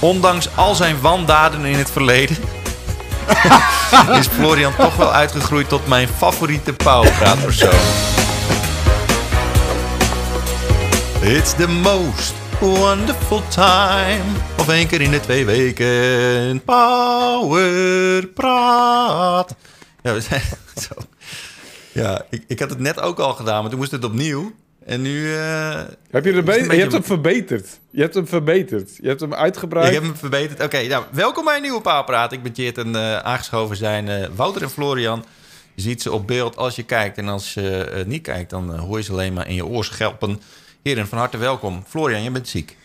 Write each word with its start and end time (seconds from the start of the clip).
Ondanks 0.00 0.56
al 0.56 0.74
zijn 0.74 1.00
wandaden 1.00 1.64
in 1.64 1.78
het 1.78 1.90
verleden... 1.90 2.36
is 4.18 4.26
Florian 4.26 4.76
toch 4.76 4.96
wel 4.96 5.12
uitgegroeid 5.12 5.68
tot 5.68 5.86
mijn 5.86 6.08
favoriete 6.08 6.72
powerpraatpersoon. 6.72 7.70
It's 11.20 11.54
the 11.54 11.68
most 11.68 12.34
wonderful 12.60 13.42
time. 13.48 14.22
Of 14.58 14.68
één 14.68 14.86
keer 14.86 15.00
in 15.00 15.10
de 15.10 15.20
twee 15.20 15.44
weken. 15.46 16.62
Powerpraat. 16.64 17.54
Ja, 20.02 20.12
we 20.12 20.20
zijn 20.20 20.42
zo. 20.88 20.94
Ja, 21.92 22.22
ik, 22.30 22.44
ik 22.46 22.60
had 22.60 22.70
het 22.70 22.78
net 22.78 23.00
ook 23.00 23.18
al 23.18 23.32
gedaan, 23.32 23.60
maar 23.60 23.70
toen 23.70 23.78
moest 23.78 23.90
het 23.90 24.04
opnieuw. 24.04 24.52
En 24.88 25.02
nu... 25.02 25.34
eh, 25.34 25.80
Heb 26.10 26.24
je, 26.24 26.32
er 26.32 26.72
je 26.74 26.80
hebt 26.80 26.92
hem 26.92 27.04
verbeterd. 27.04 27.80
Je 27.90 28.00
hebt 28.00 28.14
hem 28.14 28.26
verbeterd. 28.26 28.96
Je 29.00 29.08
hebt 29.08 29.20
hem 29.20 29.34
uitgebreid. 29.34 29.86
Ik 29.86 29.92
heb 29.94 30.02
hem 30.02 30.16
verbeterd. 30.16 30.62
Oké, 30.62 30.86
nou, 30.86 31.04
welkom 31.12 31.44
bij 31.44 31.56
een 31.56 31.62
nieuwe 31.62 31.80
Paalpraat. 31.80 32.32
Ik 32.32 32.42
ben 32.42 32.52
Tjeerd 32.52 32.78
en 32.78 32.94
eh, 32.96 33.16
aangeschoven 33.18 33.76
zijn 33.76 34.08
eh, 34.08 34.28
Wouter 34.34 34.62
en 34.62 34.70
Florian. 34.70 35.24
Je 35.74 35.82
ziet 35.82 36.02
ze 36.02 36.12
op 36.12 36.26
beeld 36.26 36.56
als 36.56 36.76
je 36.76 36.82
kijkt. 36.82 37.18
En 37.18 37.28
als 37.28 37.54
je 37.54 37.84
eh, 37.84 38.04
niet 38.06 38.22
kijkt, 38.22 38.50
dan 38.50 38.78
hoor 38.78 38.96
je 38.96 39.02
ze 39.04 39.12
alleen 39.12 39.32
maar 39.32 39.48
in 39.48 39.54
je 39.54 39.66
oor 39.66 39.84
schelpen. 39.84 40.40
Heren, 40.82 41.06
van 41.08 41.18
harte 41.18 41.36
welkom. 41.38 41.84
Florian, 41.88 42.22
je 42.22 42.30
bent 42.30 42.48
ziek. 42.48 42.76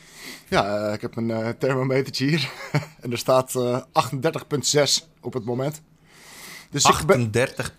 Ja, 0.47 0.87
eh, 0.87 0.93
ik 0.93 1.01
heb 1.01 1.15
een 1.17 1.31
eh, 1.31 1.49
thermometertje 1.59 2.25
hier. 2.25 2.49
en 3.01 3.11
er 3.11 3.17
staat 3.17 3.55
eh 3.55 3.79
38,6 5.01 5.07
op 5.21 5.33
het 5.33 5.45
moment. 5.45 5.81
Dus 6.69 6.85
ik 6.85 7.05
ben, 7.05 7.31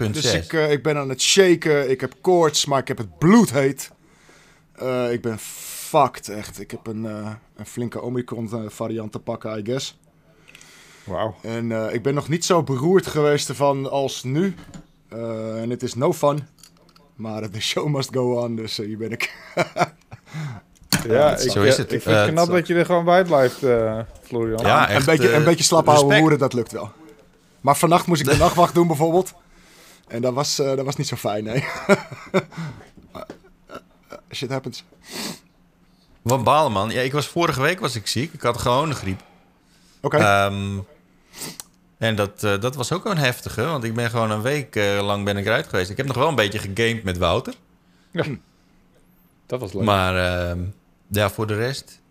38,6. 0.06 0.10
dus 0.10 0.32
ik, 0.34 0.52
ik 0.52 0.82
ben 0.82 0.96
aan 0.96 1.08
het 1.08 1.22
shaken. 1.22 1.90
Ik 1.90 2.00
heb 2.00 2.14
koorts, 2.20 2.64
maar 2.64 2.78
ik 2.80 2.88
heb 2.88 2.98
het 2.98 3.18
bloedheet. 3.18 3.90
Eh 4.74 5.12
ik 5.12 5.22
ben 5.22 5.38
fucked, 5.38 6.28
echt. 6.28 6.60
Ik 6.60 6.70
heb 6.70 6.86
een, 6.86 7.06
eh, 7.06 7.30
een 7.56 7.66
flinke 7.66 8.00
Omicron 8.02 8.50
variant 8.68 9.12
te 9.12 9.18
pakken, 9.18 9.58
I 9.58 9.62
guess. 9.64 9.98
Wauw. 11.04 11.34
En 11.42 11.72
eh, 11.72 11.94
ik 11.94 12.02
ben 12.02 12.14
nog 12.14 12.28
niet 12.28 12.44
zo 12.44 12.62
beroerd 12.62 13.06
geweest 13.06 13.48
ervan 13.48 13.90
als 13.90 14.22
nu. 14.22 14.54
Eh, 15.08 15.62
en 15.62 15.70
het 15.70 15.82
is 15.82 15.94
no 15.94 16.12
fun. 16.12 16.46
Maar 17.16 17.50
de 17.50 17.60
show 17.60 17.86
must 17.88 18.08
go 18.14 18.40
on, 18.42 18.56
dus 18.56 18.78
eh, 18.78 18.86
hier 18.86 18.98
ben 18.98 19.10
ik. 19.12 19.32
Ja, 21.08 21.36
zo 21.36 21.60
ik, 21.62 21.66
is 21.66 21.72
eh, 21.72 21.78
het. 21.78 21.92
Ik 21.92 22.02
vind 22.02 22.16
het 22.16 22.26
Eh, 22.26 22.32
knap 22.32 22.46
zo. 22.46 22.52
dat 22.52 22.66
je 22.66 22.74
er 22.74 22.84
gewoon 22.86 23.04
bij 23.04 23.24
blijft, 23.24 23.62
eh, 23.62 23.98
Florian. 24.22 24.64
Ja, 24.64 24.88
echt, 24.88 24.98
een, 25.00 25.04
beetje, 25.16 25.28
eh, 25.28 25.36
een 25.38 25.44
beetje 25.44 25.64
slap 25.64 25.86
houden 25.86 26.18
hoeren, 26.18 26.38
dat 26.38 26.52
lukt 26.52 26.72
wel. 26.72 26.90
Maar 27.60 27.76
vannacht 27.76 28.06
moest 28.06 28.20
ik 28.20 28.26
de 28.28 28.36
nachtwacht 28.44 28.74
doen 28.74 28.86
bijvoorbeeld. 28.86 29.34
En 30.08 30.22
dat 30.22 30.34
was, 30.34 30.58
eh, 30.58 30.66
dat 30.76 30.84
was 30.84 30.96
niet 30.96 31.06
zo 31.08 31.16
fijn, 31.16 31.44
nee. 31.44 31.64
Eh, 34.34 34.40
eh, 34.40 34.48
shit 34.48 34.50
happens. 34.50 34.84
Wat 36.22 36.44
balen, 36.44 36.72
man. 36.72 36.90
Ja, 36.90 37.00
ik 37.00 37.12
was, 37.12 37.26
vorige 37.26 37.60
week 37.60 37.80
was 37.80 37.96
ik 37.96 38.06
ziek. 38.06 38.32
Ik 38.32 38.40
had 38.40 38.58
gewoon 38.58 38.88
de 38.88 38.94
griep. 38.94 39.22
Oké, 40.00 40.16
Ehm, 40.16 40.78
en 41.98 42.16
dat, 42.16 42.44
eh, 42.44 42.60
dat 42.60 42.74
was 42.74 42.92
ook 42.92 43.04
een 43.04 43.18
heftige, 43.18 43.64
want 43.64 43.84
ik 43.84 43.94
ben 43.94 44.10
gewoon 44.10 44.30
een 44.30 44.42
week 44.42 44.76
eh, 44.76 44.98
lang 45.02 45.24
ben 45.24 45.36
ik 45.36 45.46
eruit 45.46 45.66
geweest. 45.66 45.90
Ik 45.90 45.96
heb 45.96 46.06
nog 46.06 46.16
wel 46.16 46.28
een 46.28 46.34
beetje 46.34 46.58
gegamed 46.58 47.04
met 47.04 47.18
Wouter. 47.18 47.54
Dat 49.46 49.60
was 49.60 49.72
leuk. 49.72 49.82
Maar 49.82 50.16
ehm, 50.16 50.60
ja, 51.06 51.30
voor 51.30 51.46
de 51.46 51.56
rest... 51.56 52.02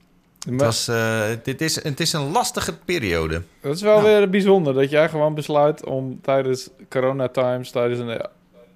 Het, 0.50 0.62
was, 0.62 0.88
eh, 0.88 1.26
dit 1.44 1.62
is, 1.62 1.84
het 1.84 2.00
is 2.00 2.14
een 2.14 2.32
lastige 2.32 2.78
periode. 2.78 3.42
dat 3.62 3.76
is 3.76 3.82
wel 3.82 4.02
Nou. 4.02 4.08
weer 4.08 4.30
bijzonder 4.30 4.74
dat 4.74 4.90
jij 4.90 5.10
gewoon 5.10 5.34
besluit 5.34 5.86
om 5.86 6.22
tijdens 6.22 6.70
corona 6.90 7.28
times, 7.28 7.72
tijdens 7.72 8.00
een 8.00 8.10
eh, 8.10 8.26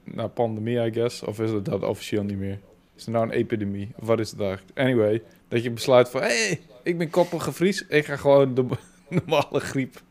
nou, 0.03 0.29
pandemie, 0.29 0.85
I 0.85 0.91
guess, 0.91 1.23
of 1.23 1.39
is 1.39 1.51
het 1.51 1.65
dat 1.65 1.83
officieel 1.83 2.23
niet 2.23 2.37
meer? 2.37 2.59
Is 2.97 3.05
het 3.05 3.13
nou 3.13 3.25
een 3.25 3.31
epidemie? 3.31 3.91
Of 3.95 4.07
wat 4.07 4.19
is 4.19 4.31
het 4.31 4.39
eigenlijk? 4.39 4.79
Anyway, 4.79 5.21
dat 5.47 5.63
je 5.63 5.71
besluit 5.71 6.09
van, 6.09 6.21
hé, 6.21 6.27
hey, 6.27 6.61
ik 6.83 6.97
ben 6.97 7.09
koppige 7.09 7.53
Fries, 7.53 7.85
ik 7.87 8.05
ga 8.05 8.15
gewoon 8.15 8.53
de 8.53 8.65
normale 9.09 9.59
griep 9.59 10.01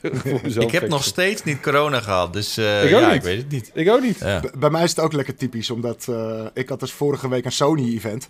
ik 0.58 0.70
heb 0.70 0.88
nog 0.88 1.04
steeds 1.04 1.42
niet 1.42 1.60
corona 1.60 2.00
gehad, 2.00 2.32
dus 2.32 2.56
eh, 2.56 2.84
Ik 2.84 2.94
ook 2.94 3.00
ja, 3.00 3.06
niet. 3.06 3.16
ik 3.16 3.22
weet 3.22 3.38
het 3.38 3.50
niet. 3.50 3.70
Ik 3.74 3.88
ook 3.88 4.00
niet. 4.00 4.18
Ja. 4.18 4.42
Bij 4.58 4.70
mij 4.70 4.84
is 4.84 4.90
het 4.90 5.00
ook 5.00 5.12
lekker 5.12 5.34
typisch, 5.34 5.70
omdat 5.70 6.06
eh, 6.08 6.46
ik 6.54 6.68
had 6.68 6.80
dus 6.80 6.92
vorige 6.92 7.28
week 7.28 7.44
een 7.44 7.52
Sony-event. 7.52 8.28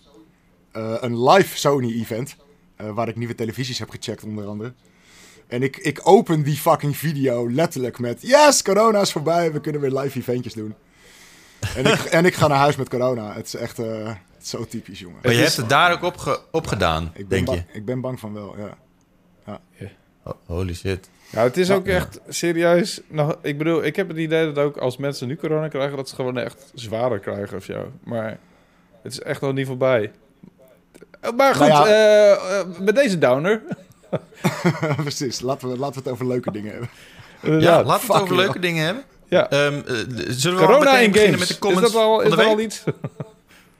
Eh, 0.72 0.94
een 1.00 1.22
live 1.22 1.58
Sony-event, 1.58 2.36
eh, 2.76 2.90
waar 2.90 3.08
ik 3.08 3.16
nieuwe 3.16 3.34
televisies 3.34 3.78
heb 3.78 3.90
gecheckt 3.90 4.24
onder 4.24 4.46
andere. 4.46 4.72
En 5.46 5.62
ik, 5.62 5.76
ik 5.76 6.00
open 6.02 6.42
die 6.42 6.56
fucking 6.56 6.96
video 6.96 7.50
letterlijk 7.50 7.98
met... 7.98 8.22
Yes, 8.22 8.62
corona 8.62 9.00
is 9.00 9.12
voorbij, 9.12 9.52
we 9.52 9.60
kunnen 9.60 9.80
weer 9.80 9.90
live 9.90 10.18
eventjes 10.18 10.54
doen. 10.54 10.74
En 11.76 11.84
ik, 11.86 12.00
en 12.00 12.24
ik 12.24 12.34
ga 12.34 12.46
naar 12.46 12.58
huis 12.58 12.76
met 12.76 12.88
corona. 12.88 13.32
Het 13.34 13.46
is 13.46 13.54
echt 13.54 13.78
eh, 13.78 14.06
het 14.06 14.42
is 14.42 14.50
zo 14.50 14.64
typisch, 14.66 14.98
jongen. 14.98 15.18
Maar 15.22 15.32
je 15.32 15.38
hebt 15.38 15.56
het 15.56 15.68
daar 15.68 15.92
ook 15.92 16.02
op, 16.02 16.16
ge- 16.16 16.40
op 16.50 16.66
gedaan, 16.66 17.04
Ik 17.04 17.12
ben, 17.14 17.28
denk 17.28 17.46
bang, 17.46 17.58
je? 17.72 17.78
ik 17.78 17.84
ben 17.84 18.00
bang 18.00 18.20
van 18.20 18.32
wel, 18.32 18.54
ja. 18.58 18.76
Oh, 20.22 20.34
holy 20.46 20.74
shit. 20.74 21.08
Ja, 21.30 21.42
het 21.42 21.56
is 21.56 21.70
ook 21.70 21.86
Ja. 21.86 21.94
echt 21.94 22.20
serieus. 22.28 23.00
Nou, 23.08 23.34
ik 23.42 23.58
bedoel, 23.58 23.84
ik 23.84 23.96
heb 23.96 24.08
het 24.08 24.16
idee 24.16 24.52
dat 24.52 24.64
ook 24.64 24.76
als 24.76 24.96
mensen 24.96 25.28
nu 25.28 25.36
corona 25.36 25.68
krijgen, 25.68 25.96
dat 25.96 26.08
ze 26.08 26.14
gewoon 26.14 26.38
echt 26.38 26.70
zwaarder 26.74 27.18
krijgen 27.18 27.56
of 27.56 27.64
zo. 27.64 27.92
Maar 28.04 28.38
het 29.02 29.12
is 29.12 29.20
echt 29.20 29.40
nog 29.40 29.52
niet 29.52 29.66
voorbij. 29.66 30.12
Eh, 31.20 31.30
Maar 31.36 31.54
goed, 31.54 31.68
Nou 31.68 31.88
eh, 31.88 32.32
eh, 32.32 32.66
met 32.80 32.94
deze 32.94 33.18
downer. 33.18 33.62
Precies, 34.96 35.40
laten 35.40 35.68
we, 35.68 35.78
laten 35.78 35.94
we 35.94 36.00
het 36.02 36.08
over 36.08 36.26
leuke 36.26 36.50
dingen 36.50 36.72
hebben. 36.72 37.60
Ja, 37.60 37.82
laten 37.82 38.06
we 38.06 38.12
het 38.12 38.22
over 38.22 38.36
leuke 38.36 38.58
dingen 38.58 38.84
hebben. 38.84 39.04
Ja. 39.28 39.50
Ehm, 39.50 39.74
eh, 39.86 39.94
zullen 40.28 40.58
we 40.58 40.64
Corona 40.64 40.98
in 40.98 41.10
beginnen 41.10 41.12
games. 41.12 41.38
met 41.38 41.48
de 41.48 41.54
Is 41.54 41.58
comments 41.58 41.92
dat 41.92 42.02
al, 42.02 42.14
van 42.16 42.24
is 42.24 42.34
de 42.36 42.42
er 42.42 42.48
al 42.48 42.60
iets? 42.60 42.84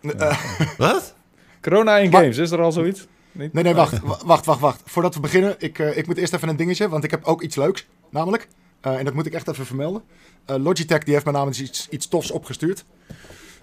Wat? 0.78 1.14
Corona 1.60 1.96
in 1.98 2.10
Maar- 2.10 2.20
games, 2.20 2.36
is 2.36 2.50
er 2.50 2.60
al 2.60 2.72
zoiets? 2.72 3.06
Niet? 3.32 3.52
Nee, 3.52 3.62
nee, 3.62 3.74
wacht, 3.74 4.00
wa- 4.00 4.18
wacht, 4.24 4.44
wacht, 4.46 4.60
wacht. 4.60 4.80
Voordat 4.84 5.14
we 5.14 5.20
beginnen, 5.20 5.54
ik, 5.58 5.78
eh, 5.78 5.96
ik 5.96 6.06
moet 6.06 6.16
eerst 6.16 6.32
even 6.34 6.48
een 6.48 6.56
dingetje, 6.56 6.88
want 6.88 7.04
ik 7.04 7.10
heb 7.10 7.24
ook 7.24 7.42
iets 7.42 7.56
leuks, 7.56 7.86
namelijk. 8.10 8.48
Eh, 8.80 8.98
en 8.98 9.04
dat 9.04 9.14
moet 9.14 9.26
ik 9.26 9.32
echt 9.32 9.48
even 9.48 9.66
vermelden. 9.66 10.02
Eh, 10.44 10.56
Logitech 10.56 11.02
die 11.04 11.12
heeft 11.14 11.26
me 11.26 11.32
namelijk 11.32 11.58
iets, 11.58 11.86
iets 11.90 12.08
tofs 12.08 12.30
opgestuurd. 12.30 12.84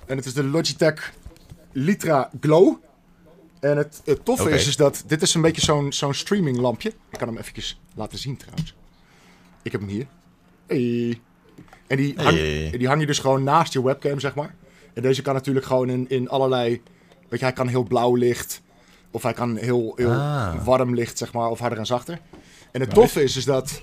En 0.05 0.17
het 0.17 0.25
is 0.25 0.33
de 0.33 0.43
Logitech 0.43 1.13
Litra 1.71 2.29
Glow. 2.41 2.75
En 3.59 3.77
het, 3.77 4.01
het 4.05 4.25
toffe 4.25 4.49
is, 4.51 4.67
is 4.67 4.75
dat 4.75 5.03
dit 5.07 5.21
is 5.21 5.33
een 5.33 5.41
beetje 5.41 5.61
zo'n 5.61 5.93
zo'n 5.93 6.13
streaming 6.13 6.57
lampje. 6.57 6.89
Ik 6.89 7.17
kan 7.17 7.27
hem 7.27 7.37
eventjes 7.37 7.79
laten 7.95 8.17
zien 8.17 8.37
trouwens. 8.37 8.75
Ik 9.61 9.71
heb 9.71 9.81
hem 9.81 9.89
hier. 9.89 10.05
Hey. 10.67 11.21
En 11.87 11.97
die 11.97 12.13
hang, 12.15 12.37
Hey. 12.37 12.69
die 12.77 12.87
hang 12.87 12.99
je 13.01 13.07
dus 13.07 13.19
gewoon 13.19 13.43
naast 13.43 13.73
je 13.73 13.83
webcam, 13.83 14.19
zeg 14.19 14.35
maar. 14.35 14.55
En 14.93 15.01
deze 15.01 15.21
kan 15.21 15.33
natuurlijk 15.33 15.65
gewoon 15.65 15.89
in, 15.89 16.05
in 16.09 16.29
allerlei... 16.29 16.81
Weet 17.29 17.39
je, 17.39 17.45
hij 17.45 17.53
kan 17.53 17.67
heel 17.67 17.83
blauw 17.83 18.15
licht. 18.15 18.61
Of 19.11 19.23
hij 19.23 19.33
kan 19.33 19.55
heel, 19.55 19.93
heel 19.95 20.11
Ah. 20.11 20.65
warm 20.65 20.93
licht, 20.95 21.17
zeg 21.17 21.33
maar. 21.33 21.49
Of 21.49 21.59
harder 21.59 21.77
en 21.79 21.85
zachter. 21.85 22.19
En 22.71 22.81
het 22.81 22.93
toffe 22.93 23.23
is, 23.23 23.35
is 23.37 23.45
dat... 23.45 23.81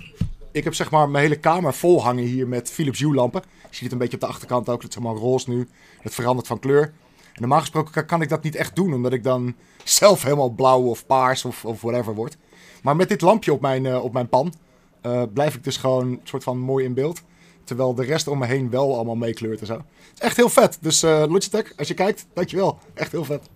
Ik 0.53 0.65
heb 0.65 0.75
zeg 0.75 0.91
maar 0.91 1.09
mijn 1.09 1.25
hele 1.25 1.37
kamer 1.39 1.75
vol 1.75 2.03
hangen 2.03 2.25
hier 2.25 2.49
met 2.49 2.71
Philips 2.71 2.99
Hue 3.01 3.15
lampen. 3.15 3.43
Je 3.63 3.67
ziet 3.71 3.81
het 3.83 3.93
een 3.93 3.99
beetje 3.99 4.15
op 4.15 4.21
de 4.21 4.27
achterkant 4.27 4.69
ook. 4.69 4.83
Het 4.83 4.91
is 4.91 4.97
helemaal 4.99 5.23
roze 5.23 5.51
nu. 5.51 5.69
Het 6.01 6.15
verandert 6.15 6.47
van 6.47 6.59
kleur. 6.59 6.83
En 6.83 7.41
normaal 7.41 7.61
gesproken 7.61 7.93
kan, 7.93 8.07
kan 8.07 8.23
ik 8.23 8.29
dat 8.29 8.43
niet 8.43 8.55
echt 8.55 8.77
doen. 8.77 8.93
Omdat 8.95 9.13
ik 9.13 9.25
dan 9.25 9.55
zelf 9.85 10.23
helemaal 10.23 10.49
blauw 10.51 10.83
of 10.83 11.07
paars 11.07 11.45
of, 11.45 11.65
of 11.65 11.81
whatever 11.81 12.15
word. 12.15 12.37
Maar 12.83 12.97
met 12.97 13.09
dit 13.09 13.21
lampje 13.21 13.53
op 13.53 13.61
mijn, 13.61 13.87
eh, 13.87 14.05
op 14.05 14.13
mijn 14.13 14.29
pan... 14.29 14.55
eh, 15.01 15.23
blijf 15.35 15.55
ik 15.55 15.65
dus 15.65 15.77
gewoon 15.77 16.21
soort 16.25 16.43
van 16.43 16.59
mooi 16.59 16.85
in 16.85 16.95
beeld. 16.95 17.23
Terwijl 17.71 17.95
de 17.95 18.05
rest 18.05 18.29
om 18.29 18.39
me 18.39 18.47
heen 18.47 18.71
wel 18.71 18.95
allemaal 18.95 19.15
meekleurt 19.15 19.61
en 19.61 19.67
zo. 19.67 19.73
Het 19.75 19.83
is 20.15 20.21
echt 20.21 20.37
heel 20.37 20.49
vet. 20.49 20.79
Dus 20.81 21.03
eh 21.03 21.25
Logitech, 21.29 21.73
als 21.77 21.89
je 21.89 21.95
kijkt, 21.95 22.27
dankjewel. 22.35 22.79
Echt 22.95 23.13
heel 23.13 23.25
vet. 23.25 23.49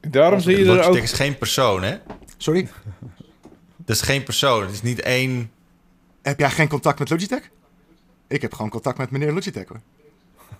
Daarom 0.00 0.40
zie 0.40 0.52
je 0.56 0.58
er 0.58 0.66
Logitech 0.66 0.88
ook... 0.88 0.96
is 0.96 1.12
geen 1.12 1.38
persoon, 1.38 1.82
hè? 1.82 1.96
Sorry, 2.36 2.68
Dat 3.76 3.96
is 3.96 4.02
geen 4.02 4.22
persoon. 4.22 4.62
Het 4.62 4.70
is 4.72 4.82
niet 4.82 5.00
één... 5.00 5.50
heb 6.22 6.38
jij 6.38 6.50
geen 6.50 6.68
contact 6.68 6.98
met 6.98 7.10
Logitech? 7.10 7.50
Ik 8.28 8.42
heb 8.42 8.54
gewoon 8.54 8.70
contact 8.70 8.98
met 8.98 9.10
meneer 9.10 9.32
Logitech 9.32 9.68
hoor. 9.68 9.80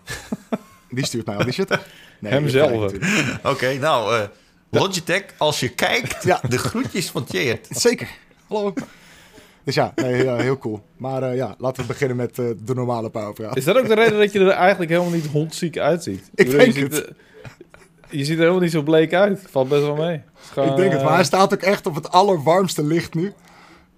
Die 0.91 1.07
stuurt 1.07 1.27
mij 1.27 1.37
al 1.37 1.45
die 1.45 1.53
shit. 1.53 1.79
Nee, 2.21 2.33
Hemzelf. 2.33 2.93
Oké, 3.43 3.75
nou, 3.79 4.17
eh, 4.17 4.29
Logitech, 4.71 5.25
als 5.37 5.61
je 5.61 5.69
kijkt, 5.69 6.23
Ja. 6.23 6.41
de 6.49 6.59
groetjes 6.59 7.11
van 7.11 7.25
Tjeerd. 7.25 7.67
Zeker. 7.71 8.09
Hallo. 8.49 8.75
Dus 9.67 9.75
ja, 9.75 9.93
nee, 9.97 10.25
ja, 10.25 10.37
heel 10.37 10.59
cool. 10.59 10.81
Maar 10.97 11.23
eh, 11.23 11.37
ja, 11.37 11.55
laten 11.59 11.83
we 11.83 11.89
beginnen 11.89 12.17
met 12.17 12.39
eh, 12.39 12.45
de 12.65 12.75
normale 12.75 13.11
powerpraat. 13.11 13.57
Is 13.57 13.65
dat 13.65 13.77
ook 13.77 13.89
de 13.89 13.95
reden 13.95 14.19
dat 14.19 14.33
je 14.33 14.39
er 14.39 14.49
eigenlijk 14.49 14.91
helemaal 14.91 15.13
niet 15.13 15.27
hondziek 15.27 15.79
uitziet? 15.79 16.31
Ik 16.35 16.45
bedoel, 16.47 16.59
denk 16.61 16.73
je 16.75 16.81
ziet 16.81 16.93
het. 16.93 17.07
er- 17.07 17.17
Je 18.11 18.25
ziet 18.25 18.35
er 18.35 18.39
helemaal 18.41 18.61
niet 18.61 18.71
zo 18.71 18.83
bleek 18.83 19.15
uit. 19.15 19.41
Valt 19.51 19.69
best 19.69 19.83
wel 19.83 19.97
mee. 19.97 20.21
Gewoon, 20.53 20.69
Ik 20.71 20.77
denk 20.77 20.91
het, 20.91 21.01
eh, 21.01 21.07
maar 21.07 21.15
hij 21.15 21.25
staat 21.25 21.53
ook 21.55 21.61
echt 21.63 21.87
op 21.87 21.95
het 21.95 22.11
allerwarmste 22.11 22.85
licht 22.85 23.15
nu. 23.15 23.33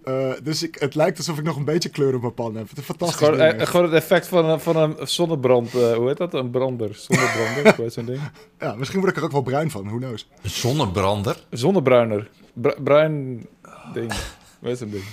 Eh, 0.05 0.31
dus 0.43 0.63
ik, 0.63 0.77
het 0.79 0.95
lijkt 0.95 1.19
alsof 1.19 1.39
ik 1.39 1.45
nog 1.45 1.57
een 1.57 1.65
beetje 1.65 1.89
kleur 1.89 2.15
op 2.15 2.21
mijn 2.21 2.35
pan 2.35 2.55
heb. 2.57 2.69
Het 2.69 2.79
is 2.79 2.79
Het 2.79 2.79
is 2.79 2.85
fantastisch. 2.85 3.17
gewoon, 3.27 3.39
ding, 3.41 3.53
eh, 3.53 3.61
echt. 3.61 3.71
gewoon 3.71 3.87
het 3.87 3.95
effect 3.95 4.27
van 4.27 4.45
een, 4.45 4.61
van 4.61 4.77
een 4.77 4.97
zonnebrand. 5.03 5.75
eh, 5.75 5.93
hoe 5.95 6.07
heet 6.09 6.17
dat? 6.17 6.35
Een 6.35 6.51
brander. 6.51 6.91
Zonnebrander. 6.95 7.63
hoe 7.77 7.85
heet 7.85 7.93
zo'n 7.93 8.05
ding? 8.05 8.21
Ja, 8.59 8.75
misschien 8.75 9.01
word 9.01 9.11
ik 9.13 9.19
er 9.19 9.25
ook 9.25 9.33
wel 9.33 9.43
bruin 9.43 9.71
van, 9.71 9.85
who 9.85 9.97
knows. 9.97 10.29
Een 10.43 10.51
zonnebrander. 10.51 11.37
Zonnebruiner. 11.51 12.29
Bru- 12.53 12.83
bruin 12.83 13.47
ding. 13.93 14.13
Hoe 14.59 14.69
heet 14.69 14.79
zo'n 14.79 14.91
ding? 14.91 15.05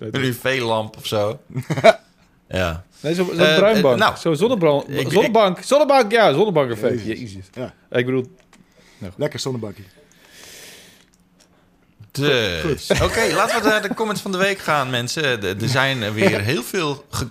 Ik. 0.00 0.16
UV-lamp 0.16 0.96
of 0.96 1.06
zo. 1.06 1.40
ja. 2.48 2.84
Nee, 3.00 3.14
zo'n 3.14 3.26
zo 3.36 3.42
Eh, 3.42 3.56
bruinbank. 3.56 3.94
eh, 3.94 4.00
nou. 4.00 4.16
Zo'n 4.18 4.32
ik- 4.88 5.10
zonnebank. 5.12 5.58
Zonnebank, 5.62 6.12
ja. 6.12 6.32
Zonnebank 6.32 6.70
effect. 6.70 7.04
Jezus. 7.04 7.18
Jezus. 7.32 7.46
Ja. 7.54 7.74
Ik 7.98 8.06
bedoel, 8.06 8.36
Lekker 9.16 9.38
zonnebankie. 9.38 9.84
Dus, 12.10 12.90
oké, 12.90 13.34
laten 13.34 13.62
we 13.62 13.68
naar 13.68 13.82
de 13.82 13.94
comments 13.94 14.22
van 14.22 14.32
de 14.32 14.38
week 14.38 14.58
gaan, 14.58 14.90
mensen. 14.90 15.42
Er 15.42 15.68
zijn 15.68 16.02
er 16.02 16.14
weer 16.14 16.40
heel 16.40 16.62
veel 16.62 17.04
ge- 17.10 17.28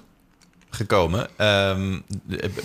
gekomen. 0.69 1.27
Ehm, 1.37 1.91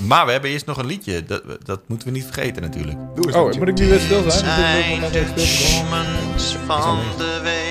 maar 0.06 0.26
we 0.26 0.32
hebben 0.32 0.50
eerst 0.50 0.66
nog 0.66 0.76
een 0.78 0.86
liedje. 0.86 1.24
Dat, 1.24 1.42
dat 1.66 1.80
moeten 1.86 2.08
we 2.08 2.14
niet 2.14 2.24
vergeten 2.24 2.62
natuurlijk. 2.62 2.98
Doe 3.14 3.26
eens 3.26 3.36
Oh, 3.36 3.52
moet 3.58 3.68
ik 3.68 3.78
nu 3.78 3.88
weer 3.88 4.00
stil 4.00 4.30
zijn? 4.30 4.44
zijn 4.44 5.00
de 5.00 5.24
van 6.66 6.98
de 7.18 7.40
week. 7.42 7.65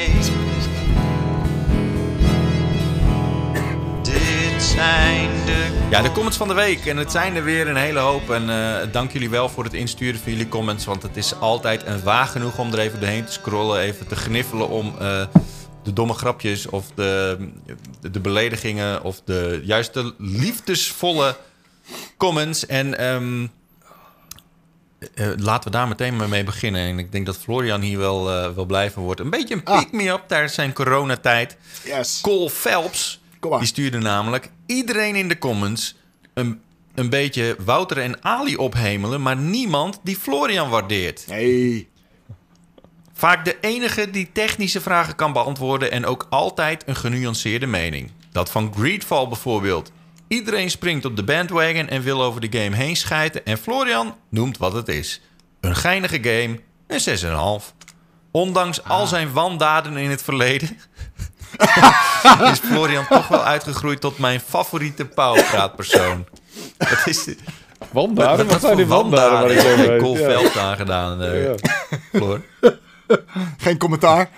Zijn 4.75 5.29
de 5.45 5.87
Ja, 5.89 6.01
de 6.01 6.11
comments 6.11 6.37
van 6.37 6.47
de 6.47 6.53
week. 6.53 6.85
En 6.85 6.97
het 6.97 7.11
zijn 7.11 7.35
er 7.35 7.43
weer 7.43 7.67
een 7.67 7.75
hele 7.75 7.99
hoop. 7.99 8.29
En 8.29 8.49
eh, 8.49 8.91
dank 8.91 9.11
jullie 9.11 9.29
wel 9.29 9.49
voor 9.49 9.63
het 9.63 9.73
insturen 9.73 10.19
van 10.19 10.31
jullie 10.31 10.47
comments. 10.49 10.85
Want 10.85 11.01
het 11.03 11.17
is 11.17 11.39
altijd 11.39 11.85
een 11.85 12.03
waag 12.03 12.31
genoeg 12.31 12.57
om 12.57 12.73
er 12.73 12.79
even 12.79 12.99
doorheen 12.99 13.25
te 13.25 13.31
scrollen. 13.31 13.79
Even 13.81 14.07
te 14.07 14.15
gniffelen 14.15 14.69
om 14.69 14.95
eh, 14.99 15.25
de 15.83 15.93
domme 15.93 16.13
grapjes 16.13 16.67
of 16.69 16.85
de, 16.95 17.37
de, 18.11 18.19
beledigingen. 18.19 19.03
Of 19.03 19.21
de 19.25 19.61
juist 19.63 19.93
de 19.93 20.13
liefdesvolle 20.17 21.35
comments. 22.17 22.65
En 22.65 22.97
ehm, 22.97 23.47
eh, 25.15 25.27
laten 25.37 25.71
we 25.71 25.77
daar 25.77 25.87
meteen 25.87 26.15
maar 26.15 26.29
mee 26.29 26.43
beginnen. 26.43 26.81
En 26.81 26.99
ik 26.99 27.11
denk 27.11 27.25
dat 27.25 27.37
Florian 27.37 27.81
hier 27.81 27.97
wel, 27.97 28.31
eh, 28.31 28.49
wel 28.51 28.65
blij 28.65 28.91
van 28.91 29.03
wordt. 29.03 29.19
Een 29.19 29.29
beetje 29.29 29.55
een 29.55 29.65
Ah. 29.65 29.79
pick-me-up 29.79 30.23
tijdens 30.27 30.53
zijn 30.53 30.73
coronatijd. 30.73 31.57
Yes. 31.83 32.21
Cole 32.21 32.49
Phelps, 32.49 33.21
die 33.39 33.65
stuurde 33.67 33.97
namelijk 33.97 34.49
iedereen 34.65 35.15
in 35.15 35.27
de 35.27 35.37
comments 35.37 35.95
een, 36.33 36.61
een 36.95 37.09
beetje 37.09 37.55
Wouter 37.65 37.97
en 37.97 38.23
Ali 38.23 38.57
ophemelen, 38.57 39.21
maar 39.21 39.37
niemand 39.37 39.99
die 40.03 40.15
Florian 40.15 40.69
waardeert. 40.69 41.25
Nee. 41.27 41.89
Vaak 43.13 43.45
de 43.45 43.57
enige 43.61 44.09
die 44.09 44.29
technische 44.31 44.81
vragen 44.81 45.15
kan 45.15 45.33
beantwoorden 45.33 45.91
en 45.91 46.05
ook 46.05 46.27
altijd 46.29 46.83
een 46.87 46.95
genuanceerde 46.95 47.65
mening. 47.65 48.11
Dat 48.31 48.51
van 48.51 48.73
Greedfall 48.77 49.27
bijvoorbeeld. 49.27 49.91
Iedereen 50.27 50.69
springt 50.69 51.05
op 51.05 51.15
de 51.15 51.23
bandwagon 51.23 51.87
en 51.87 52.01
wil 52.01 52.23
over 52.23 52.49
de 52.49 52.59
game 52.59 52.75
heen 52.75 52.95
schijten 52.95 53.45
en 53.45 53.57
Florian 53.57 54.15
noemt 54.29 54.57
wat 54.57 54.73
het 54.73 54.87
is. 54.87 55.21
Een 55.61 55.75
geinige 55.75 56.19
game, 56.21 56.59
een 56.87 57.61
6,5. 57.61 57.73
Ondanks 58.31 58.83
al 58.83 59.07
zijn 59.07 59.31
wandaden 59.31 59.97
in 59.97 60.09
het 60.09 60.23
verleden... 60.23 60.77
is 62.51 62.59
Florian 62.59 63.07
toch 63.07 63.27
wel 63.27 63.43
uitgegroeid 63.43 64.01
tot 64.01 64.17
mijn 64.17 64.39
favoriete 64.39 65.05
pauwpraatpersoon. 65.05 66.25
Wat 66.77 67.01
is 67.05 67.23
dit? 67.23 67.39
Wandaden? 67.91 68.47
Wat 68.47 68.61
zijn 68.61 68.77
die 68.77 68.85
voor 68.85 68.95
wandaden 68.95 69.55
waar 69.55 69.95
ik 69.95 70.03
over. 70.03 70.25
Phelps 70.25 70.57
aangedaan, 70.57 71.21
eh, 71.21 71.43
Ja. 71.43 71.55
Floor? 72.13 72.41
Geen 73.57 73.77
commentaar. 73.77 74.29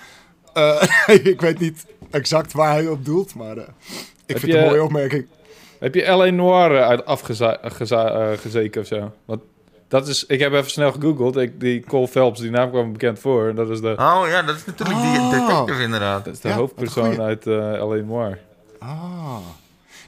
Eh, 0.53 0.81
ik 1.33 1.41
weet 1.41 1.59
niet 1.59 1.85
exact 2.11 2.53
waar 2.53 2.71
hij 2.71 2.87
op 2.87 3.05
doelt, 3.05 3.35
maar 3.35 3.57
eh, 3.57 3.63
ik 3.63 4.03
Heb 4.25 4.39
vind 4.39 4.51
het 4.51 4.61
een 4.61 4.67
mooie 4.67 4.83
opmerking. 4.83 5.27
Heb 5.79 5.95
je 5.95 6.05
L.A. 6.05 6.29
Noir 6.29 6.75
eh, 6.75 6.87
uit 6.87 7.05
afgezeken 7.05 8.81
of 8.81 8.87
zo? 8.87 9.11
Want 9.25 9.41
dat 9.87 10.07
is... 10.07 10.25
Ik 10.25 10.39
heb 10.39 10.53
even 10.53 10.69
snel 10.71 10.91
gegoogeld. 10.91 11.37
Ik, 11.37 11.59
die 11.59 11.83
Cole 11.83 12.07
Phelps, 12.07 12.39
die 12.39 12.49
naam 12.51 12.69
kwam 12.69 12.91
bekend 12.91 13.19
voor. 13.19 13.47
En 13.49 13.55
dat 13.55 13.69
is 13.69 13.81
de, 13.81 13.89
Oh 13.99 14.23
ja, 14.27 14.41
dat 14.41 14.55
is 14.55 14.65
natuurlijk 14.65 15.01
die 15.01 15.19
Oh. 15.19 15.31
detective 15.31 15.81
inderdaad. 15.83 16.25
dat 16.25 16.33
is 16.33 16.39
de 16.39 16.47
Ja, 16.47 16.55
hoofdpersoon 16.55 17.21
uit 17.21 17.47
eh 17.47 17.53
L.A. 17.87 17.95
Noir. 18.05 18.39
Ah. 18.79 19.37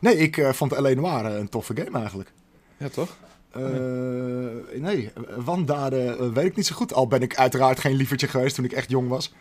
Nee, 0.01 0.17
ik 0.17 0.37
eh, 0.37 0.51
vond 0.53 0.71
L.A. 0.71 0.89
Noir 0.93 1.25
eh, 1.25 1.33
een 1.37 1.49
toffe 1.49 1.73
game 1.75 1.99
eigenlijk. 1.99 2.31
Ja, 2.77 2.89
toch? 2.89 3.09
Eh, 3.51 3.61
nee, 4.75 5.11
wandaden 5.35 6.19
eh, 6.19 6.27
weet 6.33 6.45
ik 6.45 6.55
niet 6.55 6.65
zo 6.67 6.75
goed. 6.75 6.93
Al 6.93 7.07
ben 7.07 7.21
ik 7.21 7.35
uiteraard 7.35 7.79
geen 7.79 7.95
lievertje 7.95 8.27
geweest 8.27 8.55
toen 8.55 8.65
ik 8.65 8.71
echt 8.71 8.89
jong 8.89 9.09
was. 9.09 9.33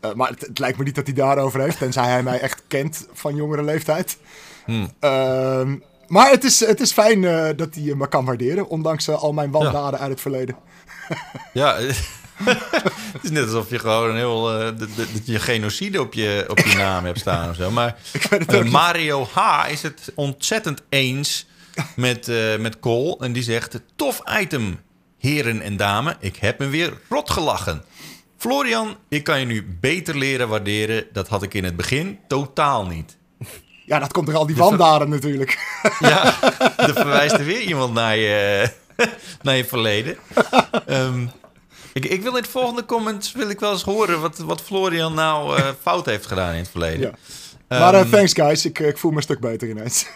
Eh, 0.00 0.12
maar 0.12 0.28
het, 0.30 0.40
het 0.40 0.58
lijkt 0.58 0.78
me 0.78 0.84
niet 0.84 0.94
dat 0.94 1.06
hij 1.06 1.14
daarover 1.14 1.60
heeft, 1.60 1.78
tenzij 1.78 2.08
hij 2.08 2.22
mij 2.22 2.40
echt 2.40 2.62
kent 2.68 3.06
van 3.12 3.34
jongere 3.36 3.62
leeftijd. 3.62 4.18
Hmm. 4.64 4.88
Maar 6.06 6.30
het 6.30 6.44
is, 6.44 6.60
het 6.60 6.80
is 6.80 6.92
fijn 6.92 7.24
eh, 7.24 7.48
dat 7.56 7.74
hij 7.74 7.94
me 7.94 8.08
kan 8.08 8.24
waarderen, 8.24 8.68
ondanks 8.68 9.08
eh, 9.08 9.22
al 9.22 9.32
mijn 9.32 9.50
wandaden 9.50 10.00
uit 10.00 10.10
het 10.10 10.20
verleden. 10.20 10.56
Ja, 11.52 11.78
het 13.12 13.22
is 13.22 13.30
net 13.30 13.44
alsof 13.44 13.70
je 13.70 13.78
gewoon 13.78 14.10
een 14.10 14.16
heel... 14.16 14.60
eh, 14.60 14.78
dat 14.78 15.26
je 15.26 15.38
genocide 15.38 16.00
op 16.00 16.14
je, 16.14 16.44
op 16.48 16.58
je 16.58 16.76
naam 16.76 17.04
hebt 17.04 17.18
staan 17.18 17.50
of 17.50 17.56
zo. 17.56 17.70
Maar 17.70 17.96
eh. 18.46 18.62
Mario 18.62 19.28
H. 19.32 19.70
is 19.70 19.82
het 19.82 20.12
ontzettend 20.14 20.82
eens 20.88 21.46
met, 21.96 22.28
eh 22.28 22.56
met 22.56 22.78
Cole. 22.78 23.16
En 23.18 23.32
die 23.32 23.42
zegt, 23.42 23.80
tof 23.96 24.20
item, 24.40 24.80
heren 25.18 25.60
en 25.60 25.76
dames. 25.76 26.14
Ik 26.20 26.36
heb 26.36 26.58
me 26.58 26.66
weer 26.66 26.92
rot 27.08 27.30
gelachen. 27.30 27.82
Florian, 28.36 28.96
ik 29.08 29.24
kan 29.24 29.40
je 29.40 29.46
nu 29.46 29.76
beter 29.80 30.18
leren 30.18 30.48
waarderen. 30.48 31.06
Dat 31.12 31.28
had 31.28 31.42
ik 31.42 31.54
in 31.54 31.64
het 31.64 31.76
begin 31.76 32.18
totaal 32.28 32.86
niet. 32.86 33.16
Ja, 33.86 33.98
dat 33.98 34.12
komt 34.12 34.28
er 34.28 34.36
al 34.36 34.46
die 34.46 34.56
wandaden 34.56 35.08
natuurlijk. 35.08 35.58
Ja, 35.98 36.42
er 36.76 36.92
verwijst 36.94 37.34
er 37.34 37.44
weer 37.44 37.60
iemand 37.60 37.94
naar 37.94 38.16
je, 38.16 38.70
naar 39.42 39.56
je 39.56 39.64
verleden. 39.64 40.16
Ehm, 40.86 41.26
ik, 41.92 42.04
ik 42.04 42.22
wil 42.22 42.36
in 42.36 42.42
de 42.42 42.48
volgende 42.48 42.84
comments 42.84 43.32
wil 43.32 43.48
ik 43.48 43.60
wel 43.60 43.72
eens 43.72 43.82
horen 43.82 44.20
wat, 44.20 44.38
wat 44.38 44.60
Florian 44.60 45.14
nou 45.14 45.56
eh, 45.56 45.68
fout 45.82 46.06
heeft 46.06 46.26
gedaan 46.26 46.52
in 46.52 46.58
het 46.58 46.68
verleden. 46.68 47.00
Ja. 47.00 47.78
Maar 47.78 47.94
eh, 47.94 48.00
Ehm, 48.00 48.10
thanks 48.10 48.32
guys, 48.32 48.64
ik, 48.64 48.78
eh, 48.80 48.88
ik 48.88 48.98
voel 48.98 49.10
me 49.10 49.16
een 49.16 49.22
stuk 49.22 49.40
beter 49.40 49.68
ineens. 49.68 50.06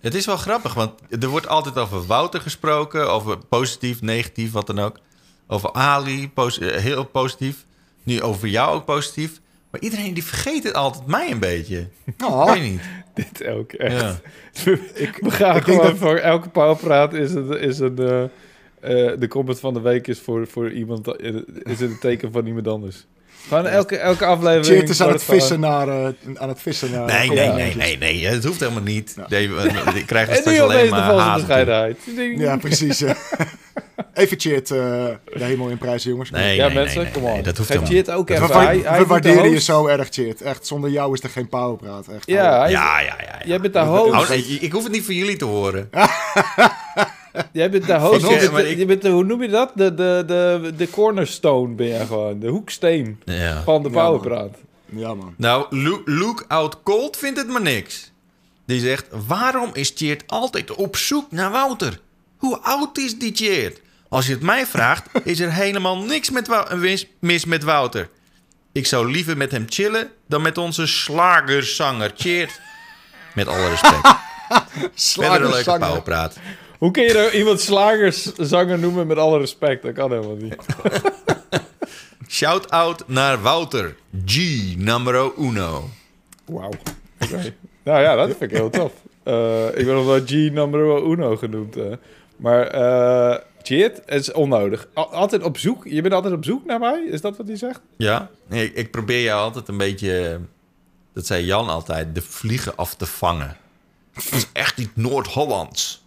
Het 0.00 0.14
is 0.14 0.26
wel 0.26 0.36
grappig, 0.36 0.74
want 0.74 0.92
er 1.20 1.28
wordt 1.28 1.48
altijd 1.48 1.76
over 1.78 2.06
Wouter 2.06 2.40
gesproken. 2.40 3.10
Over 3.10 3.38
positief, 3.38 4.00
negatief, 4.00 4.52
wat 4.52 4.66
dan 4.66 4.78
ook. 4.78 4.98
Over 5.46 5.72
Ali, 5.72 6.30
pos- 6.30 6.58
heel 6.60 7.04
positief. 7.04 7.64
Nu 8.02 8.22
over 8.22 8.48
jou 8.48 8.74
ook 8.74 8.84
positief. 8.84 9.40
Maar 9.70 9.80
iedereen 9.80 10.14
die 10.14 10.24
vergeet 10.24 10.64
het 10.64 10.74
altijd 10.74 11.06
mij 11.06 11.30
een 11.30 11.38
beetje. 11.38 11.88
Oh, 12.26 12.54
Ik 12.54 12.60
weet 12.60 12.70
niet. 12.70 12.80
Dit 13.14 13.46
ook, 13.46 13.72
echt. 13.72 14.00
Ja. 14.00 14.16
We 15.20 15.30
gaan 15.30 15.56
ik 15.56 15.64
denk 15.64 15.78
gewoon 15.78 15.86
dat- 15.86 15.96
voor 15.98 16.16
elke 16.16 16.48
pauwpraat 16.48 17.14
is 17.14 17.32
het, 17.32 17.50
is 17.50 17.78
een... 17.78 17.98
eh, 17.98 18.22
eh, 18.22 19.18
de 19.18 19.28
comment 19.28 19.60
van 19.60 19.74
de 19.74 19.80
week 19.80 20.06
is 20.06 20.20
voor, 20.20 20.46
voor 20.46 20.70
iemand... 20.72 21.16
eh, 21.16 21.34
is 21.62 21.80
het 21.80 21.80
een 21.80 21.98
teken 22.00 22.32
van 22.32 22.46
iemand 22.46 22.68
anders. 22.68 23.06
Gewoon 23.48 23.66
elke, 23.66 23.96
elke 23.96 24.24
aflevering... 24.24 24.66
Cheert 24.78 24.88
is 24.88 25.00
aan 25.02 25.08
het 25.12 25.22
vissen 25.24 25.62
gewoon- 25.64 25.86
naar... 25.86 26.14
aan 26.34 26.48
het 26.48 26.60
vissen 26.60 26.90
naar... 26.90 27.04
Nee, 27.06 27.28
nee, 27.30 27.48
nee, 27.52 27.76
nee, 27.76 27.98
nee. 27.98 28.26
Het 28.26 28.44
hoeft 28.44 28.60
helemaal 28.60 28.82
niet. 28.82 29.12
Ja. 29.16 29.26
Nee, 29.28 29.50
we- 29.50 29.92
ik 29.94 30.06
krijg 30.06 30.26
er 30.28 30.34
En 30.34 30.40
straks 30.40 30.56
nu 30.56 30.62
alleen 30.62 30.76
opeens 30.76 30.90
de 30.90 30.96
maar 30.96 31.14
haat. 31.18 31.36
bescheidenheid. 31.36 31.98
Ja, 32.36 32.56
precies. 32.56 33.02
Even 34.14 34.40
cheert 34.40 34.70
eh, 34.70 34.76
de 35.24 35.44
hemel 35.44 35.68
in 35.68 35.78
prijzen, 35.78 36.10
jongens. 36.10 36.30
Nee, 36.30 36.56
ja, 36.56 36.66
nee, 36.66 36.74
mensen, 36.74 37.02
nee, 37.02 37.10
kom 37.12 37.22
nee, 37.22 37.32
on. 37.32 37.42
dat 37.42 37.56
hoeft 37.56 37.68
Geef 37.70 37.80
ook 37.80 37.86
we 38.28 38.34
even. 38.34 38.86
Hij- 38.86 38.98
we 38.98 39.06
waarderen 39.06 39.50
je 39.50 39.60
zo 39.60 39.86
erg, 39.86 40.08
Cheert. 40.10 40.42
Echt, 40.42 40.66
zonder 40.66 40.90
jou 40.90 41.12
is 41.14 41.22
er 41.22 41.28
geen 41.30 41.48
powerpraat. 41.48 42.08
Echt. 42.08 42.26
Ja, 42.26 42.58
hij- 42.60 42.70
Ja, 42.70 43.00
ja, 43.00 43.16
ja. 43.20 43.24
ja. 43.38 43.40
jij 43.46 43.60
bent 43.60 43.72
de 43.72 43.80
host. 43.80 44.12
Oh, 44.12 44.28
nee, 44.28 44.42
ik 44.60 44.72
hoef 44.72 44.82
het 44.82 44.92
niet 44.92 45.04
voor 45.04 45.14
jullie 45.14 45.36
te 45.36 45.44
horen. 45.44 45.88
Jij 47.52 47.70
bent 47.70 47.86
de 47.86 47.98
host. 47.98 48.20
Je 48.28 48.38
bent, 48.38 48.56
de- 48.56 48.70
ik- 48.70 48.78
je 48.78 48.86
bent 48.86 49.02
de, 49.02 49.08
hoe 49.08 49.24
noem 49.24 49.42
je 49.42 49.48
dat? 49.48 49.72
De, 49.74 49.94
de, 49.94 50.24
de, 50.26 50.72
de 50.76 50.90
cornerstone 50.90 51.74
ben 51.74 51.86
je 51.86 52.06
gewoon. 52.06 52.38
De 52.38 52.48
hoeksteen 52.48 53.20
Ja. 53.24 53.62
van 53.62 53.82
de 53.82 53.90
powerpraat. 53.90 54.56
Ja, 54.86 55.14
man. 55.14 55.34
Nou, 55.36 55.66
Lu- 55.70 56.02
Luke 56.04 56.44
Out 56.48 56.82
Cold 56.82 57.16
vindt 57.16 57.38
het 57.38 57.48
maar 57.48 57.60
niks. 57.62 58.10
Die 58.66 58.80
zegt, 58.80 59.06
waarom 59.26 59.70
is 59.72 59.92
Cheert 59.96 60.22
altijd 60.26 60.74
op 60.74 60.96
zoek 60.96 61.30
naar 61.32 61.50
Wouter? 61.50 62.00
Hoe 62.36 62.58
oud 62.58 62.98
is 62.98 63.18
die 63.18 63.32
Cheert? 63.34 63.80
Als 64.10 64.26
je 64.26 64.32
het 64.32 64.42
mij 64.42 64.66
vraagt, 64.66 65.06
is 65.24 65.40
er 65.40 65.52
helemaal 65.52 65.98
niks 65.98 66.30
met 66.30 66.48
mis, 67.20 67.44
met 67.44 67.62
Wouter. 67.64 68.08
Ik 68.72 68.86
zou 68.86 69.10
liever 69.10 69.36
met 69.36 69.50
hem 69.50 69.64
chillen 69.68 70.10
dan 70.28 70.42
met 70.42 70.58
onze 70.58 70.86
slagerzanger 70.86 72.12
Cheert. 72.16 72.60
Met 73.34 73.46
alle 73.48 73.68
respect. 73.68 74.00
Verder 74.94 75.32
een 75.32 75.40
leuke 75.40 75.46
Slagerszanger. 75.48 75.78
pauwpraat. 75.80 76.36
Hoe 76.78 76.90
kun 76.90 77.02
je 77.02 77.12
nou 77.12 77.30
iemand 77.30 77.60
slagerszanger 77.60 78.78
noemen 78.78 79.06
met 79.06 79.16
alle 79.16 79.38
respect? 79.38 79.82
Dat 79.82 79.92
kan 79.92 80.10
helemaal 80.12 80.36
niet. 80.36 80.56
Shout-out 82.28 83.08
naar 83.08 83.40
Wouter. 83.42 83.96
G 84.26 84.36
numero 84.76 85.34
uno. 85.38 85.88
Wauw. 86.44 86.70
Oké. 87.20 87.54
Nou 87.82 88.00
ja, 88.02 88.14
dat 88.14 88.26
vind 88.26 88.42
ik 88.42 88.50
heel 88.56 88.70
tof. 88.70 88.92
Eh, 89.22 89.66
ik 89.66 89.84
ben 89.86 89.94
nog 89.94 90.04
wel 90.06 90.20
G 90.26 90.30
numero 90.30 91.12
uno 91.12 91.36
genoemd. 91.36 91.76
eh. 91.76 91.84
Maar 92.36 92.66
eh 92.66 93.38
Cheert, 93.62 93.96
het 94.06 94.20
is 94.20 94.32
onnodig. 94.32 94.88
Al- 94.94 95.12
altijd 95.12 95.42
op 95.42 95.58
zoek. 95.58 95.84
Je 95.86 96.02
bent 96.02 96.14
altijd 96.14 96.34
op 96.34 96.44
zoek 96.44 96.64
naar 96.64 96.78
mij? 96.78 97.04
Is 97.10 97.20
dat 97.20 97.36
wat 97.36 97.46
hij 97.46 97.56
zegt? 97.56 97.80
Ja, 97.96 98.30
nee, 98.46 98.64
ik, 98.66 98.74
ik 98.74 98.90
probeer 98.90 99.22
jou 99.22 99.40
altijd 99.42 99.68
een 99.68 99.76
beetje, 99.76 100.40
dat 101.12 101.26
zei 101.26 101.44
Jan 101.44 101.68
altijd, 101.68 102.14
de 102.14 102.22
vliegen 102.22 102.76
af 102.76 102.94
te 102.94 103.06
vangen. 103.06 103.56
Het 104.12 104.32
is 104.32 104.46
echt 104.52 104.76
niet 104.76 104.96
Noord-Hollands. 104.96 106.04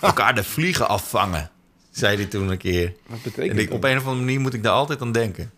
Elkaar 0.00 0.34
de 0.34 0.44
vliegen 0.44 0.88
afvangen, 0.88 1.50
zei 1.90 2.16
hij 2.16 2.26
toen 2.26 2.48
een 2.48 2.58
keer. 2.58 2.94
Wat 3.06 3.16
En 3.16 3.22
betekent 3.24 3.58
ik, 3.60 3.72
op 3.72 3.84
een 3.84 3.96
of 3.96 4.02
andere 4.06 4.24
manier 4.24 4.40
moet 4.40 4.54
ik 4.54 4.62
daar 4.62 4.72
altijd 4.72 5.00
aan 5.00 5.12
denken. 5.12 5.50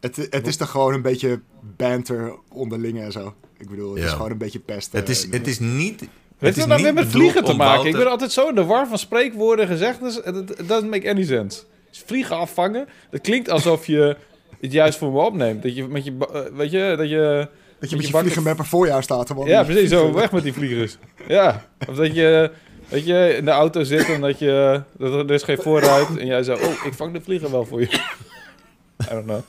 Het, 0.00 0.16
het 0.30 0.46
is 0.46 0.56
toch 0.56 0.70
gewoon 0.70 0.94
een 0.94 1.02
beetje 1.02 1.40
banter 1.76 2.34
onderling 2.48 3.00
en 3.00 3.12
zo. 3.12 3.34
Ik 3.58 3.70
bedoel, 3.70 3.94
het 3.94 4.04
is 4.04 4.10
gewoon 4.10 4.30
een 4.30 4.38
beetje 4.38 4.58
pesten. 4.58 4.98
Het 4.98 5.08
is, 5.08 5.24
en- 5.24 5.30
het 5.32 5.46
is 5.46 5.58
niet. 5.58 6.02
Heeft 6.38 6.56
het 6.56 6.64
het 6.64 6.74
is 6.76 6.82
nou 6.82 6.82
weer 6.82 7.04
met 7.04 7.12
vliegen 7.12 7.44
te 7.44 7.54
maken? 7.54 7.86
Ik 7.86 7.96
ben 7.96 8.10
altijd 8.10 8.32
zo 8.32 8.48
in 8.48 8.54
de 8.54 8.64
war 8.64 8.88
van 8.88 8.98
spreekwoorden 8.98 9.66
gezegd. 9.66 10.00
Dus 10.00 10.20
het 10.24 10.36
it 10.36 10.68
doesn't 10.68 10.90
make 10.90 11.10
any 11.10 11.24
sense. 11.24 11.62
Dus 11.90 12.02
vliegen 12.06 12.36
afvangen. 12.36 12.88
Dat 13.10 13.20
klinkt 13.20 13.50
alsof 13.50 13.86
je... 13.86 14.16
het 14.60 14.72
juist 14.72 14.98
voor 14.98 15.12
me 15.12 15.20
opneemt. 15.20 15.62
Dat 15.62 15.76
je 15.76 15.86
met 15.86 16.04
je, 16.04 16.16
eh, 16.32 16.40
weet 16.56 16.70
je, 16.70 16.94
dat 16.96 17.08
je... 17.08 17.48
Dat 17.78 17.90
je 17.90 17.96
met 17.96 18.06
je 18.06 18.12
bakken- 18.12 18.30
vliegenmapper 18.30 18.66
voor 18.66 18.86
jou 18.86 19.02
staat. 19.02 19.34
man. 19.34 19.46
Ja, 19.46 19.64
precies, 19.64 19.90
zo 19.90 20.12
weg 20.12 20.32
met 20.32 20.42
die 20.42 20.52
vliegers. 20.52 20.96
Ja, 21.28 21.66
of 21.88 21.96
dat 21.96 22.14
je, 22.14 22.50
dat 22.88 23.06
je 23.06 23.34
in 23.36 23.44
de 23.44 23.50
auto 23.50 23.82
zit 23.82 24.08
en 24.08 24.20
dat 24.20 24.38
je, 24.38 24.82
dat 24.98 25.12
er, 25.12 25.34
is 25.34 25.42
geen 25.42 25.58
voorruit 25.62 26.18
en 26.18 26.26
jij 26.26 26.42
zo, 26.42 26.52
oh, 26.54 26.84
ik 26.84 26.92
vang 26.94 27.12
de 27.12 27.20
vlieger 27.20 27.50
wel 27.50 27.64
voor 27.64 27.80
je. 27.80 27.86
I 27.86 29.08
don't 29.10 29.24
know. 29.24 29.40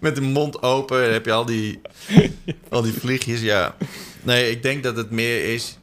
Met 0.00 0.14
de 0.14 0.20
mond 0.20 0.62
open 0.62 1.12
heb 1.12 1.24
je 1.24 1.32
al 1.32 1.44
die, 1.44 1.80
al 2.68 2.82
die 2.82 2.92
vliegjes. 2.92 3.40
Ja. 3.40 3.74
Nee, 4.26 4.50
ik 4.50 4.62
denk 4.62 4.82
dat 4.82 4.96
het 4.96 5.10
meer 5.10 5.54
is. 5.54 5.78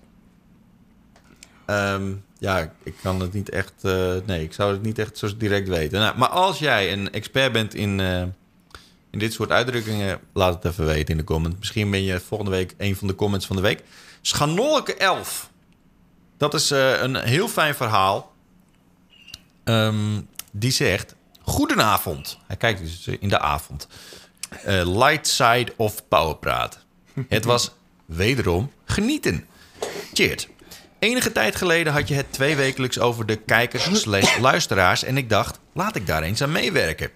Ehm, 1.66 2.14
ja, 2.40 2.74
ik 2.84 2.94
kan 3.02 3.20
het 3.20 3.34
niet 3.34 3.50
echt. 3.50 3.74
eh, 3.82 4.16
nee, 4.26 4.44
ik 4.44 4.54
zou 4.54 4.72
het 4.74 4.82
niet 4.82 5.00
echt 5.00 5.18
zo 5.18 5.38
direct 5.38 5.68
weten. 5.68 6.00
Nou, 6.00 6.18
maar 6.18 6.30
als 6.30 6.60
jij 6.60 6.92
een 6.94 7.12
expert 7.12 7.52
bent 7.52 7.74
in, 7.74 8.00
eh, 8.00 8.22
in 9.12 9.20
dit 9.20 9.34
soort 9.34 9.52
uitdrukkingen, 9.52 10.20
laat 10.34 10.54
het 10.54 10.66
even 10.66 10.86
weten 10.86 11.08
in 11.12 11.18
de 11.18 11.24
comments. 11.24 11.58
Misschien 11.60 11.92
ben 11.92 12.04
je 12.04 12.20
volgende 12.20 12.52
week 12.52 12.74
een 12.78 12.96
van 12.96 13.08
de 13.08 13.16
comments 13.16 13.46
van 13.46 13.56
de 13.56 13.62
week. 13.62 13.84
Schanolke 14.22 14.96
11. 14.96 15.50
Dat 16.38 16.54
is 16.54 16.72
eh, 16.72 17.02
een 17.02 17.16
heel 17.16 17.48
fijn 17.48 17.76
verhaal. 17.76 18.34
Ehm, 19.64 20.22
die 20.52 20.72
zegt: 20.72 21.16
Goedenavond. 21.42 22.38
Hij 22.48 22.58
kijkt 22.58 22.80
dus 22.80 23.08
in 23.08 23.30
de 23.30 23.40
avond. 23.40 23.88
Light 24.84 25.28
side 25.28 25.74
of 25.78 26.08
powerpraat. 26.08 26.86
Het 27.28 27.46
was 27.46 27.72
wederom 28.16 28.72
genieten. 28.86 29.46
Cheert. 30.14 30.50
Enige 31.00 31.32
tijd 31.32 31.56
geleden 31.56 31.94
had 31.94 32.08
je 32.08 32.14
het 32.14 32.32
tweewekelijks 32.34 33.00
over 33.00 33.26
de 33.26 33.36
kijkers 33.36 34.02
slash 34.02 34.38
luisteraars... 34.40 35.04
en 35.04 35.18
ik 35.18 35.30
dacht, 35.30 35.60
laat 35.74 35.96
ik 35.96 36.08
daar 36.08 36.24
eens 36.24 36.42
aan 36.44 36.52
meewerken. 36.52 37.10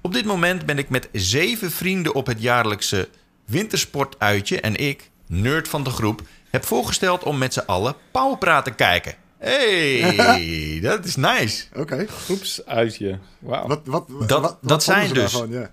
Op 0.00 0.12
dit 0.12 0.24
moment 0.24 0.66
ben 0.66 0.78
ik 0.78 0.88
met 0.88 1.08
zeven 1.12 1.70
vrienden 1.70 2.14
op 2.14 2.26
het 2.26 2.42
jaarlijkse 2.42 3.08
wintersportuitje... 3.44 4.60
en 4.60 4.76
ik, 4.76 5.10
nerd 5.26 5.68
van 5.68 5.84
de 5.84 5.90
groep, 5.90 6.22
heb 6.50 6.64
voorgesteld 6.64 7.22
om 7.22 7.38
met 7.38 7.52
z'n 7.52 7.62
allen 7.66 7.94
powerpraat 8.10 8.64
te 8.64 8.70
kijken. 8.70 9.14
hey, 9.38 10.78
dat 10.82 11.04
is 11.04 11.16
nice. 11.16 11.64
Oké. 11.76 12.06
Oeps, 12.30 12.66
uitje. 12.66 13.18
Wauw. 13.38 13.66
Wat, 13.66 13.80
wat, 13.84 14.04
wat, 14.08 14.28
Dat- 14.28 14.40
wat 14.40 14.58
dat 14.62 14.82
zijn 14.82 15.08
dus- 15.08 15.32
daarvan? 15.32 15.50
Ja. 15.50 15.70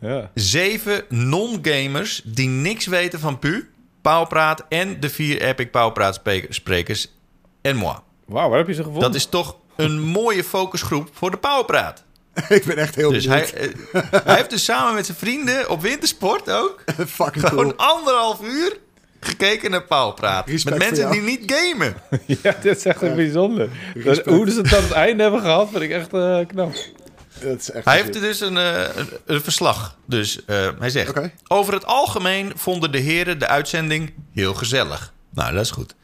Ja. 0.00 0.30
zeven 0.34 1.04
non-gamers 1.08 2.22
die 2.24 2.48
niks 2.48 2.86
weten 2.86 3.20
van 3.20 3.38
Pu, 3.38 3.68
Pauwpraat 4.02 4.64
en 4.68 5.00
de 5.00 5.08
vier 5.10 5.40
Epic 5.42 5.66
Pauwpraat 5.70 6.14
spe- 6.14 6.46
sprekers 6.48 7.12
en 7.62 7.76
moi. 7.76 7.96
Wauw, 8.26 8.48
waar 8.48 8.58
heb 8.58 8.66
je 8.66 8.74
ze 8.74 8.82
gevonden? 8.82 9.02
Dat 9.02 9.14
is 9.14 9.26
toch 9.26 9.56
een 9.76 10.00
mooie 10.18 10.44
focusgroep 10.44 11.08
voor 11.12 11.30
de 11.30 11.36
Pauwpraat. 11.36 12.04
ik 12.48 12.64
ben 12.64 12.76
echt 12.76 12.94
heel 12.94 13.10
Dus 13.12 13.26
benieuwd. 13.26 13.50
hij, 13.50 13.72
eh, 13.92 14.02
hij 14.24 14.34
heeft 14.36 14.50
dus 14.50 14.64
samen 14.64 14.94
met 14.94 15.06
zijn 15.06 15.18
vrienden 15.18 15.68
op 15.68 15.80
wintersport 15.82 16.50
ook 16.50 16.84
Fucking 17.06 17.48
gewoon 17.48 17.74
cool. 17.76 17.88
anderhalf 17.88 18.42
uur 18.42 18.76
gekeken 19.20 19.70
naar 19.70 19.82
Pauwpraat. 19.84 20.46
Met 20.46 20.78
mensen 20.78 21.10
die 21.10 21.20
niet 21.20 21.52
gamen. 21.52 21.94
ja, 22.42 22.56
dit 22.62 22.76
is 22.76 22.84
echt 22.84 23.02
een 23.02 23.14
bijzonder. 23.14 23.68
Dat, 23.94 24.04
Respect. 24.04 24.26
hoe 24.36 24.50
ze 24.50 24.60
het 24.60 24.74
aan 24.74 24.82
het 24.82 24.92
einde 24.92 25.22
hebben 25.22 25.40
gehad, 25.40 25.68
vind 25.70 25.82
ik 25.82 25.90
echt 25.90 26.12
eh, 26.12 26.38
knap. 26.46 26.72
Dat 27.42 27.60
is 27.60 27.70
echt 27.70 27.84
Hij 27.84 27.96
heeft 27.96 28.12
dus 28.12 28.40
een, 28.40 28.56
eh, 28.56 28.96
een, 28.96 29.08
een 29.26 29.42
verslag. 29.42 29.96
Dus 30.06 30.44
eh, 30.44 30.68
hij 30.78 30.90
zegt. 30.90 31.12
Over 31.48 31.72
het 31.72 31.86
algemeen 31.86 32.52
vonden 32.56 32.92
de 32.92 32.98
heren 32.98 33.38
de 33.38 33.46
uitzending 33.46 34.12
heel 34.32 34.54
gezellig. 34.54 35.12
Nou, 35.30 35.52
dat 35.52 35.64
is 35.64 35.70
goed. 35.70 35.94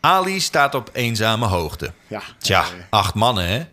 Ali 0.00 0.40
staat 0.40 0.74
op 0.74 0.90
eenzame 0.92 1.46
hoogte. 1.46 1.92
Ja. 2.06 2.22
Tja, 2.38 2.64
acht 2.90 3.14
mannen, 3.14 3.48
hè? 3.48 3.66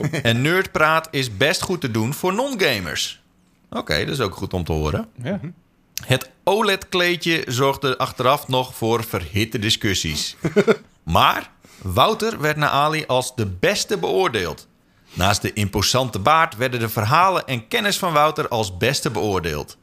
En 0.22 0.42
nerdpraat 0.42 1.08
is 1.10 1.36
best 1.36 1.62
goed 1.62 1.80
te 1.80 1.90
doen 1.90 2.14
voor 2.14 2.34
non-gamers. 2.34 3.22
Oké, 3.70 3.98
dat 3.98 4.14
is 4.14 4.20
ook 4.20 4.34
goed 4.34 4.54
om 4.54 4.64
te 4.64 4.72
horen. 4.72 5.08
Ja. 5.22 5.40
Het 6.04 6.30
OLED-kleedje 6.44 7.44
zorgde 7.46 7.98
achteraf 7.98 8.48
nog 8.48 8.74
voor 8.74 9.04
verhitte 9.04 9.58
discussies. 9.58 10.36
maar 11.02 11.50
Wouter 11.82 12.40
werd 12.40 12.56
naar 12.56 12.68
Ali 12.68 13.04
als 13.06 13.34
de 13.34 13.46
beste 13.46 13.98
beoordeeld. 13.98 14.66
Naast 15.16 15.42
de 15.42 15.52
imposante 15.52 16.18
baard 16.18 16.56
werden 16.56 16.80
de 16.80 16.88
verhalen 16.88 17.46
en 17.46 17.68
kennis 17.68 17.98
van 17.98 18.12
Wouter 18.12 18.48
als 18.48 18.76
beste 18.76 19.10
beoordeeld. 19.10 19.76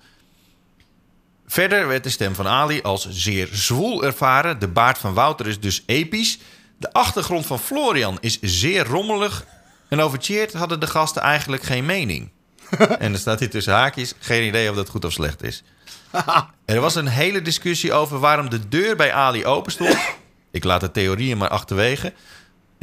Verder 1.48 1.88
werd 1.88 2.04
de 2.04 2.10
stem 2.10 2.36
van 2.36 2.48
Ali 2.48 2.82
als 2.82 3.08
zeer 3.10 3.50
zwoel 3.52 4.04
ervaren. 4.04 4.60
De 4.60 4.68
baard 4.68 4.98
van 4.98 5.14
Wouter 5.14 5.48
is 5.48 5.60
dus 5.60 5.84
episch. 5.86 6.40
De 6.78 6.94
achtergrond 6.94 7.46
van 7.46 7.60
Florian 7.60 8.18
is 8.22 8.40
zeer 8.42 8.86
rommelig. 8.86 9.46
En 9.88 10.00
over 10.00 10.18
Cheert 10.22 10.54
hadden 10.54 10.80
de 10.80 10.88
gasten 10.88 11.22
eigenlijk 11.22 11.64
geen 11.64 11.86
mening. 11.86 12.30
en 13.00 13.12
dan 13.12 13.20
staat 13.20 13.40
hier 13.40 13.50
tussen 13.50 13.74
haakjes. 13.74 14.14
Geen 14.20 14.48
idee 14.48 14.70
of 14.70 14.76
dat 14.76 14.90
goed 14.90 15.06
of 15.06 15.12
slecht 15.12 15.44
is. 15.44 15.64
Er 16.66 16.80
was 16.80 16.96
een 16.96 17.08
hele 17.08 17.42
discussie 17.42 17.94
over 17.94 18.20
waarom 18.20 18.50
de 18.50 18.68
deur 18.70 18.96
bij 18.96 19.14
Ali 19.14 19.46
open 19.46 19.72
stond. 19.72 19.98
Ik 20.52 20.64
laat 20.64 20.82
de 20.82 20.92
theorieën 20.92 21.38
maar 21.38 21.50
achterwege. 21.50 22.14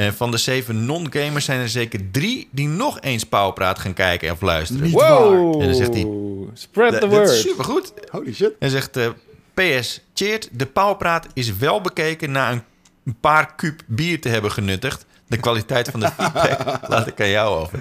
En 0.00 0.14
van 0.14 0.30
de 0.30 0.37
zeven 0.37 0.85
non-gamers 0.85 1.45
zijn 1.45 1.61
er 1.61 1.69
zeker 1.69 2.11
drie 2.11 2.49
die 2.50 2.69
nog 2.69 3.00
eens 3.00 3.25
Pauwpraat 3.25 3.78
gaan 3.78 3.92
kijken 3.95 4.33
of 4.33 4.40
luisteren. 4.40 4.83
Niet 4.83 4.92
Wow. 4.92 5.61
En 5.61 5.66
dan 5.66 5.75
zegt 5.76 5.95
hij- 5.95 6.09
Spread 6.54 6.92
the 6.92 6.99
Dat- 7.00 7.11
dat 7.11 7.21
is 7.21 7.28
word. 7.28 7.38
supergoed. 7.40 7.92
Holy 8.11 8.33
shit. 8.35 8.52
En 8.59 8.71
zegt 8.71 8.97
eh, 8.97 9.09
PS, 9.54 10.00
Cheert, 10.14 10.49
de 10.52 10.66
Pauwpraat 10.66 11.26
is 11.35 11.57
wel 11.57 11.80
bekeken 11.80 12.30
na 12.30 12.50
een, 12.52 12.62
een 13.04 13.16
paar 13.21 13.54
kuub 13.54 13.83
bier 13.87 14.21
te 14.21 14.28
hebben 14.28 14.50
genuttigd. 14.52 15.04
De 15.26 15.37
kwaliteit 15.37 15.88
van 15.88 16.00
de 16.00 16.07
feedback 16.16 16.88
laat 16.88 17.07
ik 17.07 17.21
aan 17.21 17.28
jou 17.28 17.61
over. 17.62 17.78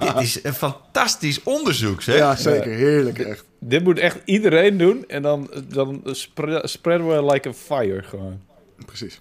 Dit 0.00 0.20
is 0.20 0.44
een 0.44 0.54
fantastisch 0.54 1.42
onderzoek, 1.42 2.02
zeg. 2.02 2.16
Ja, 2.16 2.36
zeker. 2.36 2.72
Heerlijk, 2.72 3.18
echt. 3.18 3.44
Dit 3.60 3.84
moet 3.84 3.98
echt 3.98 4.18
iedereen 4.24 4.78
doen 4.78 5.04
en 5.08 5.22
dan, 5.22 5.50
dan 5.68 6.00
spre- 6.04 6.66
spreaden 6.66 7.08
we 7.08 7.32
like 7.32 7.48
a 7.48 7.52
fire 7.52 8.02
gewoon. 8.02 8.40
Precies. 8.86 9.20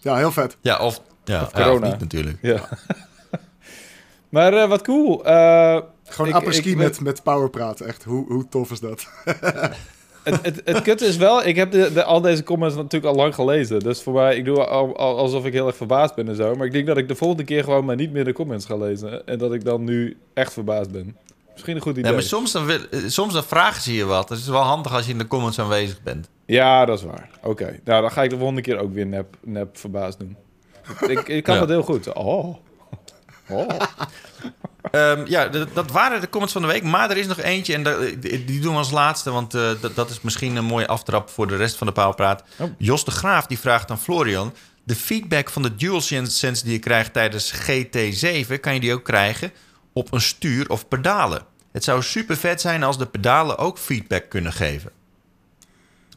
Ja, 0.00 0.16
heel 0.16 0.32
vet. 0.32 0.56
Ja, 0.60 0.78
of, 0.78 1.00
ja, 1.24 1.34
ja, 1.34 1.42
of 1.42 1.52
corona. 1.52 1.88
niet 1.88 1.98
natuurlijk. 2.00 2.38
Ja. 2.42 2.68
maar 4.28 4.52
eh, 4.54 4.68
wat 4.68 4.82
cool. 4.82 5.24
Eh, 5.24 5.78
Gewoon 6.04 6.42
ik 6.52 6.76
met, 6.76 7.00
met 7.00 7.22
powerpraat. 7.22 7.80
Echt, 7.80 8.04
hoe, 8.04 8.26
hoe 8.32 8.48
tof 8.48 8.70
is 8.70 8.80
dat? 8.80 9.06
het, 10.22 10.38
het, 10.42 10.60
het 10.64 10.82
kutte 10.82 11.06
is 11.06 11.16
wel, 11.16 11.44
ik 11.46 11.56
heb 11.56 11.70
de, 11.70 11.92
de, 11.92 12.04
al 12.04 12.20
deze 12.20 12.42
comments 12.42 12.76
natuurlijk 12.76 13.12
al 13.14 13.20
lang 13.20 13.34
gelezen. 13.34 13.80
Dus 13.80 14.02
voor 14.02 14.12
mij, 14.12 14.36
ik 14.36 14.44
doe 14.44 14.64
al, 14.66 14.96
al- 14.96 15.18
alsof 15.18 15.44
ik 15.44 15.52
heel 15.52 15.66
erg 15.66 15.76
verbaasd 15.76 16.14
ben 16.14 16.28
en 16.28 16.36
zo. 16.36 16.54
Maar 16.54 16.66
ik 16.66 16.72
denk 16.72 16.86
dat 16.86 16.96
ik 16.96 17.08
de 17.08 17.14
volgende 17.14 17.44
keer 17.44 17.64
gewoon 17.64 17.84
maar 17.84 17.96
niet 17.96 18.12
meer 18.12 18.24
de 18.24 18.32
comments 18.32 18.66
ga 18.66 18.76
lezen. 18.76 19.26
En 19.26 19.38
dat 19.38 19.52
ik 19.52 19.64
dan 19.64 19.84
nu 19.84 20.16
echt 20.34 20.52
verbaasd 20.52 20.90
ben. 20.90 21.16
Misschien 21.52 21.76
een 21.76 21.82
goed 21.82 21.96
idee. 21.96 22.04
Ja, 22.04 22.12
maar 22.12 22.22
soms 22.26 22.52
dan, 22.52 22.64
wil- 22.66 22.88
eh, 22.90 23.00
soms 23.06 23.32
dan 23.32 23.44
vragen 23.44 23.82
ze 23.82 23.94
je 23.94 24.04
wat. 24.04 24.28
Het 24.28 24.38
is 24.38 24.48
wel 24.48 24.60
handig 24.60 24.94
als 24.94 25.06
je 25.06 25.12
in 25.12 25.18
de 25.18 25.26
comments 25.26 25.58
aanwezig 25.58 26.02
bent. 26.02 26.28
Ja, 26.46 26.84
dat 26.84 26.98
is 26.98 27.04
waar. 27.04 27.30
Oké. 27.42 27.80
Nou, 27.84 28.00
dan 28.02 28.10
ga 28.10 28.22
ik 28.22 28.30
de 28.30 28.36
volgende 28.36 28.60
keer 28.60 28.78
ook 28.78 28.92
weer 28.92 29.06
nep, 29.06 29.36
nep 29.44 29.78
verbaasd 29.78 30.18
doen. 30.18 30.36
Ik, 31.00 31.28
ik 31.28 31.42
kan 31.42 31.54
Ja. 31.54 31.60
dat 31.60 31.68
heel 31.68 31.82
goed. 31.82 32.12
Oh. 32.12 32.56
Oh. 33.48 33.68
Ehm, 34.90 35.24
ja, 35.26 35.48
dat 35.48 35.90
waren 35.90 36.20
de 36.20 36.28
comments 36.28 36.52
van 36.52 36.62
de 36.62 36.68
week. 36.68 36.82
Maar 36.82 37.10
er 37.10 37.16
is 37.16 37.26
nog 37.26 37.38
eentje 37.40 37.74
en 37.74 37.82
die 38.20 38.60
doen 38.60 38.72
we 38.72 38.78
als 38.78 38.90
laatste. 38.90 39.30
Want 39.30 39.54
eh, 39.54 39.70
dat, 39.80 39.94
dat 39.94 40.10
is 40.10 40.20
misschien 40.20 40.56
een 40.56 40.64
mooie 40.64 40.86
aftrap 40.86 41.28
voor 41.30 41.46
de 41.46 41.56
rest 41.56 41.76
van 41.76 41.86
de 41.86 41.92
Paalpraat. 41.92 42.42
Oh. 42.58 42.70
Jos 42.78 43.04
de 43.04 43.10
Graaf 43.10 43.46
die 43.46 43.58
vraagt 43.58 43.90
aan 43.90 43.98
Florian... 43.98 44.54
de 44.84 44.94
feedback 44.94 45.50
van 45.50 45.62
de 45.62 45.74
DualSense 45.74 46.64
die 46.64 46.72
je 46.72 46.78
krijgt 46.78 47.12
tijdens 47.12 47.52
GT7... 47.54 48.60
kan 48.60 48.74
je 48.74 48.80
die 48.80 48.92
ook 48.92 49.04
krijgen 49.04 49.52
op 49.92 50.12
een 50.12 50.20
stuur 50.20 50.68
of 50.70 50.88
pedalen. 50.88 51.42
Het 51.72 51.84
zou 51.84 52.02
super 52.02 52.36
vet 52.36 52.60
zijn 52.60 52.82
als 52.82 52.98
de 52.98 53.06
pedalen 53.06 53.58
ook 53.58 53.78
feedback 53.78 54.28
kunnen 54.28 54.52
geven. 54.52 54.90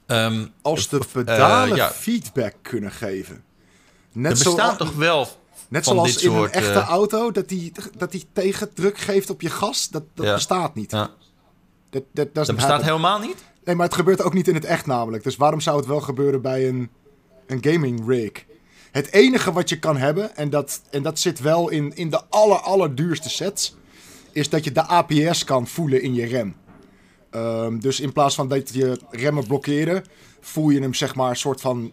Ehm, 0.07 0.45
Als 0.62 0.89
de 0.89 1.01
pedalen 1.12 1.69
eh, 1.72 1.75
ja, 1.77 1.89
feedback 1.91 2.53
kunnen 2.62 2.91
geven. 2.91 3.43
Net 4.15 4.39
er 4.39 4.43
bestaat 4.43 4.77
toch 4.77 4.93
wel 4.95 5.27
Net 5.67 5.86
zoals 5.86 6.13
dit 6.13 6.22
in 6.24 6.31
soort... 6.31 6.55
een 6.55 6.62
echte 6.62 6.79
eh, 6.79 6.88
auto, 6.88 7.31
dat 7.31 7.50
die, 7.50 7.72
dat 7.98 8.12
die 8.12 8.25
tegendruk 8.34 8.98
geeft 8.98 9.29
op 9.29 9.41
je 9.41 9.50
gas. 9.50 9.89
Dat, 9.89 10.03
dat 10.13 10.25
Ja. 10.25 10.34
bestaat 10.34 10.75
niet. 10.75 10.91
ja, 10.91 11.10
Dat, 11.89 12.03
dat, 12.12 12.34
dat 12.34 12.45
bestaat 12.48 12.69
happen. 12.69 12.86
helemaal 12.86 13.19
niet? 13.19 13.43
Nee, 13.63 13.75
maar 13.75 13.86
het 13.86 13.95
gebeurt 13.95 14.22
ook 14.22 14.34
niet 14.34 14.48
in 14.48 14.53
het 14.55 14.65
echt 14.65 14.86
namelijk. 14.86 15.24
Dus 15.24 15.36
waarom 15.36 15.60
zou 15.60 15.77
het 15.77 15.86
wel 15.86 16.01
gebeuren 16.01 16.41
bij 16.41 16.67
een, 16.67 16.89
een 17.48 17.57
gaming 17.62 18.07
rig? 18.07 18.45
Het 18.91 19.12
enige 19.12 19.51
wat 19.51 19.69
je 19.69 19.79
kan 19.79 19.98
hebben, 19.98 20.36
en 20.36 20.50
dat, 20.50 20.81
en 20.89 21.03
dat 21.03 21.19
zit 21.19 21.39
wel 21.39 21.69
in, 21.69 21.95
in 21.95 22.10
de 22.10 22.22
aller, 22.29 22.57
allerduurste 22.60 23.29
sets, 23.29 23.75
is 24.31 24.50
dat 24.50 24.63
je 24.63 24.72
de 24.72 24.81
APS 24.81 25.43
kan 25.43 25.67
voelen 25.67 26.01
in 26.01 26.13
je 26.13 26.25
rem. 26.25 26.55
Ehm, 27.31 27.79
dus 27.79 28.00
in 28.00 28.12
plaats 28.13 28.36
van 28.36 28.48
dat 28.48 28.74
je 28.74 29.00
remmen 29.10 29.48
blokkeren, 29.48 30.03
voel 30.41 30.69
je 30.69 30.81
hem 30.81 30.93
zeg 30.93 31.15
maar 31.15 31.29
een 31.29 31.36
soort 31.36 31.62
van 31.62 31.91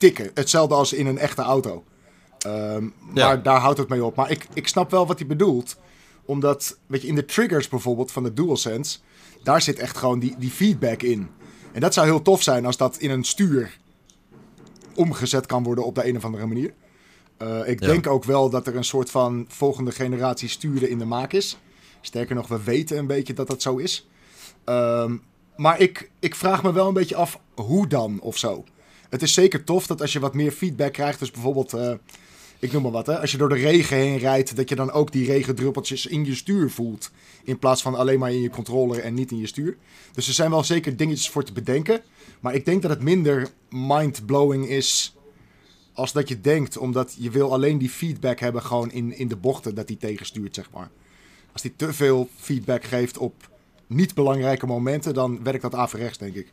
tikken. 0.00 0.30
Hetzelfde 0.34 0.74
als 0.74 0.92
in 0.92 1.06
een 1.06 1.18
echte 1.18 1.42
auto. 1.42 1.84
Ehm, 2.38 2.84
Ja. 3.14 3.26
Maar 3.26 3.42
daar 3.42 3.60
houdt 3.60 3.78
het 3.78 3.88
mee 3.88 4.04
op. 4.04 4.16
Maar 4.16 4.30
ik, 4.30 4.46
ik 4.54 4.68
snap 4.68 4.90
wel 4.90 5.06
wat 5.06 5.18
hij 5.18 5.28
bedoelt. 5.28 5.76
Omdat, 6.24 6.78
weet 6.86 7.02
je, 7.02 7.08
in 7.08 7.14
de 7.14 7.24
triggers 7.24 7.68
bijvoorbeeld 7.68 8.12
van 8.12 8.22
de 8.22 8.32
DualSense, 8.32 8.98
daar 9.42 9.62
zit 9.62 9.78
echt 9.78 9.96
gewoon 9.96 10.18
die, 10.18 10.34
die 10.38 10.50
feedback 10.50 11.02
in. 11.02 11.28
En 11.72 11.80
dat 11.80 11.94
zou 11.94 12.06
heel 12.06 12.22
tof 12.22 12.42
zijn 12.42 12.66
als 12.66 12.76
dat 12.76 12.96
in 12.96 13.10
een 13.10 13.24
stuur 13.24 13.78
omgezet 14.94 15.46
kan 15.46 15.62
worden 15.62 15.84
op 15.84 15.94
de 15.94 16.06
een 16.08 16.16
of 16.16 16.24
andere 16.24 16.46
manier. 16.46 16.72
Eh, 17.36 17.68
ik 17.68 17.80
Ja. 17.80 17.86
denk 17.86 18.06
ook 18.06 18.24
wel 18.24 18.50
dat 18.50 18.66
er 18.66 18.76
een 18.76 18.84
soort 18.84 19.10
van 19.10 19.44
volgende 19.48 19.92
generatie 19.92 20.48
sturen 20.48 20.90
in 20.90 20.98
de 20.98 21.04
maak 21.04 21.32
is. 21.32 21.58
Sterker 22.00 22.34
nog, 22.34 22.48
we 22.48 22.62
weten 22.62 22.98
een 22.98 23.06
beetje 23.06 23.32
dat 23.32 23.46
dat 23.46 23.62
zo 23.62 23.76
is. 23.76 24.08
Ehm, 24.64 25.16
maar 25.56 25.80
ik, 25.80 26.10
ik 26.18 26.34
vraag 26.34 26.62
me 26.62 26.72
wel 26.72 26.88
een 26.88 26.94
beetje 26.94 27.16
af 27.16 27.40
hoe 27.54 27.86
dan 27.86 28.20
of 28.20 28.36
zo. 28.38 28.64
Het 29.10 29.22
is 29.22 29.32
zeker 29.32 29.64
tof 29.64 29.86
dat 29.86 30.00
als 30.00 30.12
je 30.12 30.20
wat 30.20 30.34
meer 30.34 30.52
feedback 30.52 30.92
krijgt, 30.92 31.18
dus 31.18 31.30
bijvoorbeeld, 31.30 31.72
eh, 31.72 31.92
ik 32.58 32.72
noem 32.72 32.82
maar 32.82 32.90
wat, 32.90 33.06
hè, 33.06 33.20
als 33.20 33.30
je 33.30 33.36
door 33.36 33.48
de 33.48 33.54
regen 33.54 33.96
heen 33.96 34.18
rijdt, 34.18 34.56
dat 34.56 34.68
je 34.68 34.74
dan 34.74 34.90
ook 34.90 35.12
die 35.12 35.26
regendruppeltjes 35.26 36.06
in 36.06 36.24
je 36.24 36.34
stuur 36.34 36.70
voelt. 36.70 37.10
In 37.44 37.58
plaats 37.58 37.82
van 37.82 37.94
alleen 37.94 38.18
maar 38.18 38.32
in 38.32 38.40
je 38.40 38.50
controller 38.50 38.98
en 38.98 39.14
niet 39.14 39.30
in 39.30 39.38
je 39.38 39.46
stuur. 39.46 39.76
Dus 40.12 40.28
er 40.28 40.34
zijn 40.34 40.50
wel 40.50 40.64
zeker 40.64 40.96
dingetjes 40.96 41.30
voor 41.30 41.44
te 41.44 41.52
bedenken. 41.52 42.02
Maar 42.40 42.54
ik 42.54 42.64
denk 42.64 42.82
dat 42.82 42.90
het 42.90 43.02
minder 43.02 43.48
mind-blowing 43.70 44.68
is 44.68 45.16
als 45.92 46.12
dat 46.12 46.28
je 46.28 46.40
denkt. 46.40 46.76
Omdat 46.76 47.16
je 47.18 47.30
wil 47.30 47.52
alleen 47.52 47.78
die 47.78 47.90
feedback 47.90 48.40
hebben 48.40 48.62
gewoon 48.62 48.90
in, 48.90 49.16
in 49.16 49.28
de 49.28 49.36
bochten 49.36 49.74
dat 49.74 49.88
hij 49.88 49.96
tegenstuurt, 49.96 50.54
zeg 50.54 50.70
maar. 50.70 50.90
Als 51.52 51.62
hij 51.62 51.72
te 51.76 51.92
veel 51.92 52.28
feedback 52.36 52.84
geeft 52.84 53.18
op 53.18 53.50
niet 53.86 54.14
belangrijke 54.14 54.66
momenten, 54.66 55.14
dan 55.14 55.42
werkt 55.42 55.62
dat 55.62 55.74
averechts, 55.74 56.18
denk 56.18 56.34
ik. 56.34 56.52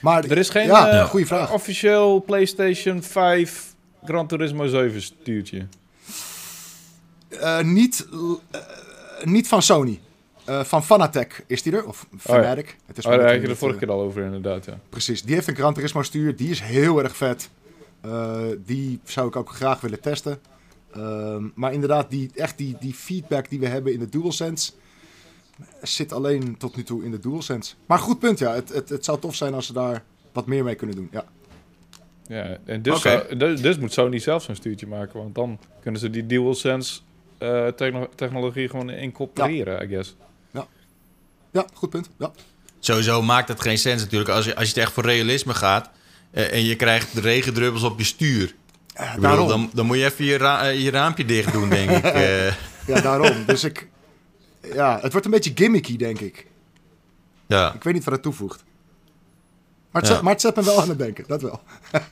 Maar 0.00 0.24
Er 0.24 0.38
is 0.38 0.48
geen 0.48 0.66
ja, 0.66 0.88
eh, 0.88 1.04
goede 1.04 1.26
vraag. 1.26 1.52
officieel 1.52 2.20
PlayStation 2.20 3.02
5 3.02 3.74
Gran 4.04 4.26
Turismo 4.26 4.66
7 4.66 5.02
stuurtje. 5.02 5.66
Eh, 7.28 7.60
niet, 7.60 8.08
eh, 8.50 8.60
niet 9.24 9.48
van 9.48 9.62
Sony. 9.62 10.00
Van 10.46 10.84
Fanatec 10.84 11.44
is 11.46 11.62
die 11.62 11.72
er. 11.72 11.86
Of 11.86 12.06
Fanatic. 12.18 12.76
Het 12.86 12.98
is 12.98 13.04
Oh, 13.04 13.10
maar 13.10 13.18
daar 13.20 13.26
net 13.26 13.34
had 13.34 13.34
je 13.34 13.40
de 13.40 13.48
het, 13.48 13.58
vorige 13.58 13.78
keer 13.78 13.90
al 13.90 14.00
over 14.00 14.22
inderdaad, 14.22 14.64
ja. 14.64 14.78
Precies. 14.88 15.22
Die 15.22 15.34
heeft 15.34 15.48
een 15.48 15.56
Gran 15.56 15.74
Turismo 15.74 16.02
stuur. 16.02 16.36
Die 16.36 16.50
is 16.50 16.60
heel 16.60 17.02
erg 17.02 17.16
vet. 17.16 17.50
Die 18.66 19.00
zou 19.04 19.28
ik 19.28 19.36
ook 19.36 19.50
graag 19.50 19.80
willen 19.80 20.00
testen. 20.00 20.38
Ehm, 20.92 21.44
maar 21.54 21.72
inderdaad, 21.72 22.10
die, 22.10 22.30
echt 22.34 22.58
die, 22.58 22.76
die 22.80 22.94
feedback 22.94 23.48
die 23.50 23.60
we 23.60 23.66
hebben 23.66 23.92
in 23.92 23.98
de 23.98 24.08
DualSense... 24.08 24.72
zit 25.82 26.12
alleen 26.12 26.56
tot 26.58 26.76
nu 26.76 26.82
toe 26.82 27.04
in 27.04 27.10
de 27.10 27.18
DualSense. 27.18 27.74
Maar 27.86 27.98
goed 27.98 28.18
punt, 28.18 28.38
ja. 28.38 28.54
Het, 28.54 28.68
het, 28.72 28.88
het 28.88 29.04
zou 29.04 29.20
tof 29.20 29.34
zijn 29.34 29.54
als 29.54 29.66
ze 29.66 29.72
daar 29.72 30.02
wat 30.32 30.46
meer 30.46 30.64
mee 30.64 30.74
kunnen 30.74 30.96
doen. 30.96 31.08
Ja. 31.12 31.24
Ja, 32.26 32.56
en 32.64 32.82
dus, 32.82 32.96
Oké. 32.96 33.08
zou- 33.08 33.36
dus, 33.36 33.60
dus 33.60 33.78
moet 33.78 33.92
Sony 33.92 34.18
zelf 34.18 34.42
zo'n 34.42 34.54
stuurtje 34.54 34.86
maken, 34.86 35.18
want 35.18 35.34
dan 35.34 35.58
kunnen 35.82 36.00
ze 36.00 36.10
die 36.10 36.26
DualSense 36.26 37.00
eh, 37.38 37.66
techno- 37.66 38.08
technologie 38.14 38.68
gewoon 38.68 38.90
incorporeren, 38.90 39.84
I 39.84 39.88
guess. 39.88 40.16
ja, 41.50 41.66
goed 41.74 41.90
punt. 41.90 42.08
Ja. 42.18 42.30
Sowieso 42.80 43.22
maakt 43.22 43.48
het 43.48 43.60
geen 43.60 43.78
sens 43.78 44.02
natuurlijk 44.02 44.30
als 44.30 44.44
je, 44.44 44.54
als 44.56 44.64
je 44.64 44.74
het 44.74 44.82
echt 44.82 44.92
voor 44.92 45.04
realisme 45.04 45.54
gaat... 45.54 45.90
eh, 46.30 46.52
en 46.52 46.64
je 46.64 46.76
krijgt 46.76 47.14
de 47.14 47.20
regendruppels 47.20 47.82
op 47.82 47.98
je 47.98 48.04
stuur. 48.04 48.54
Eh, 48.94 49.08
bedoel, 49.14 49.22
daarom. 49.22 49.48
dan, 49.48 49.70
dan 49.74 49.86
moet 49.86 49.96
je 49.98 50.04
even 50.04 50.24
je, 50.24 50.36
ra- 50.36 50.68
eh, 50.68 50.82
je 50.82 50.90
raampje 50.90 51.24
dicht 51.24 51.52
doen, 51.52 51.68
denk 51.68 51.90
ik. 51.90 52.04
eh. 52.22 52.46
Ja, 52.86 53.00
daarom. 53.00 53.44
dus 53.46 53.64
ik... 53.64 53.88
Ja, 54.72 54.98
het 55.02 55.10
wordt 55.12 55.26
een 55.26 55.32
beetje 55.32 55.52
gimmicky, 55.54 55.96
denk 55.96 56.20
ik. 56.20 56.46
ja. 57.46 57.74
Ik 57.74 57.84
weet 57.84 57.94
niet 57.94 58.04
wat 58.04 58.14
het 58.14 58.22
toevoegt. 58.22 58.64
Maar 59.90 60.02
het, 60.02 60.10
Ja. 60.10 60.16
zet, 60.16 60.24
maar 60.24 60.32
het 60.32 60.42
zet 60.42 60.56
me 60.56 60.64
wel 60.64 60.80
aan 60.80 60.88
het 60.88 60.98
denken, 60.98 61.24
dat 61.26 61.42
wel. 61.42 61.60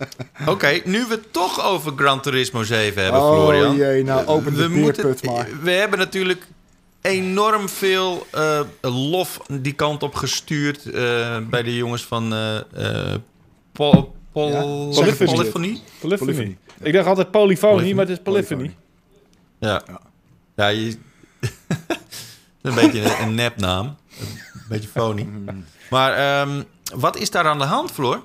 Oké, 0.55 0.81
nu 0.85 1.05
we 1.07 1.15
het 1.15 1.33
toch 1.33 1.65
over 1.65 1.93
Gran 1.97 2.21
Turismo 2.21 2.63
7 2.63 3.03
hebben, 3.03 3.21
oh 3.21 3.33
Florian. 3.35 3.77
jee, 3.77 4.03
nou 4.05 4.27
open 4.27 4.55
de 4.55 4.69
beerput 4.69 5.25
maar. 5.25 5.49
We 5.63 5.71
hebben 5.71 5.99
natuurlijk 5.99 6.47
enorm 7.01 7.69
veel 7.69 8.27
eh, 8.31 8.61
lof 8.81 9.41
die 9.61 9.73
kant 9.73 10.03
op 10.03 10.15
gestuurd 10.15 10.85
eh, 10.91 11.39
bij 11.51 11.63
de 11.63 11.77
jongens 11.77 12.05
van 12.05 12.33
eh 12.33 13.13
eh, 13.13 13.19
Pol, 13.73 14.15
Pol, 14.33 14.49
Ja, 14.51 14.61
Polyphony. 14.61 15.35
Polyphony. 15.35 15.81
Polyphony. 16.01 16.33
Polyphony. 16.33 16.57
Ik 16.83 16.93
dacht 16.93 17.07
altijd 17.07 17.31
polyfonie, 17.31 17.95
maar 17.95 18.07
het 18.07 18.17
is 18.19 18.23
polyphony. 18.23 18.59
Polyphony. 18.61 18.77
Ja. 19.59 19.83
Ja. 19.87 20.01
Ja, 20.57 20.67
je... 20.69 20.97
een 22.63 22.75
beetje 22.75 23.17
een, 23.21 23.35
nepnaam. 23.35 23.87
Een 23.87 24.69
beetje 24.69 24.89
phony. 24.89 25.29
Maar 25.91 26.13
ehm, 26.13 26.63
wat 26.95 27.17
is 27.17 27.31
daar 27.31 27.47
aan 27.47 27.59
de 27.59 27.65
hand, 27.65 27.91
Floor? 27.91 28.25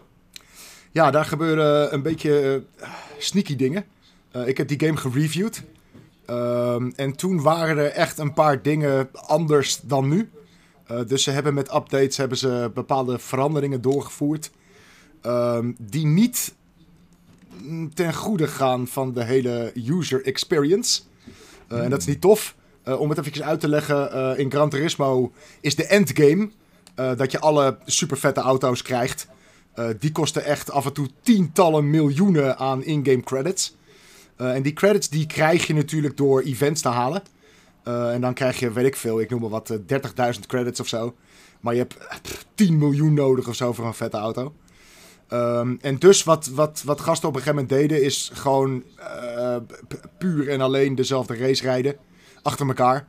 Ja, 0.92 1.12
daar 1.12 1.26
gebeuren 1.26 1.94
een 1.94 2.02
beetje 2.02 2.64
eh, 2.80 2.90
sneaky 3.18 3.56
dingen. 3.56 3.86
Eh, 4.32 4.48
ik 4.48 4.58
heb 4.58 4.68
die 4.68 4.80
game 4.80 4.98
gereviewd. 4.98 5.64
Ehm, 6.26 6.92
en 6.96 7.16
toen 7.16 7.42
waren 7.42 7.78
er 7.78 7.92
echt 7.92 8.18
een 8.18 8.34
paar 8.34 8.62
dingen 8.62 9.10
anders 9.12 9.80
dan 9.84 10.08
nu. 10.08 10.30
Eh, 10.88 11.00
dus 11.08 11.24
ze 11.24 11.32
hebben 11.32 11.54
met 11.54 11.76
updates 11.76 12.18
hebben 12.18 12.38
ze 12.38 12.72
bepaalde 12.74 13.20
veranderingen 13.20 13.82
doorgevoerd. 13.82 14.52
ehm, 15.22 15.72
die 15.78 16.06
niet 16.06 16.56
ten 17.94 18.14
goede 18.14 18.48
gaan 18.48 18.88
van 18.88 19.14
de 19.14 19.24
hele 19.24 19.72
user 19.88 20.26
experience. 20.26 21.02
En 21.68 21.90
dat 21.90 22.00
is 22.00 22.06
niet 22.06 22.22
tof. 22.22 22.56
Eh, 22.88 23.00
om 23.00 23.10
het 23.10 23.18
even 23.18 23.46
uit 23.46 23.60
te 23.60 23.68
leggen, 23.68 24.12
eh, 24.12 24.40
in 24.40 24.52
Gran 24.52 24.70
Turismo 24.70 25.32
is 25.62 25.76
de 25.76 25.86
endgame 25.86 26.50
eh, 26.96 27.12
dat 27.18 27.32
je 27.32 27.40
alle 27.40 27.78
super 27.86 28.18
vette 28.18 28.40
auto's 28.40 28.82
krijgt. 28.82 29.28
Die 30.00 30.12
kosten 30.12 30.44
echt 30.44 30.72
af 30.72 30.86
en 30.86 30.94
toe 30.94 31.08
tientallen 31.22 31.90
miljoenen 31.90 32.58
aan 32.58 32.84
in-game 32.84 33.24
credits. 33.24 33.76
En 34.36 34.62
die 34.62 34.74
credits 34.74 35.10
die 35.10 35.26
krijg 35.26 35.68
je 35.68 35.74
natuurlijk 35.74 36.18
door 36.18 36.42
events 36.42 36.82
te 36.82 36.88
halen. 36.88 37.22
En 37.84 38.22
dan 38.22 38.34
krijg 38.34 38.60
je, 38.60 38.72
weet 38.72 38.86
ik 38.86 38.96
veel, 38.96 39.20
ik 39.20 39.30
noem 39.30 39.42
maar 39.42 39.50
wat, 39.50 39.70
eh, 39.70 39.78
30.000 39.86 40.46
credits 40.46 40.80
of 40.80 40.88
zo. 40.88 41.16
Maar 41.60 41.74
je 41.74 41.80
hebt 41.80 41.98
eh, 41.98 42.18
pff, 42.22 42.46
10 42.56 42.78
miljoen 42.78 43.14
nodig 43.14 43.48
of 43.48 43.56
zo 43.56 43.74
voor 43.74 43.86
een 43.86 43.94
vette 43.94 44.18
auto. 44.18 44.54
Ehm, 45.28 45.76
en 45.82 45.98
dus 45.98 46.24
wat, 46.24 46.48
wat, 46.48 46.82
wat 46.86 47.02
gasten 47.02 47.30
op 47.30 47.36
een 47.36 47.42
gegeven 47.42 47.64
moment 47.64 47.82
deden, 47.82 48.04
is 48.04 48.32
gewoon 48.34 48.84
pu- 49.88 49.98
puur 50.18 50.50
en 50.50 50.62
alleen 50.62 50.96
dezelfde 50.96 51.38
race 51.38 51.64
rijden. 51.64 51.96
Achter 52.48 52.68
elkaar. 52.68 53.08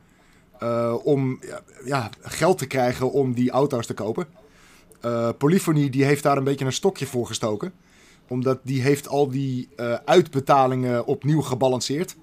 eh, 0.59 0.95
om 1.03 1.39
ja, 1.85 2.09
geld 2.21 2.57
te 2.57 2.67
krijgen 2.67 3.11
om 3.11 3.33
die 3.33 3.51
auto's 3.51 3.85
te 3.85 3.93
kopen. 3.93 4.27
Eh, 5.01 5.29
Polyphony 5.37 5.89
die 5.89 6.03
heeft 6.03 6.23
daar 6.23 6.37
een 6.37 6.43
beetje 6.43 6.65
een 6.65 6.73
stokje 6.73 7.05
voor 7.05 7.27
gestoken. 7.27 7.73
Omdat 8.27 8.59
die 8.63 8.81
heeft 8.81 9.07
al 9.07 9.29
die 9.29 9.69
eh, 9.75 9.93
uitbetalingen 10.05 11.05
opnieuw 11.05 11.41
gebalanceerd. 11.41 12.15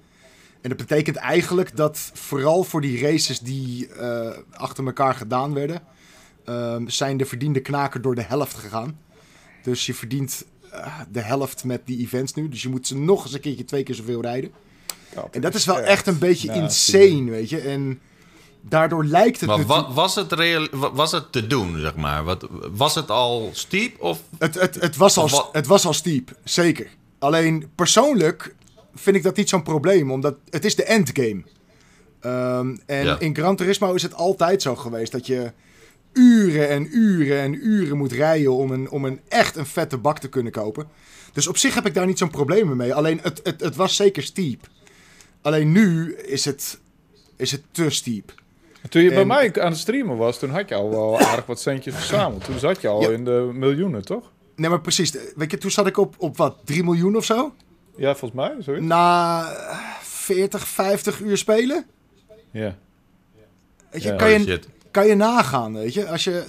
En 0.61 0.69
dat 0.69 0.77
betekent 0.77 1.15
eigenlijk 1.15 1.75
dat 1.75 2.11
vooral 2.13 2.63
voor 2.63 2.81
die 2.81 3.01
races 3.01 3.39
die 3.39 3.89
achter 4.51 4.85
elkaar 4.85 5.13
gedaan 5.13 5.53
werden... 5.53 5.81
ehm, 6.43 6.87
zijn 6.87 7.17
de 7.17 7.25
verdiende 7.25 7.59
knaken 7.59 8.01
door 8.01 8.15
de 8.15 8.23
helft 8.23 8.55
gegaan. 8.55 8.99
Dus 9.63 9.85
je 9.85 9.93
verdient 9.93 10.45
de 11.11 11.21
helft 11.21 11.63
met 11.63 11.81
die 11.85 11.99
events 11.99 12.33
nu. 12.33 12.49
Dus 12.49 12.61
je 12.61 12.69
moet 12.69 12.87
ze 12.87 12.97
nog 12.97 13.23
eens 13.23 13.33
een 13.33 13.39
keertje 13.39 13.65
twee 13.65 13.83
keer 13.83 13.95
zoveel 13.95 14.21
rijden. 14.21 14.51
En 15.31 15.41
dat 15.41 15.53
is 15.55 15.65
wel 15.65 15.79
echt 15.79 16.07
een 16.07 16.17
beetje 16.17 16.53
insane, 16.53 17.31
weet 17.31 17.49
je. 17.49 17.59
En 17.59 17.99
daardoor 18.61 19.05
lijkt 19.05 19.39
het 19.39 19.49
Maar 19.49 19.57
natuurlijk... 19.59 19.87
was, 19.93 20.15
het 20.15 20.31
real, 20.31 20.67
was 20.93 21.11
het 21.11 21.31
te 21.31 21.47
doen, 21.47 21.79
zeg 21.79 21.95
maar? 21.95 22.23
Wat, 22.23 22.47
was 22.71 22.95
het 22.95 23.09
al 23.11 23.49
steep? 23.53 24.01
Of 24.01 24.19
Het, 24.37 24.55
het, 24.55 24.75
het, 24.81 24.95
was 24.95 25.17
al, 25.17 25.29
wat- 25.29 25.49
het 25.51 25.67
was 25.67 25.85
al 25.85 25.93
steep, 25.93 26.31
zeker. 26.43 26.87
Alleen 27.19 27.69
persoonlijk 27.75 28.55
vind 28.95 29.15
ik 29.15 29.23
dat 29.23 29.35
niet 29.35 29.49
zo'n 29.49 29.63
probleem, 29.63 30.11
omdat 30.11 30.35
het 30.49 30.65
is 30.65 30.75
de 30.75 30.83
endgame. 30.83 31.43
Ehm, 32.19 32.75
en 32.85 33.05
Ja. 33.05 33.19
in 33.19 33.35
Gran 33.35 33.55
Turismo 33.55 33.93
is 33.93 34.01
het 34.03 34.13
altijd 34.13 34.61
zo 34.61 34.75
geweest 34.75 35.11
dat 35.11 35.27
je 35.27 35.51
uren 36.13 36.69
en 36.69 36.97
uren 36.97 37.39
en 37.41 37.53
uren 37.67 37.97
moet 37.97 38.11
rijden 38.11 38.51
om 38.53 38.71
een, 38.71 38.89
om 38.89 39.05
een 39.05 39.19
echt 39.27 39.55
een 39.55 39.65
vette 39.65 39.97
bak 39.97 40.19
te 40.19 40.27
kunnen 40.29 40.51
kopen. 40.51 40.87
Dus 41.33 41.47
op 41.47 41.57
zich 41.57 41.73
heb 41.73 41.85
ik 41.85 41.93
daar 41.93 42.05
niet 42.05 42.17
zo'n 42.17 42.29
probleem 42.29 42.75
mee. 42.75 42.93
Alleen 42.93 43.19
het, 43.21 43.39
het, 43.43 43.61
het 43.61 43.75
was 43.75 43.95
zeker 43.95 44.23
steep. 44.23 44.67
Alleen 45.47 45.71
nu 45.71 46.15
is 46.15 46.45
het, 46.45 46.79
is 47.35 47.51
het 47.51 47.61
te 47.71 47.89
steep. 47.89 48.33
Toen 48.89 49.01
je 49.01 49.09
bij 49.09 49.25
mij 49.25 49.61
aan 49.61 49.71
het 49.71 49.79
streamen 49.79 50.17
was, 50.17 50.39
toen 50.39 50.49
had 50.49 50.69
je 50.69 50.75
al 50.75 50.89
wel 50.89 51.19
aardig 51.19 51.45
wat 51.45 51.59
centjes 51.61 51.95
verzameld. 51.95 52.43
Toen 52.43 52.59
zat 52.59 52.81
je 52.81 52.87
al 52.87 53.01
Ja. 53.01 53.09
in 53.09 53.25
de 53.25 53.49
miljoenen, 53.53 54.05
toch? 54.05 54.31
Nee, 54.55 54.69
maar 54.69 54.81
precies. 54.81 55.15
Weet 55.35 55.51
je, 55.51 55.57
toen 55.57 55.71
zat 55.71 55.87
ik 55.87 55.97
op, 55.97 56.15
op 56.17 56.37
wat, 56.37 56.57
3 56.63 56.83
miljoen 56.83 57.15
of 57.15 57.25
zo? 57.25 57.53
Ja, 57.97 58.15
volgens 58.15 58.41
mij, 58.41 58.55
zoiets. 58.59 58.85
Na 58.85 59.41
eh, 59.51 59.77
40, 60.01 60.67
50 60.67 61.19
uur 61.19 61.37
spelen? 61.37 61.85
Ja. 62.51 62.75
Weet 63.91 64.03
je, 64.03 64.09
Ja. 64.09 64.15
kan, 64.15 64.29
je, 64.45 64.59
kan 64.91 65.07
je 65.07 65.15
nagaan, 65.15 65.73
weet 65.73 65.93
je? 65.93 66.07
Als 66.07 66.23
je, 66.23 66.43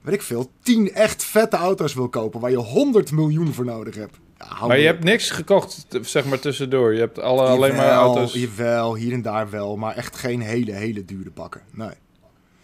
weet 0.00 0.14
ik 0.14 0.22
veel, 0.22 0.50
10 0.62 0.92
echt 0.92 1.24
vette 1.24 1.56
auto's 1.56 1.94
wil 1.94 2.08
kopen 2.08 2.40
waar 2.40 2.50
je 2.50 2.56
100 2.56 3.12
miljoen 3.12 3.52
voor 3.54 3.64
nodig 3.64 3.94
hebt. 3.94 4.16
Maar 4.66 4.78
je 4.78 4.86
hebt 4.86 5.04
niks 5.04 5.30
gekocht, 5.30 5.86
zeg 6.02 6.24
maar, 6.24 6.40
tussendoor. 6.40 6.94
Je 6.94 7.00
hebt 7.00 7.18
alle, 7.18 7.42
alleen 7.42 7.74
maar 7.74 7.90
auto's... 7.90 8.32
Jawel, 8.32 8.94
hier 8.94 9.12
en 9.12 9.22
daar 9.22 9.50
wel, 9.50 9.76
maar 9.76 9.96
echt 9.96 10.16
geen 10.16 10.40
hele, 10.40 10.72
hele 10.72 11.04
dure 11.04 11.30
bakken. 11.30 11.60
Nee. 11.70 11.90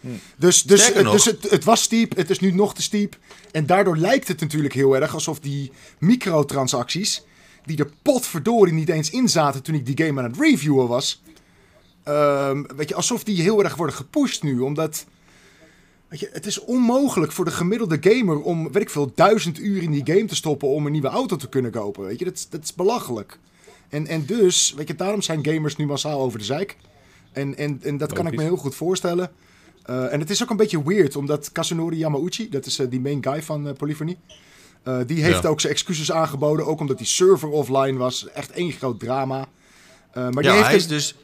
Hm. 0.01 0.07
Dus, 0.37 0.63
dus, 0.63 0.81
Sterker 0.83 1.11
dus 1.11 1.25
het, 1.25 1.49
het 1.49 1.63
was 1.63 1.81
steep, 1.81 2.15
het 2.15 2.29
is 2.29 2.39
nu 2.39 2.51
nog 2.51 2.73
te 2.73 2.81
steep. 2.81 3.17
En 3.51 3.65
daardoor 3.65 3.97
lijkt 3.97 4.27
het 4.27 4.39
natuurlijk 4.39 4.73
heel 4.73 4.95
erg 4.95 5.13
alsof 5.13 5.39
die 5.39 5.71
microtransacties, 5.99 7.23
die 7.65 7.77
er 7.77 7.91
potverdorie 8.01 8.73
niet 8.73 8.89
eens 8.89 9.09
in 9.09 9.29
zaten 9.29 9.63
toen 9.63 9.75
ik 9.75 9.85
die 9.85 10.05
game 10.05 10.21
aan 10.21 10.29
het 10.29 10.39
reviewen 10.39 10.87
was, 10.87 11.21
ehm, 12.03 12.63
weet 12.75 12.89
je, 12.89 12.95
alsof 12.95 13.23
die 13.23 13.41
heel 13.41 13.63
erg 13.63 13.75
worden 13.75 13.95
gepusht 13.95 14.43
nu. 14.43 14.59
Omdat, 14.59 15.05
weet 16.09 16.19
je, 16.19 16.29
het 16.33 16.45
is 16.45 16.59
onmogelijk 16.59 17.31
voor 17.31 17.45
de 17.45 17.51
gemiddelde 17.51 17.97
gamer 18.01 18.41
om, 18.41 18.71
weet 18.71 18.81
ik 18.81 18.89
veel, 18.89 19.11
duizend 19.15 19.59
uur 19.59 19.81
in 19.81 19.91
die 19.91 20.01
game 20.05 20.25
te 20.25 20.35
stoppen 20.35 20.67
om 20.67 20.85
een 20.85 20.91
nieuwe 20.91 21.07
auto 21.07 21.35
te 21.35 21.49
kunnen 21.49 21.71
kopen. 21.71 22.03
Weet 22.05 22.19
je, 22.19 22.25
dat, 22.25 22.33
is- 22.33 22.49
dat 22.49 22.63
is 22.63 22.73
belachelijk. 22.73 23.39
En, 23.89 24.07
en 24.07 24.25
dus, 24.25 24.73
weet 24.77 24.87
je, 24.87 24.95
daarom 24.95 25.21
zijn 25.21 25.45
gamers 25.45 25.75
nu 25.75 25.85
massaal 25.85 26.19
over 26.21 26.39
de 26.39 26.45
zeik. 26.45 26.77
En, 27.31 27.57
en, 27.57 27.79
en 27.83 27.97
dat 27.97 28.13
kan 28.13 28.27
ik 28.27 28.35
me 28.35 28.41
heel 28.43 28.57
goed 28.57 28.75
voorstellen. 28.75 29.31
Eh, 29.83 30.13
en 30.13 30.19
het 30.19 30.29
is 30.29 30.43
ook 30.43 30.49
een 30.49 30.57
beetje 30.57 30.83
weird, 30.83 31.15
omdat 31.15 31.51
Kazunori 31.51 31.97
Yamauchi, 31.97 32.49
dat 32.49 32.65
is 32.65 32.79
eh, 32.79 32.89
die 32.89 32.99
main 33.01 33.23
guy 33.23 33.41
van 33.43 33.67
eh, 33.67 33.73
Polyphony, 33.73 34.17
die 35.05 35.23
heeft 35.23 35.41
Ja. 35.43 35.49
ook 35.49 35.61
zijn 35.61 35.73
excuses 35.73 36.11
aangeboden, 36.11 36.65
ook 36.65 36.79
omdat 36.79 36.97
die 36.97 37.07
server 37.07 37.49
offline 37.49 37.97
was. 37.97 38.27
Echt 38.29 38.51
één 38.51 38.71
groot 38.71 38.99
drama. 38.99 39.47
Maar 40.13 40.31
die 40.43 40.51
heeft 40.51 40.65
hij, 40.65 40.75
is 40.75 40.87
dus, 40.87 41.15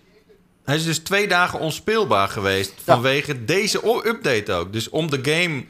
hij 0.63 0.76
is 0.76 0.84
dus 0.84 0.99
twee 0.99 1.28
dagen 1.28 1.60
onspeelbaar 1.60 2.28
geweest 2.28 2.73
vanwege 2.84 3.45
deze 3.45 4.08
update 4.08 4.54
ook. 4.54 4.73
Dus 4.73 4.89
om 4.89 5.10
de 5.10 5.19
game 5.21 5.63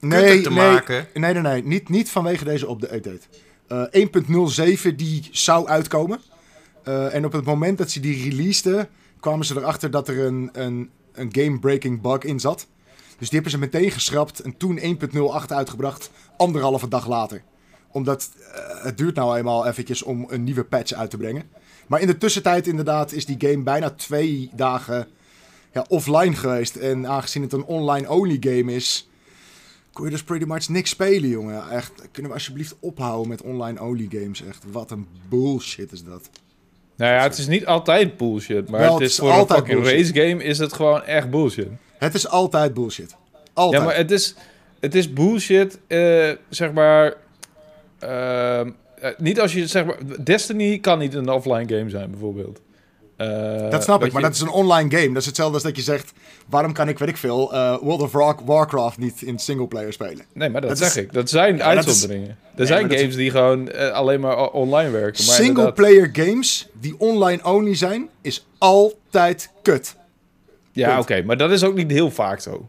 kutter 0.00 0.42
te 0.42 0.50
nee, 0.50 0.72
maken. 0.72 1.06
Nee, 1.14 1.32
nee, 1.32 1.42
nee. 1.42 1.64
Niet, 1.64 1.88
niet 1.88 2.10
vanwege 2.10 2.44
deze 2.44 2.68
update. 2.68 3.20
Eh 3.68 4.86
1.07 4.88 4.94
die 4.94 5.28
zou 5.30 5.68
uitkomen. 5.68 6.20
Eh, 6.84 7.14
en 7.14 7.24
op 7.24 7.32
het 7.32 7.44
moment 7.44 7.78
dat 7.78 7.90
ze 7.90 8.00
die 8.00 8.30
releaseden, 8.30 8.88
kwamen 9.20 9.46
ze 9.46 9.56
erachter 9.56 9.90
dat 9.90 10.08
er 10.08 10.18
een, 10.18 10.50
een, 10.52 10.90
een 11.12 11.28
game-breaking 11.32 12.00
bug 12.00 12.22
in 12.22 12.40
zat. 12.40 12.66
Dus 13.18 13.30
die 13.30 13.40
hebben 13.40 13.50
ze 13.50 13.58
meteen 13.58 13.90
geschrapt 13.90 14.40
en 14.40 14.56
toen 14.56 14.78
1.08 14.78 15.46
uitgebracht, 15.46 16.10
anderhalve 16.36 16.88
dag 16.88 17.08
later. 17.08 17.42
Omdat 17.90 18.30
eh, 18.52 18.84
het 18.84 18.98
duurt 18.98 19.14
nou 19.14 19.38
eenmaal 19.38 19.66
eventjes 19.66 20.02
om 20.02 20.26
een 20.28 20.44
nieuwe 20.44 20.64
patch 20.64 20.92
uit 20.92 21.10
te 21.10 21.16
brengen. 21.16 21.42
Maar 21.86 22.00
in 22.00 22.06
de 22.06 22.18
tussentijd 22.18 22.66
inderdaad 22.66 23.12
is 23.12 23.26
die 23.26 23.36
game 23.38 23.62
bijna 23.62 23.90
twee 23.90 24.50
dagen 24.54 25.06
ja, 25.72 25.84
offline 25.88 26.34
geweest. 26.34 26.76
En 26.76 27.06
aangezien 27.08 27.42
het 27.42 27.52
een 27.52 27.64
online-only 27.64 28.36
game 28.40 28.74
is, 28.74 29.08
kon 29.92 30.04
je 30.04 30.10
dus 30.10 30.22
pretty 30.22 30.44
much 30.44 30.68
niks 30.68 30.90
spelen, 30.90 31.28
jongen. 31.28 31.70
Echt, 31.70 31.92
kunnen 32.12 32.30
we 32.30 32.36
alsjeblieft 32.36 32.74
ophouden 32.80 33.28
met 33.28 33.42
online-only 33.42 34.08
games? 34.10 34.42
Echt, 34.42 34.64
wat 34.70 34.90
een 34.90 35.06
bullshit 35.28 35.92
is 35.92 36.04
dat. 36.04 36.30
Nou 36.96 37.12
ja, 37.12 37.22
het 37.22 37.38
is 37.38 37.46
niet 37.46 37.66
altijd 37.66 38.16
bullshit, 38.16 38.70
maar 38.70 38.80
Wel, 38.80 38.92
het 38.92 39.02
het 39.02 39.10
is 39.10 39.16
voor 39.18 39.30
een 39.32 39.46
fucking 39.46 39.80
bullshit. 39.82 40.16
race 40.16 40.28
game 40.28 40.44
is 40.44 40.58
het 40.58 40.72
gewoon 40.72 41.02
echt 41.02 41.30
bullshit. 41.30 41.68
Het 41.98 42.14
is 42.14 42.28
altijd 42.28 42.74
bullshit. 42.74 43.16
Altijd. 43.52 43.82
Ja, 43.82 43.88
maar 43.88 43.96
het 43.96 44.10
is, 44.10 44.34
het 44.80 44.94
is 44.94 45.12
bullshit, 45.12 45.78
eh, 45.86 46.30
zeg 46.48 46.72
maar... 46.72 47.14
ehm, 47.98 48.66
eh, 48.66 48.72
niet 49.18 49.40
als 49.40 49.52
je, 49.52 49.66
zeg 49.66 49.84
maar... 49.84 49.96
Destiny 50.24 50.78
kan 50.78 50.98
niet 50.98 51.14
een 51.14 51.28
offline 51.28 51.76
game 51.76 51.90
zijn, 51.90 52.10
bijvoorbeeld. 52.10 52.60
Eh, 53.16 53.70
dat 53.70 53.82
snap 53.82 54.04
ik, 54.04 54.12
maar 54.12 54.20
je- 54.22 54.26
dat 54.26 54.36
is 54.36 54.42
een 54.42 54.48
online 54.50 54.90
game. 54.96 55.08
Dat 55.12 55.16
is 55.16 55.26
hetzelfde 55.26 55.54
als 55.54 55.62
dat 55.62 55.76
je 55.76 55.82
zegt... 55.82 56.12
waarom 56.48 56.72
kan 56.72 56.88
ik, 56.88 56.98
weet 56.98 57.08
ik 57.08 57.16
veel, 57.16 57.52
eh, 57.54 57.76
World 57.80 58.00
of 58.00 58.12
War- 58.12 58.38
Warcraft 58.44 58.98
niet 58.98 59.22
in 59.22 59.38
singleplayer 59.38 59.92
spelen? 59.92 60.24
Nee, 60.32 60.48
maar 60.48 60.60
dat, 60.60 60.70
dat 60.70 60.78
zeg 60.78 60.88
is- 60.88 60.96
ik. 60.96 61.12
Dat 61.12 61.28
zijn 61.30 61.56
Ja, 61.56 61.74
dat 61.74 61.78
is- 61.82 61.86
uitzonderingen. 61.86 62.28
er 62.28 62.36
Nee, 62.56 62.66
zijn 62.66 62.88
dat 62.88 62.98
games 62.98 63.14
die 63.16 63.30
gewoon 63.30 63.68
eh, 63.70 63.90
alleen 63.90 64.20
maar 64.20 64.50
online 64.50 64.90
werken. 64.90 65.24
Maar 65.26 65.40
inderdaad- 65.40 65.76
Singleplayer 65.76 66.10
games 66.12 66.68
die 66.80 66.94
online-only 66.98 67.74
zijn, 67.74 68.08
is 68.20 68.46
altijd 68.58 69.50
kut. 69.62 69.96
Ja, 70.72 70.98
oké, 70.98 71.22
maar 71.22 71.36
dat 71.36 71.50
is 71.50 71.64
ook 71.64 71.74
niet 71.74 71.90
heel 71.90 72.10
vaak 72.10 72.40
zo. 72.40 72.68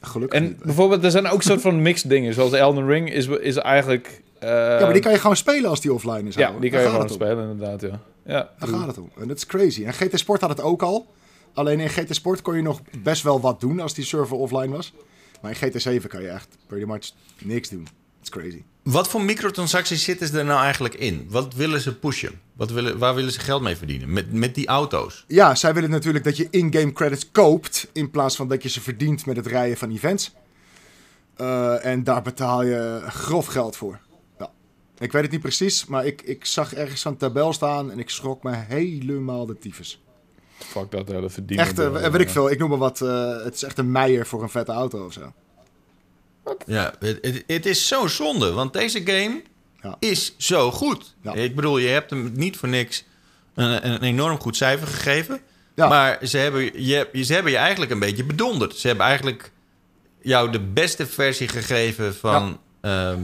Gelukkig 0.00 0.38
En 0.40 0.44
niet. 0.46 0.62
bijvoorbeeld, 0.62 1.04
er 1.04 1.10
zijn 1.10 1.28
ook 1.28 1.42
soort 1.42 1.60
van 1.60 1.82
mixed 1.82 2.10
dingen. 2.10 2.34
Zoals 2.34 2.52
Elden 2.52 2.86
Ring 2.86 3.12
is, 3.12 3.26
is 3.26 3.56
eigenlijk... 3.56 4.20
eh, 4.42 4.48
Ja, 4.48 4.80
maar 4.80 4.92
die 4.92 5.02
kan 5.02 5.12
je 5.12 5.18
gewoon 5.18 5.36
spelen 5.36 5.70
als 5.70 5.80
die 5.80 5.92
offline 5.92 6.28
is. 6.28 6.34
ja, 6.34 6.46
ouwe. 6.46 6.60
die 6.60 6.70
kan 6.70 6.80
je 6.80 6.88
gewoon 6.88 7.08
spelen, 7.08 7.50
inderdaad, 7.50 7.80
ja. 7.80 8.00
Ja, 8.26 8.50
Daar 8.58 8.68
gaat 8.68 8.86
het 8.86 8.98
om. 8.98 9.10
En 9.20 9.28
dat 9.28 9.36
is 9.36 9.46
crazy. 9.46 9.84
En 9.84 9.92
GT 9.92 10.18
Sport 10.18 10.40
had 10.40 10.50
het 10.50 10.60
ook 10.60 10.82
al. 10.82 11.06
Alleen 11.54 11.80
in 11.80 11.88
GT 11.88 12.14
Sport 12.14 12.42
kon 12.42 12.56
je 12.56 12.62
nog 12.62 12.80
best 13.02 13.22
wel 13.22 13.40
wat 13.40 13.60
doen 13.60 13.80
als 13.80 13.94
die 13.94 14.04
server 14.04 14.36
offline 14.36 14.68
was. 14.76 14.92
Maar 15.40 15.50
in 15.50 15.56
GT 15.70 15.82
7 15.82 16.08
kan 16.08 16.22
je 16.22 16.28
echt 16.28 16.48
pretty 16.66 16.86
much 16.86 17.10
niks 17.38 17.68
doen. 17.68 17.82
Dat 17.82 17.92
is 18.22 18.28
crazy. 18.28 18.62
Wat 18.82 19.08
voor 19.08 19.22
microtransacties 19.22 20.04
zitten 20.04 20.38
er 20.38 20.44
nou 20.44 20.62
eigenlijk 20.62 20.94
in? 20.94 21.26
Wat 21.30 21.54
willen 21.54 21.80
ze 21.80 21.98
pushen? 21.98 22.40
Wat 22.52 22.70
willen, 22.70 22.98
waar 22.98 23.14
willen 23.14 23.32
ze 23.32 23.40
geld 23.40 23.62
mee 23.62 23.76
verdienen? 23.76 24.12
Met, 24.12 24.32
met 24.32 24.54
die 24.54 24.66
auto's? 24.66 25.24
Ja, 25.28 25.54
zij 25.54 25.74
willen 25.74 25.90
natuurlijk 25.90 26.24
dat 26.24 26.36
je 26.36 26.46
in-game 26.50 26.92
credits 26.92 27.30
koopt. 27.30 27.88
In 27.92 28.10
plaats 28.10 28.36
van 28.36 28.48
dat 28.48 28.62
je 28.62 28.68
ze 28.68 28.80
verdient 28.80 29.26
met 29.26 29.36
het 29.36 29.46
rijden 29.46 29.76
van 29.76 29.90
events. 29.90 30.32
Eh, 31.36 31.84
en 31.84 32.04
daar 32.04 32.22
betaal 32.22 32.62
je 32.62 33.02
grof 33.06 33.46
geld 33.46 33.76
voor. 33.76 34.00
Ik 35.02 35.12
weet 35.12 35.22
het 35.22 35.30
niet 35.30 35.40
precies, 35.40 35.86
maar 35.86 36.06
ik, 36.06 36.22
ik 36.22 36.44
zag 36.44 36.74
ergens 36.74 37.00
zo'n 37.00 37.16
tabel 37.16 37.52
staan 37.52 37.90
en 37.90 37.98
ik 37.98 38.10
schrok 38.10 38.42
me 38.42 38.54
helemaal 38.54 39.46
de 39.46 39.58
tyfus. 39.58 40.00
fuck 40.58 40.90
dat 40.90 41.08
hele 41.08 41.30
verdienen. 41.30 41.66
Echt, 41.66 41.78
eh, 41.78 41.90
weet 42.08 42.20
ik 42.20 42.28
veel, 42.30 42.50
ik 42.50 42.58
noem 42.58 42.68
maar 42.68 42.78
wat. 42.78 43.00
eh, 43.00 43.44
het 43.44 43.54
is 43.54 43.62
echt 43.62 43.78
een 43.78 43.90
meier 43.90 44.26
voor 44.26 44.42
een 44.42 44.48
vette 44.50 44.72
auto 44.72 45.04
of 45.04 45.12
zo. 45.12 45.32
Ja, 46.66 46.94
het, 47.46 47.66
is 47.66 47.88
zo 47.88 48.06
zonde, 48.06 48.52
want 48.52 48.72
deze 48.72 49.00
game 49.04 49.42
Ja. 49.82 49.96
is 49.98 50.34
zo 50.36 50.70
goed. 50.70 51.14
Ja. 51.22 51.32
Ik 51.34 51.54
bedoel, 51.54 51.78
je 51.78 51.88
hebt 51.88 52.10
hem 52.10 52.32
niet 52.34 52.56
voor 52.56 52.68
niks 52.68 53.04
een, 53.54 53.86
een 53.92 54.02
enorm 54.02 54.38
goed 54.38 54.56
cijfer 54.56 54.86
gegeven. 54.86 55.40
Ja. 55.74 55.88
Maar 55.88 56.18
ze 56.26 56.38
hebben, 56.38 56.82
je, 56.82 57.08
ze 57.24 57.32
hebben 57.32 57.52
je 57.52 57.58
eigenlijk 57.58 57.90
een 57.92 57.98
beetje 57.98 58.24
bedonderd. 58.24 58.76
Ze 58.76 58.86
hebben 58.86 59.06
eigenlijk 59.06 59.52
jou 60.22 60.50
de 60.50 60.60
beste 60.60 61.06
versie 61.06 61.48
gegeven 61.48 62.14
van, 62.14 62.58
ehm. 62.80 63.20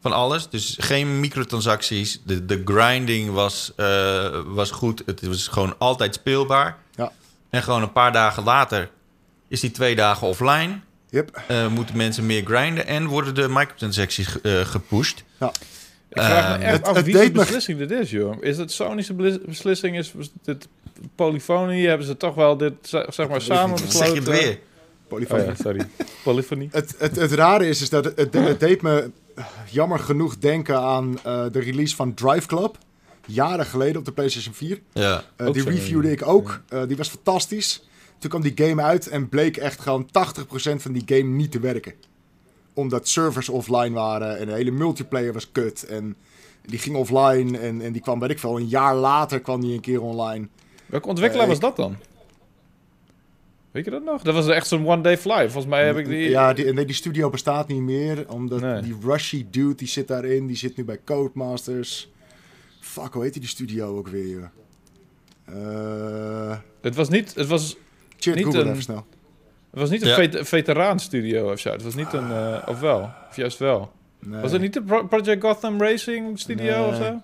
Van 0.00 0.12
alles. 0.12 0.48
Dus 0.48 0.76
geen 0.80 1.20
microtransacties. 1.20 2.20
De, 2.24 2.44
de 2.44 2.62
grinding 2.64 3.30
was, 3.30 3.72
eh, 3.76 4.40
was 4.46 4.70
goed. 4.70 5.02
Het 5.06 5.26
was 5.26 5.48
gewoon 5.48 5.74
altijd 5.78 6.14
speelbaar. 6.14 6.76
Ja. 6.94 7.12
En 7.50 7.62
gewoon 7.62 7.82
een 7.82 7.92
paar 7.92 8.12
dagen 8.12 8.42
later 8.44 8.90
is 9.48 9.60
die 9.60 9.70
twee 9.70 9.94
dagen 9.96 10.26
offline. 10.26 10.80
Yep. 11.10 11.42
Eh, 11.48 11.68
moeten 11.68 11.96
mensen 11.96 12.26
meer 12.26 12.44
grinden 12.44 12.86
en 12.86 13.06
worden 13.06 13.34
de 13.34 13.48
microtransacties 13.48 14.40
eh, 14.40 14.60
gepusht. 14.60 15.24
Ja. 15.40 15.52
Ik 16.10 16.22
vraag 16.22 16.58
me 16.58 16.64
echt 16.64 16.82
af 16.86 16.96
het 16.96 17.04
wie 17.04 17.14
me- 17.14 17.30
beslissing 17.30 17.78
dit 17.78 17.90
is, 17.90 18.10
joh. 18.10 18.36
Is 18.42 18.58
het 18.58 18.72
Sony's 18.72 19.16
beslissing? 19.46 19.98
Is 19.98 20.12
dit 20.42 20.68
Polyphony? 21.14 21.86
Hebben 21.86 22.06
ze 22.06 22.16
toch 22.16 22.34
wel 22.34 22.56
dit, 22.56 22.72
zeg 23.08 23.28
maar, 23.28 23.40
samen. 23.40 23.78
Zeg 23.78 23.86
besloten? 23.86 24.14
je 24.14 24.20
het 24.20 24.28
weer? 24.28 24.58
Polyfonie. 25.08 25.44
Oh 25.44 25.48
ja, 25.48 25.62
sorry. 25.62 25.88
Polyphony. 26.24 26.68
Het, 26.72 26.94
het, 26.98 27.16
het 27.16 27.32
rare 27.32 27.68
is, 27.68 27.82
is 27.82 27.90
dat 27.90 28.04
het, 28.04 28.16
het, 28.16 28.34
het 28.34 28.60
deed 28.60 28.82
me 28.82 29.10
jammer 29.70 29.98
genoeg 29.98 30.38
denken 30.38 30.80
aan 30.80 31.18
eh, 31.24 31.44
de 31.52 31.60
release 31.60 31.96
van 31.96 32.14
Drive 32.14 32.46
Club. 32.46 32.78
Jaren 33.26 33.66
geleden 33.66 33.96
op 33.96 34.04
de 34.04 34.12
PlayStation 34.12 34.54
4. 34.54 34.80
Ja. 34.92 35.24
Eh, 35.36 35.52
die 35.52 35.62
zo, 35.62 35.68
reviewde 35.68 36.06
ja. 36.06 36.12
ik 36.12 36.26
ook. 36.26 36.60
Eh, 36.68 36.82
die 36.86 36.96
was 36.96 37.08
fantastisch. 37.08 37.86
Toen 38.18 38.30
kwam 38.30 38.42
die 38.42 38.52
game 38.54 38.82
uit 38.82 39.08
en 39.08 39.28
bleek 39.28 39.56
echt 39.56 39.80
gewoon 39.80 40.08
80% 40.08 40.10
van 40.76 40.92
die 40.92 41.02
game 41.06 41.34
niet 41.34 41.50
te 41.50 41.60
werken. 41.60 41.92
Omdat 42.72 43.08
servers 43.08 43.48
offline 43.48 43.94
waren 43.94 44.38
en 44.38 44.46
de 44.46 44.52
hele 44.52 44.70
multiplayer 44.70 45.32
was 45.32 45.52
kut. 45.52 45.82
En 45.82 46.16
die 46.64 46.78
ging 46.78 46.96
offline 46.96 47.58
en, 47.58 47.80
en 47.80 47.92
die 47.92 48.02
kwam, 48.02 48.20
weet 48.20 48.30
ik 48.30 48.38
veel, 48.38 48.56
een 48.56 48.68
jaar 48.68 48.94
later 48.94 49.40
kwam 49.40 49.60
die 49.60 49.74
een 49.74 49.80
keer 49.80 50.02
online. 50.02 50.48
Welke 50.86 51.08
ontwikkelaar 51.08 51.46
was 51.46 51.60
dat 51.60 51.76
dan? 51.76 51.96
Weet 53.70 53.84
je 53.84 53.90
dat 53.90 54.04
nog? 54.04 54.22
Dat 54.22 54.34
was 54.34 54.48
echt 54.48 54.66
zo'n 54.66 54.86
one 54.88 55.02
day 55.02 55.18
fly. 55.18 55.42
Volgens 55.50 55.66
mij 55.66 55.86
heb 55.86 55.96
ik 55.96 56.06
die... 56.06 56.28
Ja, 56.30 56.52
die, 56.52 56.72
nee, 56.72 56.84
die 56.84 56.94
studio 56.94 57.30
bestaat 57.30 57.68
niet 57.68 57.80
meer. 57.82 58.30
Omdat 58.32 58.60
Nee. 58.60 58.80
die 58.82 58.96
Rushy 59.02 59.46
dude, 59.50 59.74
die 59.74 59.88
zit 59.88 60.08
daarin. 60.08 60.46
Die 60.46 60.56
zit 60.56 60.76
nu 60.76 60.84
bij 60.84 60.98
Codemasters. 61.04 62.10
Fuck, 62.80 63.12
hoe 63.12 63.22
heet 63.22 63.32
die, 63.34 63.46
studio 63.46 63.96
ook 63.96 64.08
weer? 64.08 64.50
Eh 65.44 66.56
Het 66.80 66.94
was 66.94 67.08
niet... 67.08 67.34
Het 67.34 67.46
was, 67.46 67.76
check 68.16 68.34
Niet 68.34 68.44
Google 68.44 68.60
een- 68.60 68.68
even 68.70 68.82
snel. 68.82 69.06
het 69.70 69.80
was 69.80 69.90
niet 69.90 70.02
een 70.02 70.08
Ja. 70.08 70.14
vet, 70.14 70.48
veteraan-studio 70.48 71.52
of 71.52 71.58
zo. 71.60 71.70
Het 71.70 71.82
was 71.82 71.94
niet 71.94 72.12
een... 72.12 72.30
eh, 72.30 72.62
of 72.68 72.80
wel? 72.80 73.10
Of 73.30 73.36
juist 73.36 73.58
wel? 73.58 73.92
Nee. 74.20 74.40
Was 74.40 74.52
het 74.52 74.60
niet 74.60 74.72
de 74.72 74.82
Pro- 74.82 75.06
Project 75.06 75.42
Gotham 75.44 75.82
Racing 75.82 76.38
Studio 76.38 76.78
Nee. 76.80 76.86
of 76.88 76.96
zo? 76.96 77.22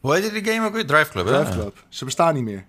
Hoe 0.00 0.14
heet 0.16 0.32
die 0.44 0.52
game 0.52 0.66
ook 0.66 0.72
weer? 0.74 0.86
Drive 0.86 1.10
Club, 1.10 1.26
hè? 1.26 1.32
Drive 1.42 1.58
Club. 1.58 1.84
Ze 1.88 2.04
bestaan 2.04 2.34
niet 2.34 2.44
meer. 2.44 2.64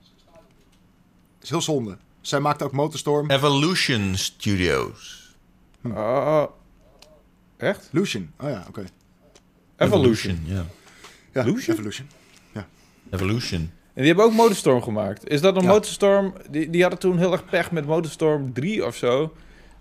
is 1.42 1.50
heel 1.50 1.62
zonde. 1.62 1.98
Zij 2.22 2.40
maakte 2.40 2.64
ook 2.64 2.72
Motorstorm. 2.72 3.30
Evolution 3.32 4.16
Studios. 4.16 5.34
Oh, 5.84 6.44
echt? 7.58 7.90
Lucian. 7.92 8.32
Oh 8.40 8.50
ja, 8.50 8.66
oké. 8.68 8.84
Evolution. 9.78 10.40
ja. 10.46 10.66
Ja, 11.34 11.44
Lucian? 11.44 11.76
Evolution. 11.78 12.08
Evolution. 13.12 13.60
En 13.60 14.06
die 14.06 14.06
hebben 14.06 14.26
ook 14.26 14.34
Motorstorm 14.34 14.82
gemaakt. 14.82 15.30
Is 15.30 15.42
dat 15.42 15.56
een 15.56 15.62
Ja. 15.62 15.68
Motorstorm... 15.68 16.34
Die, 16.50 16.70
die 16.70 16.82
hadden 16.82 17.00
toen 17.00 17.18
heel 17.18 17.32
erg 17.32 17.46
pech 17.46 17.72
met 17.72 17.86
Motorstorm 17.86 18.54
3 18.54 18.86
of 18.86 18.96
zo. 18.96 19.34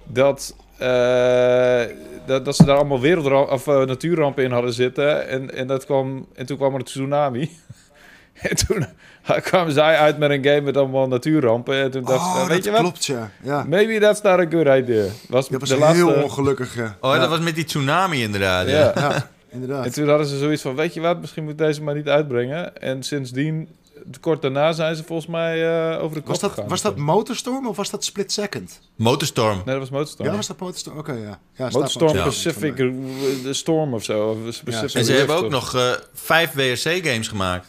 Dat, 0.04 0.56
eh, 0.78 1.84
dat, 2.26 2.44
dat 2.44 2.56
ze 2.56 2.64
daar 2.64 2.76
allemaal 2.76 3.00
wereldramp, 3.00 3.50
of, 3.50 3.66
eh, 3.66 3.82
natuurrampen 3.84 4.44
in 4.44 4.50
hadden 4.50 4.72
zitten. 4.72 5.28
En, 5.28 5.54
en, 5.54 5.66
dat 5.66 5.84
kwam, 5.84 6.26
en 6.34 6.46
toen 6.46 6.56
kwam 6.56 6.72
er 6.72 6.78
een 6.78 6.84
tsunami. 6.84 7.50
en 8.48 8.56
toen 8.56 8.86
kwamen 9.42 9.72
zij 9.72 9.96
uit 9.96 10.18
met 10.18 10.30
een 10.30 10.44
game 10.44 10.60
met 10.60 10.76
allemaal 10.76 11.08
natuurrampen. 11.08 11.74
En 11.82 11.90
toen 11.90 12.04
dacht 12.04 12.20
ze, 12.24 12.26
Oh, 12.28 12.38
weet 12.46 12.48
dat 12.56 12.64
je 12.64 12.70
wat? 12.70 12.80
klopt, 12.80 13.04
ja. 13.04 13.30
ja. 13.42 13.64
Maybe 13.68 13.98
that's 13.98 14.20
not 14.22 14.38
a 14.38 14.46
good 14.50 14.66
idea. 14.82 15.04
Was 15.28 15.48
Dat 15.48 15.60
was 15.60 15.68
de 15.68 15.74
heel 15.74 16.06
laatste... 16.06 16.22
ongelukkig. 16.22 16.74
ja. 16.76 16.96
Oh, 17.00 17.12
ja. 17.14 17.18
dat 17.20 17.28
was 17.28 17.40
met 17.40 17.54
die 17.54 17.64
tsunami 17.64 18.22
inderdaad. 18.22 18.68
Ja. 18.68 18.78
Ja. 18.78 18.92
Ja, 18.96 19.30
inderdaad. 19.50 19.84
En 19.84 19.92
toen 19.92 20.08
hadden 20.08 20.26
ze 20.26 20.38
zoiets 20.38 20.62
van, 20.62 20.74
weet 20.74 20.94
je 20.94 21.00
wat, 21.00 21.20
misschien 21.20 21.42
moet 21.42 21.52
ik 21.52 21.58
deze 21.58 21.82
maar 21.82 21.94
niet 21.94 22.08
uitbrengen. 22.08 22.76
En 22.80 23.02
sindsdien, 23.02 23.68
kort 24.20 24.42
daarna, 24.42 24.72
zijn 24.72 24.96
ze 24.96 25.04
volgens 25.04 25.28
mij 25.28 25.68
eh, 25.92 26.02
over 26.02 26.14
de 26.16 26.20
kop 26.22 26.28
Was 26.28 26.38
dat, 26.40 26.50
gegaan. 26.50 26.68
was 26.68 26.82
dat 26.82 26.96
Motorstorm 26.96 27.66
of 27.66 27.76
was 27.76 27.90
dat 27.90 28.04
Split 28.04 28.32
Second? 28.32 28.80
Motorstorm. 28.96 29.54
Nee, 29.56 29.64
dat 29.64 29.78
was 29.78 29.90
Motorstorm. 29.90 30.28
Ja, 30.28 30.36
was 30.36 30.46
dat 30.46 30.58
Motorstorm? 30.60 30.98
Oké, 30.98 31.12
ja. 31.12 31.38
ja. 31.56 31.68
Motorstorm 31.72 32.12
wel- 32.12 32.24
Pacific, 32.24 32.78
eh, 32.78 32.86
de 33.42 33.52
Storm 33.52 33.94
of 33.94 34.04
zo. 34.04 34.28
Of 34.48 34.64
Pacific 34.64 34.94
En 34.94 35.04
ze 35.04 35.12
hebben 35.12 35.36
ook 35.36 35.44
of- 35.44 35.50
nog 35.50 35.74
eh, 35.74 35.90
vijf 36.14 36.52
WRC-games 36.52 37.28
gemaakt. 37.28 37.66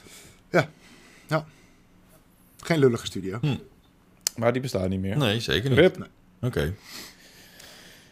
Geen 2.62 2.79
lullige 2.79 3.05
studio. 3.05 3.39
Maar 4.35 4.51
die 4.53 4.62
bestaat 4.62 4.89
niet 4.89 4.99
meer. 4.99 5.17
Nee, 5.17 5.39
zeker 5.39 5.69
niet. 5.69 5.97
Oké. 6.41 6.73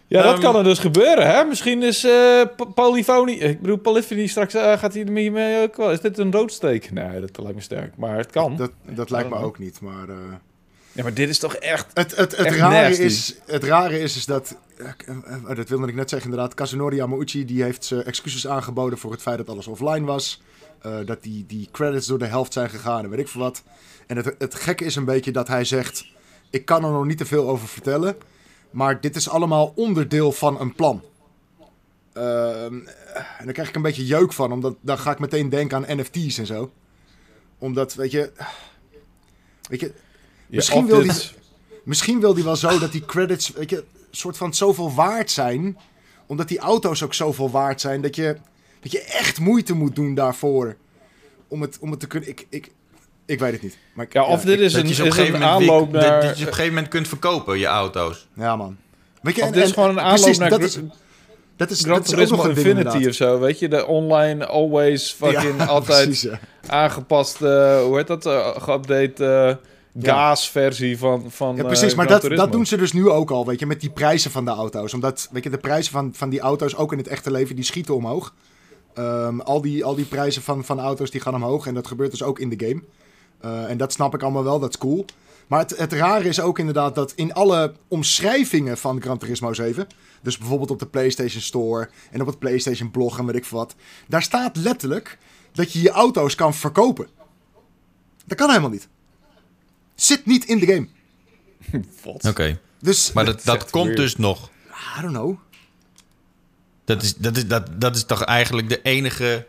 Ja, 0.07 0.21
dat 0.23 0.33
Ehm, 0.33 0.41
kan 0.41 0.55
er 0.55 0.63
dus 0.63 0.79
gebeuren, 0.79 1.27
hè? 1.35 1.43
Misschien 1.43 1.83
is 1.83 2.03
eh 2.03 2.41
P- 2.55 2.71
polyfonie... 2.75 3.37
Ik 3.37 3.61
bedoel, 3.61 3.77
polyfonie 3.77 4.27
straks 4.27 4.53
eh, 4.53 4.77
gaat 4.77 4.93
hij 4.93 5.05
ermee 5.05 5.31
mee 5.31 5.61
ook 5.61 5.75
wel... 5.75 5.91
Is 5.91 5.99
dit 6.01 6.17
een 6.17 6.29
doodsteek? 6.29 6.91
Nee, 6.91 7.19
dat 7.19 7.37
lijkt 7.37 7.55
me 7.55 7.61
sterk. 7.61 7.97
Maar 7.97 8.17
het 8.17 8.31
kan. 8.31 8.55
Dat, 8.55 8.71
dat 8.89 9.09
lijkt 9.09 9.29
me 9.29 9.35
ook 9.35 9.59
niet, 9.59 9.81
maar... 9.81 10.09
eh, 10.09 10.15
Ja, 10.91 11.03
maar 11.03 11.13
dit 11.13 11.29
is 11.29 11.39
toch 11.39 11.55
echt... 11.55 11.85
Het, 11.93 12.15
het, 12.15 12.37
het, 12.37 12.45
Echt 12.45 12.57
rare 12.57 12.87
nasty. 12.87 13.01
is, 13.03 13.35
het 13.45 13.63
rare 13.63 13.99
is, 13.99 14.15
is 14.15 14.25
dat... 14.25 14.55
eh, 14.77 14.87
eh, 15.49 15.55
dat 15.55 15.69
wilde 15.69 15.87
ik 15.87 15.95
net 15.95 16.09
zeggen 16.09 16.29
inderdaad. 16.29 16.53
Kazunori 16.53 16.95
Yamauchi 16.95 17.45
die 17.45 17.63
heeft 17.63 17.91
excuses 17.91 18.47
aangeboden 18.47 18.97
voor 18.97 19.11
het 19.11 19.21
feit 19.21 19.37
dat 19.37 19.49
alles 19.49 19.67
offline 19.67 20.05
was. 20.05 20.41
Eh, 20.81 20.97
dat 21.05 21.23
die, 21.23 21.45
die 21.45 21.69
credits 21.71 22.07
door 22.07 22.19
de 22.19 22.25
helft 22.25 22.53
zijn 22.53 22.69
gegaan 22.69 23.03
en 23.03 23.09
weet 23.09 23.19
ik 23.19 23.27
veel 23.27 23.41
wat. 23.41 23.63
En 24.07 24.17
het, 24.17 24.35
het 24.37 24.55
gekke 24.55 24.85
is 24.85 24.95
een 24.95 25.05
beetje 25.05 25.31
dat 25.31 25.47
hij 25.47 25.65
zegt... 25.65 26.05
Ik 26.49 26.65
kan 26.65 26.83
er 26.83 26.91
nog 26.91 27.05
niet 27.05 27.17
te 27.17 27.25
veel 27.25 27.49
over 27.49 27.67
vertellen. 27.67 28.17
Maar 28.71 29.01
dit 29.01 29.15
is 29.15 29.29
allemaal 29.29 29.73
onderdeel 29.75 30.31
van 30.31 30.59
een 30.59 30.73
plan. 30.75 31.01
Ehm, 32.13 32.73
en 33.37 33.43
daar 33.45 33.53
krijg 33.53 33.69
ik 33.69 33.75
een 33.75 33.81
beetje 33.81 34.05
jeuk 34.05 34.33
van. 34.33 34.51
Omdat 34.51 34.75
dan 34.81 34.97
ga 34.97 35.11
ik 35.11 35.19
meteen 35.19 35.49
denken 35.49 35.77
aan 35.87 35.97
NFT's 35.97 36.37
en 36.37 36.45
zo. 36.45 36.71
Omdat, 37.57 37.93
weet 37.93 38.11
je... 38.11 38.31
Weet 39.69 39.79
je, 39.79 39.85
Ja, 39.87 40.55
Misschien 40.55 40.85
wil 40.85 41.01
dit- 41.03 41.33
Misschien 41.83 42.19
wil 42.19 42.33
hij 42.35 42.43
wel 42.43 42.55
zo 42.55 42.79
dat 42.79 42.91
die 42.91 43.05
credits, 43.05 43.51
weet 43.51 43.69
je, 43.69 43.83
soort 44.11 44.37
van 44.37 44.53
zoveel 44.53 44.93
waard 44.93 45.31
zijn. 45.31 45.77
Omdat 46.25 46.47
die 46.47 46.59
auto's 46.59 47.03
ook 47.03 47.13
zoveel 47.13 47.49
waard 47.51 47.81
zijn. 47.81 48.01
Dat 48.01 48.15
je, 48.15 48.37
dat 48.81 48.91
je 48.91 49.01
echt 49.01 49.39
moeite 49.39 49.73
moet 49.73 49.95
doen 49.95 50.15
daarvoor. 50.15 50.75
Om 51.47 51.61
het, 51.61 51.77
om 51.81 51.91
het 51.91 51.99
te 51.99 52.07
kunnen. 52.07 52.29
Ik, 52.29 52.45
ik, 52.49 52.71
ik 53.25 53.39
weet 53.39 53.51
het 53.51 53.61
niet. 53.61 53.77
Maar 53.93 54.05
ik- 54.05 54.13
Ja, 54.13 54.25
of 54.25 54.41
dit 54.41 54.59
is 54.59 54.71
Dat 54.73 54.81
een, 54.81 54.87
je 54.87 54.93
ze 54.93 55.01
op 55.01 55.07
is 55.07 55.13
een 55.17 55.19
gegeven 55.19 55.41
een 55.41 55.47
moment 55.49 55.69
aanloop 55.71 55.91
naar... 55.91 56.21
dat 56.21 56.21
je 56.23 56.27
op 56.29 56.47
een 56.47 56.53
gegeven 56.53 56.73
moment 56.73 56.87
kunt 56.87 57.07
verkopen, 57.07 57.59
je 57.59 57.65
auto's. 57.65 58.27
Ja, 58.33 58.55
man. 58.55 58.77
Weet 59.21 59.35
je, 59.35 59.41
Of 59.41 59.47
en- 59.47 59.53
dit 59.53 59.63
is 59.63 59.67
en- 59.69 59.73
gewoon 59.73 59.89
een 59.89 59.99
aanloop 59.99 60.15
precies, 60.19 60.37
naar 60.37 60.49
dat 60.49 60.61
is, 60.61 60.79
dat 61.55 61.69
is, 61.69 61.79
Gran 61.81 61.93
dat 61.93 62.05
is 62.05 62.09
ook 62.11 62.15
Turismo 62.15 62.35
nog 62.35 62.45
een 62.45 62.53
ding 62.53 62.65
Infinity 62.67 62.87
inderdaad. 62.95 63.09
of 63.09 63.15
zo, 63.15 63.39
weet 63.39 63.59
je? 63.59 63.67
De 63.67 63.85
online, 63.85 64.45
always, 64.45 65.11
fucking, 65.11 65.57
Ja, 65.59 65.65
altijd 65.65 66.03
precies, 66.07 66.21
ja. 66.21 66.39
aangepaste, 66.67 67.81
hoe 67.85 67.97
heet 67.97 68.07
dat, 68.07 68.25
eh, 68.25 68.55
geüpdate 68.57 69.23
eh 69.23 69.55
GAS-versie 70.01 70.97
van, 70.97 71.25
van 71.31 71.55
Ja, 71.55 71.63
precies. 71.63 71.91
eh, 71.91 71.97
maar 71.97 72.05
Gran 72.07 72.19
dat, 72.19 72.37
dat 72.37 72.51
doen 72.51 72.65
ze 72.65 72.77
dus 72.77 72.93
nu 72.93 73.09
ook 73.09 73.31
al, 73.31 73.45
weet 73.45 73.59
je, 73.59 73.65
met 73.65 73.81
die 73.81 73.89
prijzen 73.89 74.31
van 74.31 74.45
de 74.45 74.51
auto's. 74.51 74.93
Omdat, 74.93 75.29
weet 75.31 75.43
je, 75.43 75.49
de 75.49 75.57
prijzen 75.57 75.91
van, 75.91 76.11
van 76.15 76.29
die 76.29 76.39
auto's, 76.39 76.75
ook 76.75 76.91
in 76.91 76.97
het 76.97 77.07
echte 77.07 77.31
leven, 77.31 77.55
die 77.55 77.65
schieten 77.65 77.95
omhoog. 77.95 78.33
Ehm, 78.97 79.39
al, 79.39 79.61
die, 79.61 79.85
al 79.85 79.95
die 79.95 80.05
prijzen 80.05 80.41
van, 80.41 80.65
van 80.65 80.79
auto's, 80.79 81.11
die 81.11 81.21
gaan 81.21 81.35
omhoog. 81.35 81.67
En 81.67 81.73
dat 81.73 81.87
gebeurt 81.87 82.11
dus 82.11 82.23
ook 82.23 82.39
in 82.39 82.49
de 82.49 82.65
game. 82.67 82.83
Eh, 83.39 83.69
en 83.69 83.77
dat 83.77 83.93
snap 83.93 84.13
ik 84.13 84.23
allemaal 84.23 84.43
wel, 84.43 84.59
dat 84.59 84.69
is 84.69 84.77
cool. 84.77 85.05
Maar 85.47 85.59
het, 85.59 85.77
het 85.77 85.93
rare 85.93 86.27
is 86.27 86.39
ook 86.39 86.59
inderdaad 86.59 86.95
dat 86.95 87.13
in 87.15 87.33
alle 87.33 87.73
omschrijvingen 87.87 88.77
van 88.77 89.01
Gran 89.01 89.17
Turismo 89.17 89.53
7... 89.53 89.87
Dus 90.21 90.37
bijvoorbeeld 90.37 90.71
op 90.71 90.79
de 90.79 90.85
PlayStation 90.85 91.41
Store 91.41 91.89
en 92.11 92.21
op 92.21 92.27
het 92.27 92.39
PlayStation 92.39 92.91
blog 92.91 93.19
en 93.19 93.25
weet 93.25 93.35
ik 93.35 93.45
veel 93.45 93.57
wat... 93.57 93.75
Daar 94.07 94.23
staat 94.23 94.55
letterlijk 94.55 95.17
dat 95.51 95.73
je 95.73 95.81
je 95.81 95.89
auto's 95.89 96.35
kan 96.35 96.53
verkopen. 96.53 97.07
Dat 98.25 98.37
kan 98.37 98.49
helemaal 98.49 98.69
niet. 98.69 98.87
Zit 99.95 100.25
niet 100.25 100.45
in 100.45 100.59
de 100.59 100.65
game. 100.65 100.87
Wat? 102.03 102.25
Oké. 102.25 102.59
Dus, 102.79 103.11
Maar 103.11 103.25
dat, 103.25 103.43
dat 103.43 103.69
komt 103.69 103.83
weird. 103.85 103.99
dus 103.99 104.15
nog. 104.15 104.49
I 104.97 105.01
don't 105.01 105.13
know. 105.13 105.37
Dat 106.87 107.01
is, 107.01 107.15
dat, 107.15 107.37
is, 107.37 107.47
dat, 107.47 107.67
dat 107.81 107.95
is 107.95 108.03
toch 108.05 108.23
eigenlijk 108.23 108.69
de 108.69 108.81
enige 108.81 109.45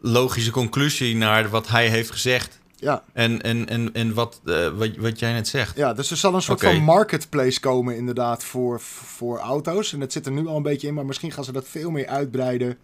logische 0.00 0.50
conclusie 0.50 1.16
naar 1.16 1.48
wat 1.48 1.68
hij 1.68 1.88
heeft 1.88 2.10
gezegd. 2.10 2.60
Ja, 2.76 3.02
En, 3.12 3.42
en, 3.42 3.68
en, 3.68 3.92
en 3.92 4.14
wat, 4.14 4.40
eh, 4.44 4.68
wat, 4.68 4.96
wat 4.96 5.18
jij 5.18 5.32
net 5.32 5.48
zegt. 5.48 5.76
ja, 5.76 5.92
dus 5.92 6.10
er 6.10 6.16
zal 6.16 6.34
een 6.34 6.42
soort 6.42 6.60
van 6.60 6.82
marketplace 6.82 7.60
komen 7.60 7.96
inderdaad 7.96 8.44
voor, 8.44 8.80
voor 8.80 9.38
auto's. 9.38 9.92
En 9.92 10.00
dat 10.00 10.12
zit 10.12 10.26
er 10.26 10.32
nu 10.32 10.46
al 10.46 10.56
een 10.56 10.62
beetje 10.62 10.86
in, 10.86 10.94
maar 10.94 11.06
misschien 11.06 11.32
gaan 11.32 11.44
ze 11.44 11.52
dat 11.52 11.68
veel 11.68 11.90
meer 11.90 12.06
uitbreiden. 12.06 12.78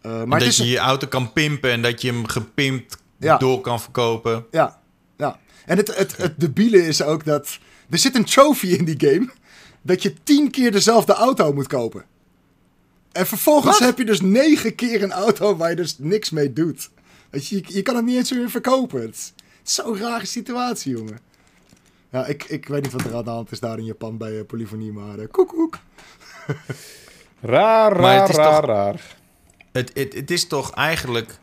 Eh, 0.00 0.10
maar 0.12 0.26
dat 0.26 0.48
het 0.48 0.48
is, 0.48 0.56
je 0.56 0.66
je 0.66 0.78
auto 0.78 1.06
kan 1.06 1.32
pimpen 1.32 1.70
en 1.70 1.82
dat 1.82 2.02
je 2.02 2.12
hem 2.12 2.26
gepimpt 2.28 2.96
Ja. 3.18 3.36
door 3.36 3.60
kan 3.60 3.80
verkopen. 3.80 4.46
Ja, 4.50 4.80
ja. 5.16 5.38
En 5.66 5.76
het, 5.76 5.96
het, 5.96 6.16
het 6.16 6.40
debiele 6.40 6.86
is 6.86 7.02
ook 7.02 7.24
dat... 7.24 7.58
Er 7.90 7.98
zit 7.98 8.14
een 8.14 8.24
trophy 8.24 8.66
in 8.66 8.84
die 8.84 9.10
game... 9.10 9.30
dat 9.82 10.02
je 10.02 10.14
tien 10.22 10.50
keer 10.50 10.72
dezelfde 10.72 11.12
auto 11.12 11.52
moet 11.52 11.66
kopen. 11.66 12.04
En 13.16 13.26
vervolgens 13.26 13.78
Wat? 13.78 13.88
heb 13.88 13.98
je 13.98 14.04
dus 14.04 14.20
negen 14.20 14.74
keer 14.74 15.02
een 15.02 15.12
auto 15.12 15.56
waar 15.56 15.70
je 15.70 15.76
dus 15.76 15.98
niks 15.98 16.30
mee 16.30 16.52
doet. 16.52 16.90
Weet 17.30 17.46
je, 17.48 17.56
je, 17.56 17.62
je 17.66 17.82
kan 17.82 17.96
het 17.96 18.04
niet 18.04 18.16
eens 18.16 18.32
meer 18.32 18.50
verkopen. 18.50 19.00
Het 19.00 19.14
is, 19.14 19.74
zo'n 19.74 19.98
rare 19.98 20.26
situatie, 20.26 20.96
jongen. 20.96 21.18
Ja, 22.10 22.26
ik, 22.26 22.44
ik 22.44 22.68
weet 22.68 22.82
niet 22.82 22.92
wat 22.92 23.04
er 23.04 23.14
aan 23.14 23.24
de 23.24 23.30
hand 23.30 23.52
is 23.52 23.60
daar 23.60 23.78
in 23.78 23.84
Japan 23.84 24.16
bij 24.16 24.38
eh, 24.38 24.46
polyfonie, 24.46 24.92
maar 24.92 25.18
eh, 25.18 25.26
koek 25.30 25.48
koek. 25.48 25.78
Raar, 27.40 27.92
Maar 27.92 28.00
raar, 28.00 28.20
het 28.20 28.28
is 28.28 28.36
raar, 28.36 28.60
toch- 28.60 28.70
raar. 28.70 29.16
Het, 29.72 29.90
het, 29.94 30.14
het 30.14 30.30
is 30.30 30.46
toch 30.46 30.70
eigenlijk 30.74 31.38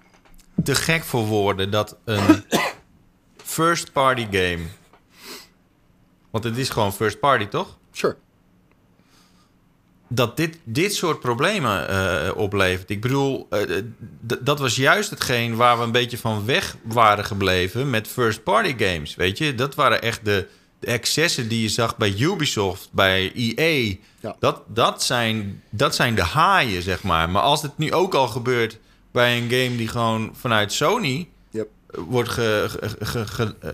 te 0.63 0.75
gek 0.75 1.03
voor 1.03 1.25
woorden 1.25 1.71
dat 1.71 1.97
een 2.03 2.43
first 3.43 3.91
party 3.91 4.27
game. 4.31 4.63
Want 6.29 6.43
het 6.43 6.57
is 6.57 6.69
gewoon 6.69 6.93
first 6.93 7.19
party, 7.19 7.45
toch? 7.45 7.77
Sure. 7.91 8.15
Dat 10.15 10.38
dit, 10.38 10.58
dit 10.63 10.95
soort 10.95 11.19
problemen 11.19 11.89
eh, 11.89 12.32
oplevert. 12.36 12.89
Ik 12.89 13.02
bedoel, 13.02 13.47
eh, 13.49 13.60
d- 14.28 14.38
dat 14.45 14.60
was 14.60 14.76
juist 14.76 15.10
hetgeen 15.10 15.56
waar 15.56 15.78
we 15.78 15.84
een 15.84 15.91
beetje 15.91 16.17
van 16.17 16.45
weg 16.45 16.76
waren 16.84 17.26
gebleven 17.26 17.89
met 17.89 18.08
first-party 18.08 18.76
games. 18.78 19.15
Weet 19.15 19.38
je, 19.38 19.56
dat 19.56 19.76
waren 19.76 20.02
echt 20.02 20.26
de, 20.26 20.47
de 20.80 20.88
excessen 20.88 21.47
die 21.47 21.62
je 21.62 21.69
zag 21.69 21.97
bij 21.97 22.13
Ubisoft, 22.17 22.89
bij 22.91 23.32
EA. 23.36 23.95
Ja. 24.19 24.36
Dat, 24.39 24.62
dat, 24.67 25.04
zijn, 25.04 25.63
dat 25.69 25.95
zijn 25.95 26.15
de 26.15 26.23
haaien, 26.23 26.82
zeg 26.82 27.04
maar. 27.04 27.30
Maar 27.30 27.41
als 27.41 27.62
het 27.62 27.78
nu 27.78 27.93
ook 27.93 28.13
al 28.13 28.28
gebeurt 28.28 28.80
bij 29.12 29.38
een 29.38 29.49
game 29.49 29.76
die 29.76 29.88
gewoon 29.88 30.32
vanuit 30.39 30.73
Sony. 30.73 31.28
Wordt 31.95 32.29
ge, 32.29 32.65
ge- 32.69 33.06
ge- 33.06 33.25
ge- 33.27 33.56
eh, 33.60 33.69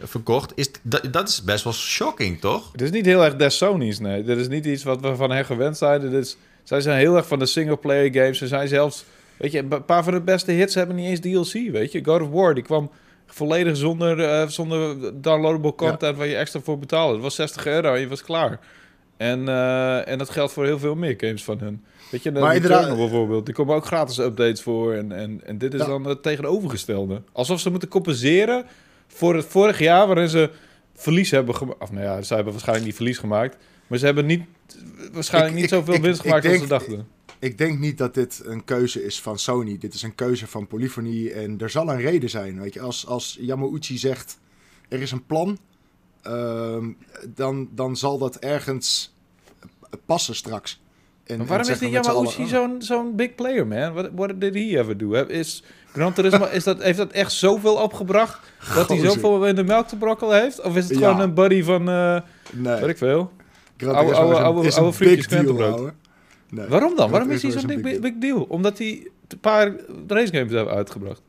verkocht, 0.00 0.52
is 0.54 0.70
dat, 0.82 1.08
dat 1.10 1.28
is 1.28 1.42
best 1.42 1.64
wel 1.64 1.72
shocking, 1.72 2.40
toch? 2.40 2.72
Het 2.72 2.80
is 2.80 2.90
niet 2.90 3.06
heel 3.06 3.24
erg 3.24 3.36
des 3.36 3.56
Sony's, 3.56 3.98
nee. 3.98 4.22
Dit 4.22 4.38
is 4.38 4.48
niet 4.48 4.66
iets 4.66 4.82
wat 4.82 5.00
we 5.00 5.16
van 5.16 5.30
hen 5.30 5.44
gewend 5.44 5.76
zijn. 5.76 6.00
Dit 6.00 6.12
is, 6.12 6.36
zij 6.62 6.80
zijn 6.80 6.98
heel 6.98 7.16
erg 7.16 7.26
van 7.26 7.38
de 7.38 7.46
single-player 7.46 8.12
games. 8.12 8.38
Ze 8.38 8.46
zijn 8.46 8.68
zelfs... 8.68 9.04
Weet 9.36 9.52
je, 9.52 9.58
een 9.58 9.84
paar 9.84 10.04
van 10.04 10.12
de 10.12 10.20
beste 10.20 10.52
hits 10.52 10.74
hebben 10.74 10.96
niet 10.96 11.24
eens 11.24 11.50
DLC, 11.50 11.70
weet 11.72 11.92
je. 11.92 12.04
God 12.04 12.20
of 12.20 12.28
War, 12.28 12.54
die 12.54 12.62
kwam 12.62 12.90
volledig 13.26 13.76
zonder, 13.76 14.20
eh, 14.24 14.48
zonder 14.48 14.96
downloadable 15.22 15.74
content 15.74 16.16
waar 16.16 16.26
je 16.26 16.36
extra 16.36 16.60
voor 16.60 16.78
betaalde. 16.78 17.12
Het 17.12 17.22
was 17.22 17.34
60 17.34 17.66
euro 17.66 17.94
en 17.94 18.00
je 18.00 18.08
was 18.08 18.22
klaar. 18.22 18.58
En, 19.16 19.48
eh, 19.48 20.08
en 20.08 20.18
dat 20.18 20.30
geldt 20.30 20.52
voor 20.52 20.64
heel 20.64 20.78
veel 20.78 20.94
meer 20.94 21.14
games 21.18 21.44
van 21.44 21.58
hun. 21.58 21.84
Weet 22.12 22.22
je, 22.22 22.32
de 22.32 22.40
Maar 22.40 22.54
inderdaad- 22.54 22.96
bijvoorbeeld. 22.96 23.46
Die 23.46 23.54
komen 23.54 23.74
ook 23.74 23.84
gratis 23.86 24.18
updates 24.18 24.62
voor. 24.62 24.92
En, 24.94 25.12
en, 25.12 25.40
en 25.46 25.58
dit 25.58 25.74
is 25.74 25.80
Ja. 25.80 25.86
dan 25.86 26.04
het 26.04 26.22
tegenovergestelde. 26.22 27.22
Alsof 27.32 27.60
ze 27.60 27.70
moeten 27.70 27.88
compenseren 27.88 28.64
voor 29.06 29.34
het 29.36 29.44
vorig 29.46 29.78
jaar 29.78 30.06
waarin 30.06 30.28
ze 30.28 30.50
verlies 30.94 31.30
hebben 31.30 31.54
gemaakt. 31.56 31.80
Of 31.82 31.90
nou 31.92 32.04
ja, 32.04 32.22
ze 32.22 32.34
hebben 32.34 32.52
waarschijnlijk 32.52 32.86
niet 32.86 32.96
verlies 32.96 33.18
gemaakt. 33.18 33.56
Maar 33.86 33.98
ze 33.98 34.04
hebben 34.04 34.26
niet, 34.26 34.42
waarschijnlijk 35.12 35.54
Ik- 35.54 35.60
niet 35.60 35.70
zoveel 35.70 35.94
ik- 35.94 36.02
winst 36.02 36.18
ik 36.20 36.26
gemaakt 36.26 36.46
als 36.46 36.58
ze 36.58 36.66
dachten. 36.66 37.06
Ik 37.38 37.58
denk 37.58 37.78
niet 37.78 37.98
dat 37.98 38.14
dit 38.14 38.40
een 38.44 38.64
keuze 38.64 39.04
is 39.04 39.20
van 39.20 39.38
Sony. 39.38 39.78
Dit 39.78 39.94
is 39.94 40.02
een 40.02 40.14
keuze 40.14 40.46
van 40.46 40.66
Polyphony. 40.66 41.28
En 41.30 41.58
er 41.60 41.70
zal 41.70 41.88
een 41.88 42.00
reden 42.00 42.30
zijn. 42.30 42.60
Weet 42.60 42.74
je, 42.74 42.80
als, 42.80 43.06
als 43.06 43.36
Yamauchi 43.40 43.98
zegt: 43.98 44.38
er 44.88 45.00
is 45.02 45.10
een 45.10 45.26
plan. 45.26 45.58
ehm, 46.22 46.90
dan, 47.34 47.68
dan 47.74 47.96
zal 47.96 48.18
dat 48.18 48.36
ergens 48.36 49.14
passen 50.06 50.34
straks. 50.34 50.80
En, 51.24 51.38
Maar 51.38 51.46
waarom 51.46 51.68
is 51.68 51.78
die 51.78 51.90
Yamauchi 51.90 52.36
allen, 52.36 52.48
zo'n 52.48 52.82
zo'n 52.82 53.16
big 53.16 53.34
player, 53.34 53.66
man? 53.66 53.92
What, 53.92 54.08
what 54.14 54.40
did 54.40 54.54
he 54.54 54.78
ever 54.78 54.96
do? 54.98 55.12
Is 55.12 55.62
Gran 55.92 56.12
Turismo, 56.12 56.44
is 56.44 56.64
dat, 56.64 56.82
heeft 56.82 56.96
dat 56.98 57.10
echt 57.12 57.32
zoveel 57.32 57.74
opgebracht 57.74 58.38
dat 58.74 58.88
hij 58.88 58.98
zoveel 58.98 59.46
in 59.46 59.54
de 59.54 59.64
melk 59.64 59.88
te 59.88 59.96
brokkelen 59.96 60.40
heeft? 60.42 60.60
Of 60.62 60.76
is 60.76 60.88
het 60.88 60.98
Ja. 60.98 61.08
gewoon 61.08 61.20
een 61.22 61.34
buddy 61.34 61.62
van, 61.62 61.88
eh 61.88 62.20
Nee, 62.52 62.80
weet 62.80 62.88
ik 62.88 62.96
veel? 62.98 63.32
Gran 63.76 63.94
oude- 63.94 64.08
Turismo 64.10 64.30
is 64.32 64.38
een- 64.38 64.44
oude- 64.44 64.72
oude 64.74 64.92
frietjes 64.92 65.26
big 65.26 65.28
deal, 65.28 65.42
krentenbrood. 65.44 65.78
ouwe. 65.78 65.92
Nee. 66.50 66.66
Waarom 66.66 66.96
dan? 66.96 67.10
Waarom 67.10 67.30
is 67.30 67.42
hij 67.42 67.50
zo'n 67.50 67.66
big, 67.82 68.00
big 68.00 68.12
deal? 68.18 68.42
Omdat 68.48 68.78
hij 68.78 69.08
een 69.28 69.38
paar 69.40 69.72
racegames 70.08 70.52
heeft 70.52 70.68
uitgebracht. 70.68 71.22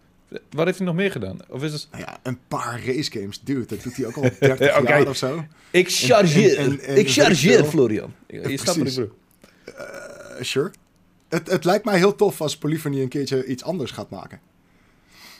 Wat 0.49 0.65
heeft 0.65 0.77
hij 0.77 0.87
nog 0.87 0.95
meer 0.95 1.11
gedaan? 1.11 1.37
Of 1.49 1.63
is 1.63 1.73
het... 1.73 1.87
Nou 1.91 2.03
ja, 2.03 2.17
een 2.23 2.37
paar 2.47 2.81
racegames, 2.85 3.41
dude. 3.43 3.65
Dat 3.65 3.83
doet 3.83 3.95
hij 3.95 4.05
ook 4.05 4.15
al 4.15 4.21
30 4.39 4.67
Ja, 4.67 4.79
oké. 4.79 4.89
jaar 4.89 5.07
of 5.07 5.15
zo. 5.17 5.43
Ik 5.71 5.89
chargeer. 5.89 6.57
en- 6.57 6.79
en- 6.79 6.97
Ik 6.97 7.09
chargeer, 7.09 7.63
Florian. 7.63 8.13
Je, 8.27 8.49
Ja, 8.49 8.57
snapt. 8.57 8.97
Eh, 8.97 9.03
sure. 10.39 10.71
Het, 11.29 11.49
het 11.49 11.63
lijkt 11.65 11.85
mij 11.85 11.97
heel 11.97 12.15
tof 12.15 12.41
als 12.41 12.57
Polyphony 12.57 13.01
een 13.01 13.07
keertje 13.07 13.45
iets 13.45 13.63
anders 13.63 13.91
gaat 13.91 14.09
maken. 14.09 14.39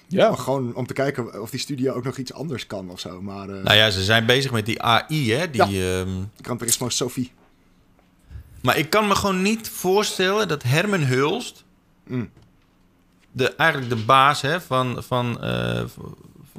Ja. 0.08 0.28
Maar 0.30 0.38
gewoon 0.38 0.76
om 0.76 0.86
te 0.88 0.94
kijken 0.94 1.42
of 1.42 1.50
die 1.50 1.60
studio 1.60 1.94
ook 1.94 2.04
nog 2.04 2.18
iets 2.18 2.34
anders 2.34 2.68
kan 2.68 2.90
of 2.90 3.00
zo. 3.00 3.22
Maar 3.22 3.50
eh 3.50 3.64
Nou 3.64 3.78
ja, 3.78 3.90
ze 3.90 4.04
zijn 4.04 4.26
bezig 4.26 4.52
met 4.52 4.66
die 4.66 4.82
AI, 4.82 5.32
hè? 5.34 5.50
Die, 5.50 5.62
ehm, 5.62 6.10
Gran 6.42 6.58
Turismo 6.58 6.90
Sophie. 6.90 7.32
Maar 8.62 8.78
ik 8.78 8.90
kan 8.90 9.08
me 9.08 9.16
gewoon 9.16 9.42
niet 9.42 9.70
voorstellen 9.70 10.48
dat 10.48 10.64
Herman 10.64 11.02
Hulst, 11.02 11.64
Mm. 12.08 12.30
de, 13.32 13.56
eigenlijk 13.56 13.90
de 13.90 14.04
baas 14.06 14.42
hè, 14.42 14.62
van, 14.62 15.04
van, 15.04 15.42
eh, 15.44 15.84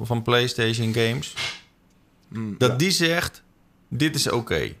van 0.01 0.21
PlayStation 0.21 0.93
Games, 0.93 1.33
Mm, 2.27 2.55
Dat 2.57 2.69
ja. 2.71 2.77
die 2.77 2.91
zegt, 2.91 3.43
dit 3.89 4.15
is 4.15 4.29
oké. 4.31 4.73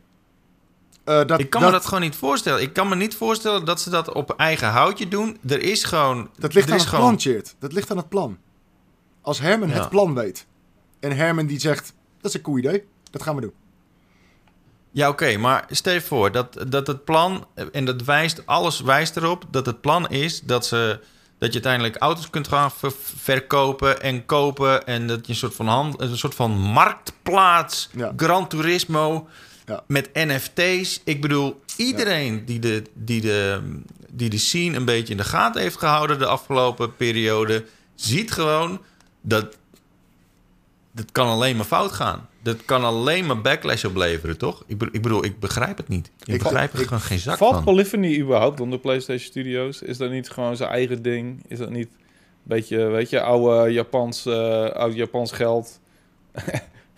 Eh, 1.05 1.25
dat, 1.25 1.39
Ik 1.39 1.49
kan 1.49 1.61
me 1.63 1.71
dat 1.71 1.85
gewoon 1.85 2.01
niet 2.01 2.15
voorstellen. 2.15 2.61
Ik 2.61 2.73
kan 2.73 2.87
me 2.87 2.95
niet 2.95 3.15
voorstellen 3.15 3.65
dat 3.65 3.81
ze 3.81 3.89
dat 3.89 4.13
op 4.13 4.33
eigen 4.37 4.67
houtje 4.69 5.07
doen. 5.07 5.37
Er 5.47 5.61
is 5.61 5.83
gewoon... 5.83 6.29
dat 6.37 6.53
ligt 6.53 6.71
aan 6.71 6.77
het 6.77 6.87
gewoon- 6.87 7.15
plan. 7.17 7.43
Dat 7.59 7.73
ligt 7.73 7.91
aan 7.91 7.97
het 7.97 8.09
plan. 8.09 8.37
Als 9.21 9.39
Herman 9.39 9.69
Ja. 9.69 9.73
het 9.79 9.89
plan 9.89 10.13
weet. 10.13 10.45
En 10.99 11.15
Herman 11.15 11.45
die 11.45 11.59
zegt, 11.59 11.93
dat 12.21 12.31
is 12.31 12.33
een 12.37 12.41
cool 12.43 12.57
idee. 12.57 12.83
Dat 13.11 13.23
gaan 13.23 13.35
we 13.35 13.41
doen. 13.41 13.53
Ja, 14.91 15.09
oké, 15.09 15.37
maar 15.37 15.65
stel 15.69 15.93
je 15.93 16.01
voor 16.01 16.31
dat, 16.31 16.57
dat 16.67 16.87
het 16.87 17.03
plan, 17.03 17.47
en 17.71 17.85
dat 17.85 18.01
wijst, 18.03 18.45
alles 18.45 18.79
wijst 18.81 19.17
erop, 19.17 19.43
dat 19.51 19.65
het 19.65 19.81
plan 19.81 20.07
is 20.09 20.41
dat, 20.41 20.65
ze, 20.65 20.99
dat 21.37 21.47
je 21.47 21.53
uiteindelijk 21.53 21.95
auto's 21.97 22.29
kunt 22.29 22.47
gaan 22.47 22.71
ver- 22.71 22.93
verkopen 23.15 24.01
en 24.01 24.25
kopen. 24.25 24.85
En 24.87 25.07
dat 25.07 25.25
je 25.25 25.31
een 25.31 25.37
soort 25.39 25.55
van, 25.55 25.67
hand, 25.67 26.01
een 26.01 26.17
soort 26.17 26.35
van 26.35 26.51
marktplaats, 26.51 27.89
Ja. 27.95 28.13
Gran 28.17 28.47
Turismo, 28.47 29.27
Ja. 29.65 29.83
met 29.87 30.09
NFT's. 30.13 31.01
Ik 31.03 31.21
bedoel, 31.21 31.61
iedereen 31.77 32.45
die, 32.45 32.59
de, 32.59 32.83
die, 32.93 33.21
de, 33.21 33.61
die 34.11 34.29
de 34.29 34.37
scene 34.37 34.77
een 34.77 34.85
beetje 34.85 35.11
in 35.11 35.17
de 35.17 35.23
gaten 35.23 35.61
heeft 35.61 35.77
gehouden 35.77 36.19
de 36.19 36.25
afgelopen 36.25 36.95
periode, 36.95 37.65
ziet 37.95 38.31
gewoon 38.31 38.81
dat 39.21 39.57
dat 40.91 41.11
kan 41.11 41.27
alleen 41.27 41.55
maar 41.55 41.65
fout 41.65 41.91
gaan. 41.91 42.29
Dat 42.41 42.65
kan 42.65 42.83
alleen 42.83 43.25
maar 43.25 43.41
backlash 43.41 43.83
opleveren, 43.83 44.37
toch? 44.37 44.63
Ik 44.67 44.77
bedoel, 44.77 44.95
ik, 44.95 45.01
bedoel, 45.01 45.25
ik 45.25 45.39
begrijp 45.39 45.77
het 45.77 45.87
niet. 45.87 46.11
Ik, 46.19 46.27
Ik- 46.33 46.43
begrijp 46.43 46.73
er 46.73 46.79
gewoon 46.79 46.99
geen 46.99 47.19
zak 47.19 47.37
Valt 47.37 47.53
van. 47.53 47.63
Polyphony 47.63 48.19
überhaupt 48.19 48.59
onder 48.59 48.79
PlayStation 48.79 49.25
Studios? 49.29 49.81
Is 49.81 49.97
dat 49.97 50.11
niet 50.11 50.29
gewoon 50.29 50.55
zijn 50.57 50.69
eigen 50.69 51.01
ding? 51.01 51.43
Is 51.47 51.57
dat 51.57 51.69
niet 51.69 51.87
een 51.87 51.97
beetje, 52.43 52.85
weet 52.85 53.09
je, 53.09 53.21
oude 53.21 53.71
Japans, 53.71 54.25
eh, 54.25 54.65
oud 54.69 54.93
Japans 54.95 55.31
geld? 55.31 55.79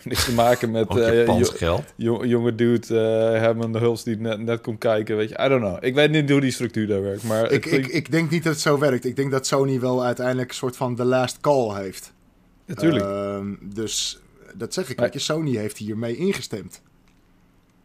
Niks 0.08 0.26
te 0.26 0.34
maken 0.34 0.72
met 0.72 0.96
eh, 0.98 1.26
jo- 1.26 1.44
geld. 1.44 1.84
jo- 1.96 2.26
jonge 2.26 2.56
dude, 2.56 2.88
eh 2.88 3.40
Herman 3.42 3.72
de 3.72 3.80
Huls 3.80 4.04
die 4.04 4.18
net, 4.18 4.40
net 4.40 4.62
komt 4.62 4.80
kijken, 4.80 5.18
weet 5.18 5.30
je. 5.30 5.36
I 5.46 5.48
don't 5.48 5.62
know. 5.64 5.78
Ik 5.84 5.96
weet 5.96 6.12
niet 6.12 6.30
hoe 6.30 6.42
die 6.42 6.52
structuur 6.52 6.88
daar 6.88 7.02
werkt, 7.02 7.24
maar... 7.24 7.52
Ik, 7.52 7.66
ik, 7.66 7.88
ik 7.88 8.12
denk 8.12 8.30
niet 8.30 8.44
dat 8.44 8.54
het 8.54 8.62
zo 8.62 8.78
werkt. 8.80 9.06
Ik 9.06 9.16
denk 9.16 9.32
dat 9.32 9.48
Sony 9.48 9.80
wel 9.80 10.04
uiteindelijk 10.06 10.50
een 10.50 10.56
soort 10.56 10.76
van 10.76 10.96
the 10.96 11.06
last 11.06 11.40
call 11.42 11.76
heeft. 11.82 12.14
Natuurlijk. 12.66 13.06
Ehm, 13.06 13.54
dus 13.62 14.20
dat 14.56 14.74
zeg 14.74 14.90
ik. 14.90 15.00
Maar- 15.00 15.10
je, 15.12 15.20
Sony 15.20 15.56
heeft 15.56 15.78
hiermee 15.78 16.16
ingestemd. 16.16 16.82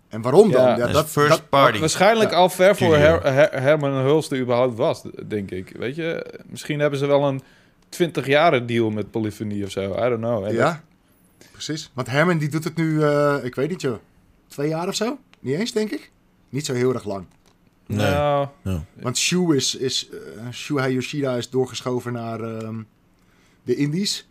En 0.08 0.22
waarom 0.22 0.50
dan? 0.50 0.62
Ja. 0.62 0.76
Ja, 0.76 0.86
Dat 0.86 1.08
first 1.08 1.28
dat, 1.28 1.48
party. 1.48 1.78
Waarschijnlijk 1.78 2.30
Ja. 2.30 2.36
al 2.36 2.48
ver 2.48 2.76
voor. 2.76 2.96
Her- 2.96 3.32
Her- 3.32 3.62
Herman 3.62 3.92
Huls 4.04 4.30
er 4.30 4.38
überhaupt 4.38 4.76
was, 4.76 5.02
denk 5.26 5.50
ik. 5.50 5.72
Weet 5.78 5.96
je, 5.96 6.26
misschien 6.46 6.80
hebben 6.80 6.98
ze 6.98 7.06
wel 7.06 7.24
een 7.24 7.40
20 7.88 8.26
jaren 8.26 8.66
deal 8.66 8.90
met 8.90 9.10
Polyphony 9.10 9.62
of 9.64 9.70
zo. 9.70 9.80
I 9.82 10.08
don't 10.08 10.18
know. 10.20 10.44
En 10.44 10.54
ja, 10.54 10.82
precies. 11.64 11.90
Want 11.92 12.06
Herman 12.10 12.38
die 12.38 12.48
doet 12.48 12.64
het 12.64 12.76
nu, 12.76 13.02
eh, 13.02 13.38
ik 13.42 13.54
weet 13.54 13.68
niet 13.68 13.80
joh, 13.80 13.98
twee 14.48 14.68
jaar 14.68 14.88
of 14.88 14.94
zo? 14.94 15.18
Niet 15.40 15.58
eens, 15.58 15.72
denk 15.72 15.90
ik. 15.90 16.10
Niet 16.48 16.66
zo 16.66 16.74
heel 16.74 16.94
erg 16.94 17.04
lang. 17.04 17.26
Nee. 17.86 18.10
Nou, 18.10 18.48
Want 18.92 19.18
Shu 19.18 19.56
is, 19.56 19.74
is 19.74 20.08
eh, 20.08 20.48
Shuhei 20.52 20.92
Yoshida 20.94 21.36
is 21.36 21.50
doorgeschoven 21.50 22.12
naar 22.12 22.40
ehm, 22.40 22.82
de 23.62 23.74
Indies. 23.74 24.26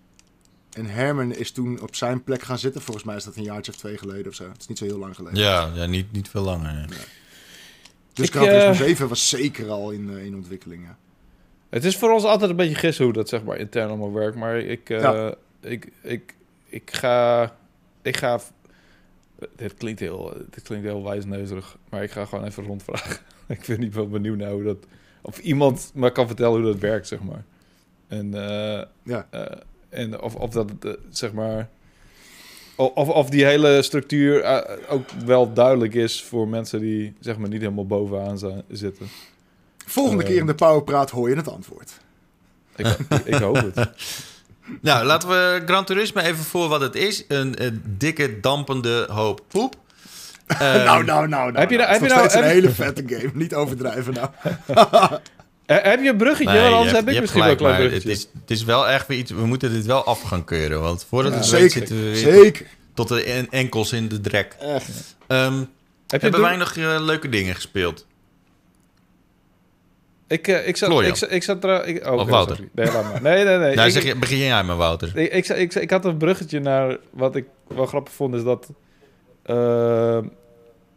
En 0.72 0.86
Herman 0.86 1.34
is 1.34 1.52
toen 1.52 1.82
op 1.82 1.96
zijn 1.96 2.24
plek 2.24 2.42
gaan 2.42 2.60
zitten. 2.60 2.82
Volgens 2.82 3.06
mij 3.06 3.16
is 3.16 3.24
dat 3.24 3.36
een 3.36 3.44
jaartje 3.44 3.72
of 3.72 3.78
twee 3.78 3.98
geleden 3.98 4.28
of 4.28 4.34
zo. 4.34 4.50
Het 4.50 4.62
is 4.62 4.68
niet 4.68 4.78
zo 4.78 4.86
heel 4.86 4.98
lang 4.98 5.16
geleden. 5.16 5.40
Ja, 5.40 5.72
ja 5.74 5.86
niet, 5.86 6.12
niet 6.12 6.30
veel 6.30 6.44
langer. 6.44 6.74
nee. 6.74 6.86
Dus 8.14 8.26
Ik, 8.26 8.32
Gran 8.32 8.46
Turismo 8.46 8.70
eh, 8.72 8.78
7 8.78 9.08
was 9.08 9.30
zeker 9.30 9.70
al 9.70 9.92
in, 9.92 10.10
eh, 10.10 10.26
in 10.26 10.36
ontwikkeling. 10.36 10.84
Ja. 10.86 10.98
Het 11.70 11.86
is 11.86 11.98
voor 11.98 12.12
ons 12.12 12.24
altijd 12.24 12.50
een 12.50 12.56
beetje 12.56 12.76
gissen 12.76 13.04
hoe 13.04 13.14
dat 13.14 13.30
zeg 13.30 13.44
maar 13.44 13.58
intern 13.58 13.88
allemaal 13.88 14.14
werkt. 14.14 14.38
Maar 14.38 14.60
ik, 14.60 14.90
eh, 14.90 15.02
Ja. 15.02 15.36
ik, 15.62 15.92
ik, 16.02 16.36
ik 16.72 16.92
ga... 16.94 17.52
Ik 18.02 18.18
ga... 18.18 18.40
Dit 19.56 19.74
klinkt 19.74 20.00
heel, 20.00 20.34
dit 20.50 20.64
klinkt 20.64 20.86
heel 20.86 21.04
wijsneuzerig. 21.04 21.78
Maar 21.90 22.04
ik 22.04 22.12
ga 22.12 22.26
gewoon 22.26 22.46
even 22.46 22.64
rondvragen. 22.64 23.18
ik 23.48 23.66
ben 23.68 23.80
niet 23.80 23.94
wel 23.94 24.08
benieuwd 24.10 24.38
naar 24.38 24.52
hoe 24.52 24.64
dat... 24.64 24.78
Of 25.22 25.40
iemand 25.40 25.92
me 25.94 26.12
kan 26.12 26.28
vertellen 26.28 26.62
hoe 26.62 26.72
dat 26.72 26.80
werkt, 26.80 27.08
zeg 27.08 27.22
maar. 27.22 27.44
En, 28.08 28.34
eh, 28.34 28.86
Ja. 29.04 29.28
eh, 29.30 29.58
en 29.90 30.22
of, 30.22 30.36
of 30.36 30.50
dat, 30.50 30.72
eh, 30.82 30.92
zeg 31.10 31.34
maar... 31.34 31.70
Of, 32.76 33.10
of 33.10 33.30
die 33.30 33.46
hele 33.46 33.82
structuur 33.82 34.46
ook 34.90 35.10
wel 35.12 35.54
duidelijk 35.54 35.94
is 35.94 36.24
voor 36.24 36.48
mensen 36.48 36.80
die 36.80 37.14
zeg 37.20 37.38
maar 37.38 37.50
niet 37.50 37.62
helemaal 37.62 37.86
bovenaan 37.86 38.38
zijn, 38.38 38.64
zitten. 38.70 39.08
Volgende 39.86 40.24
keer 40.24 40.38
in 40.38 40.46
de 40.46 40.56
Powerpraat 40.56 41.10
hoor 41.10 41.30
je 41.30 41.36
het 41.36 41.48
antwoord. 41.48 42.00
Ik, 42.76 42.88
ik 43.26 43.34
hoop 43.34 43.56
het. 43.56 43.76
Nou, 44.82 45.06
laten 45.06 45.30
we 45.30 45.62
Gran 45.66 45.86
Turismo 45.86 46.22
even 46.22 46.44
voor 46.44 46.68
wat 46.68 46.82
het 46.82 46.96
is. 46.96 47.24
Een, 47.28 47.64
een 47.66 47.82
dikke, 47.98 48.40
dampende 48.40 49.08
hoop 49.12 49.42
poep. 49.48 49.76
Nou, 50.60 50.84
nou, 50.84 51.04
nou, 51.06 51.28
nou. 51.28 51.58
heb 51.60 51.70
je 51.70 51.78
nou. 51.78 51.90
nou- 51.90 52.02
Het 52.02 52.02
is 52.02 52.02
heb 52.02 52.02
je 52.02 52.08
nou- 52.16 52.30
steeds 52.30 52.34
een 52.46 52.52
hele 52.52 52.70
vette 52.70 53.04
game. 53.08 53.32
Niet 53.34 53.54
overdrijven 53.56 54.14
nou. 54.14 54.30
Eh, 55.66 55.78
heb 55.82 56.02
je 56.04 56.10
een 56.10 56.18
bruggetje? 56.18 56.54
nee, 56.54 56.72
anders 56.74 56.92
heb 56.92 57.10
ik 57.10 57.20
misschien 57.20 57.42
wel 57.42 57.52
een 57.52 57.58
gelijk, 57.58 57.58
klein 57.58 57.72
maar 57.74 57.82
bruggetje. 57.82 58.10
het 58.10 58.18
is, 58.18 58.28
het 58.42 58.52
is 58.52 58.64
wel 58.64 58.88
echt 58.88 59.08
weer 59.08 59.18
iets... 59.18 59.32
We 59.32 59.46
moeten 59.46 59.74
dit 59.74 59.86
wel 59.86 60.04
af 60.04 60.22
gaan 60.22 60.44
keuren. 60.44 60.82
Want 60.82 61.06
voordat 61.10 61.32
Ja, 61.34 61.38
het 61.40 61.50
weet 61.50 61.60
zeker. 61.72 61.78
zitten 61.78 61.96
we 61.96 62.04
weer 62.04 62.16
Zeker. 62.44 62.66
tot 62.94 63.08
de 63.08 63.24
en- 63.24 63.48
enkels 63.50 63.92
in 63.94 64.08
de 64.08 64.22
drek. 64.22 64.56
Echt. 64.60 64.90
Ehm, 65.28 65.58
heb 65.58 65.68
je 66.08 66.18
hebben 66.18 66.32
door- 66.32 66.42
wij 66.50 66.58
nog 66.58 66.76
eh, 66.78 66.96
leuke 67.00 67.30
dingen 67.30 67.56
gespeeld? 67.56 68.06
Ik, 70.32 70.48
eh, 70.48 70.68
ik 70.68 70.78
zat... 70.78 70.90
Florian. 70.90 71.12
Ik, 71.12 71.18
zat- 71.18 71.32
ik 71.32 71.44
zat 71.44 71.64
er... 71.64 71.86
Ik, 71.88 72.06
oh, 72.08 72.14
Of 72.14 72.30
Wouter. 72.30 72.56
sorry. 72.56 72.72
Nee, 72.74 72.86
laat 72.94 73.04
maar. 73.04 73.22
Nee, 73.22 73.44
nee, 73.46 73.58
nee. 73.58 73.76
nou, 73.76 73.88
ik, 73.88 73.94
zeg 73.94 74.04
je, 74.04 74.16
begin 74.16 74.38
jij 74.38 74.64
maar, 74.64 74.76
Wouter. 74.78 75.18
ik, 75.18 75.32
ik, 75.34 75.48
ik, 75.48 75.74
ik 75.76 75.90
had 75.90 76.06
een 76.06 76.18
bruggetje 76.18 76.60
naar... 76.60 76.98
Wat 77.10 77.36
ik 77.36 77.46
wel 77.68 77.86
grappig 77.86 78.14
vond, 78.14 78.36
is 78.36 78.44
dat... 78.44 78.68
eh, 79.44 80.18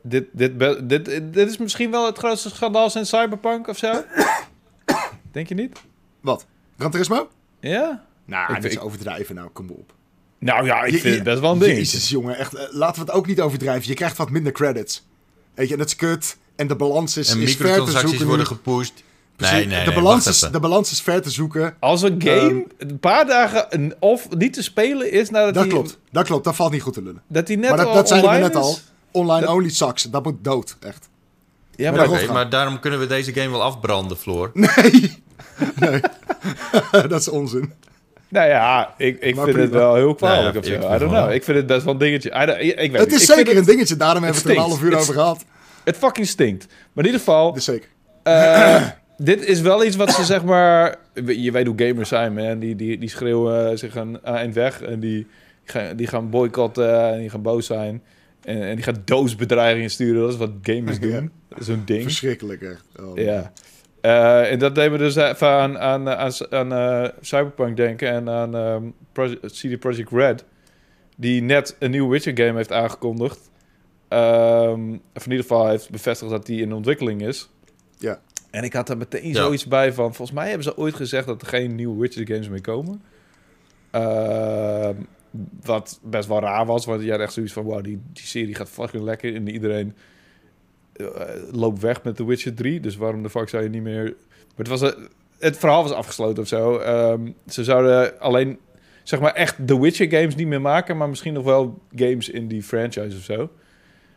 dit, 0.02 0.24
dit, 0.32 0.58
dit, 0.88 1.04
dit 1.34 1.48
is 1.48 1.56
misschien 1.58 1.90
wel 1.90 2.06
het 2.06 2.18
grootste 2.18 2.48
schandaal 2.48 2.90
sinds 2.90 3.10
Cyberpunk 3.10 3.68
of 3.68 3.76
zo? 3.78 3.92
Denk 5.32 5.48
je 5.48 5.54
niet? 5.54 5.78
Wat? 6.20 6.46
Gran 6.78 6.90
Turismo? 6.90 7.28
Ja? 7.60 8.04
Nou, 8.24 8.60
weet- 8.60 8.72
zo 8.72 8.80
overdrijven 8.80 9.34
nou. 9.34 9.48
Kom 9.52 9.70
op. 9.70 9.92
Nou 10.38 10.66
ja, 10.66 10.82
ik 10.84 10.92
Je- 10.92 10.98
vind 10.98 11.02
je- 11.02 11.14
het 11.20 11.22
best 11.28 11.40
wel 11.40 11.52
een 11.52 11.58
ding. 11.58 11.76
Jezus, 11.76 12.08
jongen. 12.08 12.36
Echt, 12.36 12.54
eh, 12.54 12.62
laten 12.70 12.94
we 13.04 13.06
het 13.06 13.16
ook 13.18 13.26
niet 13.26 13.40
overdrijven. 13.40 13.88
Je 13.88 13.94
krijgt 13.94 14.16
wat 14.16 14.30
minder 14.30 14.52
credits. 14.52 15.06
Weet 15.54 15.66
je, 15.66 15.72
en 15.72 15.78
dat 15.78 15.88
is 15.88 15.96
kut. 15.96 16.36
En 16.56 16.66
de 16.66 16.76
balans 16.76 17.16
is, 17.16 17.30
En 17.30 17.40
is 17.40 17.56
ver 17.56 17.84
te 17.84 17.90
zoeken 17.90 18.26
worden 18.26 18.46
gepusht. 18.46 19.03
Precies. 19.36 19.56
Nee, 19.56 19.66
nee, 19.66 19.84
de, 19.84 19.90
nee, 19.90 20.02
balans 20.02 20.26
is, 20.26 20.38
de 20.40 20.60
balans 20.60 20.90
is 20.92 21.00
ver 21.00 21.22
te 21.22 21.30
zoeken. 21.30 21.76
Als 21.80 22.02
een 22.02 22.22
game 22.22 22.66
een 22.78 22.98
paar 22.98 23.26
dagen 23.26 23.66
een, 23.68 23.94
of 23.98 24.28
niet 24.36 24.52
te 24.52 24.62
spelen 24.62 25.12
is 25.12 25.30
nadat 25.30 25.54
Dat 25.54 25.62
hij, 25.62 25.72
klopt. 25.72 25.98
Dat 26.10 26.24
klopt. 26.26 26.44
Dat 26.44 26.54
valt 26.56 26.72
niet 26.72 26.82
goed 26.82 26.92
te 26.92 27.02
lullen. 27.02 27.22
dat 27.26 27.48
hij 27.48 27.56
net 27.56 27.68
maar 27.68 27.78
dat, 27.78 27.86
al 27.86 27.94
dat 27.94 28.08
zeiden 28.08 28.30
we 28.30 28.36
online 28.36 28.54
net 28.54 28.62
al. 28.64 28.70
is. 28.70 28.82
Online 29.10 29.46
Dat- 29.46 29.54
only 29.54 29.70
sucks. 29.70 30.02
Dat 30.02 30.24
moet 30.24 30.44
dood. 30.44 30.76
Echt. 30.80 31.08
Ja, 31.76 31.90
Maar 31.92 32.08
maar, 32.08 32.26
dat- 32.42 32.50
daarom 32.50 32.80
kunnen 32.80 33.00
we 33.00 33.06
deze 33.06 33.32
game 33.32 33.50
wel 33.50 33.62
afbranden, 33.62 34.16
Floor. 34.16 34.50
Nee. 34.54 35.22
nee. 35.76 36.00
dat 37.08 37.20
is 37.20 37.28
onzin. 37.28 37.72
nou 38.28 38.48
ja, 38.48 38.94
ik, 38.98 39.20
ik 39.20 39.34
Maar 39.36 39.44
vind 39.44 39.56
het 39.56 39.70
wel 39.70 39.94
heel 39.94 40.14
kwalijk 40.14 40.52
Ja, 40.54 40.60
of 40.60 40.66
zo. 40.66 40.72
ik 40.72 40.78
I 40.78 40.86
vind 40.86 40.98
don't 40.98 41.10
wel. 41.12 41.22
know. 41.22 41.34
Ik 41.34 41.44
vind 41.44 41.56
het 41.56 41.66
best 41.66 41.82
wel 41.84 41.92
een 41.92 41.98
dingetje. 41.98 42.30
I 42.42 42.46
don't- 42.46 42.58
ik, 42.60 42.78
ik 42.80 42.90
weet 42.90 43.00
Het 43.00 43.12
is 43.12 43.20
Ik 43.22 43.26
vind 43.26 43.38
zeker 43.38 43.56
een 43.56 43.64
dingetje. 43.64 43.96
Daarom 43.96 44.22
hebben 44.22 44.42
we 44.42 44.48
het 44.48 44.56
er 44.58 44.64
een 44.64 44.68
half 44.70 44.82
uur 44.82 44.96
over 44.98 45.14
gehad. 45.14 45.44
Het 45.84 45.96
fucking 45.96 46.26
stinkt. 46.26 46.66
Maar 46.66 47.04
in 47.04 47.10
ieder 47.10 47.18
geval, 47.20 47.52
Dus 47.52 47.64
zeker. 47.64 47.88
eh, 48.22 48.82
dit 49.16 49.46
is 49.46 49.60
wel 49.60 49.84
iets 49.84 49.96
wat 49.96 50.12
ze 50.12 50.24
zeg 50.24 50.44
maar... 50.44 50.96
Je 51.26 51.52
weet 51.52 51.66
hoe 51.66 51.78
gamers 51.86 52.08
zijn, 52.08 52.34
man. 52.34 52.58
Die, 52.58 52.76
die, 52.76 52.98
die 52.98 53.08
schreeuwen 53.08 53.78
zich 53.78 53.94
een 53.94 54.22
eind 54.22 54.54
weg. 54.54 54.82
En 54.82 55.00
die, 55.00 55.26
gaan, 55.64 55.96
die 55.96 56.06
gaan 56.06 56.30
boycotten 56.30 57.12
en 57.12 57.18
die 57.18 57.30
gaan 57.30 57.42
boos 57.42 57.66
zijn. 57.66 58.02
En, 58.44 58.62
en 58.62 58.74
die 58.74 58.84
gaan 58.84 59.02
doosbedreigingen 59.04 59.90
sturen. 59.90 60.20
Dat 60.20 60.30
is 60.32 60.36
wat 60.36 60.50
gamers 60.62 61.00
doen. 61.08 61.10
Ja. 61.10 61.28
Dat 61.48 61.58
is 61.58 61.66
Zo'n 61.66 61.82
ding. 61.84 62.02
Verschrikkelijk 62.02 62.62
echt. 62.62 62.84
Oh, 63.00 63.16
Ja. 63.18 63.52
Eh, 64.00 64.52
en 64.52 64.58
dat 64.58 64.74
deed 64.74 64.90
me 64.90 64.98
dus 64.98 65.16
even 65.16 65.48
aan, 65.48 65.78
aan, 65.78 66.08
aan, 66.08 66.32
aan 66.50 66.72
eh, 66.72 67.08
Cyberpunk 67.20 67.76
denken 67.76 68.08
en 68.08 68.28
aan 68.28 68.54
ehm, 68.56 68.82
Proje- 69.12 69.38
CD 69.46 69.78
Projekt 69.78 70.10
Red, 70.10 70.44
die 71.16 71.42
net 71.42 71.76
een 71.78 71.90
nieuwe 71.90 72.10
Witcher 72.10 72.36
game 72.36 72.56
heeft 72.56 72.72
aangekondigd. 72.72 73.50
Ehm, 74.08 74.92
of 75.14 75.24
in 75.24 75.30
ieder 75.30 75.46
geval 75.46 75.68
heeft 75.68 75.90
bevestigd 75.90 76.30
dat 76.30 76.46
die 76.46 76.60
in 76.60 76.72
ontwikkeling 76.72 77.26
is. 77.26 77.50
Ja. 77.98 78.20
En 78.54 78.64
ik 78.64 78.72
had 78.72 78.88
er 78.88 78.96
meteen 78.96 79.28
Ja. 79.28 79.34
zoiets 79.34 79.66
bij 79.66 79.92
van, 79.92 80.14
volgens 80.14 80.36
mij 80.38 80.46
hebben 80.46 80.64
ze 80.64 80.76
ooit 80.76 80.94
gezegd 80.94 81.26
dat 81.26 81.42
er 81.42 81.48
geen 81.48 81.74
nieuwe 81.74 82.00
Witcher 82.00 82.26
games 82.26 82.48
meer 82.48 82.60
komen. 82.60 83.02
Ehm, 83.90 84.94
wat 85.64 86.00
best 86.02 86.28
wel 86.28 86.40
raar 86.40 86.66
was, 86.66 86.84
want 86.84 87.02
je 87.02 87.10
had 87.10 87.20
echt 87.20 87.32
zoiets 87.32 87.52
van, 87.52 87.64
wow, 87.64 87.84
die, 87.84 88.00
die 88.12 88.26
serie 88.26 88.54
gaat 88.54 88.68
fucking 88.70 89.02
lekker 89.02 89.34
en 89.34 89.48
iedereen 89.48 89.94
eh, 90.92 91.06
loopt 91.50 91.80
weg 91.80 92.02
met 92.02 92.16
The 92.16 92.26
Witcher 92.26 92.54
3. 92.54 92.80
Dus 92.80 92.96
waarom 92.96 93.22
de 93.22 93.30
fuck 93.30 93.48
zou 93.48 93.62
je 93.62 93.68
niet 93.68 93.82
meer... 93.82 94.02
Maar 94.04 94.66
het, 94.66 94.68
was, 94.68 94.94
het 95.38 95.58
verhaal 95.58 95.82
was 95.82 95.92
afgesloten 95.92 96.42
of 96.42 96.48
zo. 96.48 96.78
Ehm, 96.78 97.30
ze 97.46 97.64
zouden 97.64 98.20
alleen, 98.20 98.58
zeg 99.02 99.20
maar, 99.20 99.32
echt 99.34 99.66
The 99.66 99.80
Witcher 99.80 100.10
games 100.10 100.34
niet 100.34 100.46
meer 100.46 100.60
maken... 100.60 100.96
maar 100.96 101.08
misschien 101.08 101.32
nog 101.32 101.44
wel 101.44 101.82
games 101.94 102.28
in 102.28 102.48
die 102.48 102.62
franchise 102.62 103.16
of 103.16 103.22
zo. 103.22 103.50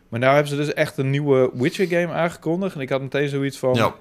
Maar 0.10 0.20
nou 0.20 0.34
hebben 0.34 0.52
ze 0.52 0.58
dus 0.58 0.74
echt 0.74 0.98
een 0.98 1.10
nieuwe 1.10 1.52
Witcher 1.54 1.88
game 1.88 2.14
aangekondigd. 2.14 2.76
En 2.76 2.82
ik 2.82 2.90
had 2.90 3.02
meteen 3.02 3.30
zoiets 3.30 3.58
van... 3.58 3.74
Ja. 3.74 3.96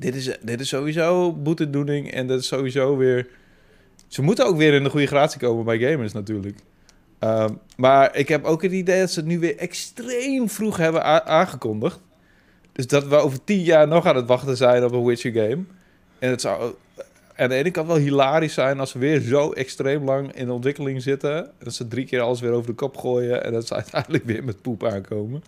Dit, 0.00 0.14
is, 0.14 0.36
dit 0.42 0.60
is 0.60 0.68
sowieso 0.68 1.32
boetedoening 1.32 2.10
en 2.10 2.26
dat 2.26 2.40
is 2.40 2.46
sowieso 2.46 2.96
weer... 2.96 3.26
Ze 4.06 4.22
moeten 4.22 4.46
ook 4.46 4.56
weer 4.56 4.74
in 4.74 4.82
de 4.82 4.90
goede 4.90 5.06
gratie 5.06 5.40
komen 5.40 5.64
bij 5.64 5.78
gamers 5.78 6.12
natuurlijk. 6.12 6.58
Ehm, 7.18 7.54
maar 7.76 8.16
ik 8.16 8.28
heb 8.28 8.44
ook 8.44 8.62
het 8.62 8.72
idee 8.72 9.00
dat 9.00 9.10
ze 9.10 9.18
het 9.18 9.28
nu 9.28 9.38
weer 9.38 9.56
extreem 9.56 10.48
vroeg 10.48 10.76
hebben 10.76 11.26
aangekondigd. 11.26 12.00
Dus 12.72 12.86
dat 12.86 13.06
we 13.06 13.16
over 13.16 13.44
tien 13.44 13.62
jaar 13.62 13.88
nog 13.88 14.06
aan 14.06 14.16
het 14.16 14.26
wachten 14.26 14.56
zijn 14.56 14.84
op 14.84 14.92
een 14.92 15.04
Witcher 15.04 15.32
game. 15.32 15.62
En 16.18 16.30
het 16.30 16.40
zou 16.40 16.74
aan 17.36 17.48
de 17.48 17.54
ene 17.54 17.70
kant 17.70 17.86
wel 17.86 17.96
hilarisch 17.96 18.54
zijn 18.54 18.80
als 18.80 18.90
ze 18.90 18.98
weer 18.98 19.20
zo 19.20 19.52
extreem 19.52 20.04
lang 20.04 20.32
in 20.32 20.50
ontwikkeling 20.50 21.02
zitten. 21.02 21.36
En 21.36 21.64
dat 21.64 21.74
ze 21.74 21.88
drie 21.88 22.06
keer 22.06 22.20
alles 22.20 22.40
weer 22.40 22.52
over 22.52 22.66
de 22.66 22.76
kop 22.76 22.96
gooien 22.96 23.44
en 23.44 23.52
dat 23.52 23.66
ze 23.66 23.74
uiteindelijk 23.82 24.24
weer 24.24 24.44
met 24.44 24.62
poep 24.62 24.84
aankomen. 24.84 25.42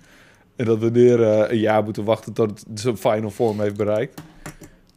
En 0.56 0.64
dat 0.64 0.78
we 0.78 0.90
weer 0.90 1.22
eh, 1.22 1.50
een 1.50 1.58
jaar 1.58 1.84
moeten 1.84 2.04
wachten 2.04 2.32
tot 2.32 2.64
het 2.68 2.80
zijn 2.80 2.96
final 2.96 3.30
vorm 3.30 3.60
heeft 3.60 3.76
bereikt. 3.76 4.20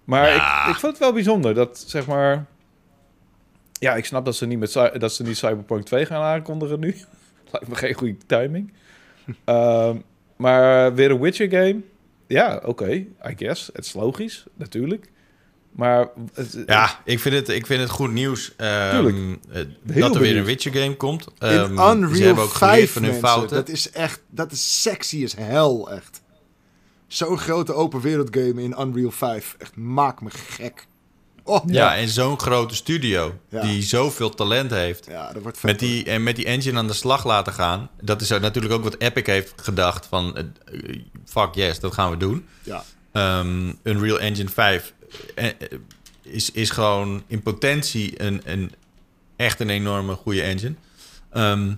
Maar 0.06 0.28
Ja. 0.28 0.64
ik, 0.66 0.70
ik 0.74 0.80
vond 0.80 0.92
het 0.92 1.02
wel 1.02 1.14
bijzonder 1.14 1.54
dat, 1.54 1.84
zeg 1.88 2.06
maar... 2.06 2.46
Ja, 3.80 3.96
ik 3.96 4.06
snap 4.06 4.26
dat 4.26 4.36
ze 4.36 4.46
niet, 4.46 4.60
met, 4.60 4.74
dat 4.74 5.14
ze 5.14 5.24
niet 5.24 5.38
Cyberpunk 5.38 5.86
2 5.86 6.06
gaan 6.06 6.22
aankondigen 6.22 6.80
nu. 6.80 6.96
Lijkt 7.52 7.68
me 7.68 7.76
geen 7.76 7.94
goede 7.94 8.18
timing. 8.26 8.74
Ehm, 9.46 9.96
maar 10.36 10.96
weer 10.96 11.12
een 11.12 11.20
Witcher 11.20 11.50
game. 11.50 11.82
Ja, 12.28 12.62
oké, 12.66 12.92
I 12.92 13.08
guess. 13.36 13.70
Het 13.74 13.86
is 13.86 13.94
logisch, 13.94 14.46
natuurlijk. 14.56 15.10
Maar 15.72 16.08
het, 16.34 16.64
Ja, 16.66 17.00
ik 17.04 17.20
vind 17.20 17.36
het, 17.36 17.50
ik 17.50 17.66
vind 17.66 17.82
het 17.82 17.90
goed 17.90 18.12
nieuws 18.12 18.54
ehm, 18.58 18.66
eh, 18.68 19.02
Heel 19.06 19.06
dat 19.06 19.66
er 19.96 20.00
weer 20.02 20.12
benieuwd. 20.12 20.36
een 20.36 20.44
Witcher 20.46 20.74
game 20.74 20.96
komt. 20.96 21.26
In 21.40 21.48
Ehm, 21.48 21.66
ze 21.66 21.72
Unreal 21.96 22.26
hebben 22.26 22.44
ook 22.44 22.50
geleerd 22.50 22.76
5, 22.78 22.92
van 22.92 23.02
hun 23.02 23.12
mensen, 23.12 23.30
fouten. 23.30 23.56
dat 23.56 23.70
is 23.70 23.92
echt, 23.92 24.22
dat 24.30 24.52
is 24.52 24.82
sexy 24.82 25.24
as 25.24 25.36
hell, 25.36 25.84
echt. 25.96 26.22
Zo'n 27.16 27.38
grote 27.38 27.74
open 27.74 28.02
wereld 28.02 28.28
game 28.32 28.62
in 28.64 28.76
Unreal 28.80 29.12
5, 29.12 29.56
echt 29.58 29.76
maak 29.76 30.22
me 30.22 30.30
gek. 30.30 30.88
Oh, 31.44 31.64
Ja, 31.68 31.96
en 31.96 32.08
zo'n 32.10 32.40
grote 32.40 32.76
studio 32.76 33.40
Ja. 33.50 33.62
die 33.62 33.84
zoveel 33.84 34.30
talent 34.30 34.72
heeft. 34.72 35.06
ja 35.06 35.34
dat 35.34 35.42
wordt 35.42 35.58
vet. 35.58 35.72
Met 35.72 35.80
die, 35.80 36.04
en 36.04 36.24
met 36.24 36.36
die 36.36 36.46
engine 36.46 36.78
aan 36.78 36.88
de 36.88 36.94
slag 36.94 37.26
laten 37.26 37.54
gaan. 37.54 37.90
Dat 38.02 38.22
is 38.22 38.30
natuurlijk 38.30 38.74
ook 38.74 38.84
wat 38.84 39.00
Epic 39.00 39.26
heeft 39.26 39.54
gedacht 39.62 40.06
van... 40.06 40.38
eh, 40.38 40.44
fuck 41.26 41.54
yes, 41.54 41.80
dat 41.80 41.94
gaan 41.94 42.10
we 42.12 42.18
doen. 42.18 42.46
Ja. 42.64 42.84
Ehm, 43.12 43.72
Unreal 43.84 44.20
Engine 44.20 44.50
5 44.50 44.94
eh, 45.36 45.46
eh, 45.46 45.54
is, 46.22 46.52
is 46.52 46.70
gewoon 46.70 47.24
in 47.28 47.42
potentie 47.42 48.22
een, 48.22 48.42
een, 48.44 48.72
echt 49.36 49.60
een 49.60 49.70
enorme 49.70 50.14
goede 50.16 50.42
engine. 50.42 50.76
Ehm, 51.32 51.74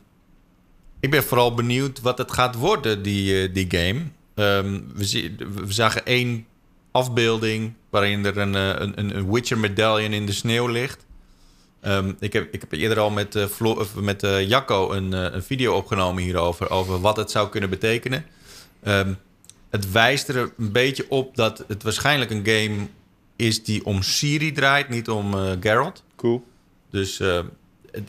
ik 0.99 1.11
ben 1.11 1.23
vooral 1.23 1.53
benieuwd 1.53 2.01
wat 2.01 2.17
het 2.17 2.31
gaat 2.31 2.55
worden, 2.55 3.01
die, 3.03 3.51
die 3.51 3.65
game. 3.69 4.01
Ehm, 4.37 4.79
we, 4.93 5.35
we 5.65 5.73
zagen 5.73 6.05
één 6.05 6.45
afbeelding 6.91 7.73
waarin 7.89 8.25
er 8.25 8.37
een, 8.37 8.55
eh, 8.55 8.67
een, 8.67 9.15
een, 9.17 9.31
Witcher 9.31 9.57
medallion 9.57 10.13
in 10.13 10.25
de 10.25 10.31
sneeuw 10.31 10.67
ligt. 10.67 11.05
Ehm, 11.81 12.13
ik, 12.19 12.33
heb, 12.33 12.53
ik 12.53 12.61
heb 12.61 12.71
eerder 12.71 12.99
al 12.99 13.09
met, 13.09 13.45
Flo, 13.51 13.71
of 13.71 13.95
met 13.95 14.23
eh, 14.23 14.47
Jacco 14.49 14.91
een, 14.91 15.11
een 15.11 15.43
video 15.43 15.75
opgenomen 15.75 16.23
hierover, 16.23 16.69
over 16.69 17.01
wat 17.01 17.17
het 17.17 17.31
zou 17.31 17.49
kunnen 17.49 17.69
betekenen. 17.69 18.25
Ehm, 18.83 19.13
het 19.69 19.91
wijst 19.91 20.29
er 20.29 20.51
een 20.57 20.71
beetje 20.71 21.05
op 21.09 21.35
dat 21.35 21.63
het 21.67 21.83
waarschijnlijk 21.83 22.31
een 22.31 22.45
game 22.45 22.87
is 23.35 23.63
die 23.63 23.85
om 23.85 24.01
Siri 24.01 24.51
draait, 24.51 24.89
niet 24.89 25.09
om 25.09 25.33
Geralt. 25.61 26.03
cool. 26.15 26.47
Dus 26.89 27.19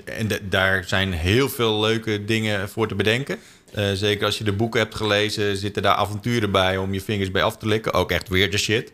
en 0.04 0.28
daar 0.48 0.84
zijn 0.84 1.12
heel 1.12 1.48
veel 1.48 1.80
leuke 1.80 2.24
dingen 2.24 2.68
voor 2.68 2.88
te 2.88 2.94
bedenken. 2.94 3.38
Eh, 3.74 3.90
zeker 3.92 4.24
als 4.26 4.38
je 4.38 4.44
de 4.44 4.52
boeken 4.52 4.80
hebt 4.80 4.94
gelezen, 4.94 5.56
zitten 5.56 5.82
daar 5.82 5.94
avonturen 5.94 6.50
bij 6.52 6.76
om 6.76 6.92
je 6.92 7.00
vingers 7.00 7.30
bij 7.30 7.42
af 7.42 7.56
te 7.56 7.66
likken. 7.66 7.92
Ook 7.92 8.10
echt 8.10 8.28
weird 8.28 8.54
as 8.54 8.60
shit. 8.60 8.92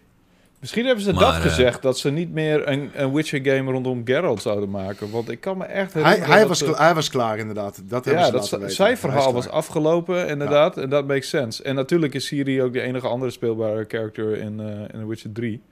Misschien 0.61 0.87
hebben 0.87 1.05
ze 1.05 1.13
Maar, 1.13 1.25
dat 1.25 1.35
eh, 1.35 1.41
gezegd, 1.41 1.83
dat 1.83 1.99
ze 1.99 2.11
niet 2.11 2.33
meer 2.33 2.69
een, 2.69 2.91
een 2.95 3.13
Witcher 3.13 3.41
game 3.45 3.71
rondom 3.73 4.03
Geralt 4.05 4.43
zouden 4.43 4.71
maken. 4.71 5.11
Want 5.11 5.31
ik 5.31 5.41
kan 5.41 5.59
me 5.59 5.65
echt 5.65 5.93
hij, 5.93 6.03
herinneren 6.03 6.35
hij, 6.35 6.47
was, 6.47 6.61
hij 6.61 6.95
was 6.95 7.09
klaar, 7.11 7.39
inderdaad. 7.39 7.83
Dat 7.89 8.05
hebben 8.05 8.23
ja, 8.23 8.27
ze 8.29 8.33
dat 8.33 8.41
laten 8.43 8.59
z- 8.59 8.61
weten. 8.61 8.75
zijn 8.77 8.97
verhaal 8.99 9.33
was 9.33 9.49
afgelopen, 9.49 10.29
inderdaad. 10.29 10.77
En 10.77 10.91
dat 10.91 11.07
makes 11.07 11.29
sense. 11.29 11.63
En 11.63 11.75
natuurlijk 11.75 12.15
is 12.15 12.27
Siri 12.27 12.63
ook 12.63 12.73
de 12.73 12.81
enige 12.81 13.07
andere 13.09 13.31
speelbare 13.31 13.85
character 13.89 14.37
in, 14.37 14.61
eh 14.61 15.01
in 15.01 15.07
Witcher 15.09 15.33
3. 15.33 15.63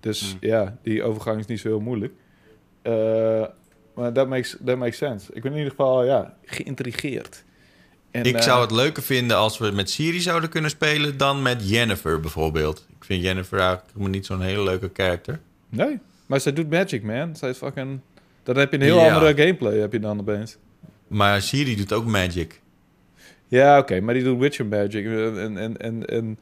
Dus 0.00 0.20
Hmm. 0.20 0.36
ja, 0.50 0.76
die 0.82 1.02
overgang 1.02 1.38
is 1.38 1.46
niet 1.46 1.60
zo 1.60 1.68
heel 1.68 1.80
moeilijk. 1.80 2.12
Eh, 2.82 2.92
maar 3.94 4.12
dat 4.12 4.28
makes, 4.28 4.56
that 4.64 4.76
makes 4.76 4.96
sense. 4.96 5.30
Ik 5.32 5.42
ben 5.42 5.50
in 5.50 5.56
ieder 5.56 5.70
geval, 5.72 6.04
ja, 6.04 6.34
geïntrigeerd. 6.44 7.44
En, 8.14 8.24
ik 8.24 8.34
eh, 8.34 8.42
zou 8.42 8.60
het 8.60 8.70
leuker 8.70 9.02
vinden 9.02 9.36
als 9.36 9.58
we 9.58 9.70
met 9.70 9.90
Siri 9.90 10.20
zouden 10.20 10.50
kunnen 10.50 10.70
spelen 10.70 11.16
dan 11.16 11.42
met 11.42 11.68
Jennifer 11.68 12.20
bijvoorbeeld. 12.20 12.86
Ik 12.98 13.04
vind 13.04 13.22
Jennifer 13.22 13.58
eigenlijk 13.58 14.08
niet 14.08 14.26
zo'n 14.26 14.40
hele 14.40 14.62
leuke 14.62 14.88
karakter. 14.88 15.40
Nee, 15.68 15.98
maar 16.26 16.40
zij 16.40 16.52
doet 16.52 16.70
magic, 16.70 17.02
man. 17.02 17.36
Zij 17.36 17.48
is 17.50 17.56
fucking... 17.56 18.00
Dan 18.42 18.56
heb 18.56 18.70
je 18.70 18.76
een 18.76 18.82
heel 18.82 18.98
Ja. 18.98 19.14
andere 19.14 19.42
gameplay, 19.42 19.78
heb 19.78 19.92
je 19.92 20.00
dan 20.00 20.20
opeens. 20.20 20.56
Maar 21.08 21.42
Siri 21.42 21.76
doet 21.76 21.92
ook 21.92 22.06
magic. 22.06 22.60
Ja, 23.48 23.78
oké, 23.78 24.00
maar 24.00 24.14
die 24.14 24.22
doet 24.22 24.38
Witcher 24.38 24.66
magic. 24.66 25.04
En, 25.04 25.56
en, 25.58 25.80
en, 25.80 26.06
en 26.06 26.38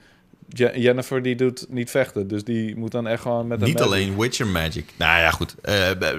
Jennifer 0.48 1.22
die 1.22 1.34
doet 1.36 1.66
niet 1.68 1.90
vechten, 1.90 2.28
dus 2.28 2.44
die 2.44 2.76
moet 2.76 2.90
dan 2.90 3.06
echt 3.06 3.22
gewoon 3.22 3.46
met 3.46 3.60
een 3.60 3.66
Niet 3.66 3.74
magic. 3.78 3.92
alleen 3.92 4.18
Witcher 4.18 4.46
magic. 4.46 4.90
Nou 4.96 5.20
ja, 5.20 5.30
goed. 5.30 5.54
eh, 5.62 5.74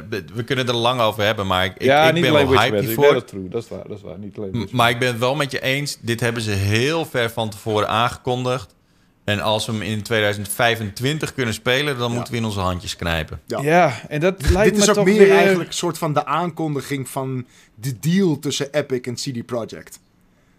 we- 0.09 0.43
kunnen 0.45 0.65
het 0.65 0.73
er 0.75 0.81
lang 0.81 1.01
over 1.01 1.23
hebben, 1.23 1.47
maar 1.47 1.65
ik, 1.65 1.73
ik- 1.77 1.81
ja, 1.83 2.07
ik 2.07 2.13
niet 2.13 2.21
ben 2.21 2.31
alleen 2.31 2.47
wel 2.47 2.51
Witcher 2.51 2.71
hyped 2.71 2.81
magic. 2.81 2.87
hiervoor. 2.95 3.11
Nee, 3.13 3.21
dat 3.21 3.27
true. 3.27 3.47
Dat 3.49 3.63
is 3.63 3.69
waar, 3.69 3.87
dat 3.87 3.97
is 3.97 4.03
waar. 4.03 4.17
Niet 4.19 4.37
alleen 4.37 4.49
M-. 4.53 4.67
Maar 4.71 4.89
ik 4.89 4.99
ben 4.99 5.07
het 5.07 5.17
wel 5.19 5.35
met 5.35 5.51
je 5.51 5.61
eens. 5.61 5.97
Dit 6.01 6.19
hebben 6.19 6.41
ze 6.41 6.51
heel 6.51 7.05
ver 7.05 7.29
van 7.29 7.49
tevoren 7.49 7.87
aangekondigd. 7.89 8.75
En 9.23 9.39
als 9.39 9.65
we 9.65 9.71
hem 9.71 9.81
in 9.81 10.01
2025 10.01 11.33
kunnen 11.33 11.53
spelen, 11.53 11.97
dan 11.97 12.09
Ja. 12.09 12.15
moeten 12.15 12.33
we 12.33 12.39
in 12.39 12.45
onze 12.45 12.59
handjes 12.59 12.95
knijpen. 12.95 13.41
Ja. 13.45 13.61
Ja, 13.61 14.01
en 14.07 14.19
dat 14.19 14.41
lijkt 14.49 14.63
Dit 14.69 14.73
me 14.77 14.81
is 14.83 14.89
ook 14.89 14.95
toch 14.95 15.05
meer 15.05 15.17
weer... 15.17 15.31
eigenlijk 15.31 15.69
een 15.69 15.75
soort 15.75 15.97
van 15.97 16.13
de 16.13 16.25
aankondiging 16.25 17.09
van 17.09 17.45
de 17.75 17.99
deal 17.99 18.39
tussen 18.39 18.73
Epic 18.73 18.99
en 19.01 19.15
CD 19.15 19.45
Projekt. 19.45 19.99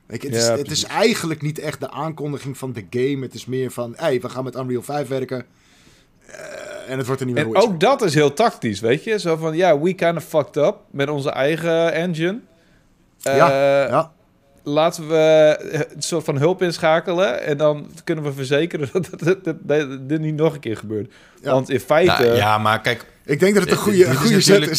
Weet 0.07 0.23
je, 0.23 0.29
het, 0.29 0.37
is, 0.37 0.45
Ja, 0.45 0.51
het 0.51 0.59
is 0.61 0.65
precies. 0.67 0.85
eigenlijk 0.87 1.43
niet 1.43 1.59
echt 1.59 1.81
de 1.81 1.91
aankondiging 1.91 2.59
van 2.59 2.73
de 2.73 2.85
game. 2.91 3.23
Het 3.23 3.35
is 3.35 3.45
meer 3.47 3.71
van, 3.71 3.93
hey, 3.97 4.21
we 4.21 4.29
gaan 4.29 4.45
met 4.45 4.57
Unreal 4.57 4.83
5 4.83 5.09
werken. 5.09 5.45
Eh, 6.27 6.91
en 6.91 6.97
het 6.99 7.07
wordt 7.07 7.21
er 7.21 7.27
niet 7.27 7.37
meer 7.37 7.45
En 7.47 7.57
ook 7.57 7.81
dat 7.81 8.03
is 8.03 8.15
heel 8.15 8.33
tactisch, 8.33 8.81
weet 8.81 9.05
je? 9.05 9.19
Zo 9.19 9.37
van, 9.37 9.57
ja, 9.57 9.79
we 9.79 9.95
kind 9.95 10.17
of 10.17 10.25
fucked 10.25 10.57
up 10.57 10.77
met 10.91 11.09
onze 11.09 11.31
eigen 11.31 11.93
engine. 11.93 12.41
Eh, 13.23 13.37
ja, 13.37 14.13
Laten 14.67 15.09
we 15.09 15.57
een 15.95 16.03
soort 16.03 16.25
van 16.25 16.37
hulp 16.39 16.63
inschakelen 16.63 17.43
en 17.43 17.57
dan 17.57 17.87
kunnen 18.05 18.25
we 18.25 18.33
verzekeren 18.33 18.89
dat 19.63 20.09
dit 20.09 20.21
niet 20.21 20.35
nog 20.35 20.55
een 20.55 20.61
keer 20.61 20.77
gebeurt. 20.77 21.13
Ja. 21.43 21.51
Want 21.53 21.71
in 21.71 21.81
feite, 21.81 22.13
Nou, 22.13 22.25
ja, 22.25 22.35
ja, 22.35 22.59
maar 22.59 22.81
kijk, 22.81 23.05
ik 23.25 23.41
denk 23.41 23.55
dat 23.55 23.63
het 23.63 23.73
een 23.73 23.79
Eh, 23.79 23.83
goede, 23.83 23.99
dit 23.99 24.07
een 24.07 24.13
is 24.13 24.19
goede 24.19 24.41
zet 24.41 24.61
natuurlijk- 24.61 24.73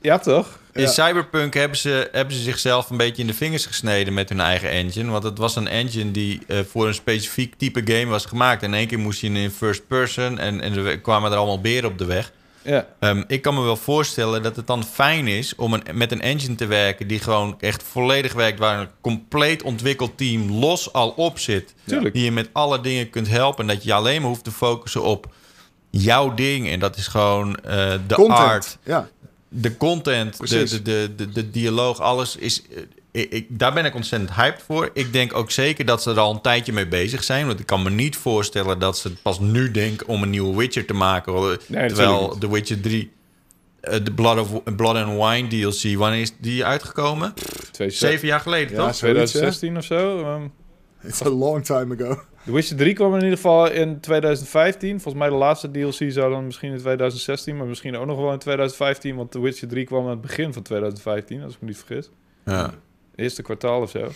is. 0.00 0.22
toch? 0.22 0.58
In. 0.74 0.88
Cyberpunk 0.88 1.54
hebben 1.54 1.78
ze, 1.78 2.08
hebben 2.12 2.34
ze 2.34 2.42
zichzelf 2.42 2.90
een 2.90 2.96
beetje 2.96 3.22
in 3.22 3.28
de 3.28 3.34
vingers 3.34 3.66
gesneden 3.66 4.14
met 4.14 4.28
hun 4.28 4.40
eigen 4.40 4.70
engine. 4.70 5.10
Want 5.10 5.24
het 5.24 5.38
was 5.38 5.56
een 5.56 5.68
engine 5.68 6.10
die 6.10 6.40
eh, 6.46 6.58
voor 6.68 6.86
een 6.86 6.94
specifiek 6.94 7.54
type 7.58 7.80
game 7.84 8.06
was 8.06 8.26
gemaakt. 8.26 8.62
En 8.62 8.68
in 8.68 8.74
één 8.74 8.86
keer 8.86 8.98
moest 8.98 9.20
je 9.20 9.28
in 9.28 9.50
first 9.50 9.86
person 9.86 10.38
en, 10.38 10.60
en 10.60 10.76
er 10.76 11.00
kwamen 11.00 11.30
er 11.32 11.36
allemaal 11.36 11.60
beren 11.60 11.90
op 11.90 11.98
de 11.98 12.04
weg. 12.04 12.32
Ja, 12.64 12.86
Ehm, 13.00 13.22
ik 13.26 13.42
kan 13.42 13.54
me 13.54 13.60
wel 13.62 13.76
voorstellen 13.76 14.42
dat 14.42 14.56
het 14.56 14.66
dan 14.66 14.84
fijn 14.84 15.26
is 15.28 15.54
om 15.54 15.72
een, 15.72 15.82
met 15.92 16.12
een 16.12 16.20
engine 16.20 16.54
te 16.54 16.66
werken 16.66 17.06
die 17.06 17.20
gewoon 17.20 17.56
echt 17.60 17.82
volledig 17.82 18.32
werkt, 18.32 18.58
waar 18.58 18.80
een 18.80 18.88
compleet 19.00 19.62
ontwikkeld 19.62 20.18
team 20.18 20.50
los 20.50 20.92
al 20.92 21.10
op 21.10 21.38
zit. 21.38 21.74
tuurlijk. 21.84 22.14
Die 22.14 22.24
je 22.24 22.32
met 22.32 22.48
alle 22.52 22.80
dingen 22.80 23.10
kunt 23.10 23.28
helpen. 23.28 23.68
En 23.68 23.74
dat 23.74 23.84
je 23.84 23.92
alleen 23.92 24.20
maar 24.20 24.30
hoeft 24.30 24.44
te 24.44 24.52
focussen 24.52 25.02
op 25.02 25.32
jouw 25.90 26.34
ding. 26.34 26.68
En 26.68 26.78
dat 26.78 26.96
is 26.96 27.06
gewoon 27.06 27.56
eh, 27.56 27.92
de 28.06 28.14
Content. 28.14 28.38
art, 28.38 28.78
Ja, 28.84 29.08
de 29.60 29.76
content, 29.76 30.48
de, 30.48 30.64
de, 30.64 30.82
de, 30.82 31.14
de, 31.16 31.32
de 31.32 31.50
dialoog, 31.50 32.00
alles 32.00 32.36
is. 32.36 32.62
eh, 32.70 32.82
ik, 33.12 33.30
ik- 33.32 33.46
daar 33.48 33.72
ben 33.72 33.84
ik 33.84 33.94
ontzettend 33.94 34.34
hyped 34.34 34.62
voor. 34.66 34.90
Ik 34.94 35.12
denk 35.12 35.34
ook 35.34 35.50
zeker 35.50 35.84
dat 35.84 36.02
ze 36.02 36.10
er 36.10 36.18
al 36.18 36.34
een 36.34 36.40
tijdje 36.40 36.72
mee 36.72 36.86
bezig 36.86 37.24
zijn. 37.24 37.46
Want 37.46 37.60
ik 37.60 37.66
kan 37.66 37.82
me 37.82 37.90
niet 37.90 38.16
voorstellen 38.16 38.78
dat 38.78 38.98
ze 38.98 39.12
pas 39.22 39.40
nu 39.40 39.70
denken 39.70 40.06
om 40.06 40.22
een 40.22 40.30
nieuwe 40.30 40.56
Witcher 40.56 40.84
te 40.84 40.94
maken. 40.94 41.58
terwijl. 41.68 42.36
The 42.38 42.50
Witcher 42.50 42.80
3, 42.80 43.12
eh, 43.80 43.98
de 44.04 44.12
Blood, 44.12 44.38
of, 44.38 44.76
Blood 44.76 44.96
and 44.96 45.22
Wine 45.22 45.48
DLC, 45.48 45.96
wanneer 45.98 46.20
is 46.20 46.32
die 46.40 46.64
uitgekomen? 46.64 47.34
Twee- 47.70 47.90
Zeven 47.90 48.26
jaar 48.26 48.40
geleden, 48.40 48.76
Ja, 48.76 48.86
toch? 48.86 48.94
zoiets, 48.94 49.32
ja. 49.32 49.38
2016 49.38 49.76
of 49.76 49.84
zo. 49.84 50.50
It's 51.06 51.22
a 51.22 51.28
long 51.30 51.64
time 51.64 51.94
ago. 51.94 52.20
The 52.44 52.52
Witcher 52.52 52.76
3 52.76 52.92
kwam 52.94 53.14
in 53.14 53.20
ieder 53.22 53.36
geval 53.36 53.70
in 53.70 54.00
2015. 54.00 54.90
Volgens 55.00 55.14
mij 55.14 55.28
de 55.28 55.34
laatste 55.34 55.70
DLC 55.70 56.12
zou 56.12 56.30
dan 56.32 56.44
misschien 56.44 56.72
in 56.72 56.78
2016, 56.78 57.56
maar 57.56 57.66
misschien 57.66 57.96
ook 57.96 58.06
nog 58.06 58.18
wel 58.18 58.32
in 58.32 58.38
2015. 58.38 59.16
Want 59.16 59.30
The 59.30 59.40
Witcher 59.40 59.68
3 59.68 59.84
kwam 59.84 60.04
aan 60.04 60.10
het 60.10 60.20
begin 60.20 60.52
van 60.52 60.62
2015, 60.62 61.42
als 61.42 61.54
ik 61.54 61.60
me 61.60 61.66
niet 61.68 61.76
vergis. 61.86 62.10
Ja. 62.44 62.70
Eerste 63.14 63.42
kwartaal 63.42 63.80
of 63.80 63.90
zo. 63.90 63.98
Ik 64.04 64.12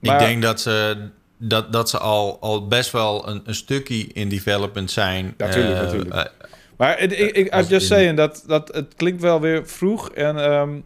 Maar- 0.00 0.18
denk 0.18 0.42
dat 0.42 0.60
ze, 0.60 1.08
dat, 1.38 1.72
dat 1.72 1.90
ze 1.90 1.98
al, 1.98 2.36
al 2.40 2.66
best 2.66 2.90
wel 2.92 3.28
een, 3.28 3.42
een 3.44 3.54
stukje 3.54 3.96
in 4.12 4.28
development 4.28 4.90
zijn. 4.90 5.34
Natuurlijk, 5.36 5.74
Eh, 5.76 5.80
natuurlijk. 5.82 6.14
eh, 6.14 6.24
Maar 6.76 6.98
het- 6.98 7.12
ik, 7.12 7.30
ik, 7.36 7.52
Als 7.52 7.64
I'm 7.64 7.70
just 7.72 7.90
in- 7.90 7.96
saying, 7.96 8.16
dat, 8.16 8.44
dat, 8.46 8.68
het 8.74 8.94
klinkt 8.96 9.22
wel 9.22 9.40
weer 9.40 9.68
vroeg. 9.68 10.10
En 10.10 10.36
ehm, 10.44 10.80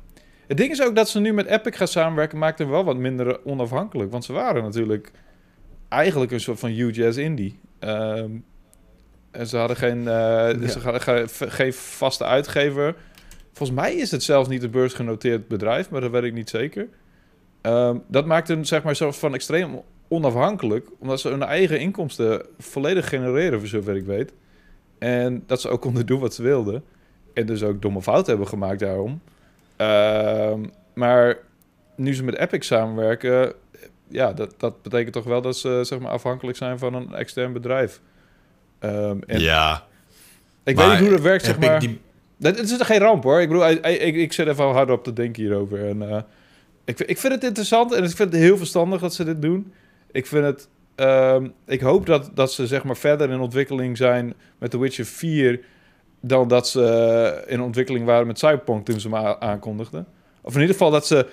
het 0.49 0.57
ding 0.57 0.70
is 0.70 0.82
ook 0.82 0.94
dat 0.94 1.09
ze 1.09 1.20
nu 1.20 1.32
met 1.32 1.46
Epic 1.46 1.76
gaan 1.76 1.88
samenwerken, 1.88 2.38
maakt 2.38 2.59
hem 2.59 2.68
wel 2.70 2.84
wat 2.84 2.96
minder 2.96 3.44
onafhankelijk. 3.44 4.11
Want 4.11 4.24
ze 4.24 4.32
waren 4.32 4.62
natuurlijk 4.62 5.11
eigenlijk 5.88 6.32
een 6.32 6.40
soort 6.40 6.59
van 6.59 6.70
huge 6.70 7.07
as 7.07 7.16
indie. 7.16 7.59
Ehm, 7.78 8.30
en 9.30 9.46
ze 9.46 9.57
hadden 9.57 9.76
geen, 9.76 10.03
Ja. 10.03 10.66
ze 10.68 10.78
hadden 10.78 11.01
ge- 11.01 11.26
geen 11.49 11.72
vaste 11.72 12.24
uitgever. 12.24 12.94
Volgens 13.53 13.78
mij 13.80 13.94
is 13.94 14.11
het 14.11 14.22
zelfs 14.22 14.49
niet 14.49 14.62
een 14.62 14.70
beursgenoteerd 14.70 15.49
bedrijf, 15.49 15.90
maar 15.90 16.01
dat 16.01 16.11
weet 16.11 16.22
ik 16.22 16.32
niet 16.34 16.51
zeker. 16.51 16.88
Ehm, 17.61 17.96
dat 18.09 18.26
maakt 18.26 18.49
hun 18.49 18.66
zeg 18.66 18.82
maar 18.82 18.96
zo 18.96 19.11
van 19.11 19.34
extreem 19.34 19.80
onafhankelijk, 20.09 20.88
omdat 20.99 21.20
ze 21.20 21.28
hun 21.28 21.42
eigen 21.42 21.80
inkomsten 21.80 22.46
volledig 22.59 23.09
genereren, 23.09 23.59
voor 23.59 23.68
zover 23.68 23.96
ik 23.96 24.05
weet. 24.05 24.32
En 24.99 25.42
dat 25.46 25.61
ze 25.61 25.68
ook 25.68 25.80
konden 25.80 26.07
doen 26.07 26.20
wat 26.20 26.34
ze 26.34 26.42
wilden. 26.42 26.84
En 27.34 27.46
dus 27.46 27.62
ook 27.62 27.82
domme 27.82 28.03
fouten 28.03 28.28
hebben 28.30 28.49
gemaakt 28.49 28.80
daarom. 28.80 29.20
Ehm, 29.79 30.61
maar 30.95 31.39
nu 31.97 32.14
ze 32.14 32.24
met 32.24 32.37
Epic 32.37 32.66
samenwerken, 32.66 33.53
ja, 34.09 34.33
dat, 34.33 34.55
dat 34.57 34.83
betekent 34.83 35.12
toch 35.12 35.24
wel 35.24 35.43
dat 35.43 35.57
ze 35.57 35.81
zeg 35.83 35.99
maar, 35.99 36.11
afhankelijk 36.11 36.57
zijn 36.57 36.79
van 36.79 36.95
een 36.95 37.14
extern 37.14 37.53
bedrijf. 37.53 38.01
Ehm, 38.79 39.16
en 39.26 39.41
ja. 39.41 39.87
ik 40.64 40.76
maar 40.76 40.85
weet 40.89 40.95
niet 40.99 41.07
hoe 41.09 41.16
dat 41.16 41.24
werkt, 41.26 41.45
zeg 41.45 41.59
maar. 41.59 41.81
die- 41.81 42.01
Dat- 42.37 42.59
Het 42.59 42.70
is 42.70 42.76
geen 42.81 42.99
ramp 42.99 43.22
hoor. 43.22 43.41
Ik 43.41 43.49
bedoel, 43.49 43.68
ik, 43.68 43.85
ik, 43.87 44.14
ik 44.14 44.33
zit 44.33 44.49
even 44.49 44.64
hard 44.64 44.91
op 44.91 45.05
te 45.05 45.12
denken 45.12 45.43
hierover. 45.43 45.89
En, 45.89 46.11
eh, 46.11 46.22
ik, 46.85 47.01
ik 47.01 47.18
vind 47.18 47.33
het 47.33 47.45
interessant 47.45 47.93
en 47.95 48.05
ik 48.05 48.11
vind 48.16 48.33
het 48.33 48.43
heel 48.43 48.57
verstandig 48.57 49.01
dat 49.01 49.14
ze 49.14 49.24
dit 49.24 49.43
doen. 49.43 49.72
Ik 50.12 50.26
vind 50.26 50.45
het. 50.45 50.68
ehm, 50.95 51.49
ik 51.66 51.81
hoop 51.81 52.07
dat, 52.07 52.31
dat 52.35 52.53
ze 52.53 52.66
zeg 52.66 52.85
maar 52.85 52.97
verder 52.97 53.31
in 53.31 53.41
ontwikkeling 53.41 53.97
zijn 53.97 54.35
met 54.59 54.70
The 54.70 54.79
Witcher 54.79 55.05
4 55.05 55.61
dan 56.21 56.49
dat 56.49 56.69
ze 56.69 56.85
eh, 57.47 57.53
in 57.53 57.61
ontwikkeling 57.61 58.05
waren 58.05 58.27
met 58.27 58.39
Cyberpunk 58.39 58.85
toen 58.85 59.01
ze 59.01 59.09
hem 59.09 59.37
aankondigden. 59.39 60.07
Of 60.43 60.55
in 60.55 60.61
ieder 60.61 60.75
geval 60.77 60.91
dat 60.91 61.07
ze, 61.07 61.27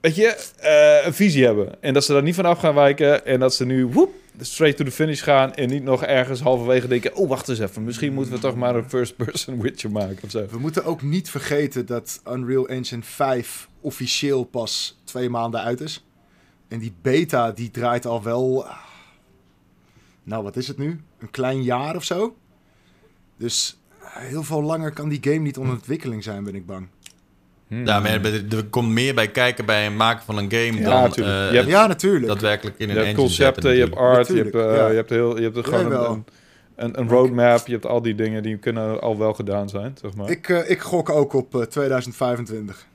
weet 0.00 0.16
je, 0.16 0.52
eh, 0.60 1.06
een 1.06 1.14
visie 1.14 1.44
hebben. 1.44 1.82
En 1.82 1.94
dat 1.94 2.04
ze 2.04 2.12
daar 2.12 2.22
niet 2.22 2.34
van 2.34 2.44
af 2.44 2.58
gaan 2.58 2.74
wijken. 2.74 3.26
En 3.26 3.40
dat 3.40 3.54
ze 3.54 3.66
nu 3.66 3.86
woep, 3.86 4.12
straight 4.40 4.76
to 4.76 4.84
the 4.84 4.90
finish 4.90 5.22
gaan. 5.22 5.54
En 5.54 5.68
niet 5.68 5.82
nog 5.82 6.04
ergens 6.04 6.40
halverwege 6.40 6.88
denken... 6.88 7.14
oh, 7.16 7.28
wacht 7.28 7.48
eens 7.48 7.58
even. 7.58 7.84
Misschien 7.84 8.14
moeten 8.14 8.32
we 8.32 8.38
toch 8.38 8.56
maar 8.56 8.76
een 8.76 8.88
first-person 8.88 9.60
Witcher 9.62 9.90
maken 9.90 10.24
of 10.24 10.30
zo. 10.30 10.46
We 10.50 10.58
moeten 10.58 10.84
ook 10.84 11.02
niet 11.02 11.30
vergeten 11.30 11.86
dat 11.86 12.20
Unreal 12.30 12.68
Engine 12.68 13.02
5 13.02 13.68
officieel 13.80 14.44
pas 14.44 15.00
twee 15.04 15.28
maanden 15.28 15.60
uit 15.60 15.80
is. 15.80 16.04
En 16.68 16.78
die 16.78 16.94
beta 17.02 17.52
die 17.52 17.70
draait 17.70 18.06
al 18.06 18.22
wel... 18.22 18.66
ah, 18.66 18.76
Nou, 20.22 20.42
wat 20.42 20.56
is 20.56 20.68
het 20.68 20.78
nu? 20.78 21.00
Een 21.18 21.30
klein 21.30 21.62
jaar 21.62 21.96
of 21.96 22.04
zo? 22.04 22.36
Dus 23.36 23.78
heel 24.18 24.42
veel 24.42 24.62
langer 24.62 24.92
kan 24.92 25.08
die 25.08 25.18
game 25.22 25.38
niet 25.38 25.58
onder 25.58 25.74
ontwikkeling 25.74 26.22
zijn, 26.24 26.44
ben 26.44 26.54
ik 26.54 26.66
bang. 26.66 26.86
Hmm. 27.68 27.86
Ja, 27.86 28.00
maar 28.00 28.24
er, 28.24 28.64
komt 28.70 28.88
meer 28.88 29.14
bij 29.14 29.28
kijken 29.30 29.64
bij 29.66 29.84
het 29.84 29.94
maken 29.94 30.24
van 30.24 30.36
een 30.38 30.50
game 30.50 30.78
Ja, 30.78 30.90
dan 30.90 31.02
natuurlijk. 31.02 31.36
eh, 31.44 31.50
Je 31.50 31.56
hebt- 31.56 31.68
Ja, 31.68 31.86
natuurlijk. 31.86 32.26
daadwerkelijk 32.26 32.78
in 32.78 32.86
Je 32.86 32.92
een 32.92 32.98
hebt 32.98 33.08
engine 33.08 33.26
concepten, 33.26 33.62
zetten 33.62 33.72
je 33.72 33.80
hebt 33.80 33.94
natuurlijk. 33.94 34.54
art, 34.54 34.54
je 34.54 34.58
hebt, 34.58 34.70
eh, 34.76 34.76
ja. 34.82 34.88
je 34.88 34.94
hebt, 34.94 35.10
heel, 35.10 35.36
je 35.36 35.42
hebt 35.42 35.56
er 35.56 35.64
gewoon 35.64 35.92
een, 35.92 36.24
een, 36.76 36.98
een 37.00 37.08
roadmap. 37.08 37.66
Je 37.66 37.72
hebt 37.72 37.86
al 37.86 38.02
die 38.02 38.14
dingen 38.14 38.42
die 38.42 38.56
kunnen 38.56 39.00
al 39.00 39.18
wel 39.18 39.34
gedaan 39.34 39.68
zijn, 39.68 39.96
zeg 40.00 40.14
maar. 40.14 40.30
Ik, 40.30 40.48
eh, 40.48 40.70
ik 40.70 40.80
gok 40.80 41.10
ook 41.10 41.32
op 41.32 41.54
eh, 41.54 41.60
2025. 41.62 42.86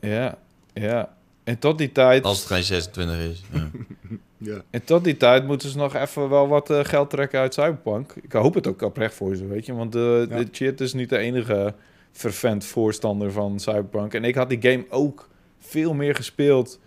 Ja, 0.00 0.38
ja. 0.72 1.14
En 1.44 1.58
tot 1.58 1.78
die 1.78 1.92
tijd... 1.92 2.24
Als 2.24 2.38
het 2.38 2.46
geen 2.46 2.62
26 2.62 3.16
is. 3.18 3.42
Ja. 3.52 3.68
Ja. 4.42 4.62
En 4.70 4.84
tot 4.84 5.04
die 5.04 5.16
tijd 5.16 5.46
moeten 5.46 5.68
ze 5.68 5.76
nog 5.76 5.94
even 5.94 6.28
wel 6.28 6.48
wat 6.48 6.70
eh, 6.70 6.80
geld 6.82 7.10
trekken 7.10 7.40
uit 7.40 7.54
Cyberpunk. 7.54 8.14
Ik 8.22 8.32
hoop 8.32 8.54
het 8.54 8.66
ook 8.66 8.82
oprecht 8.82 9.14
voor 9.14 9.36
ze, 9.36 9.46
weet 9.46 9.66
je. 9.66 9.74
Want 9.74 9.92
de, 9.92 10.26
Ja. 10.30 10.36
de 10.36 10.48
Chit 10.52 10.80
is 10.80 10.92
niet 10.92 11.08
de 11.08 11.18
enige 11.18 11.74
vervent 12.12 12.64
voorstander 12.64 13.32
van 13.32 13.60
Cyberpunk. 13.60 14.14
En 14.14 14.24
ik 14.24 14.34
had 14.34 14.48
die 14.48 14.58
game 14.62 14.84
ook 14.90 15.28
veel 15.58 15.94
meer 15.94 16.14
gespeeld 16.14 16.78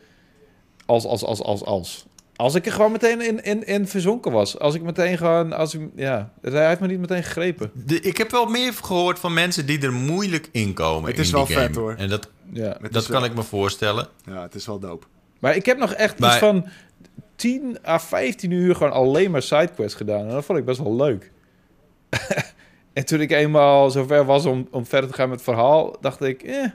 als, 0.86 1.06
als, 1.06 1.24
als, 1.24 1.42
als, 1.42 1.64
als. 1.64 2.06
Als 2.36 2.56
ik 2.56 2.66
er 2.66 2.72
gewoon 2.72 2.92
meteen 2.92 3.22
in, 3.22 3.44
in, 3.44 3.64
in 3.66 3.88
verzonken 3.88 4.32
was. 4.32 4.60
Als 4.60 4.76
ik 4.76 4.82
meteen 4.82 5.18
gewoon, 5.18 5.54
als 5.54 5.74
ik, 5.74 5.82
ja, 5.96 6.32
hij 6.42 6.68
heeft 6.68 6.80
me 6.80 6.88
niet 6.88 7.00
meteen 7.00 7.24
gegrepen. 7.24 7.72
De- 7.86 8.00
ik 8.02 8.18
heb 8.18 8.32
wel 8.32 8.46
meer 8.46 8.74
gehoord 8.74 9.20
van 9.20 9.34
mensen 9.34 9.66
die 9.66 9.82
er 9.82 9.94
moeilijk 9.94 10.50
in 10.52 10.74
komen. 10.74 11.10
Het 11.10 11.20
is 11.20 11.28
in 11.28 11.34
wel 11.36 11.46
die 11.46 11.56
game. 11.56 11.68
vet, 11.68 11.76
hoor. 11.76 11.94
En 11.98 12.10
dat, 12.10 12.30
Ja. 12.52 12.78
Dat 12.92 13.06
kan 13.06 13.22
wel- 13.22 13.30
ik 13.30 13.36
me 13.36 13.44
voorstellen. 13.44 14.08
Ja, 14.26 14.42
het 14.42 14.56
is 14.56 14.66
wel 14.66 14.80
dope. 14.80 15.06
Maar 15.40 15.56
ik 15.56 15.66
heb 15.66 15.78
nog 15.78 15.94
echt 15.94 16.20
Maar- 16.20 16.30
iets 16.30 16.40
van 16.40 16.66
10 17.36 17.78
à 17.88 18.00
15 18.00 18.52
uur 18.52 18.76
gewoon 18.76 18.92
alleen 18.94 19.32
maar 19.32 19.42
sidequests 19.42 19.98
gedaan. 19.98 20.20
En 20.22 20.30
dat 20.30 20.46
vond 20.46 20.60
ik 20.60 20.66
best 20.66 20.80
wel 20.80 20.96
leuk. 20.96 21.32
en 22.94 23.06
toen 23.06 23.22
ik 23.22 23.32
eenmaal 23.32 23.90
zover 23.92 24.26
was 24.26 24.46
om, 24.46 24.68
om 24.72 24.86
verder 24.86 25.10
te 25.10 25.16
gaan 25.16 25.30
met 25.30 25.40
het 25.40 25.50
verhaal, 25.50 25.96
dacht 26.02 26.22
ik, 26.24 26.44
eh, 26.44 26.66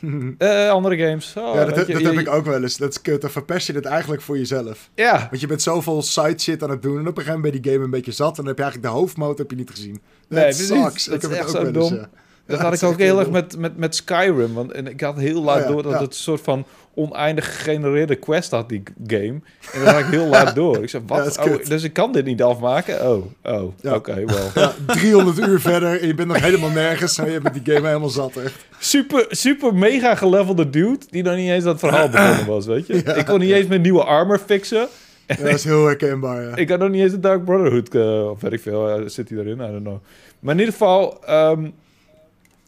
eh, 0.66 0.70
andere 0.70 0.96
games. 0.98 1.34
Oh, 1.36 1.54
ja, 1.54 1.64
dat, 1.64 1.86
je, 1.86 1.92
dat 1.92 2.00
je- 2.02 2.06
heb 2.08 2.18
ik 2.18 2.28
ook 2.28 2.44
wel 2.44 2.62
eens. 2.62 2.76
Dat 2.76 2.90
is 2.90 3.02
kut. 3.02 3.20
Dan 3.20 3.30
verpest 3.30 3.66
je 3.66 3.72
het 3.72 3.84
eigenlijk 3.84 4.22
voor 4.22 4.38
jezelf. 4.38 4.90
Ja, 4.94 5.26
Want 5.30 5.40
je 5.40 5.46
bent 5.46 5.62
zoveel 5.62 6.02
side 6.02 6.38
shit 6.38 6.62
aan 6.62 6.70
het 6.70 6.82
doen. 6.82 6.94
En 6.98 7.00
op 7.00 7.06
een 7.06 7.14
gegeven 7.14 7.34
moment 7.34 7.52
ben 7.52 7.54
je 7.54 7.60
die 7.60 7.72
game 7.72 7.84
een 7.84 7.90
beetje 7.90 8.12
zat. 8.12 8.28
En 8.30 8.36
dan 8.36 8.46
heb 8.46 8.56
je 8.56 8.62
eigenlijk 8.62 8.92
de 8.94 8.98
hoofdmode 9.00 9.42
heb 9.42 9.50
je 9.50 9.56
niet 9.56 9.70
gezien. 9.70 9.92
Dat 9.92 10.38
Nee, 10.38 10.42
precies. 10.44 10.66
sucks. 10.66 11.04
Dat 11.04 11.14
ik 11.14 11.22
heb 11.22 11.30
is 11.30 11.36
het 11.36 11.46
echt 11.46 11.56
ook 11.56 11.66
zo 11.66 11.72
wel 11.72 11.82
eens, 11.82 11.90
dom. 11.90 11.98
ja. 11.98 12.08
Dat 12.46 12.58
had 12.60 12.74
ik 12.74 12.82
ook 12.82 12.98
heel 12.98 13.18
erg 13.18 13.30
met, 13.30 13.58
met, 13.58 13.76
met 13.76 13.94
Skyrim. 13.94 14.54
Want 14.54 14.72
en 14.72 14.86
ik 14.86 15.00
had 15.00 15.18
heel 15.18 15.42
laat 15.42 15.66
door 15.68 15.82
dat 15.82 15.92
het 15.92 16.00
een 16.02 16.12
soort 16.12 16.40
van 16.40 16.64
oneindig 16.94 17.56
gegenereerde 17.56 18.14
quest 18.14 18.50
had, 18.50 18.68
die 18.68 18.82
game. 19.06 19.40
En 19.72 19.84
dat 19.84 19.88
had 19.88 19.98
ik 20.00 20.06
heel 20.06 20.26
laat 20.26 20.54
door. 20.64 20.82
Ik 20.82 20.88
zei, 20.88 21.02
wat? 21.06 21.38
Oh, 21.38 21.64
dus 21.68 21.82
ik 21.82 21.92
kan 21.92 22.12
dit 22.12 22.24
niet 22.24 22.42
afmaken? 22.42 23.10
Oh, 23.10 23.24
oh, 23.44 23.72
Ja. 23.80 23.94
oké, 23.94 24.24
wel. 24.24 24.50
Ja, 24.54 24.72
300 24.86 25.38
uur 25.38 25.60
verder 25.60 26.00
en 26.00 26.06
je 26.06 26.14
bent 26.14 26.28
nog 26.28 26.40
helemaal 26.40 26.70
nergens. 26.70 27.18
En 27.18 27.30
je 27.30 27.40
bent 27.40 27.64
die 27.64 27.74
game 27.74 27.86
helemaal 27.86 28.08
zat. 28.08 28.36
Echt. 28.36 28.66
super, 28.78 29.26
super 29.28 29.74
mega 29.74 30.14
gelevelde 30.14 30.70
dude 30.70 30.98
die 31.10 31.22
nog 31.22 31.36
niet 31.36 31.50
eens 31.50 31.64
dat 31.64 31.78
verhaal 31.78 32.08
begonnen 32.08 32.46
was, 32.46 32.66
weet 32.66 32.86
je? 32.86 32.94
Ik 33.20 33.26
kon 33.26 33.38
niet 33.38 33.50
eens 33.50 33.66
mijn 33.66 33.80
nieuwe 33.80 34.04
armor 34.04 34.38
fixen. 34.38 34.88
Dat 35.26 35.38
is 35.38 35.64
heel 35.64 35.86
herkenbaar. 35.86 36.42
Ja. 36.42 36.56
Ik 36.56 36.68
had 36.68 36.78
nog 36.78 36.90
niet 36.90 37.02
eens 37.02 37.12
de 37.12 37.20
Dark 37.20 37.44
Brotherhood, 37.44 37.94
eh, 37.94 38.30
of 38.30 38.40
weet 38.40 38.52
ik 38.52 38.60
veel, 38.60 38.88
eh, 38.88 39.02
zit 39.06 39.28
hij 39.28 39.38
erin? 39.38 39.54
I 39.54 39.56
don't 39.70 39.80
know. 39.82 39.98
Maar 40.40 40.52
in 40.54 40.58
ieder 40.60 40.72
geval, 40.74 41.24
ehm, 41.26 41.66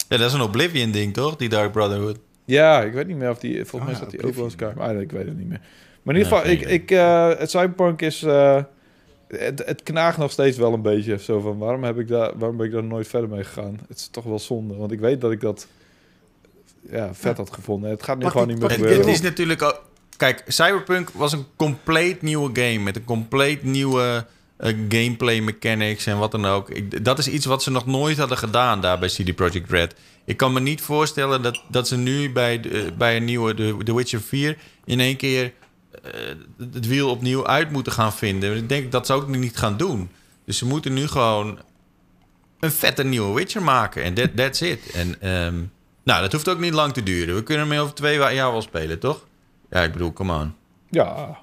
Ja, 0.09 0.17
dat 0.17 0.27
is 0.27 0.33
een 0.33 0.41
Oblivion 0.43 0.91
ding, 0.91 1.15
toch? 1.15 1.37
Die 1.37 1.49
Dark 1.49 1.73
Brotherhood. 1.73 2.19
ja, 2.45 2.83
ik 2.83 2.93
weet 2.93 3.07
niet 3.07 3.17
meer 3.17 3.31
of 3.31 3.39
die, 3.39 3.65
volgens 3.65 3.91
mij 3.91 3.93
Ah, 4.01 4.01
zat 4.01 4.11
die 4.11 4.25
ook 4.25 4.35
wel 4.35 4.45
eens 4.45 4.53
Oblivion. 4.53 4.77
elkaar. 4.79 4.95
Maar 4.95 5.03
ik 5.03 5.11
weet 5.13 5.27
het 5.27 5.37
niet 5.39 5.49
meer. 5.49 5.61
Maar 6.03 6.15
in 6.15 6.21
ieder 6.23 6.37
Ja, 6.37 6.39
geval, 6.41 6.53
ik, 6.53 6.61
ik, 6.83 6.91
eh, 6.91 7.29
het 7.39 7.51
Cyberpunk 7.51 8.03
is, 8.03 8.23
eh, 8.23 8.63
het, 9.29 9.63
het 9.67 9.83
knaagt 9.83 10.19
nog 10.19 10.31
steeds 10.31 10.57
wel 10.59 10.73
een 10.73 10.83
beetje. 10.83 11.19
Zo 11.19 11.41
van, 11.41 11.59
waarom, 11.59 11.85
heb 11.85 11.99
ik 11.99 12.09
daar, 12.09 12.39
waarom 12.39 12.57
ben 12.57 12.67
ik 12.67 12.73
daar 12.73 12.85
nooit 12.85 13.09
verder 13.09 13.29
mee 13.31 13.45
gegaan? 13.45 13.81
Het 13.89 13.99
is 13.99 14.09
toch 14.09 14.25
wel 14.25 14.39
zonde, 14.39 14.75
want 14.75 14.93
ik 14.93 15.01
weet 15.01 15.21
dat 15.21 15.31
ik 15.33 15.41
dat 15.41 15.67
ja, 16.91 17.15
vet 17.15 17.37
had 17.37 17.53
gevonden. 17.53 17.91
Het 17.91 18.03
gaat 18.03 18.19
nu 18.19 18.27
gewoon 18.27 18.47
die- 18.49 18.57
niet 18.57 18.65
meer 18.65 18.73
gebeuren. 18.77 19.01
het 19.01 19.09
is 19.15 19.21
natuurlijk 19.21 19.63
ook... 19.63 19.85
Kijk, 20.17 20.43
Cyberpunk 20.47 21.11
was 21.11 21.33
een 21.33 21.45
compleet 21.57 22.23
nieuwe 22.23 22.51
game. 22.53 22.79
Met 22.79 22.97
een 22.97 23.05
compleet 23.05 23.63
nieuwe 23.65 24.27
eh, 24.57 24.75
gameplay 24.89 25.41
mechanics 25.41 26.07
en 26.07 26.19
wat 26.19 26.31
dan 26.31 26.45
ook. 26.45 26.71
Ik, 26.71 27.05
dat 27.05 27.19
is 27.19 27.29
iets 27.29 27.47
wat 27.47 27.63
ze 27.63 27.71
nog 27.71 27.87
nooit 27.87 28.19
hadden 28.19 28.39
gedaan 28.39 28.81
daar 28.81 28.99
bij 28.99 29.09
CD 29.09 29.35
Projekt 29.35 29.71
Red. 29.71 29.95
Ik 30.25 30.37
kan 30.37 30.53
me 30.53 30.61
niet 30.61 30.81
voorstellen 30.81 31.43
dat, 31.43 31.63
dat 31.69 31.89
ze 31.89 31.97
nu 31.97 32.33
bij, 32.33 32.61
de, 32.61 32.93
bij 32.99 33.17
een 33.17 33.25
nieuwe 33.25 33.55
The, 33.55 33.77
The 33.85 33.95
Witcher 33.95 34.21
4... 34.21 34.59
in 34.85 35.01
één 35.01 35.17
keer 35.17 35.53
eh, 36.03 36.11
het 36.73 36.87
wiel 36.87 37.11
opnieuw 37.11 37.47
uit 37.47 37.71
moeten 37.71 37.93
gaan 37.93 38.13
vinden. 38.13 38.57
Ik 38.57 38.69
denk 38.69 38.93
dat 38.93 39.07
ze 39.07 39.13
ook 39.13 39.29
niet 39.29 39.57
gaan 39.57 39.77
doen. 39.77 40.11
Dus 40.45 40.59
ze 40.59 40.67
moeten 40.67 40.93
nu 40.93 41.07
gewoon 41.07 41.59
een 42.61 42.71
vette 42.71 43.05
nieuwe 43.05 43.35
Witcher 43.35 43.63
maken. 43.63 44.03
En 44.03 44.15
that, 44.15 44.37
that's 44.37 44.61
it. 44.61 44.91
En 44.91 45.21
ehm, 45.21 45.63
nou, 46.05 46.23
dat 46.23 46.33
hoeft 46.33 46.49
ook 46.49 46.61
niet 46.61 46.75
lang 46.75 46.93
te 46.93 47.03
duren. 47.03 47.35
We 47.35 47.43
kunnen 47.43 47.69
hem 47.69 47.79
over 47.79 47.95
twee 47.95 48.19
jaar 48.19 48.53
wel 48.53 48.63
spelen, 48.63 48.99
toch? 48.99 49.27
Ja, 49.71 49.83
ik 49.83 49.93
bedoel, 49.93 50.13
come 50.13 50.35
on. 50.35 50.55
Ja, 50.91 51.39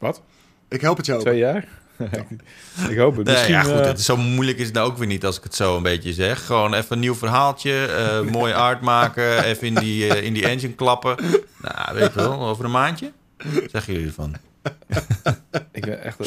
wat? 0.00 0.22
Ik 0.68 0.80
help 0.80 0.96
het 0.96 1.06
jou. 1.06 1.20
Twee 1.20 1.38
jaar? 1.38 1.68
ik 2.90 2.96
hoop 2.98 3.16
het. 3.16 3.26
Nee, 3.26 3.48
ja, 3.48 3.62
goed, 3.62 3.72
eh, 3.72 3.86
het 3.86 3.98
is 3.98 4.04
zo 4.04 4.16
moeilijk 4.16 4.58
is 4.58 4.66
het 4.66 4.74
nou 4.74 4.90
ook 4.90 4.98
weer 4.98 5.06
niet 5.06 5.24
als 5.24 5.36
ik 5.36 5.42
het 5.42 5.54
zo 5.54 5.76
een 5.76 5.82
beetje 5.82 6.12
zeg. 6.12 6.46
Gewoon 6.46 6.74
even 6.74 6.92
een 6.92 6.98
nieuw 6.98 7.14
verhaaltje, 7.14 7.86
eh 7.86 8.20
mooi 8.32 8.52
art 8.68 8.80
maken, 8.80 9.44
even 9.44 9.66
in 9.66 9.74
die, 9.74 10.08
eh, 10.08 10.22
in 10.24 10.32
die 10.32 10.46
engine 10.46 10.74
klappen. 10.74 11.16
Nou, 11.62 11.94
weet 11.98 12.12
je 12.14 12.20
wel, 12.20 12.46
over 12.46 12.64
een 12.64 12.70
maandje. 12.70 13.12
Wat 13.36 13.62
zeggen 13.70 13.92
jullie 13.92 14.08
ervan? 14.08 14.34
ik 15.72 15.84
ben 15.84 16.02
echt... 16.02 16.20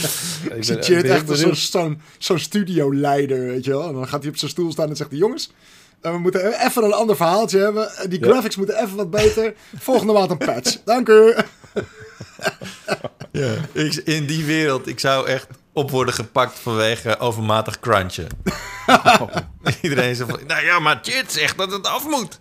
Ik 0.43 0.53
Ik 0.55 0.63
zie 0.63 0.81
Chert 0.81 1.05
echt 1.05 1.37
zo'n 1.37 1.55
zo'n 1.55 2.01
zo'n 2.17 2.39
studioleider, 2.39 3.45
weet 3.45 3.65
je 3.65 3.71
wel. 3.71 3.87
En 3.87 3.93
dan 3.93 4.07
gaat 4.07 4.21
hij 4.21 4.31
op 4.31 4.37
zijn 4.37 4.51
stoel 4.51 4.71
staan 4.71 4.89
en 4.89 4.95
zegt 4.95 5.09
hij... 5.09 5.19
Jongens, 5.19 5.51
we 6.01 6.17
moeten 6.17 6.65
even 6.65 6.83
een 6.83 6.93
ander 6.93 7.15
verhaaltje 7.15 7.59
hebben. 7.59 7.89
Die 8.09 8.19
Ja. 8.19 8.27
graphics 8.31 8.55
moeten 8.55 8.83
even 8.83 8.95
wat 8.95 9.09
beter. 9.11 9.53
Volgende 9.77 10.13
maand 10.13 10.31
een 10.31 10.37
patch. 10.37 10.77
Dank 10.85 11.09
u. 11.09 11.33
Ja. 13.31 13.53
Ik, 13.71 13.95
in 13.95 14.25
die 14.25 14.45
wereld, 14.45 14.87
ik 14.87 14.99
zou 14.99 15.27
echt 15.27 15.47
op 15.73 15.91
worden 15.91 16.13
gepakt 16.13 16.59
vanwege 16.59 17.19
overmatig 17.19 17.79
crunchen. 17.79 18.27
Iedereen 19.81 20.15
zo 20.15 20.25
van, 20.25 20.39
nou 20.47 20.65
ja, 20.65 20.79
maar 20.79 20.99
Chit 21.01 21.31
zegt 21.31 21.57
dat 21.57 21.71
het 21.71 21.87
af 21.87 22.07
moet. 22.07 22.39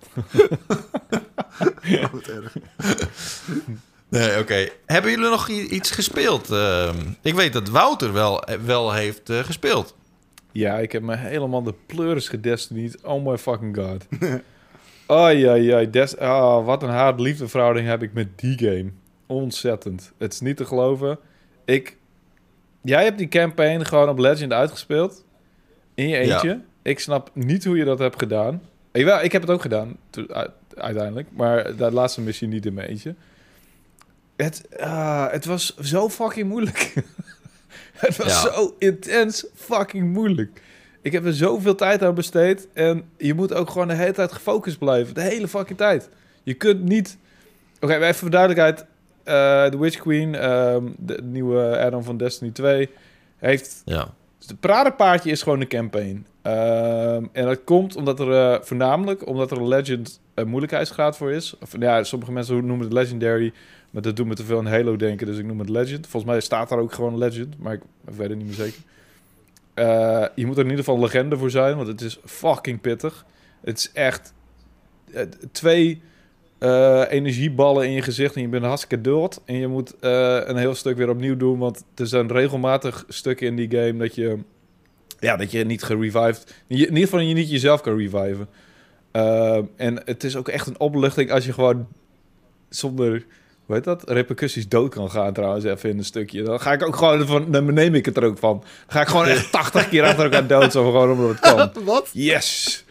Oh, 1.85 2.29
erg. 2.29 2.57
Nee, 4.09 4.39
oké. 4.39 4.69
Hebben 4.87 5.11
jullie 5.11 5.31
nog 5.31 5.49
iets 5.49 5.91
gespeeld? 5.91 6.51
Ehm, 6.51 6.97
ik 7.23 7.35
weet 7.35 7.53
dat 7.53 7.69
Wouter 7.69 8.13
wel, 8.13 8.45
wel 8.65 8.93
heeft 8.93 9.31
eh, 9.31 9.39
gespeeld. 9.39 9.95
Ja, 10.53 10.79
ik 10.79 10.93
heb 10.93 11.03
me 11.03 11.17
helemaal 11.17 11.63
de 11.63 11.75
pleuris 11.87 12.29
gedestinied. 12.29 12.99
Oh 13.03 13.27
my 13.27 13.39
fucking 13.39 13.77
god. 13.77 14.07
Ai, 15.07 15.47
ai, 15.47 15.71
ai. 15.71 15.91
Des 15.91 16.17
ah, 16.17 16.65
wat 16.65 16.83
een 16.83 16.89
haat-liefdeverhouding 16.89 17.87
heb 17.87 18.03
ik 18.03 18.13
met 18.13 18.39
die 18.39 18.59
game. 18.59 18.91
Ontzettend. 19.27 20.13
Het 20.19 20.33
is 20.33 20.41
niet 20.41 20.57
te 20.57 20.65
geloven. 20.65 21.19
Ik... 21.65 21.97
Jij 22.83 23.05
hebt 23.05 23.19
die 23.19 23.29
campaign 23.29 23.85
gewoon 23.85 24.09
op 24.09 24.19
Legend 24.19 24.53
uitgespeeld. 24.53 25.25
In 25.95 26.09
je 26.09 26.17
Ja. 26.17 26.33
eentje. 26.35 26.61
Ik 26.83 26.99
snap 26.99 27.31
niet 27.35 27.65
hoe 27.65 27.77
je 27.77 27.85
dat 27.85 27.99
hebt 27.99 28.19
gedaan. 28.19 28.63
Ik, 28.93 29.05
wel, 29.05 29.23
ik 29.23 29.33
heb 29.33 29.41
het 29.43 29.51
ook 29.51 29.61
gedaan, 29.63 29.97
uiteindelijk. 30.75 31.29
Maar 31.33 31.77
de 31.77 31.93
laatste 31.93 32.21
missie 32.21 32.49
niet 32.49 32.67
in 32.67 32.75
mijn 32.75 32.89
eentje. 32.89 33.15
Het, 34.37 34.63
ah, 34.81 35.31
het 35.31 35.45
was 35.45 35.77
zo 35.77 36.09
fucking 36.09 36.49
moeilijk. 36.49 36.95
het 37.93 38.17
was 38.17 38.43
Ja. 38.43 38.53
zo 38.53 38.75
intens 38.79 39.47
fucking 39.55 40.13
moeilijk. 40.13 40.63
Ik 41.03 41.13
heb 41.13 41.25
er 41.25 41.35
zoveel 41.35 41.75
tijd 41.75 42.03
aan 42.03 42.15
besteed. 42.15 42.69
En 42.73 43.11
je 43.17 43.35
moet 43.35 43.55
ook 43.55 43.71
gewoon 43.71 43.89
de 43.89 43.95
hele 43.95 44.13
tijd 44.13 44.33
gefocust 44.33 44.79
blijven. 44.79 45.15
De 45.15 45.21
hele 45.21 45.49
fucking 45.49 45.79
tijd. 45.79 46.09
Je 46.43 46.55
kunt 46.55 46.83
niet... 46.85 47.17
Oké, 47.81 47.95
even 47.95 48.15
voor 48.15 48.31
duidelijkheid. 48.31 48.85
Eh 49.29 49.67
The 49.67 49.79
Witch 49.79 49.99
Queen, 49.99 50.35
ehm, 50.35 50.85
de 50.97 51.23
nieuwe 51.23 51.79
add-on 51.79 52.05
van 52.05 52.17
Destiny 52.17 52.51
2... 52.51 52.89
heeft 53.37 53.83
Ja. 53.85 54.15
dus 54.39 54.47
de 54.47 54.55
paradepaardje 54.55 55.31
is 55.31 55.43
gewoon 55.43 55.61
een 55.61 55.69
campaign. 55.69 56.27
Ehm, 56.43 57.25
en 57.33 57.45
dat 57.45 57.65
komt 57.65 57.97
omdat 57.97 58.21
er 58.21 58.33
eh, 58.33 58.61
voornamelijk 58.63 59.27
omdat 59.27 59.51
er 59.51 59.57
een 59.57 59.69
legend 59.69 60.21
een 60.35 60.49
moeilijkheidsgraad 60.49 61.17
voor 61.17 61.33
is. 61.33 61.59
Of, 61.61 61.75
ja, 61.79 62.03
sommige 62.03 62.33
mensen 62.33 62.67
noemen 62.67 62.85
het 62.85 62.93
legendary, 62.93 63.53
maar 63.91 64.03
dat 64.03 64.17
doet 64.17 64.27
me 64.27 64.35
te 64.35 64.45
veel 64.45 64.59
aan 64.59 64.67
Halo 64.67 64.97
denken, 64.97 65.27
dus 65.27 65.39
ik 65.39 65.45
noem 65.45 65.59
het 65.59 65.69
legend. 65.69 66.07
Volgens 66.07 66.33
mij 66.33 66.41
staat 66.41 66.69
daar 66.69 66.79
ook 66.79 66.93
gewoon 66.93 67.19
legend, 67.19 67.59
maar 67.59 67.73
ik, 67.73 67.83
ik 68.07 68.15
weet 68.15 68.29
het 68.29 68.39
niet 68.39 68.47
meer 68.47 68.55
zeker. 68.55 68.81
Eh, 69.75 70.25
je 70.35 70.47
moet 70.47 70.57
er 70.57 70.65
in 70.65 70.71
ieder 70.71 70.85
geval 70.85 71.01
legende 71.01 71.37
voor 71.37 71.51
zijn, 71.51 71.77
want 71.77 71.89
het 71.89 72.01
is 72.01 72.19
fucking 72.25 72.81
pittig. 72.81 73.25
Het 73.61 73.79
is 73.79 73.93
echt 73.93 74.33
eh, 75.13 75.23
twee 75.53 76.03
eh, 76.59 77.03
energieballen 77.09 77.87
in 77.87 77.93
je 77.93 78.03
gezicht 78.03 78.35
en 78.35 78.41
je 78.41 78.49
bent 78.49 78.65
hartstikke 78.65 79.01
dood. 79.01 79.41
En 79.45 79.55
je 79.55 79.67
moet 79.67 79.95
eh, 80.01 80.41
een 80.45 80.57
heel 80.57 80.75
stuk 80.75 80.97
weer 80.97 81.09
opnieuw 81.09 81.37
doen, 81.37 81.59
want 81.59 81.85
er 81.95 82.07
zijn 82.07 82.33
regelmatig 82.33 83.05
stukken 83.09 83.47
in 83.47 83.57
die 83.57 83.71
game 83.71 83.97
dat 83.97 84.15
je, 84.15 84.39
ja, 85.21 85.37
dat 85.37 85.51
je 85.51 85.65
niet 85.65 85.83
gerevived, 85.83 86.55
in 86.67 86.77
ieder 86.77 86.99
geval 86.99 87.21
je 87.21 87.35
niet 87.35 87.51
jezelf 87.51 87.81
kan 87.81 87.97
reviven. 87.97 88.49
Eh, 89.11 89.59
en 89.77 90.03
het 90.05 90.25
is 90.25 90.37
ook 90.37 90.49
echt 90.49 90.67
een 90.67 90.81
opluchting 90.81 91.33
als 91.33 91.45
je 91.45 91.53
gewoon 91.53 91.87
zonder, 92.69 93.25
hoe 93.67 93.75
heet 93.75 93.85
dat, 93.85 94.11
repercussies 94.11 94.69
dood 94.69 94.95
kan 94.95 95.11
gaan 95.11 95.33
trouwens 95.33 95.65
even 95.65 95.91
in 95.91 95.99
een 95.99 96.05
stukje. 96.05 96.43
Dan 96.43 96.61
ga 96.61 96.73
ik 96.73 96.87
ook 96.87 96.97
gewoon 96.97 97.27
van, 97.27 97.51
dan 97.51 97.75
neem 97.75 97.95
ik 97.95 98.05
het 98.05 98.17
er 98.17 98.25
ook 98.25 98.39
van. 98.39 98.59
Dan 98.59 98.69
ga 98.87 99.01
ik 99.01 99.09
gewoon 99.09 99.27
echt 99.27 99.53
80 99.63 99.89
keer 99.89 100.05
achter 100.05 100.25
elkaar 100.25 100.47
dood, 100.47 100.73
zo 100.73 100.85
gewoon 100.85 101.11
omdat 101.11 101.29
het 101.29 101.41
kan. 101.41 101.71
Wat? 101.85 102.11
Yes! 102.13 102.85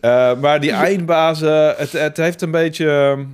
Eh, 0.00 0.40
maar 0.40 0.60
die 0.60 0.70
eindbazen, 0.72 1.74
het, 1.76 1.92
het 1.92 2.16
heeft 2.16 2.42
een 2.42 2.50
beetje... 2.50 2.88
ehm, 2.90 3.24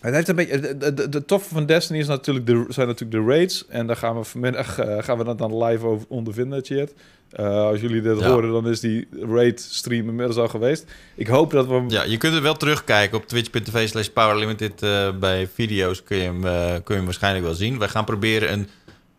Het 0.00 0.14
heeft 0.14 0.28
een 0.28 0.36
beetje... 0.36 0.76
De, 0.76 0.94
de, 0.94 1.08
de 1.08 1.24
toffe 1.24 1.48
van 1.54 1.66
Destiny 1.66 1.98
is 1.98 2.06
natuurlijk 2.06 2.46
de, 2.46 2.64
zijn 2.68 2.86
natuurlijk 2.86 3.24
de 3.26 3.32
raids. 3.32 3.64
En 3.68 3.86
daar 3.86 3.96
gaan 3.96 4.16
we 4.16 4.24
vanmiddag 4.24 4.78
eh, 4.78 4.96
gaan 5.02 5.18
we 5.18 5.24
dat 5.24 5.38
dan 5.38 5.64
live 5.64 5.86
over 5.86 6.06
ondervinden, 6.08 6.64
chat. 6.64 6.92
Eh, 7.30 7.46
als 7.60 7.80
jullie 7.80 8.00
dit 8.02 8.18
Ja. 8.20 8.28
horen, 8.30 8.52
dan 8.52 8.68
is 8.68 8.80
die 8.80 9.08
raid 9.20 9.60
stream 9.60 10.08
inmiddels 10.08 10.36
al 10.36 10.48
geweest. 10.48 10.84
Ik 11.14 11.26
hoop 11.26 11.50
dat 11.50 11.66
we. 11.66 11.84
Ja, 11.88 12.02
je 12.04 12.16
kunt 12.16 12.34
het 12.34 12.42
wel 12.42 12.56
terugkijken 12.56 13.16
op 13.18 13.26
twitch.tv 13.26 13.88
slash 13.88 14.06
powerlimited. 14.06 14.82
eh, 14.82 15.08
bij 15.20 15.48
video's 15.54 16.02
kun 16.02 16.16
je, 16.16 16.22
hem, 16.22 16.40
kun 16.82 16.82
je 16.86 16.94
hem 16.94 17.04
waarschijnlijk 17.04 17.44
wel 17.44 17.54
zien. 17.54 17.78
Wij 17.78 17.88
gaan 17.88 18.04
proberen 18.04 18.52
een 18.52 18.68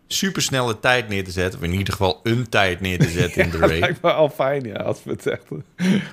supersnelle 0.07 0.79
tijd 0.79 1.09
neer 1.09 1.23
te 1.23 1.31
zetten. 1.31 1.59
Of 1.59 1.65
in 1.65 1.71
ieder 1.73 1.93
geval 1.93 2.19
een 2.23 2.49
tijd 2.49 2.81
neer 2.81 2.99
te 2.99 3.09
zetten 3.09 3.43
in 3.43 3.49
de 3.51 3.57
Dat 3.57 3.69
raid. 3.69 3.79
lijkt 3.79 4.01
me 4.01 4.11
al 4.11 4.29
fijn, 4.29 4.63
ja. 4.63 4.73
Als, 4.75 5.03
het 5.03 5.27
echt, 5.27 5.43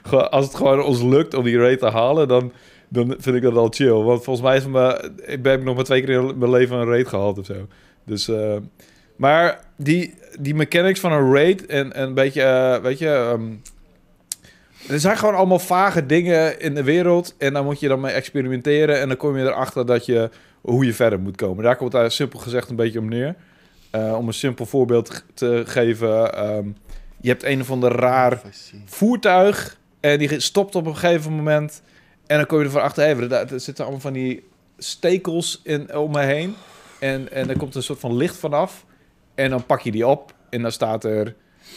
gewoon, 0.03 0.31
als 0.31 0.47
het 0.47 0.55
gewoon 0.55 0.83
ons 0.83 1.03
lukt 1.03 1.35
om 1.35 1.45
die 1.45 1.59
raid 1.59 1.79
te 1.79 1.87
halen, 1.91 2.29
dan, 2.29 2.53
dan 2.89 3.15
vind 3.19 3.37
ik 3.37 3.43
dat 3.43 3.57
al 3.57 3.69
chill. 3.71 3.91
Want 3.93 4.25
volgens 4.25 4.47
mij 4.47 4.57
is 4.57 4.67
me, 4.67 5.11
ik 5.27 5.43
ben 5.43 5.63
nog 5.63 5.75
maar 5.75 5.85
twee 5.85 6.03
keer 6.05 6.29
in 6.29 6.39
mijn 6.39 6.51
leven 6.51 6.77
een 6.77 6.89
raid 6.89 7.09
gehaald 7.09 7.39
of 7.39 7.47
zo. 7.47 7.67
Dus, 8.05 8.29
eh, 8.29 8.57
maar 9.17 9.61
die, 9.77 10.15
die 10.41 10.55
mechanics 10.55 11.01
van 11.01 11.13
een 11.13 11.33
raid 11.33 11.67
en, 11.67 11.93
en 11.93 12.03
een 12.07 12.15
beetje, 12.15 12.43
eh, 12.43 12.77
weet 12.83 12.99
je... 12.99 13.09
ehm, 13.09 13.43
er 14.89 15.01
zijn 15.01 15.17
gewoon 15.19 15.35
allemaal 15.35 15.59
vage 15.59 16.07
dingen 16.07 16.61
in 16.61 16.75
de 16.75 16.83
wereld 16.83 17.35
en 17.39 17.53
daar 17.53 17.65
moet 17.65 17.81
je 17.81 17.89
dan 17.89 18.01
mee 18.01 18.13
experimenteren 18.13 19.01
en 19.01 19.09
dan 19.09 19.17
kom 19.17 19.37
je 19.39 19.45
erachter 19.45 19.87
dat 19.87 20.07
je, 20.07 20.31
hoe 20.61 20.85
je 20.85 20.95
verder 20.95 21.21
moet 21.21 21.37
komen. 21.37 21.65
Daar 21.65 21.77
komt 21.77 21.93
daar 21.93 22.11
simpel 22.11 22.39
gezegd 22.39 22.71
een 22.71 22.77
beetje 22.77 22.99
om 22.99 23.09
neer. 23.09 23.35
Eh, 23.95 24.17
om 24.19 24.27
een 24.27 24.35
simpel 24.35 24.67
voorbeeld 24.67 25.25
te 25.35 25.63
geven. 25.67 26.35
ehm, 26.35 26.69
je 27.21 27.29
hebt 27.29 27.43
een 27.43 27.61
of 27.61 27.71
ander 27.71 27.93
raar 27.93 28.41
voertuig. 28.85 29.79
En 30.01 30.19
die 30.19 30.41
stopt 30.41 30.75
op 30.75 30.87
een 30.87 30.97
gegeven 30.97 31.33
moment. 31.33 31.83
En 32.27 32.37
dan 32.37 32.47
kom 32.47 32.59
je 32.59 32.65
ervan 32.65 32.83
achter. 32.83 33.03
Hey, 33.03 33.17
er, 33.17 33.33
er 33.33 33.61
zitten 33.61 33.85
allemaal 33.85 34.03
van 34.03 34.13
die 34.13 34.45
stekels 34.79 35.61
in, 35.65 35.97
om 35.97 36.11
me 36.11 36.21
heen. 36.21 36.55
En, 37.01 37.33
en 37.33 37.49
er 37.49 37.57
komt 37.57 37.75
een 37.75 37.83
soort 37.83 37.99
van 38.01 38.17
licht 38.17 38.37
vanaf. 38.37 38.85
En 39.35 39.51
dan 39.51 39.67
pak 39.67 39.81
je 39.81 39.91
die 39.91 40.07
op. 40.07 40.35
En 40.51 40.63
dan 40.63 40.73
staat 40.73 41.05
er, 41.05 41.35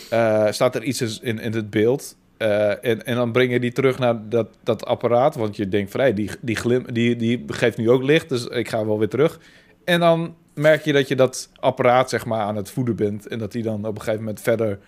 eh, 0.10 0.48
staat 0.52 0.76
er 0.76 0.84
iets 0.84 1.20
in, 1.20 1.40
in 1.40 1.54
het 1.54 1.70
beeld. 1.70 2.16
Eh, 2.38 2.86
en, 2.86 3.06
en 3.06 3.16
dan 3.16 3.32
breng 3.32 3.52
je 3.52 3.60
die 3.60 3.72
terug 3.72 4.00
naar 4.00 4.30
dat, 4.30 4.48
dat 4.64 4.86
apparaat. 4.86 5.36
Want 5.36 5.56
je 5.56 5.70
denkt 5.70 5.92
van, 5.92 6.00
hey, 6.00 6.14
die, 6.14 6.30
die, 6.42 6.56
glim, 6.56 6.94
die, 6.94 7.16
die 7.16 7.44
geeft 7.48 7.78
nu 7.78 7.90
ook 7.90 8.04
licht. 8.04 8.30
Dus 8.30 8.46
ik 8.46 8.70
ga 8.70 8.86
wel 8.86 9.00
weer 9.00 9.10
terug. 9.10 9.40
En 9.84 10.00
dan 10.00 10.36
merk 10.58 10.84
je 10.84 10.94
dat 10.94 11.08
je 11.08 11.16
dat 11.16 11.50
apparaat 11.60 12.10
zeg 12.10 12.26
maar 12.26 12.40
aan 12.42 12.56
het 12.56 12.70
voeden 12.70 12.96
bent. 12.96 13.28
En 13.28 13.40
dat 13.40 13.52
die 13.52 13.64
dan 13.64 13.86
op 13.86 13.96
een 13.96 14.02
gegeven 14.02 14.20
moment 14.20 14.42
verder 14.42 14.80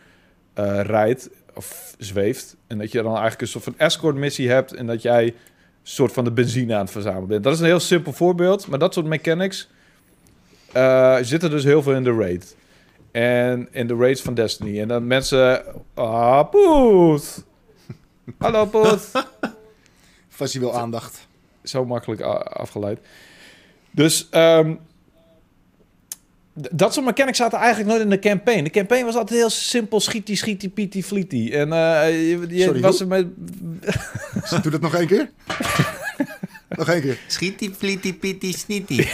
eh, 0.54 0.82
rijdt 0.82 1.30
of 1.54 1.96
zweeft. 1.98 2.56
En 2.68 2.78
dat 2.78 2.92
je 2.92 2.98
dan 3.02 3.12
eigenlijk 3.12 3.42
een 3.42 3.48
soort 3.48 3.64
van 3.64 3.78
escort 3.78 4.16
missie 4.16 4.50
hebt. 4.50 4.74
En 4.74 4.86
dat 4.88 5.02
jij 5.02 5.24
een 5.26 5.34
soort 5.84 6.12
van 6.14 6.24
de 6.24 6.32
benzine 6.32 6.74
aan 6.74 6.82
het 6.82 6.92
verzamelen 6.92 7.28
bent. 7.28 7.44
Dat 7.44 7.54
is 7.54 7.60
een 7.60 7.66
heel 7.66 7.80
simpel 7.80 8.14
voorbeeld. 8.14 8.68
Maar 8.68 8.80
dat 8.80 8.94
soort 8.94 9.06
mechanics 9.06 9.70
eh, 10.72 11.18
zitten 11.22 11.50
dus 11.50 11.64
heel 11.64 11.82
veel 11.82 11.94
in 11.94 12.04
de 12.04 12.14
raid. 12.16 12.56
En 13.12 13.68
in 13.72 13.88
de 13.88 13.96
raids 13.96 14.22
van 14.22 14.34
Destiny. 14.34 14.82
En 14.82 14.88
dan 14.88 15.08
mensen... 15.08 15.64
Ah, 15.94 16.50
Poet! 16.50 17.44
Hallo, 18.38 18.66
Poet! 18.66 19.12
Fassie 20.30 20.60
wil 20.60 20.78
aandacht. 20.78 21.28
zo 21.64 21.86
makkelijk 21.86 22.22
afgeleid. 22.22 23.00
Dus 23.92 24.30
d- 24.30 24.36
dat 26.54 26.94
soort 26.94 27.06
mechanics 27.06 27.38
zaten 27.38 27.60
eigenlijk 27.60 27.90
nooit 27.90 28.02
in 28.02 28.10
de 28.10 28.20
campaign. 28.20 28.64
De 28.64 28.70
campaign 28.70 29.06
was 29.06 29.16
altijd 29.16 29.40
heel 29.40 29.50
simpel, 29.50 30.00
schietie, 30.00 30.36
schietie, 30.36 30.70
pietie, 30.70 31.04
flietie. 31.04 31.58
En 31.58 31.74
eh, 31.74 32.30
je, 32.30 32.46
je 32.50 32.64
Sorry, 32.64 32.82
was 32.82 33.00
er 33.00 33.08
met... 33.08 33.28
Doe 34.62 34.72
dat 34.72 34.82
nog 34.82 34.96
één 34.96 35.08
keer. 35.08 35.30
nog 36.78 36.90
één 36.90 37.02
keer. 37.02 37.20
Schietie, 37.28 37.74
flietie, 37.78 38.14
pietie, 38.14 38.58
snietie. 38.58 39.10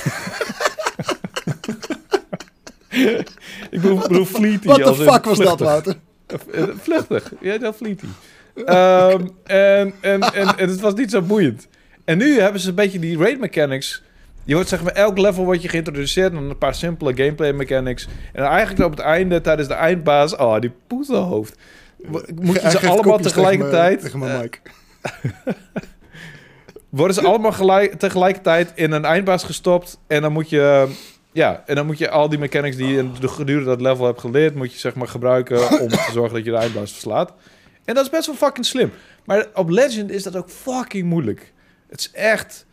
Ik 3.69 3.81
bedoel, 3.81 3.99
bedoel 3.99 4.25
the 4.25 4.83
als 4.83 4.99
in 4.99 5.11
fuck 5.11 5.25
was 5.25 5.37
dat. 5.37 5.59
Wouter? 5.59 5.95
Eh, 6.51 6.63
Vluchtig. 6.77 7.33
Ja, 7.41 7.57
dat 7.57 7.75
fleety. 7.75 8.05
Ehm, 8.65 9.27
en, 9.43 9.93
en, 10.01 10.21
en, 10.21 10.57
en 10.57 10.69
het 10.69 10.79
was 10.79 10.93
niet 10.93 11.11
zo 11.11 11.21
boeiend. 11.21 11.67
En 12.05 12.17
nu 12.17 12.39
hebben 12.39 12.61
ze 12.61 12.69
een 12.69 12.75
beetje 12.75 12.99
die 12.99 13.17
raid 13.17 13.39
mechanics. 13.39 14.03
Je 14.45 14.53
wordt 14.53 14.69
zeg 14.69 14.83
maar, 14.83 14.93
elk 14.93 15.17
level 15.17 15.45
wordt 15.45 15.61
je 15.61 15.69
geïntroduceerd 15.69 16.33
met 16.33 16.43
een 16.43 16.57
paar 16.57 16.75
simpele 16.75 17.15
gameplay 17.15 17.51
mechanics. 17.53 18.07
En 18.33 18.43
eigenlijk 18.43 18.85
op 18.85 18.91
het 18.91 18.99
einde, 18.99 19.41
tijdens 19.41 19.67
de 19.67 19.73
eindbaas, 19.73 20.35
oh, 20.35 20.59
die 20.59 20.71
poezelhoofd. 20.87 21.57
Moet 22.41 22.61
je 22.61 22.69
ze 22.69 22.77
allemaal 22.79 22.95
kopjes 22.97 23.05
tegen 23.05 23.21
tegelijkertijd... 23.21 23.99
mijn- 23.99 23.99
Tegen 23.99 24.19
mijn 24.19 24.41
mic. 24.41 24.61
worden 26.89 27.15
ze 27.15 27.21
allemaal 27.27 27.51
gelijk, 27.51 27.93
tegelijkertijd 27.93 28.71
in 28.75 28.91
een 28.91 29.05
eindbaas 29.05 29.43
gestopt. 29.43 29.97
En 30.07 30.21
dan 30.21 30.31
moet 30.31 30.49
je... 30.49 30.87
Ja, 31.31 31.63
en 31.65 31.75
dan 31.75 31.85
moet 31.85 31.97
je 31.97 32.09
al 32.09 32.29
die 32.29 32.39
mechanics 32.39 32.75
die 32.75 32.87
je 32.87 32.97
in 32.97 33.11
de 33.19 33.27
gedurende 33.27 33.69
dat 33.69 33.81
level 33.81 34.05
hebt 34.05 34.19
geleerd... 34.19 34.55
moet 34.55 34.73
je 34.73 34.79
zeg 34.79 34.95
maar 34.95 35.07
gebruiken 35.07 35.69
om 35.81 35.87
te 35.87 36.09
zorgen 36.13 36.35
dat 36.35 36.45
je 36.45 36.51
de 36.51 36.57
eindbaas 36.57 36.91
verslaat. 36.91 37.33
En 37.85 37.93
dat 37.95 38.03
is 38.05 38.09
best 38.11 38.25
wel 38.25 38.35
fucking 38.35 38.65
slim. 38.65 38.91
Maar 39.25 39.45
op 39.53 39.69
Legend 39.69 40.11
is 40.11 40.23
dat 40.23 40.35
ook 40.35 40.49
fucking 40.49 41.05
moeilijk. 41.09 41.53
Het 41.89 41.99
is 41.99 42.11
echt... 42.11 42.65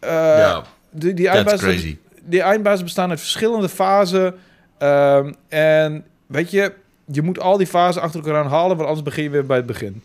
eh, 0.00 0.10
ja, 0.38 0.62
die, 0.94 1.14
die, 1.14 1.28
crazy. 1.44 1.96
die 2.22 2.42
eindbazen 2.42 2.84
bestaan 2.84 3.10
uit 3.10 3.20
verschillende 3.20 3.68
fasen. 3.68 4.34
Ehm, 4.78 5.32
en 5.48 6.04
weet 6.26 6.50
je, 6.50 6.72
je 7.04 7.22
moet 7.22 7.40
al 7.40 7.56
die 7.56 7.66
fasen 7.66 8.02
achter 8.02 8.20
elkaar 8.20 8.44
aan 8.44 8.50
halen, 8.50 8.76
want 8.76 8.88
anders 8.88 9.02
begin 9.02 9.22
je 9.22 9.30
weer 9.30 9.46
bij 9.46 9.56
het 9.56 9.66
begin. 9.66 10.02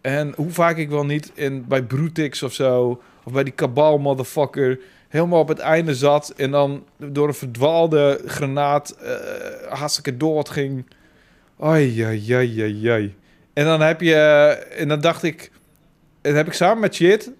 En 0.00 0.32
hoe 0.36 0.50
vaak 0.50 0.76
ik 0.76 0.88
wel 0.88 1.04
niet 1.04 1.30
in, 1.34 1.64
bij 1.68 1.82
Brutix 1.82 2.42
of 2.42 2.52
zo, 2.52 3.02
of 3.22 3.32
bij 3.32 3.44
die 3.44 3.54
Cabal 3.54 3.98
motherfucker, 3.98 4.78
helemaal 5.08 5.40
op 5.40 5.48
het 5.48 5.58
einde 5.58 5.94
zat 5.94 6.32
en 6.36 6.50
dan 6.50 6.84
door 6.96 7.28
een 7.28 7.34
verdwaalde 7.34 8.20
granaat 8.26 8.90
eh 8.90 9.12
hartstikke 9.68 10.16
dood 10.16 10.48
ging. 10.48 10.84
Ai, 11.58 12.02
ai, 12.02 12.32
ai, 12.32 12.62
ai, 12.62 12.88
ai. 12.88 13.14
En 13.52 13.64
dan 13.64 13.80
heb 13.80 14.00
je, 14.00 14.14
en 14.76 14.88
dan 14.88 15.00
dacht 15.00 15.22
ik, 15.22 15.50
en 16.20 16.34
heb 16.34 16.46
ik 16.46 16.52
samen 16.52 16.80
met 16.80 16.94
Shit, 16.94 17.30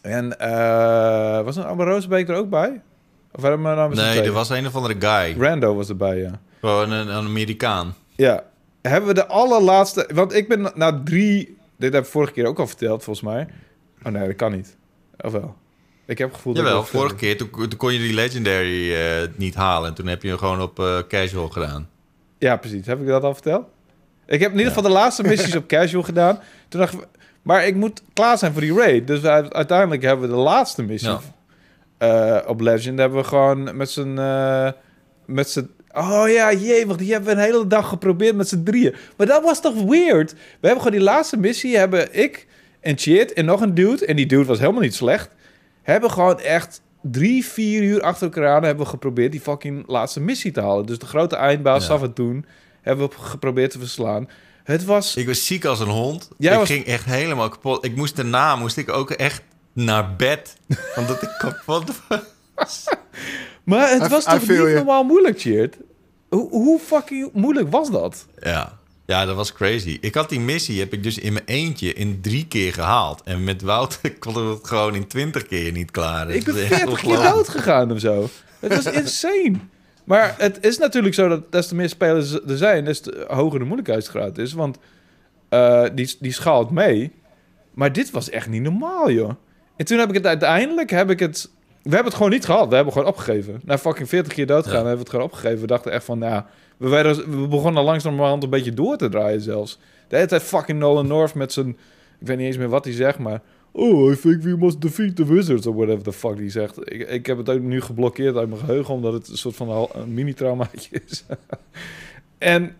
en 0.00 0.38
eh, 0.38 1.40
was 1.44 1.56
een 1.56 1.64
Amber 1.64 1.86
Roosbeek 1.86 2.28
er 2.28 2.36
ook 2.36 2.50
bij? 2.50 2.80
Of 3.32 3.42
hebben 3.42 3.62
we 3.62 3.74
nou 3.74 3.88
met 3.88 3.98
z'n 3.98 4.04
Nee, 4.04 4.20
er 4.20 4.32
was 4.32 4.48
een 4.50 4.66
of 4.66 4.74
andere 4.76 4.94
guy. 4.98 5.42
Rando 5.42 5.74
was 5.74 5.88
erbij, 5.88 6.16
ja. 6.18 6.40
Gewoon 6.60 6.90
een, 6.90 7.08
een 7.08 7.24
Amerikaan. 7.26 7.94
Ja. 8.16 8.44
Hebben 8.82 9.08
we 9.08 9.14
de 9.14 9.26
allerlaatste... 9.26 10.08
Want 10.14 10.34
ik 10.34 10.48
ben 10.48 10.60
na- 10.60 10.72
na 10.74 11.00
drie... 11.04 11.56
Dit 11.76 11.92
heb 11.92 12.04
ik 12.04 12.10
vorige 12.10 12.32
keer 12.32 12.46
ook 12.46 12.58
al 12.58 12.66
verteld, 12.66 13.04
volgens 13.04 13.26
mij. 13.26 13.48
Oh 14.02 14.12
nee, 14.12 14.26
dat 14.26 14.36
kan 14.36 14.52
niet. 14.52 14.76
Of 15.20 15.32
wel? 15.32 15.56
Ik 16.06 16.18
heb 16.18 16.28
het 16.28 16.36
gevoel 16.36 16.54
dat... 16.54 16.62
Jawel, 16.64 16.78
dat 16.80 16.88
vorige 16.88 17.14
keer 17.14 17.36
toen, 17.36 17.50
toen 17.50 17.76
kon 17.76 17.92
je 17.92 17.98
die 17.98 18.14
Legendary 18.14 18.94
eh, 18.94 19.28
niet 19.36 19.54
halen. 19.54 19.88
En 19.88 19.94
toen 19.94 20.06
heb 20.06 20.22
je 20.22 20.28
hem 20.28 20.38
gewoon 20.38 20.60
op 20.62 20.78
eh, 20.78 20.98
casual 21.08 21.48
gedaan. 21.48 21.88
Ja, 22.38 22.56
precies. 22.56 22.86
Heb 22.86 23.00
ik 23.00 23.06
dat 23.06 23.22
al 23.22 23.32
verteld? 23.34 23.64
Ik 24.26 24.40
heb 24.40 24.50
in 24.52 24.56
ieder 24.58 24.72
geval 24.72 24.88
de 24.90 24.96
laatste 24.96 25.22
missies 25.22 25.56
op 25.56 25.66
casual 25.76 26.02
gedaan. 26.02 26.38
Toen 26.68 26.80
dacht 26.80 26.92
ik, 26.92 27.00
maar 27.42 27.66
ik 27.66 27.74
moet 27.74 28.02
klaar 28.12 28.38
zijn 28.38 28.52
voor 28.52 28.60
die 28.60 28.74
raid. 28.74 29.06
Dus 29.06 29.24
uiteindelijk 29.24 30.02
hebben 30.02 30.28
we 30.28 30.34
de 30.34 30.40
laatste 30.40 30.82
missie 30.82 31.10
Ja. 31.10 31.20
eh, 31.98 32.48
op 32.48 32.60
Legend 32.60 32.98
hebben 32.98 33.18
we 33.18 33.24
gewoon 33.24 33.76
met 33.76 33.90
z'n 33.90 34.18
eh, 34.18 34.70
met 35.26 35.50
z'n 35.50 35.70
Oh 35.94 36.24
ja, 36.28 36.52
jee, 36.52 36.86
want 36.86 36.98
die 36.98 37.12
hebben 37.12 37.34
we 37.34 37.40
een 37.40 37.46
hele 37.52 37.66
dag 37.66 37.88
geprobeerd 37.88 38.36
met 38.36 38.48
z'n 38.48 38.62
drieën. 38.62 38.94
Maar 39.16 39.26
dat 39.26 39.42
was 39.42 39.60
toch 39.60 39.82
weird? 39.82 40.32
We 40.32 40.38
hebben 40.66 40.82
gewoon 40.82 40.98
die 40.98 41.06
laatste 41.08 41.36
missie, 41.36 41.76
hebben 41.76 42.18
ik 42.18 42.46
en 42.80 42.98
Chit 42.98 43.32
en 43.32 43.44
nog 43.44 43.60
een 43.60 43.74
dude, 43.74 44.06
en 44.06 44.16
die 44.16 44.26
dude 44.26 44.44
was 44.44 44.58
helemaal 44.58 44.80
niet 44.80 44.94
slecht, 44.94 45.30
hebben 45.82 46.10
gewoon 46.10 46.40
echt 46.40 46.82
drie, 47.02 47.44
vier 47.46 47.82
uur 47.82 48.02
achter 48.02 48.26
elkaar 48.26 48.54
aan 48.54 48.62
hebben 48.62 48.84
we 48.84 48.90
geprobeerd 48.90 49.32
die 49.32 49.40
fucking 49.40 49.84
laatste 49.86 50.20
missie 50.20 50.52
te 50.52 50.60
halen. 50.60 50.86
Dus 50.86 50.98
de 50.98 51.06
grote 51.06 51.36
eindbaas, 51.36 51.80
Ja. 51.86 51.88
Savathun, 51.88 52.44
hebben 52.82 53.08
we 53.08 53.14
geprobeerd 53.18 53.70
te 53.70 53.78
verslaan. 53.78 54.28
Het 54.64 54.84
was... 54.84 55.16
Ik 55.16 55.26
was 55.26 55.46
ziek 55.46 55.64
als 55.64 55.80
een 55.80 55.88
hond. 55.88 56.28
Jij 56.38 56.52
ik 56.52 56.58
was- 56.58 56.68
ging 56.68 56.84
echt 56.84 57.04
helemaal 57.04 57.48
kapot. 57.48 57.84
Ik 57.84 57.96
moest 57.96 58.16
daarna 58.16 58.56
moest 58.56 58.76
ik 58.76 58.90
ook 58.92 59.10
echt 59.10 59.42
naar 59.72 60.16
bed. 60.16 60.56
Omdat 60.96 61.22
ik 61.22 61.34
kapot 61.38 61.90
was. 62.08 62.84
Maar 63.64 63.90
het 63.90 64.02
I- 64.06 64.08
was 64.08 64.24
I 64.26 64.30
toch 64.30 64.38
niet 64.40 64.48
you. 64.48 64.74
normaal 64.74 65.02
moeilijk, 65.04 65.40
Chit? 65.40 65.76
Hoe, 66.28 66.48
hoe 66.50 66.78
fucking 66.78 67.30
moeilijk 67.32 67.70
was 67.70 67.90
dat? 67.90 68.26
Ja. 68.40 68.78
ja, 69.06 69.24
dat 69.24 69.36
was 69.36 69.52
crazy. 69.52 69.98
Ik 70.00 70.14
had 70.14 70.28
die 70.28 70.40
missie, 70.40 70.78
heb 70.80 70.92
ik 70.92 71.02
dus 71.02 71.18
in 71.18 71.32
mijn 71.32 71.44
eentje 71.44 71.92
in 71.92 72.20
drie 72.20 72.46
keer 72.46 72.72
gehaald. 72.72 73.22
En 73.24 73.44
met 73.44 73.62
Wouter 73.62 74.12
kon 74.18 74.48
het 74.48 74.66
gewoon 74.66 74.94
in 74.94 75.06
twintig 75.06 75.46
keer 75.46 75.72
niet 75.72 75.90
klaar. 75.90 76.30
Ik 76.30 76.44
ben 76.44 76.54
Dat 76.54 76.62
is 76.64 76.70
echt 76.70 76.80
40 76.80 77.00
keer 77.00 77.16
dood 77.22 77.48
gegaan 77.48 77.92
of 77.92 78.00
zo. 78.00 78.28
Het 78.60 78.74
was 78.84 78.94
insane. 78.94 79.52
Maar 80.10 80.34
het 80.38 80.64
is 80.64 80.78
natuurlijk 80.78 81.14
zo 81.14 81.28
dat 81.28 81.52
des 81.52 81.66
te 81.66 81.74
meer 81.74 81.88
spelers 81.88 82.32
er 82.32 82.56
zijn, 82.56 82.84
des 82.84 83.00
te 83.00 83.24
hoger 83.28 83.58
de 83.58 83.64
moeilijkheidsgraad 83.64 84.38
is. 84.38 84.52
Want 84.52 84.78
eh, 85.48 85.84
die, 85.94 86.16
die 86.20 86.32
schaalt 86.32 86.70
mee. 86.70 87.12
Maar 87.74 87.92
dit 87.92 88.10
was 88.10 88.30
echt 88.30 88.48
niet 88.48 88.62
normaal, 88.62 89.10
joh. 89.10 89.30
En 89.76 89.84
toen 89.84 89.98
heb 89.98 90.08
ik 90.08 90.14
het 90.14 90.26
uiteindelijk, 90.26 90.90
heb 90.90 91.10
ik 91.10 91.18
het... 91.20 91.50
We 91.82 91.88
hebben 91.90 92.04
het 92.04 92.14
gewoon 92.14 92.30
niet 92.30 92.44
gehad. 92.44 92.68
We 92.68 92.74
hebben 92.74 92.92
gewoon 92.92 93.08
opgegeven. 93.08 93.60
Na 93.64 93.78
fucking 93.78 94.08
40 94.08 94.32
keer 94.32 94.46
dood 94.46 94.64
gaan, 94.64 94.72
Ja. 94.72 94.76
hebben 94.76 94.94
we 94.94 95.00
het 95.00 95.10
gewoon 95.10 95.24
opgegeven. 95.24 95.60
We 95.60 95.66
dachten 95.66 95.92
echt 95.92 96.04
van, 96.04 96.18
nou... 96.18 96.42
We, 96.76 96.88
werden, 96.88 97.40
we 97.40 97.48
begonnen 97.48 97.84
langzamerhand 97.84 98.42
een 98.42 98.50
beetje 98.50 98.74
door 98.74 98.96
te 98.96 99.08
draaien 99.08 99.40
zelfs. 99.40 99.78
De 100.08 100.16
hele 100.16 100.28
tijd 100.28 100.42
fucking 100.42 100.78
Nolan 100.78 101.06
North 101.06 101.34
met 101.34 101.52
zijn... 101.52 101.68
Ik 102.20 102.26
weet 102.26 102.36
niet 102.36 102.46
eens 102.46 102.56
meer 102.56 102.68
wat 102.68 102.84
hij 102.84 102.94
zegt, 102.94 103.18
maar... 103.18 103.40
Oh, 103.72 104.12
I 104.12 104.16
think 104.16 104.42
we 104.42 104.56
must 104.56 104.80
defeat 104.80 105.16
the 105.16 105.24
wizards, 105.24 105.66
or 105.66 105.74
whatever 105.74 106.02
the 106.02 106.12
fuck 106.12 106.36
die 106.36 106.50
zegt. 106.50 106.92
Ik, 106.92 107.08
ik 107.08 107.26
heb 107.26 107.38
het 107.38 107.48
ook 107.48 107.60
nu 107.60 107.80
geblokkeerd 107.80 108.36
uit 108.36 108.48
mijn 108.48 108.60
geheugen, 108.60 108.94
omdat 108.94 109.12
het 109.12 109.28
een 109.28 109.36
soort 109.36 109.56
van 109.56 109.88
een 109.92 110.14
mini-traumaatje 110.14 111.02
is. 111.06 111.24
en 112.38 112.76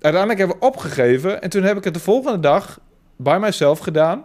uiteindelijk 0.00 0.38
hebben 0.38 0.58
we 0.58 0.66
opgegeven. 0.66 1.42
En 1.42 1.50
toen 1.50 1.62
heb 1.62 1.76
ik 1.76 1.84
het 1.84 1.94
de 1.94 2.00
volgende 2.00 2.40
dag 2.40 2.80
bij 3.16 3.38
mijzelf 3.38 3.78
gedaan. 3.78 4.24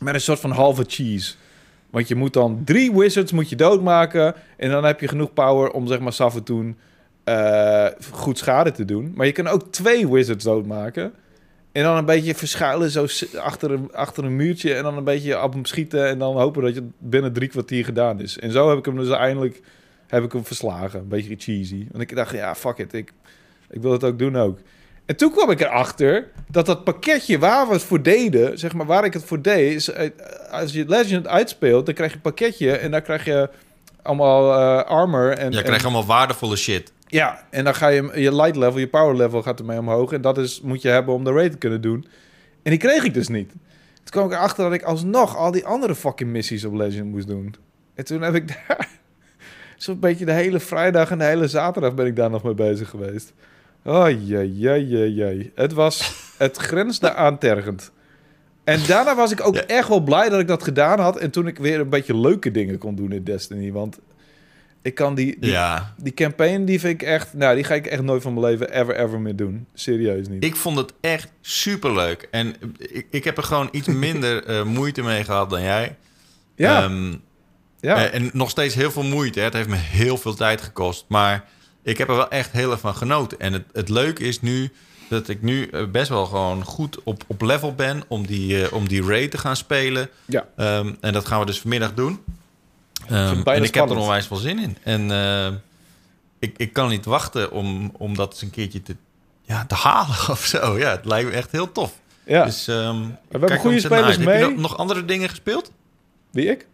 Met 0.00 0.14
een 0.14 0.20
soort 0.20 0.40
van 0.40 0.50
halve 0.50 0.84
cheese. 0.86 1.34
Want 1.90 2.08
je 2.08 2.14
moet 2.14 2.32
dan 2.32 2.62
drie 2.64 2.92
wizards 2.92 3.32
moet 3.32 3.48
je 3.48 3.56
doodmaken. 3.56 4.34
En 4.56 4.70
dan 4.70 4.84
heb 4.84 5.00
je 5.00 5.08
genoeg 5.08 5.32
power 5.32 5.70
om 5.70 5.86
zeg 5.86 6.00
maar 6.00 6.12
Savathun 6.12 6.76
eh 7.24 7.86
goed 8.10 8.38
schade 8.38 8.72
te 8.72 8.84
doen. 8.84 9.12
Maar 9.14 9.26
je 9.26 9.32
kan 9.32 9.46
ook 9.46 9.72
twee 9.72 10.08
wizards 10.08 10.44
doodmaken. 10.44 11.12
En 11.76 11.82
dan 11.82 11.96
een 11.96 12.04
beetje 12.04 12.34
verschuilen 12.34 12.90
zo 12.90 13.06
achter 13.38 13.70
een, 13.70 13.90
achter 13.92 14.24
een 14.24 14.36
muurtje. 14.36 14.74
En 14.74 14.82
dan 14.82 14.96
een 14.96 15.04
beetje 15.04 15.42
op 15.42 15.52
hem 15.52 15.64
schieten. 15.64 16.06
En 16.08 16.18
dan 16.18 16.36
hopen 16.36 16.62
dat 16.62 16.74
je 16.74 16.86
binnen 16.98 17.32
drie 17.32 17.48
kwartier 17.48 17.84
gedaan 17.84 18.20
is. 18.20 18.38
En 18.38 18.50
zo 18.52 18.68
heb 18.68 18.78
ik 18.78 18.84
hem 18.84 18.96
dus 18.96 19.10
eindelijk 19.10 19.60
heb 20.06 20.24
ik 20.24 20.32
hem 20.32 20.44
verslagen. 20.44 21.00
Een 21.00 21.08
beetje 21.08 21.34
cheesy. 21.38 21.86
Want 21.90 22.02
ik 22.02 22.16
dacht, 22.16 22.34
ja, 22.34 22.54
fuck 22.54 22.78
it. 22.78 22.92
Ik, 22.92 23.12
ik 23.70 23.82
wil 23.82 23.92
het 23.92 24.04
ook 24.04 24.18
doen 24.18 24.36
ook. 24.36 24.58
En 25.06 25.16
toen 25.16 25.30
kwam 25.30 25.50
ik 25.50 25.60
erachter 25.60 26.30
dat 26.50 26.66
dat 26.66 26.84
pakketje 26.84 27.38
waar 27.38 27.66
we 27.66 27.72
het 27.72 27.82
voor 27.82 28.02
deden, 28.02 28.58
zeg 28.58 28.72
maar 28.72 28.86
waar 28.86 29.04
ik 29.04 29.12
het 29.12 29.24
voor 29.24 29.42
deed, 29.42 29.74
is 29.74 29.90
eh, 29.90 30.10
als 30.50 30.72
je 30.72 30.84
Legend 30.88 31.26
uitspeelt, 31.26 31.86
dan 31.86 31.94
krijg 31.94 32.10
je 32.10 32.16
een 32.16 32.22
pakketje 32.22 32.72
en 32.72 32.90
daar 32.90 33.02
krijg 33.02 33.24
je 33.24 33.50
allemaal 34.02 34.52
eh, 34.54 34.90
armor. 34.90 35.30
En, 35.30 35.50
Je 35.50 35.56
en- 35.58 35.64
krijgt 35.64 35.84
allemaal 35.84 36.06
waardevolle 36.06 36.56
shit. 36.56 36.92
Ja, 37.06 37.46
en 37.50 37.64
dan 37.64 37.74
ga 37.74 37.88
je 37.88 38.10
je 38.14 38.34
light 38.34 38.56
level, 38.56 38.78
je 38.78 38.88
power 38.88 39.16
level 39.16 39.42
gaat 39.42 39.58
ermee 39.58 39.78
omhoog. 39.78 40.12
En 40.12 40.20
dat 40.20 40.38
is, 40.38 40.60
moet 40.60 40.82
je 40.82 40.88
hebben 40.88 41.14
om 41.14 41.24
de 41.24 41.32
raid 41.32 41.50
te 41.52 41.58
kunnen 41.58 41.80
doen. 41.80 42.06
En 42.62 42.70
die 42.70 42.80
kreeg 42.80 43.04
ik 43.04 43.14
dus 43.14 43.28
niet. 43.28 43.48
Toen 43.50 44.10
kwam 44.10 44.26
ik 44.26 44.32
erachter 44.32 44.64
dat 44.64 44.72
ik 44.72 44.82
alsnog 44.82 45.36
al 45.36 45.50
die 45.50 45.66
andere 45.66 45.94
fucking 45.94 46.30
missies 46.30 46.64
op 46.64 46.74
Legend 46.74 47.10
moest 47.10 47.26
doen. 47.26 47.54
En 47.94 48.04
toen 48.04 48.22
heb 48.22 48.34
ik 48.34 48.48
daar 48.68 48.88
zo'n 49.76 50.00
beetje 50.00 50.24
de 50.24 50.32
hele 50.32 50.60
vrijdag 50.60 51.10
en 51.10 51.18
de 51.18 51.24
hele 51.24 51.48
zaterdag 51.48 51.94
ben 51.94 52.06
ik 52.06 52.16
daar 52.16 52.30
nog 52.30 52.42
mee 52.42 52.54
bezig 52.54 52.88
geweest. 52.88 53.32
Oh 53.84 54.10
jee, 54.10 54.58
jee, 54.58 54.86
jee, 54.86 55.14
jee. 55.14 55.52
Het 55.54 55.72
was, 55.72 56.14
het 56.38 56.56
grensde 56.56 57.14
aan 57.14 57.38
tergend. 57.38 57.90
En 58.64 58.80
daarna 58.86 59.14
was 59.14 59.32
ik 59.32 59.46
ook 59.46 59.56
echt 59.56 59.88
wel 59.88 60.00
blij 60.00 60.28
dat 60.28 60.40
ik 60.40 60.48
dat 60.48 60.62
gedaan 60.62 60.98
had. 60.98 61.16
En 61.16 61.30
toen 61.30 61.46
ik 61.46 61.58
weer 61.58 61.80
een 61.80 61.88
beetje 61.88 62.16
leuke 62.16 62.50
dingen 62.50 62.78
kon 62.78 62.94
doen 62.94 63.12
in 63.12 63.24
Destiny. 63.24 63.72
Want 63.72 63.98
ik 64.86 64.94
kan 64.94 65.14
die, 65.14 65.36
die 65.40 65.50
Ja, 65.50 65.94
die 65.96 66.14
campaign, 66.14 66.64
die 66.64 66.80
vind 66.80 67.02
ik 67.02 67.08
echt... 67.08 67.34
Nou, 67.34 67.54
die 67.54 67.64
ga 67.64 67.74
ik 67.74 67.86
echt 67.86 68.02
nooit 68.02 68.22
van 68.22 68.34
mijn 68.34 68.46
leven 68.46 68.72
ever, 68.72 68.96
ever 68.96 69.20
meer 69.20 69.36
doen. 69.36 69.66
Serieus 69.74 70.28
niet. 70.28 70.44
ik 70.44 70.56
vond 70.56 70.76
het 70.76 70.92
echt 71.00 71.28
superleuk. 71.40 72.28
En 72.30 72.54
ik, 72.78 73.06
ik 73.10 73.24
heb 73.24 73.36
er 73.36 73.42
gewoon 73.42 73.68
iets 73.72 73.86
minder 74.06 74.44
eh, 74.44 74.62
moeite 74.62 75.02
mee 75.02 75.24
gehad 75.24 75.50
dan 75.50 75.62
jij. 75.62 75.96
ja, 76.56 76.82
Ehm, 76.82 77.14
ja. 77.80 77.96
Eh, 77.96 78.14
en 78.14 78.30
nog 78.32 78.50
steeds 78.50 78.74
heel 78.74 78.90
veel 78.90 79.02
moeite. 79.02 79.38
Hè. 79.38 79.44
Het 79.44 79.54
heeft 79.54 79.68
me 79.68 79.76
heel 79.76 80.16
veel 80.16 80.34
tijd 80.34 80.60
gekost. 80.60 81.04
Maar 81.08 81.44
ik 81.82 81.98
heb 81.98 82.08
er 82.08 82.16
wel 82.16 82.30
echt 82.30 82.52
heel 82.52 82.70
erg 82.70 82.80
van 82.80 82.94
genoten. 82.94 83.38
En 83.38 83.52
het, 83.52 83.64
het 83.72 83.88
leuke 83.88 84.24
is 84.24 84.40
nu 84.40 84.70
dat 85.08 85.28
ik 85.28 85.42
nu 85.42 85.66
eh, 85.66 85.86
best 85.86 86.08
wel 86.08 86.26
gewoon 86.26 86.64
goed 86.64 87.02
op, 87.02 87.24
op 87.26 87.42
level 87.42 87.74
ben 87.74 88.02
om 88.08 88.26
die, 88.26 88.74
om 88.74 88.88
die 88.88 89.02
raid 89.06 89.30
te 89.30 89.38
gaan 89.38 89.56
spelen. 89.56 90.08
ja. 90.24 90.46
Ehm, 90.56 90.92
en 91.00 91.12
dat 91.12 91.26
gaan 91.26 91.40
we 91.40 91.46
dus 91.46 91.60
vanmiddag 91.60 91.94
doen. 91.94 92.20
Ehm, 93.08 93.42
en 93.42 93.62
ik 93.62 93.74
heb 93.74 93.90
er 93.90 93.96
onwijs 93.96 94.26
veel 94.26 94.36
zin 94.36 94.58
in. 94.58 94.76
En 94.82 95.10
eh, 95.10 95.52
ik, 96.38 96.54
ik 96.56 96.72
kan 96.72 96.88
niet 96.88 97.04
wachten 97.04 97.52
om, 97.52 97.92
om 97.96 98.16
dat 98.16 98.32
eens 98.32 98.42
een 98.42 98.50
keertje 98.50 98.82
te, 98.82 98.96
ja, 99.42 99.64
te 99.66 99.74
halen 99.74 100.16
of 100.36 100.44
zo. 100.44 100.78
Ja, 100.78 100.90
het 100.90 101.04
lijkt 101.04 101.28
me 101.28 101.34
echt 101.34 101.52
heel 101.52 101.72
tof. 101.72 101.92
ja. 102.24 102.44
Dus, 102.44 102.68
ehm, 102.68 103.04
hebben 103.28 103.48
kijk 103.48 103.60
goede 103.60 103.80
spelers 103.80 104.06
uit. 104.06 104.16
Heb 104.16 104.40
je 104.40 104.46
mee. 104.46 104.56
nog, 104.56 104.76
andere 104.76 105.04
dingen 105.04 105.28
gespeeld? 105.28 105.72
Wie, 106.30 106.46
ik? 106.46 106.66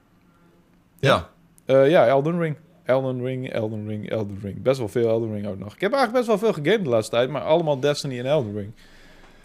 Ja. 1.00 1.28
Eh, 1.64 1.90
ja, 1.90 2.06
Elden 2.06 2.38
Ring. 2.38 2.56
Elden 2.84 3.24
Ring, 3.24 3.52
Elden 3.52 3.86
Ring, 3.86 4.10
Elden 4.10 4.38
Ring. 4.42 4.62
Best 4.62 4.78
wel 4.78 4.88
veel 4.88 5.08
Elden 5.08 5.32
Ring 5.32 5.46
ook 5.46 5.58
nog. 5.58 5.74
Ik 5.74 5.80
heb 5.80 5.92
eigenlijk 5.92 6.26
best 6.26 6.26
wel 6.40 6.52
veel 6.52 6.62
gegamed 6.62 6.84
de 6.84 6.90
laatste 6.90 7.16
tijd, 7.16 7.30
maar 7.30 7.42
allemaal 7.42 7.80
Destiny 7.80 8.18
en 8.18 8.26
Elden 8.26 8.54
Ring. 8.54 8.72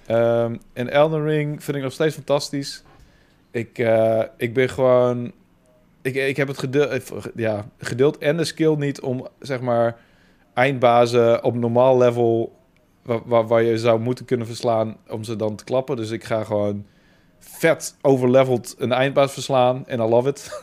Ehm, 0.06 0.56
en 0.74 0.90
Elden 0.90 1.24
Ring 1.24 1.64
vind 1.64 1.78
ik 1.78 1.84
nog 1.84 1.92
steeds 1.92 2.16
fantastisch. 2.16 2.84
Ik, 3.52 3.80
eh, 3.80 4.24
ik 4.38 4.54
ben 4.54 4.70
gewoon... 4.70 5.32
Ik, 6.08 6.16
ik 6.16 6.38
heb 6.38 6.48
het 6.48 6.58
geduld, 6.58 7.04
ja, 7.36 7.66
en 8.20 8.38
de 8.38 8.44
skill 8.44 8.76
niet 8.76 9.02
om, 9.02 9.28
zeg 9.40 9.62
maar, 9.62 9.98
eindbazen 10.54 11.44
op 11.44 11.56
normaal 11.56 11.98
level... 11.98 12.56
Waar, 13.26 13.48
waar, 13.48 13.64
je 13.64 13.78
zou 13.78 14.00
moeten 14.00 14.26
kunnen 14.26 14.48
verslaan 14.48 14.98
om 15.10 15.24
ze 15.24 15.36
dan 15.36 15.56
te 15.56 15.64
klappen. 15.64 15.96
Dus 15.96 16.12
ik 16.12 16.24
ga 16.24 16.44
gewoon 16.44 16.86
vet 17.40 17.96
overleveld 18.02 18.76
een 18.78 18.92
eindbaas 18.92 19.34
verslaan. 19.34 19.88
En 19.88 20.00
I 20.00 20.04
love 20.04 20.30
it. 20.30 20.60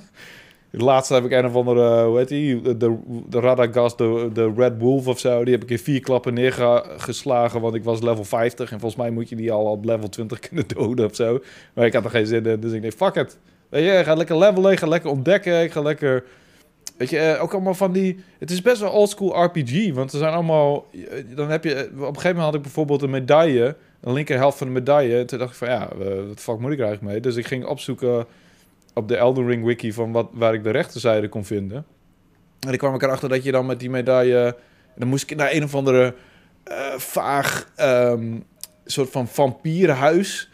Laatste 0.70 1.14
heb 1.14 1.24
ik 1.24 1.30
een 1.30 1.46
of 1.46 1.54
andere, 1.54 2.04
hoe 2.04 2.18
heet 2.18 2.28
die? 2.28 2.76
De, 2.76 2.98
de 3.28 3.40
Radagast, 3.40 3.98
de, 3.98 4.30
de 4.32 4.52
Red 4.56 4.78
Wolf 4.78 5.06
of 5.06 5.18
zo. 5.18 5.44
Die 5.44 5.54
heb 5.54 5.62
ik 5.62 5.70
in 5.70 5.78
vier 5.78 6.00
klappen 6.00 6.34
neergeslagen, 6.34 7.60
want 7.60 7.74
ik 7.74 7.84
was 7.84 8.02
level 8.02 8.24
50. 8.24 8.72
En 8.72 8.80
volgens 8.80 9.00
mij 9.00 9.10
moet 9.10 9.28
je 9.28 9.36
die 9.36 9.52
al 9.52 9.64
op 9.64 9.84
level 9.84 10.08
20 10.08 10.38
kunnen 10.48 10.64
doden 10.66 11.06
of 11.06 11.14
zo. 11.14 11.40
Maar 11.74 11.86
ik 11.86 11.92
had 11.92 12.04
er 12.04 12.10
geen 12.10 12.26
zin 12.26 12.46
in, 12.46 12.60
dus 12.60 12.72
ik 12.72 12.82
dacht, 12.82 12.94
fuck 12.94 13.14
it. 13.14 13.38
Weet 13.68 13.84
je, 13.84 13.90
ik 13.92 14.04
ga 14.04 14.14
lekker 14.14 14.38
levelen, 14.38 14.78
ga 14.78 14.86
lekker 14.86 15.10
ontdekken, 15.10 15.62
ik 15.62 15.72
ga 15.72 15.80
lekker... 15.82 16.24
Weet 16.96 17.10
je, 17.10 17.18
eh, 17.18 17.42
ook 17.42 17.52
allemaal 17.52 17.74
van 17.74 17.92
die... 17.92 18.24
Het 18.38 18.50
is 18.50 18.62
best 18.62 18.80
wel 18.80 18.90
oldschool 18.90 19.44
RPG, 19.44 19.92
want 19.92 20.12
er 20.12 20.18
zijn 20.18 20.32
allemaal... 20.32 20.86
eh, 20.92 21.24
Dan 21.36 21.50
heb 21.50 21.64
je... 21.64 21.90
Op 21.92 21.98
een 21.98 22.04
gegeven 22.06 22.28
moment 22.28 22.44
had 22.44 22.54
ik 22.54 22.62
bijvoorbeeld 22.62 23.02
een 23.02 23.10
medaille, 23.10 23.76
een 24.00 24.12
linker 24.12 24.36
helft 24.36 24.58
van 24.58 24.66
de 24.66 24.72
medaille. 24.72 25.18
En 25.18 25.26
toen 25.26 25.38
dacht 25.38 25.50
ik 25.50 25.56
van, 25.56 25.68
ja, 25.68 25.88
eh, 25.90 26.26
wat 26.28 26.40
fuck 26.40 26.58
moet 26.58 26.72
ik 26.72 26.78
er 26.78 26.84
eigenlijk 26.84 27.12
mee? 27.12 27.20
Dus 27.20 27.36
ik 27.36 27.46
ging 27.46 27.64
opzoeken 27.66 28.26
op 28.94 29.08
de 29.08 29.16
Elden 29.16 29.46
Ring 29.46 29.64
wiki 29.64 29.92
van 29.92 30.12
wat, 30.12 30.28
waar 30.32 30.54
ik 30.54 30.62
de 30.62 30.70
rechterzijde 30.70 31.28
kon 31.28 31.44
vinden. 31.44 31.86
En 32.66 32.72
ik 32.72 32.78
kwam 32.78 32.94
ik 32.94 33.02
erachter 33.02 33.28
dat 33.28 33.44
je 33.44 33.52
dan 33.52 33.66
met 33.66 33.80
die 33.80 33.90
medaille... 33.90 34.56
Dan 34.96 35.08
moest 35.08 35.30
ik 35.30 35.36
naar 35.36 35.52
een 35.52 35.64
of 35.64 35.74
andere 35.74 36.14
eh, 36.64 36.76
vaag 36.96 37.72
ehm, 37.76 38.38
soort 38.84 39.10
van 39.10 39.28
vampierenhuis... 39.28 40.47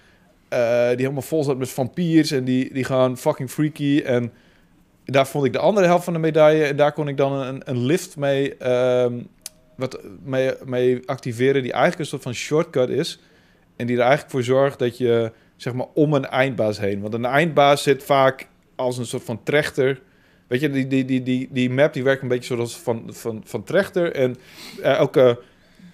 eh, 0.54 0.88
die 0.88 0.96
helemaal 0.96 1.22
vol 1.22 1.44
zat 1.44 1.58
met 1.58 1.68
vampiers 1.68 2.30
en 2.30 2.44
die, 2.44 2.72
die 2.72 2.84
gaan 2.84 3.16
fucking 3.16 3.50
freaky. 3.50 4.02
En 4.04 4.32
daar 5.04 5.26
vond 5.26 5.44
ik 5.44 5.52
de 5.52 5.58
andere 5.58 5.86
helft 5.86 6.04
van 6.04 6.12
de 6.12 6.18
medaille. 6.18 6.64
En 6.64 6.76
daar 6.76 6.92
kon 6.92 7.08
ik 7.08 7.16
dan 7.16 7.32
een, 7.32 7.62
een 7.64 7.78
lift 7.78 8.16
mee, 8.16 8.56
ehm, 8.56 9.12
wat, 9.76 10.00
mee, 10.24 10.52
mee 10.64 11.02
activeren 11.06 11.62
die 11.62 11.72
eigenlijk 11.72 12.00
een 12.00 12.06
soort 12.06 12.22
van 12.22 12.34
shortcut 12.34 12.88
is. 12.88 13.20
En 13.76 13.86
die 13.86 13.96
er 13.96 14.02
eigenlijk 14.02 14.30
voor 14.30 14.42
zorgt 14.42 14.78
dat 14.78 14.98
je 14.98 15.32
zeg 15.56 15.72
maar 15.72 15.86
om 15.94 16.12
een 16.14 16.26
eindbaas 16.26 16.78
heen. 16.78 17.00
Want 17.00 17.14
een 17.14 17.24
eindbaas 17.24 17.82
zit 17.82 18.02
vaak 18.02 18.48
als 18.74 18.98
een 18.98 19.06
soort 19.06 19.24
van 19.24 19.42
trechter. 19.42 20.00
Weet 20.46 20.60
je, 20.60 20.70
die, 20.70 20.86
die, 20.86 21.04
die, 21.04 21.22
die, 21.22 21.48
die 21.50 21.70
map 21.70 21.92
die 21.92 22.02
werkt 22.02 22.22
een 22.22 22.28
beetje 22.28 22.54
zoals 22.54 22.76
van, 22.78 23.04
van, 23.06 23.42
van 23.44 23.64
trechter. 23.64 24.12
En 24.12 24.36
eh, 24.82 24.92
elke 24.92 25.40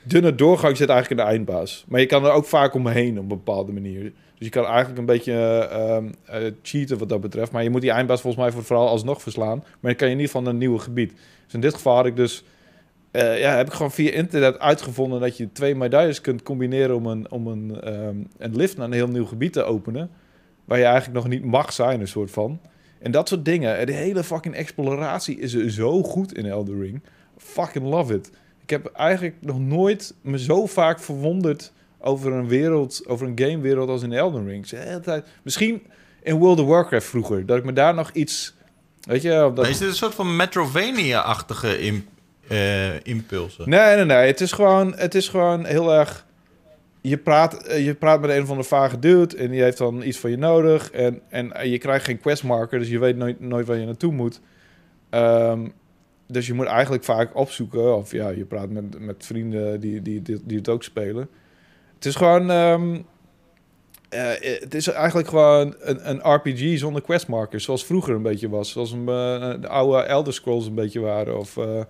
dunne 0.02 0.34
doorgang 0.34 0.76
zit 0.76 0.88
eigenlijk 0.88 1.20
in 1.20 1.26
de 1.26 1.32
eindbaas. 1.32 1.84
Maar 1.88 2.00
je 2.00 2.06
kan 2.06 2.24
er 2.24 2.32
ook 2.32 2.46
vaak 2.46 2.74
omheen 2.74 3.16
op 3.16 3.22
een 3.22 3.28
bepaalde 3.28 3.72
manier. 3.72 4.12
Dus 4.40 4.48
je 4.48 4.54
kan 4.54 4.66
eigenlijk 4.66 4.98
een 4.98 5.06
beetje 5.06 5.32
eh, 5.32 5.94
ehm, 5.96 6.04
eh, 6.24 6.52
cheaten 6.62 6.98
wat 6.98 7.08
dat 7.08 7.20
betreft. 7.20 7.52
Maar 7.52 7.62
je 7.62 7.70
moet 7.70 7.80
die 7.80 7.90
eindbaas 7.90 8.20
volgens 8.20 8.42
mij 8.42 8.52
voor 8.52 8.64
vooral 8.64 8.88
alsnog 8.88 9.22
verslaan. 9.22 9.56
Maar 9.56 9.76
dan 9.80 9.94
kan 9.94 10.10
je 10.10 10.16
geval 10.24 10.42
naar 10.42 10.52
een 10.52 10.58
nieuw 10.58 10.78
gebied. 10.78 11.12
Dus 11.44 11.54
in 11.54 11.60
dit 11.60 11.74
geval 11.74 11.94
had 11.94 12.06
ik 12.06 12.16
dus... 12.16 12.44
eh, 13.10 13.40
ja, 13.40 13.56
heb 13.56 13.66
ik 13.66 13.72
gewoon 13.72 13.90
via 13.92 14.10
internet 14.10 14.58
uitgevonden 14.58 15.20
dat 15.20 15.36
je 15.36 15.52
twee 15.52 15.74
medailles 15.74 16.20
kunt 16.20 16.42
combineren 16.42 16.96
om 16.96 17.06
een, 17.06 17.30
om 17.30 17.46
een, 17.46 17.80
ehm, 17.80 18.16
een 18.38 18.56
lift 18.56 18.76
naar 18.76 18.86
een 18.86 18.92
heel 18.92 19.08
nieuw 19.08 19.26
gebied 19.26 19.52
te 19.52 19.62
openen. 19.62 20.10
Waar 20.64 20.78
je 20.78 20.84
eigenlijk 20.84 21.14
nog 21.14 21.28
niet 21.28 21.44
mag 21.44 21.72
zijn, 21.72 22.00
een 22.00 22.08
soort 22.08 22.30
van. 22.30 22.60
En 22.98 23.10
dat 23.10 23.28
soort 23.28 23.44
dingen. 23.44 23.78
En 23.78 23.86
De 23.86 23.92
hele 23.92 24.24
fucking 24.24 24.54
exploratie 24.54 25.38
is 25.38 25.54
er 25.54 25.70
zo 25.70 26.02
goed 26.02 26.36
in 26.36 26.46
Elden 26.46 26.80
Ring. 26.80 27.02
Fucking 27.36 27.84
love 27.84 28.14
it. 28.14 28.30
Ik 28.62 28.70
heb 28.70 28.86
eigenlijk 28.86 29.36
nog 29.40 29.60
nooit 29.60 30.14
me 30.22 30.38
zo 30.38 30.66
vaak 30.66 31.00
verwonderd 31.00 31.72
over 32.00 32.32
een 32.32 32.48
wereld, 32.48 33.02
over 33.06 33.26
een 33.26 33.38
gamewereld 33.38 33.88
als 33.88 34.02
in 34.02 34.12
Elden 34.12 34.46
Ring. 34.46 34.66
Tijd, 34.66 35.26
misschien 35.42 35.82
in 36.22 36.36
World 36.36 36.60
of 36.60 36.66
Warcraft 36.66 37.06
vroeger, 37.06 37.46
dat 37.46 37.58
ik 37.58 37.64
me 37.64 37.72
daar 37.72 37.94
nog 37.94 38.10
iets, 38.12 38.54
weet 39.00 39.22
je, 39.22 39.50
dat, 39.54 39.66
Is 39.66 39.78
dit 39.78 39.88
een 39.88 39.94
soort 39.94 40.14
van 40.14 40.36
Metrovania-achtige 40.36 42.02
eh, 42.48 43.04
impulsen? 43.04 43.68
Nee, 43.68 43.96
nee, 43.96 44.04
nee. 44.04 44.26
Het 44.26 44.40
is 44.40 44.52
gewoon, 44.52 44.94
het 44.96 45.14
is 45.14 45.28
gewoon 45.28 45.64
heel 45.64 45.92
erg. 45.94 46.26
Je 47.00 47.16
praat, 47.16 47.66
eh, 47.66 47.84
je 47.84 47.94
praat 47.94 48.20
met 48.20 48.30
een 48.30 48.46
van 48.46 48.56
de 48.56 48.62
vage 48.62 48.98
dude 48.98 49.36
en 49.36 49.50
die 49.50 49.62
heeft 49.62 49.78
dan 49.78 50.02
iets 50.02 50.18
van 50.18 50.30
je 50.30 50.36
nodig. 50.36 50.90
En, 50.90 51.20
en 51.28 51.52
eh, 51.52 51.70
je 51.70 51.78
krijgt 51.78 52.04
geen 52.04 52.20
questmarker, 52.20 52.78
dus 52.78 52.88
je 52.88 52.98
weet 52.98 53.16
nooit, 53.16 53.40
nooit 53.40 53.66
waar 53.66 53.76
je 53.76 53.86
naartoe 53.86 54.12
moet. 54.12 54.40
Ehm, 55.10 55.68
dus 56.26 56.46
je 56.46 56.54
moet 56.54 56.66
eigenlijk 56.66 57.04
vaak 57.04 57.36
opzoeken. 57.36 57.96
Of 57.96 58.12
ja, 58.12 58.28
je 58.28 58.44
praat 58.44 58.70
met, 58.70 59.00
met 59.00 59.26
vrienden 59.26 59.80
die, 59.80 60.02
die, 60.02 60.22
die, 60.22 60.40
die 60.44 60.58
het 60.58 60.68
ook 60.68 60.82
spelen. 60.82 61.28
Het 62.00 62.08
is 62.08 62.14
gewoon. 62.16 62.50
ehm, 62.50 62.94
eh, 64.08 64.60
het 64.60 64.74
is 64.74 64.86
eigenlijk 64.88 65.28
gewoon 65.28 65.74
een, 65.80 66.10
een 66.10 66.34
RPG 66.34 66.78
zonder 66.78 67.02
questmarkers. 67.02 67.64
Zoals 67.64 67.84
vroeger 67.84 68.14
een 68.14 68.22
beetje 68.22 68.48
was. 68.48 68.70
Zoals 68.70 68.92
een, 68.92 69.08
eh, 69.08 69.50
de 69.60 69.68
oude 69.68 70.02
Elder 70.02 70.32
Scrolls 70.32 70.66
een 70.66 70.74
beetje 70.74 71.00
waren. 71.00 71.38
Of. 71.38 71.56
eh, 71.56 71.80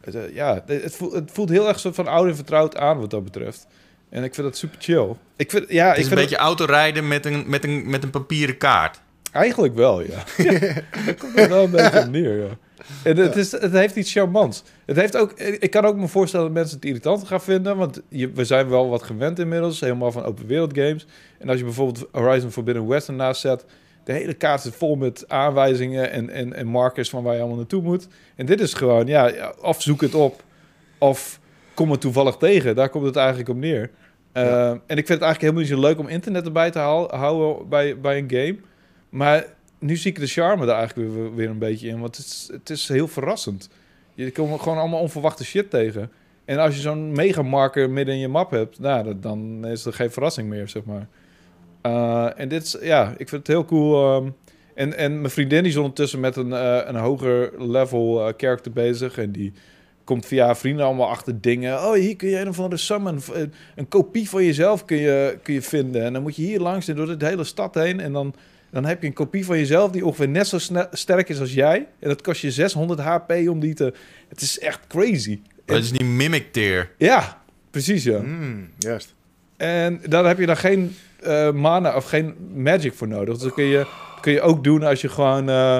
het, 0.00 0.14
eh, 0.14 0.34
ja, 0.34 0.62
het 0.66 0.96
voelt, 0.96 1.12
het 1.12 1.30
voelt 1.32 1.48
heel 1.48 1.68
erg 1.68 1.78
soort 1.80 1.94
van 1.94 2.06
oud 2.06 2.26
en 2.28 2.34
vertrouwd 2.36 2.76
aan 2.76 2.98
wat 3.00 3.10
dat 3.10 3.24
betreft. 3.24 3.66
En 4.08 4.24
ik 4.24 4.34
vind 4.34 4.46
dat 4.46 4.56
super 4.56 4.76
chill. 4.80 5.14
Ik 5.36 5.50
vind, 5.50 5.70
ja, 5.70 5.88
Het 5.88 5.96
ik 5.98 6.04
is 6.04 6.10
een 6.10 6.16
beetje 6.16 6.36
autorijden 6.36 7.08
met 7.08 7.26
een, 7.26 7.44
met, 7.46 7.64
een, 7.64 7.90
met 7.90 8.02
een 8.02 8.10
papieren 8.10 8.56
kaart. 8.58 9.00
Eigenlijk 9.32 9.74
wel, 9.74 10.00
ja. 10.00 10.24
ja 10.44 10.58
daar 10.58 11.14
komt 11.18 11.34
het 11.34 11.48
wel 11.48 11.64
een 11.64 11.70
beetje 11.70 12.00
op 12.00 12.08
neer, 12.10 12.38
ja. 12.38 12.56
En 13.04 13.16
het, 13.16 13.36
is, 13.36 13.52
het 13.52 13.72
heeft 13.72 13.96
iets 13.96 14.12
charmants. 14.12 14.62
Het 14.86 14.96
heeft 14.96 15.16
ook, 15.16 15.32
ik 15.40 15.70
kan 15.70 15.84
ook 15.84 15.96
me 15.96 16.08
voorstellen 16.08 16.46
dat 16.46 16.54
mensen 16.54 16.76
het 16.76 16.84
irritant 16.84 17.26
gaan 17.26 17.40
vinden, 17.40 17.76
want 17.76 18.02
je, 18.08 18.30
we 18.30 18.44
zijn 18.44 18.68
wel 18.68 18.88
wat 18.88 19.02
gewend 19.02 19.38
inmiddels, 19.38 19.80
helemaal 19.80 20.12
van 20.12 20.24
open 20.24 20.46
wereld 20.46 20.78
games. 20.78 21.06
En 21.38 21.48
als 21.48 21.58
je 21.58 21.64
bijvoorbeeld 21.64 22.08
Horizon 22.12 22.50
Forbidden 22.50 22.86
West 22.86 23.08
ernaast 23.08 23.40
zet, 23.40 23.64
de 24.04 24.12
hele 24.12 24.34
kaart 24.34 24.60
zit 24.60 24.74
vol 24.74 24.96
met 24.96 25.24
aanwijzingen 25.28 26.10
en, 26.10 26.30
en, 26.30 26.52
en 26.52 26.66
markers 26.66 27.10
van 27.10 27.22
waar 27.22 27.34
je 27.34 27.38
allemaal 27.38 27.58
naartoe 27.58 27.82
moet. 27.82 28.08
En 28.36 28.46
dit 28.46 28.60
is 28.60 28.74
gewoon, 28.74 29.06
ja, 29.06 29.52
of 29.60 29.82
zoek 29.82 30.00
het 30.00 30.14
op, 30.14 30.42
of 30.98 31.40
kom 31.74 31.90
het 31.90 32.00
toevallig 32.00 32.36
tegen. 32.36 32.74
Daar 32.74 32.88
komt 32.88 33.04
het 33.04 33.16
eigenlijk 33.16 33.48
op 33.48 33.56
neer. 33.56 33.90
Ja. 34.34 34.42
Uh, 34.44 34.70
en 34.70 34.96
ik 34.96 35.06
vind 35.06 35.08
het 35.08 35.22
eigenlijk 35.22 35.40
helemaal 35.40 35.62
niet 35.62 35.70
zo 35.70 35.80
leuk 35.80 35.98
om 35.98 36.08
internet 36.08 36.44
erbij 36.44 36.70
te 36.70 36.78
hou- 36.78 37.16
houden 37.16 37.68
bij, 37.68 38.00
bij 38.00 38.18
een 38.18 38.30
game. 38.30 38.56
Maar 39.08 39.44
nu 39.78 39.96
zie 39.96 40.10
ik 40.10 40.18
de 40.18 40.26
charme 40.26 40.66
er 40.66 40.72
eigenlijk 40.72 41.14
weer, 41.14 41.34
weer 41.34 41.48
een 41.48 41.58
beetje 41.58 41.88
in. 41.88 42.00
Want 42.00 42.16
het 42.16 42.26
is, 42.26 42.48
het 42.52 42.70
is 42.70 42.88
heel 42.88 43.08
verrassend. 43.08 43.68
Je 44.14 44.32
komt 44.32 44.60
gewoon 44.60 44.78
allemaal 44.78 45.00
onverwachte 45.00 45.44
shit 45.44 45.70
tegen. 45.70 46.10
En 46.44 46.58
als 46.58 46.74
je 46.74 46.80
zo'n 46.80 47.12
megamarker 47.12 47.90
midden 47.90 48.14
in 48.14 48.20
je 48.20 48.28
map 48.28 48.50
hebt, 48.50 48.78
nou, 48.78 49.18
dan 49.20 49.66
is 49.66 49.84
er 49.84 49.92
geen 49.92 50.10
verrassing 50.10 50.48
meer, 50.48 50.68
zeg 50.68 50.84
maar. 50.84 51.08
Uh, 51.82 52.40
en 52.40 52.48
dit 52.48 52.62
is, 52.62 52.76
ja, 52.80 53.14
ik 53.16 53.28
vind 53.28 53.46
het 53.46 53.46
heel 53.46 53.64
cool. 53.64 54.16
ehm, 54.16 54.30
en, 54.74 54.96
en 54.96 55.20
mijn 55.20 55.32
vriendin 55.32 55.64
is 55.64 55.76
ondertussen 55.76 56.20
met 56.20 56.36
een, 56.36 56.52
eh, 56.52 56.80
een 56.84 56.96
hoger 56.96 57.52
level 57.58 58.26
eh, 58.26 58.34
character 58.36 58.72
bezig. 58.72 59.18
En 59.18 59.32
die 59.32 59.52
komt 60.04 60.26
via 60.26 60.56
vrienden 60.56 60.86
allemaal 60.86 61.08
achter 61.08 61.40
dingen. 61.40 61.74
Oh, 61.74 61.92
hier 61.92 62.16
kun 62.16 62.28
je 62.28 62.40
een 62.40 62.48
of 62.48 62.58
andere 62.58 62.76
summon, 62.76 63.20
een, 63.32 63.52
een 63.74 63.88
kopie 63.88 64.28
van 64.28 64.44
jezelf 64.44 64.84
kun 64.84 64.96
je, 64.96 65.38
kun 65.42 65.54
je 65.54 65.62
vinden. 65.62 66.02
En 66.02 66.12
dan 66.12 66.22
moet 66.22 66.36
je 66.36 66.42
hier 66.42 66.60
langs 66.60 66.88
en 66.88 66.96
door 66.96 67.18
de 67.18 67.26
hele 67.26 67.44
stad 67.44 67.74
heen. 67.74 68.00
En 68.00 68.12
dan, 68.12 68.34
dan 68.70 68.84
heb 68.84 69.00
je 69.00 69.06
een 69.06 69.12
kopie 69.12 69.44
van 69.44 69.58
jezelf 69.58 69.90
die 69.90 70.04
ongeveer 70.04 70.28
net 70.28 70.46
zo 70.46 70.58
sterk 70.92 71.28
is 71.28 71.40
als 71.40 71.52
jij. 71.52 71.86
En 71.98 72.08
dat 72.08 72.22
kost 72.22 72.40
je 72.40 72.50
600 72.50 73.00
HP 73.00 73.30
om 73.30 73.60
die 73.60 73.74
te... 73.74 73.92
Het 74.28 74.40
is 74.40 74.58
echt 74.58 74.86
crazy. 74.86 75.40
Dat 75.64 75.78
is 75.78 75.90
die 75.90 76.04
mimic 76.04 76.52
tier. 76.52 76.90
Ja, 76.98 77.42
precies 77.70 78.04
ja. 78.04 78.18
Mm, 78.18 78.70
juist. 78.78 79.14
En 79.56 80.00
daar 80.08 80.26
heb 80.26 80.38
je 80.38 80.46
dan 80.46 80.56
geen 80.56 80.96
eh, 81.22 81.52
mana 81.52 81.96
of 81.96 82.04
geen 82.04 82.34
magic 82.54 82.94
voor 82.94 83.08
nodig. 83.08 83.34
Dus 83.34 83.42
dat 83.42 83.54
kun 83.54 83.64
je, 83.64 83.86
kun 84.20 84.32
je 84.32 84.40
ook 84.40 84.64
doen 84.64 84.82
als 84.82 85.00
je 85.00 85.08
gewoon 85.08 85.48
eh, 85.48 85.76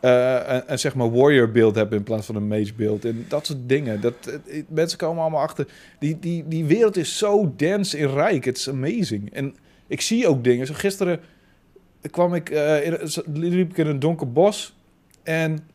eh, 0.00 0.40
een, 0.46 0.62
een 0.66 0.78
zeg 0.78 0.94
maar 0.94 1.10
warrior 1.12 1.50
beeld 1.50 1.74
hebt 1.74 1.92
in 1.92 2.02
plaats 2.02 2.26
van 2.26 2.34
een 2.34 2.48
mage 2.48 2.74
beeld. 2.76 3.04
En 3.04 3.24
dat 3.28 3.46
soort 3.46 3.68
dingen. 3.68 4.00
Dat, 4.00 4.40
mensen 4.68 4.98
komen 4.98 5.22
allemaal 5.22 5.42
achter. 5.42 5.66
Die, 5.98 6.18
die, 6.18 6.44
die 6.48 6.64
wereld 6.64 6.96
is 6.96 7.18
zo 7.18 7.54
dense 7.56 7.98
en 7.98 8.12
rijk. 8.12 8.44
Het 8.44 8.56
is 8.56 8.68
amazing. 8.68 9.32
En 9.32 9.56
ik 9.86 10.00
zie 10.00 10.28
ook 10.28 10.44
dingen. 10.44 10.66
Zo 10.66 10.74
gisteren 10.76 11.20
kwam 12.10 12.34
ik, 12.34 12.50
eh, 12.50 12.86
in, 12.86 12.98
liep 13.32 13.70
ik 13.70 13.76
in 13.76 13.86
een 13.86 13.98
donker 13.98 14.32
bos 14.32 14.76
en 15.22 15.68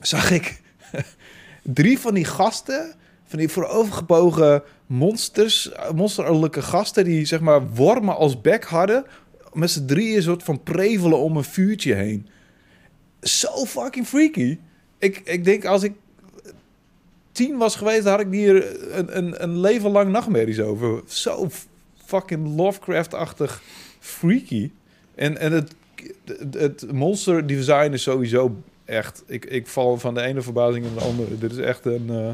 zag 0.00 0.30
ik 0.30 0.60
drie 1.62 1.98
van 1.98 2.14
die 2.14 2.24
gasten, 2.24 2.94
van 3.24 3.38
die 3.38 3.48
voorovergebogen 3.48 4.62
monsters, 4.86 5.70
monsterlijke 5.94 6.62
gasten 6.62 7.04
die 7.04 7.24
zeg 7.24 7.40
maar 7.40 7.70
wormen 7.70 8.16
als 8.16 8.40
bek 8.40 8.64
hadden, 8.64 9.04
met 9.52 9.70
z'n 9.70 9.84
drieën 9.84 10.22
soort 10.22 10.42
van 10.42 10.62
prevelen 10.62 11.18
om 11.18 11.36
een 11.36 11.44
vuurtje 11.44 11.94
heen. 11.94 12.28
Zo 13.20 13.64
fucking 13.64 14.06
freaky. 14.06 14.58
Ik, 14.98 15.20
ik 15.24 15.44
denk 15.44 15.64
als 15.64 15.82
ik 15.82 15.92
tien 17.32 17.56
was 17.56 17.76
geweest, 17.76 18.04
had 18.04 18.20
ik 18.20 18.26
hier 18.30 18.80
een, 18.98 19.16
een, 19.16 19.42
een 19.42 19.60
leven 19.60 19.90
lang 19.90 20.10
nachtmerries 20.10 20.60
over. 20.60 21.02
Zo 21.06 21.48
fucking 22.04 22.56
Lovecraft-achtig 22.56 23.62
freaky. 23.98 24.70
En, 25.14 25.38
en 25.38 25.52
het, 25.52 25.74
het, 26.24 26.54
het 26.54 26.92
monster 26.92 27.46
design 27.46 27.92
is 27.92 28.02
sowieso 28.02 28.56
echt... 28.84 29.22
Ik, 29.26 29.44
ik 29.44 29.66
val 29.66 29.98
van 29.98 30.14
de 30.14 30.20
ene 30.20 30.40
verbazing 30.42 30.86
in 30.86 30.94
de 30.94 31.00
andere. 31.00 31.38
Dit 31.38 31.52
is 31.52 31.58
echt 31.58 31.84
een... 31.84 32.10
eh, 32.10 32.30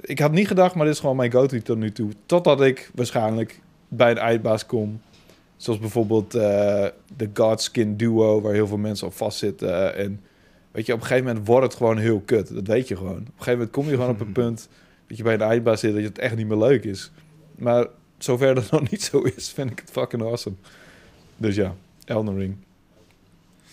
ik 0.00 0.18
had 0.18 0.32
niet 0.32 0.46
gedacht, 0.46 0.74
maar 0.74 0.84
dit 0.84 0.94
is 0.94 1.00
gewoon 1.00 1.16
mijn 1.16 1.32
go-to 1.32 1.58
tot 1.58 1.78
nu 1.78 1.92
toe. 1.92 2.10
Totdat 2.26 2.60
ik 2.60 2.90
waarschijnlijk 2.94 3.60
bij 3.88 4.10
een 4.10 4.18
eindbaas 4.18 4.66
kom. 4.66 5.00
Zoals 5.56 5.78
bijvoorbeeld 5.78 6.34
eh, 6.34 6.86
de 7.16 7.30
Godskin 7.34 7.96
Duo, 7.96 8.40
waar 8.40 8.52
heel 8.52 8.66
veel 8.66 8.76
mensen 8.76 9.06
op 9.06 9.14
vastzitten. 9.14 9.94
En 9.94 10.20
weet 10.70 10.86
je, 10.86 10.92
op 10.92 11.00
een 11.00 11.06
gegeven 11.06 11.26
moment 11.28 11.46
wordt 11.46 11.64
het 11.64 11.74
gewoon 11.74 11.98
heel 11.98 12.20
kut. 12.20 12.54
Dat 12.54 12.66
weet 12.66 12.88
je 12.88 12.96
gewoon. 12.96 13.12
Op 13.12 13.18
een 13.18 13.26
gegeven 13.26 13.52
moment 13.52 13.70
kom 13.70 13.84
je 13.84 13.94
gewoon 13.94 14.10
op 14.10 14.20
een 14.20 14.32
punt 14.42 14.68
dat 15.06 15.16
je 15.16 15.22
bij 15.22 15.34
een 15.34 15.40
eindbaas 15.40 15.80
zit 15.80 15.94
dat 15.94 16.02
het 16.02 16.18
echt 16.18 16.36
niet 16.36 16.48
meer 16.48 16.58
leuk 16.58 16.84
is. 16.84 17.10
Maar 17.56 17.86
zover 18.18 18.54
dat 18.54 18.70
nog 18.70 18.90
niet 18.90 19.02
zo 19.02 19.20
is, 19.20 19.50
vind 19.52 19.70
ik 19.70 19.78
het 19.78 19.90
fucking 19.90 20.22
awesome. 20.22 20.56
Dus 21.36 21.54
ja, 21.54 21.74
Elden 22.08 22.38
Ring. 22.38 22.56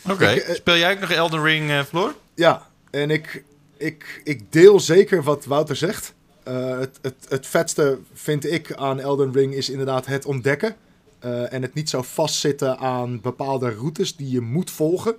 Oké. 0.10 0.26
Eh, 0.26 0.56
Speel 0.56 0.78
jij 0.78 0.94
ook 0.94 1.00
nog 1.00 1.12
Elden 1.12 1.44
Ring, 1.44 1.70
eh, 1.70 1.84
Floor? 1.84 2.14
Ja, 2.36 2.68
en 2.92 3.10
ik, 3.10 3.44
ik, 3.78 4.22
ik 4.24 4.52
deel 4.52 4.80
zeker 4.80 5.24
wat 5.24 5.46
Wouter 5.46 5.76
zegt. 5.76 6.14
Eh, 6.44 6.80
het, 6.80 7.00
het, 7.02 7.16
het 7.30 7.48
vetste 7.48 8.00
vind 8.14 8.52
ik 8.52 8.74
aan 8.74 9.00
Elden 9.00 9.34
Ring 9.34 9.54
is 9.54 9.70
inderdaad 9.70 10.06
het 10.06 10.26
ontdekken. 10.26 10.76
Eh, 11.20 11.54
en 11.54 11.62
het 11.62 11.74
niet 11.74 11.90
zo 11.90 12.02
vastzitten 12.02 12.78
aan 12.78 13.22
bepaalde 13.22 13.70
routes 13.70 14.16
die 14.16 14.30
je 14.32 14.42
moet 14.42 14.72
volgen. 14.72 15.16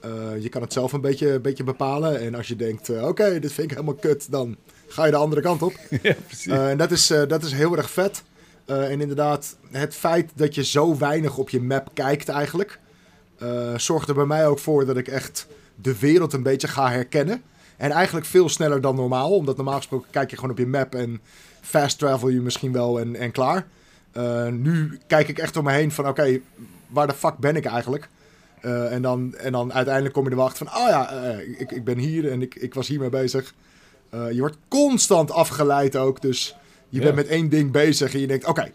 Eh, 0.00 0.10
je 0.42 0.48
kan 0.48 0.62
het 0.62 0.72
zelf 0.72 0.92
een 0.92 1.00
beetje, 1.00 1.32
een 1.32 1.42
beetje 1.42 1.64
bepalen. 1.64 2.20
En 2.20 2.34
als 2.34 2.48
je 2.48 2.56
denkt, 2.56 2.88
eh, 2.88 3.06
oké, 3.06 3.38
dit 3.40 3.52
vind 3.52 3.70
ik 3.70 3.76
helemaal 3.76 3.94
kut, 4.00 4.30
dan 4.30 4.56
ga 4.88 5.04
je 5.04 5.10
de 5.10 5.16
andere 5.16 5.40
kant 5.40 5.62
op. 5.62 5.72
ja, 6.02 6.14
precies. 6.26 6.46
Eh, 6.46 6.70
en 6.70 6.78
dat 6.78 6.90
is, 6.90 7.10
eh, 7.10 7.26
dat 7.28 7.42
is 7.42 7.52
heel 7.52 7.76
erg 7.76 7.90
vet. 7.90 8.22
Eh, 8.68 8.90
en 8.90 9.00
inderdaad, 9.00 9.56
het 9.70 9.94
feit 9.94 10.30
dat 10.34 10.54
je 10.54 10.64
zo 10.64 10.96
weinig 10.98 11.38
op 11.38 11.48
je 11.48 11.60
map 11.60 11.90
kijkt 11.94 12.28
eigenlijk... 12.28 12.78
eh, 13.38 13.78
zorgt 13.78 14.08
er 14.08 14.14
bij 14.14 14.24
mij 14.24 14.46
ook 14.46 14.58
voor 14.58 14.86
dat 14.86 14.96
ik 14.96 15.08
echt 15.08 15.46
de 15.74 15.98
wereld 15.98 16.32
een 16.32 16.42
beetje 16.42 16.68
ga 16.68 16.90
herkennen. 16.90 17.42
En 17.76 17.90
eigenlijk 17.90 18.26
veel 18.26 18.48
sneller 18.48 18.80
dan 18.80 18.96
normaal. 18.96 19.30
Omdat 19.34 19.56
normaal 19.56 19.76
gesproken 19.76 20.10
kijk 20.10 20.30
je 20.30 20.36
gewoon 20.36 20.50
op 20.50 20.58
je 20.58 20.66
map 20.66 20.94
en 20.94 21.20
fast 21.60 21.98
travel 21.98 22.28
je 22.28 22.40
misschien 22.40 22.72
wel 22.72 23.00
en, 23.00 23.16
en 23.16 23.30
klaar. 23.30 23.66
Eh, 24.12 24.46
nu 24.46 24.98
kijk 25.06 25.28
ik 25.28 25.38
echt 25.38 25.56
om 25.56 25.64
me 25.64 25.72
heen 25.72 25.92
van 25.92 26.08
oké, 26.08 26.40
waar 26.86 27.06
de 27.06 27.14
fuck 27.14 27.36
ben 27.38 27.56
ik 27.56 27.64
eigenlijk? 27.64 28.08
En, 28.60 29.02
dan, 29.02 29.34
en 29.34 29.52
dan 29.52 29.72
uiteindelijk 29.72 30.14
kom 30.14 30.24
je 30.24 30.30
er 30.30 30.36
wel 30.36 30.50
van, 30.50 30.66
oh 30.66 30.88
ja, 30.88 31.10
ik, 31.58 31.72
ik 31.72 31.84
ben 31.84 31.98
hier 31.98 32.30
en 32.30 32.42
ik, 32.42 32.54
ik 32.54 32.74
was 32.74 32.88
hiermee 32.88 33.08
bezig. 33.08 33.54
Je 34.10 34.38
wordt 34.38 34.56
constant 34.68 35.30
afgeleid 35.30 35.96
ook, 35.96 36.20
dus 36.20 36.56
je 36.88 36.98
Ja. 36.98 37.02
bent 37.04 37.14
met 37.16 37.26
één 37.26 37.48
ding 37.48 37.70
bezig 37.70 38.14
en 38.14 38.20
je 38.20 38.26
denkt, 38.26 38.46
oké, 38.46 38.70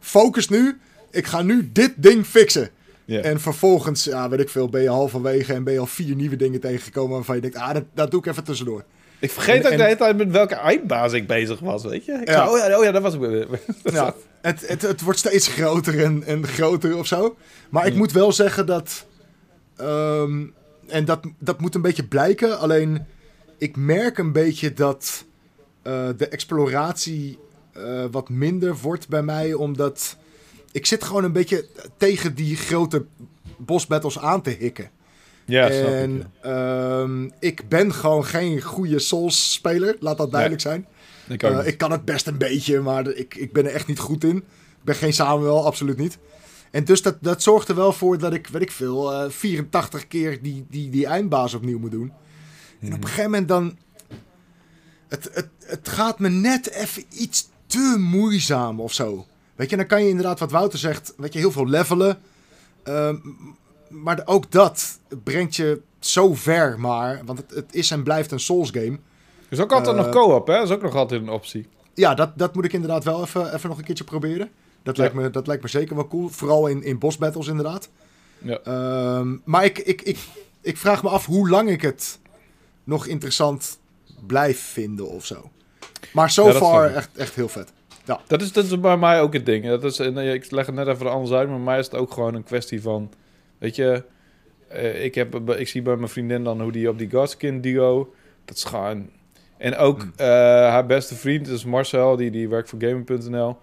focus 0.00 0.48
nu. 0.48 0.78
Ik 1.10 1.26
ga 1.26 1.42
nu 1.42 1.68
dit 1.72 1.92
ding 1.96 2.26
fixen. 2.26 2.70
En 3.06 3.40
vervolgens, 3.40 4.04
ja, 4.04 4.28
weet 4.28 4.40
ik 4.40 4.48
veel, 4.48 4.68
ben 4.68 4.82
je 4.82 4.88
halverwege 4.88 5.52
en 5.52 5.64
ben 5.64 5.72
je 5.72 5.78
al 5.78 5.86
vier 5.86 6.14
nieuwe 6.14 6.36
dingen 6.36 6.60
tegengekomen 6.60 7.14
waarvan 7.14 7.34
je 7.34 7.40
denkt, 7.40 7.56
ah, 7.56 7.72
dat, 7.74 7.84
dat 7.94 8.10
doe 8.10 8.20
ik 8.20 8.26
even 8.26 8.44
tussendoor. 8.44 8.84
Ik 9.18 9.30
vergeet 9.30 9.54
En- 9.60 9.64
ook 9.66 9.70
en- 9.72 9.76
de 9.76 9.82
hele 9.82 9.96
tijd 9.96 10.16
met 10.16 10.30
welke 10.30 10.54
eindbaas 10.54 11.12
ik 11.12 11.26
bezig 11.26 11.60
was, 11.60 11.84
weet 11.84 12.04
je? 12.04 12.12
Ik 12.12 12.28
Ja. 12.28 12.50
oh, 12.50 12.58
ja, 12.58 12.78
oh 12.78 12.84
ja, 12.84 12.90
dat 12.92 13.02
was 13.02 13.14
ik. 13.14 13.46
Ja, 13.82 14.14
het, 14.42 14.68
het, 14.68 14.82
het 14.82 15.00
wordt 15.00 15.18
steeds 15.18 15.48
groter 15.48 16.02
en, 16.04 16.22
en 16.24 16.46
groter 16.46 16.96
of 16.96 17.06
zo. 17.06 17.36
Maar 17.70 17.86
ik 17.86 17.94
moet 17.94 18.12
wel 18.12 18.32
zeggen 18.32 18.66
dat. 18.66 19.06
ehm, 19.76 20.44
en 20.88 21.04
dat, 21.04 21.20
dat 21.38 21.60
moet 21.60 21.74
een 21.74 21.82
beetje 21.82 22.06
blijken. 22.06 22.58
Alleen 22.58 23.06
ik 23.58 23.76
merk 23.76 24.18
een 24.18 24.32
beetje 24.32 24.72
dat 24.72 25.24
eh, 25.86 26.08
de 26.16 26.28
exploratie 26.28 27.38
eh, 27.72 28.04
wat 28.10 28.28
minder 28.28 28.76
wordt 28.76 29.08
bij 29.08 29.22
mij. 29.22 29.54
Omdat 29.54 30.16
ik 30.72 30.86
zit 30.86 31.04
gewoon 31.04 31.24
een 31.24 31.32
beetje 31.32 31.66
tegen 31.96 32.34
die 32.34 32.56
grote 32.56 33.04
bossbattles 33.56 34.18
aan 34.18 34.42
te 34.42 34.50
hikken. 34.50 34.90
Ja, 35.44 35.70
snap 35.70 35.86
ik. 35.86 35.94
en 35.94 36.32
ehm, 36.40 37.28
ik 37.38 37.68
ben 37.68 37.94
gewoon 37.94 38.24
geen 38.24 38.60
goede 38.60 38.98
Souls-speler. 38.98 39.96
Laat 40.00 40.16
dat 40.16 40.30
duidelijk 40.30 40.62
zijn. 40.62 40.86
Ik, 41.28 41.42
Eh, 41.42 41.66
ik 41.66 41.78
kan 41.78 41.90
het 41.90 42.04
best 42.04 42.26
een 42.26 42.38
beetje, 42.38 42.80
maar 42.80 43.08
ik, 43.08 43.34
ik 43.34 43.52
ben 43.52 43.64
er 43.64 43.72
echt 43.72 43.86
niet 43.86 43.98
goed 43.98 44.24
in. 44.24 44.36
Ik 44.36 44.84
ben 44.84 44.94
geen 44.94 45.12
Samuel, 45.12 45.66
absoluut 45.66 45.96
niet. 45.96 46.18
En 46.70 46.84
dus 46.84 47.02
dat, 47.02 47.16
dat 47.20 47.42
zorgt 47.42 47.68
er 47.68 47.74
wel 47.74 47.92
voor 47.92 48.18
dat 48.18 48.32
ik, 48.32 48.46
weet 48.46 48.62
ik 48.62 48.70
veel, 48.72 49.12
eh 49.12 49.30
84 49.30 50.08
keer 50.08 50.42
die, 50.42 50.66
die, 50.68 50.90
die 50.90 51.06
eindbaas 51.06 51.54
opnieuw 51.54 51.78
moet 51.78 51.90
doen. 51.90 52.12
En 52.80 52.94
op 52.94 53.02
een 53.02 53.08
gegeven 53.08 53.30
moment 53.30 53.48
dan... 53.48 53.78
Het, 55.08 55.30
het, 55.32 55.48
het 55.64 55.88
gaat 55.88 56.18
me 56.18 56.28
net 56.28 56.70
even 56.70 57.04
iets 57.10 57.48
te 57.66 57.96
moeizaam 57.98 58.80
of 58.80 58.92
zo. 58.92 59.26
Weet 59.54 59.70
je, 59.70 59.76
dan 59.76 59.86
kan 59.86 60.02
je 60.02 60.08
inderdaad, 60.08 60.38
wat 60.38 60.50
Wouter 60.50 60.78
zegt, 60.78 61.14
weet 61.16 61.32
je, 61.32 61.38
heel 61.38 61.52
veel 61.52 61.66
levelen. 61.66 62.18
Ehm, 62.82 63.16
maar 63.88 64.22
ook 64.24 64.50
dat 64.50 64.98
brengt 65.22 65.56
je 65.56 65.80
zo 65.98 66.34
ver 66.34 66.80
maar. 66.80 67.22
Want 67.24 67.38
het, 67.38 67.50
het 67.50 67.74
is 67.74 67.90
en 67.90 68.02
blijft 68.02 68.30
een 68.30 68.40
Souls 68.40 68.70
game. 68.70 68.86
Er 68.92 69.52
is 69.52 69.60
ook 69.60 69.72
altijd 69.72 69.96
eh, 69.96 70.02
nog 70.02 70.12
co-op, 70.12 70.46
hè? 70.46 70.54
Dat 70.54 70.64
is 70.68 70.70
ook 70.74 70.82
nog 70.82 70.94
altijd 70.94 71.22
een 71.22 71.28
optie. 71.28 71.66
Ja, 71.94 72.14
dat, 72.14 72.38
dat 72.38 72.54
moet 72.54 72.64
ik 72.64 72.72
inderdaad 72.72 73.04
wel 73.04 73.22
even, 73.22 73.54
even 73.54 73.68
nog 73.68 73.78
een 73.78 73.84
keertje 73.84 74.04
proberen. 74.04 74.50
Dat, 74.82 74.96
Ja. 74.96 75.02
lijkt, 75.02 75.16
me, 75.16 75.30
dat 75.30 75.46
lijkt 75.46 75.62
me 75.62 75.68
zeker 75.68 75.94
wel 75.94 76.08
cool. 76.08 76.28
Vooral 76.28 76.66
in, 76.66 76.82
in 76.82 76.98
boss 76.98 77.18
battles 77.18 77.46
inderdaad. 77.46 77.88
Ja. 78.38 78.58
Ehm, 78.64 79.36
maar 79.44 79.64
ik, 79.64 79.78
ik, 79.78 80.02
ik, 80.02 80.18
ik 80.60 80.76
vraag 80.76 81.02
me 81.02 81.08
af 81.08 81.26
hoe 81.26 81.48
lang 81.48 81.70
ik 81.70 81.82
het 81.82 82.18
nog 82.84 83.06
interessant 83.06 83.78
blijf 84.26 84.60
vinden 84.60 85.08
of 85.08 85.26
zo. 85.26 85.50
Maar 86.12 86.30
so 86.30 86.46
Ja, 86.46 86.52
dat 86.52 86.62
far 86.62 86.94
echt, 86.94 87.16
echt 87.16 87.34
heel 87.34 87.48
vet. 87.48 87.72
Dat 88.26 88.42
is, 88.42 88.52
dat 88.52 88.64
is 88.64 88.80
bij 88.80 88.96
mij 88.96 89.20
ook 89.20 89.32
het 89.32 89.46
ding. 89.46 89.66
Dat 89.66 89.84
is, 89.84 89.98
en, 89.98 90.18
eh, 90.18 90.32
ik 90.32 90.50
leg 90.50 90.66
het 90.66 90.74
net 90.74 90.86
even 90.86 91.10
anders 91.10 91.32
uit, 91.32 91.48
maar 91.48 91.56
bij 91.56 91.64
mij 91.64 91.78
is 91.78 91.84
het 91.84 91.94
ook 91.94 92.12
gewoon 92.12 92.34
een 92.34 92.44
kwestie 92.44 92.82
van... 92.82 93.12
Weet 93.58 93.76
je, 93.76 94.04
eh, 94.68 95.04
ik, 95.04 95.14
heb, 95.14 95.50
ik 95.50 95.68
zie 95.68 95.82
bij 95.82 95.96
mijn 95.96 96.08
vriendin 96.08 96.44
dan 96.44 96.60
hoe 96.60 96.72
die 96.72 96.88
op 96.88 96.98
die 96.98 97.10
Godskin 97.10 97.60
duo... 97.60 98.14
Dat 98.44 98.56
is 98.56 98.64
gewoon... 98.64 99.10
En 99.56 99.76
ook 99.76 100.00
Hmm. 100.00 100.12
eh, 100.16 100.26
haar 100.70 100.86
beste 100.86 101.14
vriend 101.14 101.48
is 101.48 101.64
Marcel, 101.64 102.16
die, 102.16 102.30
die 102.30 102.48
werkt 102.48 102.68
voor 102.68 102.78
Gaming.nl. 102.82 103.56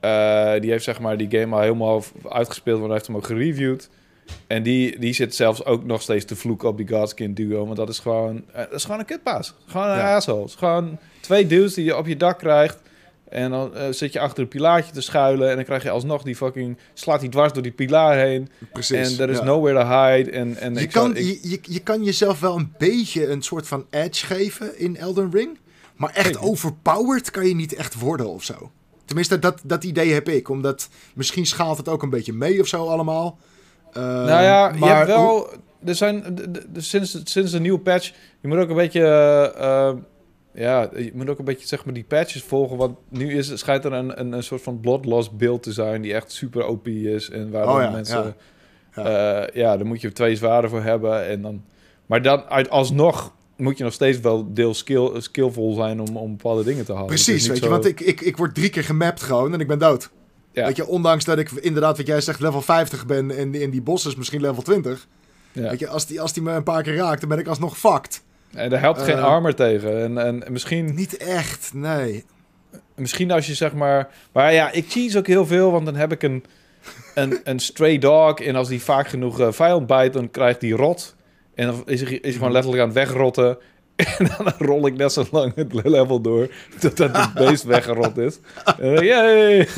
Eh, 0.00 0.60
die 0.60 0.70
heeft 0.70 0.84
zeg 0.84 1.00
maar 1.00 1.16
die 1.16 1.30
game 1.30 1.54
al 1.54 1.62
helemaal 1.62 2.02
uitgespeeld, 2.28 2.76
want 2.78 2.86
hij 2.86 2.94
heeft 2.94 3.06
hem 3.06 3.16
ook 3.16 3.26
gereviewd. 3.26 3.90
En 4.46 4.62
die, 4.62 4.98
die 4.98 5.12
zit 5.12 5.34
zelfs 5.34 5.64
ook 5.64 5.84
nog 5.84 6.02
steeds 6.02 6.24
te 6.24 6.36
vloeken 6.36 6.68
op 6.68 6.76
die 6.76 6.88
Godskin 6.88 7.34
duo. 7.34 7.64
Want 7.64 7.76
dat 7.76 7.88
is 7.88 7.98
gewoon, 7.98 8.44
eh, 8.52 8.56
dat 8.64 8.72
is 8.72 8.84
gewoon 8.84 8.98
een 9.00 9.06
kutpaas. 9.06 9.54
Gewoon 9.66 9.86
een 9.88 9.96
Ja. 9.96 10.16
asshole. 10.16 10.48
Gewoon 10.48 10.98
twee 11.20 11.46
dudes 11.46 11.74
die 11.74 11.84
je 11.84 11.96
op 11.96 12.06
je 12.06 12.16
dak 12.16 12.38
krijgt. 12.38 12.78
En 13.28 13.50
dan 13.50 13.74
eh, 13.76 13.86
zit 13.90 14.12
je 14.12 14.20
achter 14.20 14.42
een 14.42 14.48
pilaartje 14.48 14.92
te 14.92 15.00
schuilen. 15.00 15.48
En 15.50 15.54
dan 15.56 15.64
krijg 15.64 15.82
je 15.82 15.90
alsnog 15.90 16.22
die 16.22 16.36
fucking... 16.36 16.78
Slaat 16.94 17.20
hij 17.20 17.28
dwars 17.28 17.52
door 17.52 17.62
die 17.62 17.72
pilaar 17.72 18.16
heen. 18.18 18.48
Precies. 18.72 19.16
en 19.16 19.22
er 19.24 19.30
is 19.30 19.38
ja. 19.38 19.44
nowhere 19.44 19.80
to 19.80 19.86
hide. 19.86 20.30
En, 20.30 20.56
en 20.56 20.74
je, 20.74 20.86
kan, 20.86 21.06
zal- 21.06 21.16
ik- 21.24 21.38
je, 21.42 21.50
je, 21.50 21.58
je 21.62 21.80
kan 21.80 22.04
jezelf 22.04 22.40
wel 22.40 22.56
een 22.56 22.72
beetje 22.78 23.26
een 23.28 23.42
soort 23.42 23.66
van 23.68 23.86
edge 23.90 24.26
geven 24.26 24.78
in 24.78 24.96
Elden 24.96 25.30
Ring. 25.32 25.58
Maar 25.96 26.10
echt 26.14 26.38
overpowered 26.38 27.30
kan 27.30 27.46
je 27.46 27.54
niet 27.54 27.74
echt 27.74 27.98
worden 28.00 28.28
of 28.28 28.44
zo. 28.44 28.70
Tenminste, 29.04 29.38
dat, 29.38 29.60
dat 29.64 29.84
idee 29.84 30.12
heb 30.12 30.28
ik. 30.28 30.48
Omdat 30.48 30.88
misschien 31.14 31.46
schaalt 31.46 31.76
het 31.76 31.88
ook 31.88 32.02
een 32.02 32.10
beetje 32.10 32.32
mee 32.32 32.60
of 32.60 32.66
zo 32.66 32.86
allemaal. 32.86 33.38
Ehm, 33.92 34.04
nou 34.04 34.42
ja, 34.42 34.72
je 34.78 34.84
hebt 34.84 35.06
wel... 35.06 35.48
Er 35.84 35.94
zijn, 35.94 36.24
sinds, 36.76 37.20
sinds 37.24 37.52
de 37.52 37.60
nieuwe 37.60 37.78
patch... 37.78 38.12
Je 38.40 38.48
moet 38.48 38.58
ook 38.58 38.68
een 38.68 38.76
beetje... 38.76 39.00
eh, 39.00 39.88
eh, 39.88 39.96
ja, 40.54 40.90
je 40.96 41.10
moet 41.14 41.28
ook 41.28 41.38
een 41.38 41.44
beetje 41.44 41.66
zeg 41.66 41.84
maar 41.84 41.94
die 41.94 42.04
patches 42.04 42.42
volgen. 42.42 42.76
Want 42.76 42.96
nu 43.08 43.36
is, 43.36 43.58
schijnt 43.58 43.84
er 43.84 43.92
een, 43.92 44.20
een, 44.20 44.32
een 44.32 44.42
soort 44.42 44.62
van 44.62 44.80
bloodloss 44.80 45.36
beeld 45.36 45.62
te 45.62 45.72
zijn... 45.72 46.02
die 46.02 46.14
echt 46.14 46.32
super 46.32 46.66
OP 46.66 46.88
is. 46.88 47.30
En 47.30 47.50
waar 47.50 47.68
Oh 47.68 47.80
ja, 47.80 47.90
mensen... 47.90 48.24
ja. 48.24 48.34
Ja. 48.94 49.48
ja, 49.52 49.76
daar 49.76 49.86
moet 49.86 50.00
je 50.00 50.12
twee 50.12 50.36
zwaarden 50.36 50.70
voor 50.70 50.82
hebben. 50.82 51.26
En 51.26 51.42
dan, 51.42 51.64
maar 52.06 52.22
dan 52.22 52.42
uit 52.42 52.70
alsnog 52.70 53.32
moet 53.56 53.78
je 53.78 53.84
nog 53.84 53.92
steeds 53.92 54.20
wel 54.20 54.52
deel 54.54 54.74
skill, 54.74 55.20
skillvol 55.20 55.74
zijn 55.74 56.00
om, 56.00 56.16
om 56.16 56.36
bepaalde 56.36 56.64
dingen 56.64 56.84
te 56.84 56.92
halen. 56.92 57.06
Precies, 57.06 57.46
weet 57.46 57.62
je, 57.62 57.68
want 57.68 57.86
ik, 57.86 58.00
ik, 58.00 58.20
ik 58.20 58.36
word 58.36 58.54
drie 58.54 58.70
keer 58.70 58.84
gemapt 58.84 59.22
gewoon 59.22 59.52
en 59.52 59.60
ik 59.60 59.66
ben 59.66 59.78
dood. 59.78 60.10
Ja. 60.52 60.66
Weet 60.66 60.76
je, 60.76 60.86
ondanks 60.86 61.24
dat 61.24 61.38
ik 61.38 61.50
inderdaad, 61.50 61.96
wat 61.96 62.06
jij 62.06 62.20
zegt, 62.20 62.40
level 62.40 62.62
50 62.62 63.06
ben 63.06 63.30
en, 63.30 63.54
en 63.54 63.70
die 63.70 63.82
boss 63.82 64.06
is 64.06 64.16
misschien 64.16 64.40
level 64.40 64.62
20. 64.62 65.06
Ja. 65.52 65.70
Weet 65.70 65.78
je, 65.78 65.88
als 65.88 66.06
die, 66.06 66.20
als 66.20 66.32
die 66.32 66.42
me 66.42 66.52
een 66.52 66.62
paar 66.62 66.82
keer 66.82 66.96
raakt, 66.96 67.20
dan 67.20 67.28
ben 67.28 67.38
ik 67.38 67.46
alsnog 67.46 67.78
fucked. 67.78 68.22
En 68.54 68.70
daar 68.70 68.80
helpt 68.80 69.02
geen 69.02 69.16
Eh, 69.16 69.24
armor 69.24 69.54
tegen. 69.54 70.02
En, 70.02 70.18
en 70.18 70.52
misschien, 70.52 70.94
Niet 70.94 71.16
echt, 71.16 71.70
nee. 71.74 72.24
misschien 72.94 73.30
als 73.30 73.46
je 73.46 73.54
zeg 73.54 73.72
maar... 73.74 74.08
Maar 74.32 74.52
ja, 74.52 74.70
ik 74.72 74.84
cheese 74.88 75.18
ook 75.18 75.26
heel 75.26 75.46
veel, 75.46 75.70
want 75.70 75.84
dan 75.84 75.96
heb 75.96 76.12
ik 76.12 76.22
een, 76.22 76.44
een, 77.14 77.40
een 77.44 77.58
stray 77.58 77.98
dog. 77.98 78.40
En 78.40 78.56
als 78.56 78.68
die 78.68 78.82
vaak 78.82 79.08
genoeg 79.08 79.40
eh, 79.40 79.52
vijand 79.52 79.86
bijt, 79.86 80.12
dan 80.12 80.30
krijgt 80.30 80.60
die 80.60 80.74
rot. 80.74 81.14
En 81.54 81.66
dan 81.66 81.82
is 81.86 82.00
hij, 82.00 82.12
is 82.12 82.20
hij 82.22 82.32
gewoon 82.32 82.52
letterlijk 82.52 82.82
aan 82.82 82.88
het 82.88 82.98
wegrotten. 82.98 83.58
En 84.18 84.30
dan 84.36 84.52
rol 84.58 84.86
ik 84.86 84.96
net 84.96 85.12
zo 85.12 85.24
lang 85.30 85.54
het 85.54 85.72
level 85.72 86.20
door, 86.20 86.50
totdat 86.78 87.16
het 87.16 87.34
beest 87.46 87.62
weggerot 87.64 88.16
is. 88.18 88.38
Yay! 88.80 89.68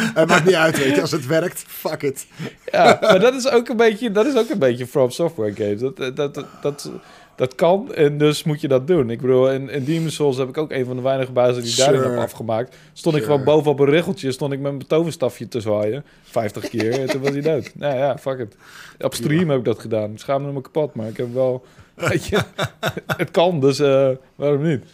Het 0.14 0.28
maakt 0.28 0.44
niet 0.44 0.54
uit, 0.54 0.78
weet 0.78 0.94
je, 0.94 1.00
als 1.00 1.10
het 1.10 1.26
werkt, 1.26 1.64
fuck 1.66 2.02
it. 2.02 2.26
Ja, 2.72 2.98
maar 3.00 3.20
dat 3.20 3.34
is 3.34 3.50
ook 3.50 3.68
een 3.68 3.76
beetje, 3.76 4.10
dat 4.10 4.26
is 4.26 4.36
ook 4.36 4.48
een 4.50 4.58
beetje 4.58 4.86
From 4.86 5.10
Software 5.10 5.52
games. 5.54 5.80
Dat, 5.80 5.96
dat, 5.96 6.16
dat, 6.34 6.44
dat, 6.62 6.90
dat 7.36 7.54
kan 7.54 7.94
en 7.94 8.18
dus 8.18 8.42
moet 8.44 8.60
je 8.60 8.68
dat 8.68 8.86
doen. 8.86 9.10
Ik 9.10 9.20
bedoel, 9.20 9.50
in, 9.50 9.68
in 9.68 9.84
Demon's 9.84 10.14
Souls 10.14 10.36
heb 10.36 10.48
ik 10.48 10.58
ook 10.58 10.70
een 10.70 10.84
van 10.84 10.96
de 10.96 11.02
weinige 11.02 11.32
bazen 11.32 11.62
die 11.62 11.70
ik 11.70 11.76
daarin 11.78 12.00
Sure. 12.00 12.10
heb 12.12 12.20
afgemaakt. 12.20 12.76
Stond 12.92 13.16
ik 13.16 13.22
Sure. 13.22 13.34
gewoon 13.36 13.54
bovenop 13.54 13.78
een 13.80 13.90
richeltje, 13.94 14.32
stond 14.32 14.52
ik 14.52 14.60
met 14.60 14.72
mijn 14.72 14.86
toverstafje 14.86 15.48
te 15.48 15.60
zwaaien. 15.60 16.04
50 16.22 16.68
keer 16.68 17.00
en 17.00 17.06
toen 17.06 17.20
was 17.20 17.30
hij 17.30 17.40
dood. 17.40 17.70
Nou 17.74 17.96
ja, 17.96 18.18
fuck 18.18 18.38
it. 18.38 18.56
Op 19.00 19.14
stream 19.14 19.48
heb 19.48 19.58
ik 19.58 19.64
dat 19.64 19.78
gedaan. 19.78 20.18
Schaamde 20.18 20.52
me 20.52 20.60
kapot, 20.60 20.94
maar 20.94 21.08
ik 21.08 21.16
heb 21.16 21.34
wel... 21.34 21.64
Weet 21.94 22.26
je, 22.26 22.38
het 23.16 23.30
kan, 23.30 23.60
dus 23.60 23.78
eh, 23.78 24.10
waarom 24.34 24.62
niet? 24.62 24.84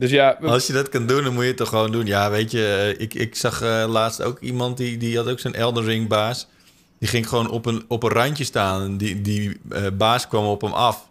Dus 0.00 0.10
ja, 0.10 0.38
Als 0.42 0.66
je 0.66 0.72
dat 0.72 0.88
kan 0.88 1.06
doen, 1.06 1.24
dan 1.24 1.32
moet 1.32 1.42
je 1.42 1.48
het 1.48 1.56
toch 1.56 1.68
gewoon 1.68 1.92
doen. 1.92 2.06
Ja, 2.06 2.30
weet 2.30 2.50
je, 2.50 2.66
eh, 2.96 3.00
ik, 3.02 3.14
ik 3.14 3.34
zag 3.36 3.62
eh, 3.62 3.84
laatst 3.88 4.22
ook 4.22 4.40
iemand 4.40 4.76
die, 4.76 4.96
die 4.96 5.16
had 5.16 5.28
ook 5.28 5.38
zo'n 5.38 5.54
Elden 5.54 5.84
Ring 5.84 6.08
baas. 6.08 6.48
Die 6.98 7.08
ging 7.08 7.28
gewoon 7.28 7.50
op 7.50 7.66
een, 7.66 7.84
op 7.88 8.02
een 8.02 8.10
randje 8.10 8.44
staan. 8.44 8.82
En 8.82 8.96
die, 8.96 9.20
die 9.20 9.60
eh, 9.70 9.82
baas 9.98 10.28
kwam 10.28 10.44
op 10.44 10.60
hem 10.60 10.72
af. 10.72 11.08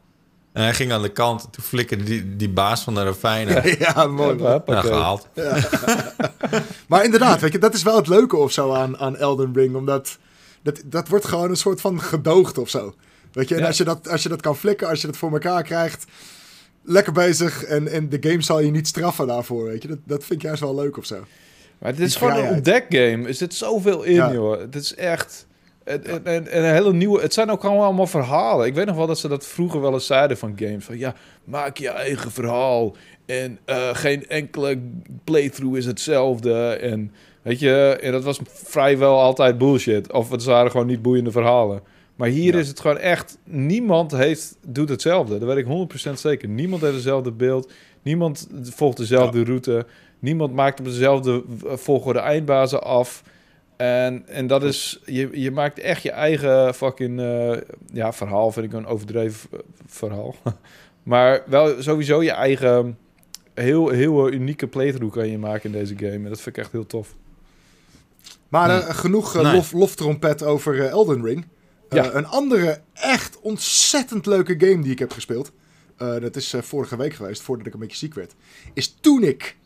En 0.53 0.63
hij 0.63 0.73
ging 0.73 0.91
aan 0.91 1.01
de 1.01 1.11
kant. 1.11 1.47
Toen 1.51 1.63
flikkerde 1.63 2.03
die, 2.03 2.35
die 2.35 2.49
baas 2.49 2.83
van 2.83 2.93
de 2.95 3.03
ravijnen. 3.03 3.63
Ja, 3.79 4.07
mooi. 4.07 4.35
Nou, 4.35 4.55
oké. 4.65 4.81
gehaald. 4.81 5.27
Maar 6.87 7.03
inderdaad, 7.03 7.39
weet 7.41 7.51
je, 7.51 7.59
dat 7.59 7.73
is 7.73 7.83
wel 7.83 7.95
het 7.95 8.07
leuke 8.07 8.37
of 8.37 8.51
zo 8.51 8.73
aan, 8.73 8.97
aan 8.97 9.17
Elden 9.17 9.53
Ring. 9.53 9.75
Omdat 9.75 10.17
dat, 10.63 10.81
dat 10.85 11.07
wordt 11.07 11.25
gewoon 11.25 11.49
een 11.49 11.55
soort 11.57 11.81
van 11.81 12.01
gedoogd 12.01 12.57
of 12.57 12.69
zo. 12.69 12.93
Weet 13.31 13.47
je, 13.49 13.55
en 13.55 13.61
Ja. 13.61 13.67
als, 13.67 13.77
je 13.77 13.83
dat, 13.83 14.09
als 14.09 14.23
je 14.23 14.29
dat 14.29 14.41
kan 14.41 14.55
flikken, 14.57 14.87
als 14.87 15.01
je 15.01 15.07
dat 15.07 15.17
voor 15.17 15.31
elkaar 15.31 15.63
krijgt, 15.63 16.05
lekker 16.89 17.13
bezig. 17.13 17.63
En, 17.63 17.87
en 17.87 18.09
de 18.09 18.17
game 18.21 18.41
zal 18.41 18.59
je 18.59 18.71
niet 18.71 18.87
straffen 18.87 19.27
daarvoor, 19.27 19.63
weet 19.65 19.81
je. 19.81 19.87
Dat, 19.87 19.97
dat 20.05 20.23
vind 20.23 20.39
ik 20.39 20.45
juist 20.45 20.61
wel 20.61 20.75
leuk 20.75 20.97
of 20.97 21.05
zo. 21.05 21.15
Maar 21.79 21.91
dit 21.95 22.05
is 22.05 22.17
Die 22.17 22.27
gewoon 22.27 22.43
een 22.45 22.49
ontdekgame. 22.53 23.27
Er 23.27 23.33
zit 23.33 23.53
zoveel 23.53 24.03
in, 24.03 24.13
Ja. 24.13 24.33
joh. 24.33 24.59
Het 24.59 24.75
is 24.75 24.95
echt... 24.95 25.47
Het, 25.83 26.07
het- 26.07 26.27
het- 26.27 26.51
een 26.51 26.63
hele 26.63 26.93
nieuwe... 26.93 27.21
Het 27.21 27.33
zijn 27.33 27.49
ook 27.51 27.61
gewoon 27.61 27.83
allemaal 27.83 28.07
verhalen. 28.07 28.65
Ik 28.67 28.73
weet 28.73 28.85
nog 28.85 28.95
wel 28.95 29.07
dat 29.07 29.19
ze 29.19 29.27
dat 29.27 29.45
vroeger 29.45 29.81
wel 29.81 29.93
eens 29.93 30.05
zeiden 30.05 30.37
van 30.37 30.53
games. 30.55 30.85
Van 30.85 30.97
ja, 30.97 31.13
maak 31.43 31.77
je 31.77 31.89
eigen 31.89 32.31
verhaal. 32.31 32.95
En 33.25 33.59
eh, 33.65 33.89
geen 33.95 34.27
enkele 34.27 34.79
playthrough 35.23 35.77
is 35.77 35.85
hetzelfde. 35.85 36.53
En 36.69 37.11
weet 37.41 37.59
je... 37.59 37.97
En 38.01 38.11
dat 38.11 38.23
was 38.23 38.39
vrijwel 38.45 39.19
altijd 39.19 39.57
bullshit. 39.57 40.11
Of 40.13 40.29
het 40.29 40.43
waren 40.43 40.71
gewoon 40.71 40.87
niet 40.87 41.01
boeiende 41.01 41.31
verhalen. 41.31 41.81
Maar 42.19 42.29
hier 42.29 42.53
Ja. 42.53 42.59
is 42.59 42.67
het 42.67 42.79
gewoon 42.79 42.97
echt... 42.97 43.37
Niemand 43.43 44.11
heeft, 44.11 44.57
doet 44.67 44.89
hetzelfde. 44.89 45.37
Dat 45.39 45.47
weet 45.53 45.65
ik 45.67 46.09
100% 46.09 46.13
zeker. 46.13 46.49
Niemand 46.49 46.81
heeft 46.81 46.93
hetzelfde 46.93 47.31
beeld. 47.31 47.71
Niemand 48.01 48.47
volgt 48.63 48.97
dezelfde 48.97 49.43
route. 49.43 49.85
Niemand 50.19 50.53
maakt 50.53 50.79
op 50.79 50.85
dezelfde 50.85 51.43
volgorde 51.63 52.19
eindbazen 52.19 52.83
af. 52.83 53.23
En, 53.77 54.27
en 54.27 54.47
dat 54.47 54.63
is... 54.63 54.99
Je, 55.05 55.29
je 55.31 55.51
maakt 55.51 55.79
echt 55.79 56.03
je 56.03 56.11
eigen 56.11 56.73
fucking... 56.73 57.19
eh, 57.19 57.57
ja, 57.93 58.13
verhaal 58.13 58.51
vind 58.51 58.65
ik 58.65 58.73
een 58.73 58.85
overdreven 58.85 59.49
eh, 59.53 59.59
verhaal. 59.85 60.35
maar 61.03 61.43
wel 61.47 61.81
sowieso 61.81 62.23
je 62.23 62.31
eigen... 62.31 62.97
Heel, 63.53 63.89
heel 63.89 64.31
unieke 64.31 64.67
playthrough 64.67 65.13
kan 65.17 65.27
je 65.27 65.37
maken 65.37 65.73
in 65.73 65.79
deze 65.79 65.97
game. 65.97 66.11
En 66.11 66.23
dat 66.29 66.41
vind 66.41 66.57
ik 66.57 66.63
echt 66.63 66.71
heel 66.71 66.85
tof. 66.85 67.15
Maar 68.49 68.69
eh, 68.69 68.95
genoeg 68.95 69.33
Nee. 69.41 69.53
lof, 69.53 69.71
loftrompet 69.71 70.43
over 70.43 70.85
Elden 70.85 71.23
Ring. 71.25 71.45
Eh, 71.89 72.03
Ja. 72.03 72.13
Een 72.13 72.25
andere 72.27 72.81
echt 72.93 73.39
ontzettend 73.41 74.25
leuke 74.25 74.55
game 74.57 74.81
die 74.83 74.91
ik 74.91 74.99
heb 74.99 75.11
gespeeld. 75.11 75.51
eh, 75.97 76.19
dat 76.21 76.35
is 76.35 76.53
eh, 76.53 76.61
vorige 76.61 76.97
week 76.97 77.13
geweest, 77.13 77.41
voordat 77.41 77.67
ik 77.67 77.73
een 77.73 77.79
beetje 77.79 77.97
ziek 77.97 78.13
werd, 78.13 78.33
is 78.73 78.95
Tunic. 79.01 79.57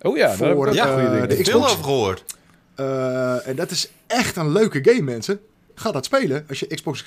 Oh 0.00 0.16
ja, 0.16 0.22
daar 0.26 0.38
heb 0.38 0.48
ik 0.48 0.54
Voor, 0.54 0.66
ook 0.68 0.74
ja, 0.74 0.86
goede 0.86 1.06
eh, 1.06 1.12
dingen. 1.12 1.28
de 1.28 1.44
Veel 1.44 1.64
over 1.68 1.84
gehoord. 1.84 2.24
Eh, 2.74 3.46
en 3.48 3.56
dat 3.56 3.70
is 3.70 3.90
echt 4.06 4.36
een 4.36 4.52
leuke 4.52 4.78
game, 4.82 5.02
mensen. 5.02 5.40
Ga 5.74 5.90
dat 5.92 6.04
spelen. 6.04 6.44
Als 6.48 6.60
je 6.60 6.66
Xbox 6.66 7.00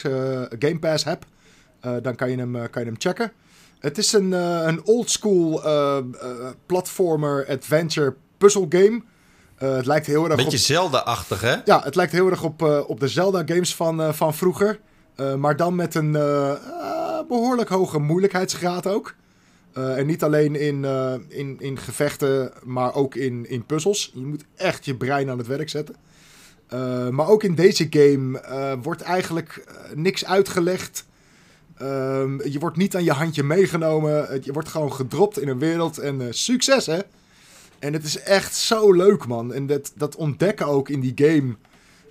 Game 0.60 0.80
Pass 0.80 1.04
hebt, 1.04 1.26
eh, 1.80 1.96
dan 2.02 2.16
kan 2.16 2.30
je, 2.32 2.38
hem, 2.38 2.52
kan 2.70 2.82
je 2.82 2.88
hem 2.88 2.96
checken. 3.00 3.32
Het 3.80 3.98
is 3.98 4.14
een, 4.14 4.34
eh, 4.34 4.62
een 4.66 4.84
oldschool 4.86 5.64
eh 5.64 5.98
eh, 5.98 6.04
platformer 6.66 7.48
adventure 7.50 8.16
puzzle 8.38 8.66
game. 8.70 9.02
Eh, 9.62 9.76
het 9.76 9.86
lijkt 9.86 10.06
heel 10.06 10.26
erg 10.26 10.36
Beetje 10.36 10.58
op... 10.58 10.64
Zelda-achtig, 10.64 11.42
hè? 11.42 11.56
Ja, 11.66 11.82
het 11.84 11.96
lijkt 11.96 12.12
heel 12.12 12.30
erg 12.30 12.44
op, 12.44 12.62
eh, 12.62 12.80
op 12.88 13.00
de 13.00 13.08
Zelda 13.08 13.44
games 13.46 13.76
van, 13.76 14.02
eh, 14.02 14.14
van 14.14 14.34
vroeger. 14.34 14.80
Maar 15.38 15.56
dan 15.56 15.76
met 15.76 15.96
een 15.96 16.16
eh, 16.16 16.52
eh, 16.52 16.58
behoorlijk 17.28 17.70
hoge 17.70 18.00
moeilijkheidsgraad 18.00 18.88
ook. 18.88 19.16
En 19.74 20.06
niet 20.06 20.24
alleen 20.24 20.56
in, 20.56 20.86
in, 21.28 21.56
in 21.60 21.78
gevechten, 21.78 22.52
maar 22.64 22.96
ook 22.96 23.16
in, 23.16 23.50
in 23.50 23.66
puzzels. 23.66 24.12
Je 24.14 24.26
moet 24.26 24.44
echt 24.56 24.86
je 24.86 24.96
brein 24.96 25.30
aan 25.30 25.38
het 25.38 25.48
werk 25.48 25.70
zetten. 25.70 25.96
Maar 27.12 27.28
ook 27.28 27.44
in 27.44 27.56
deze 27.56 27.88
game 27.90 28.80
wordt 28.82 29.02
eigenlijk 29.02 29.64
niks 29.94 30.26
uitgelegd. 30.26 31.06
Ehm, 31.78 32.50
je 32.50 32.60
wordt 32.60 32.78
niet 32.78 32.96
aan 32.96 33.04
je 33.04 33.12
handje 33.12 33.44
meegenomen. 33.44 34.40
Je 34.44 34.54
wordt 34.54 34.70
gewoon 34.70 34.94
gedropt 34.94 35.40
in 35.40 35.48
een 35.48 35.60
wereld. 35.60 35.98
En 35.98 36.28
succes, 36.30 36.86
hè? 36.86 37.00
En 37.82 37.94
het 37.94 38.04
is 38.04 38.20
echt 38.20 38.56
zo 38.56 38.94
leuk, 38.94 39.28
man. 39.28 39.54
En 39.54 39.68
dat, 39.68 39.92
dat 39.96 40.16
ontdekken 40.16 40.66
ook 40.66 40.90
in 40.90 41.00
die 41.00 41.14
game. 41.16 41.56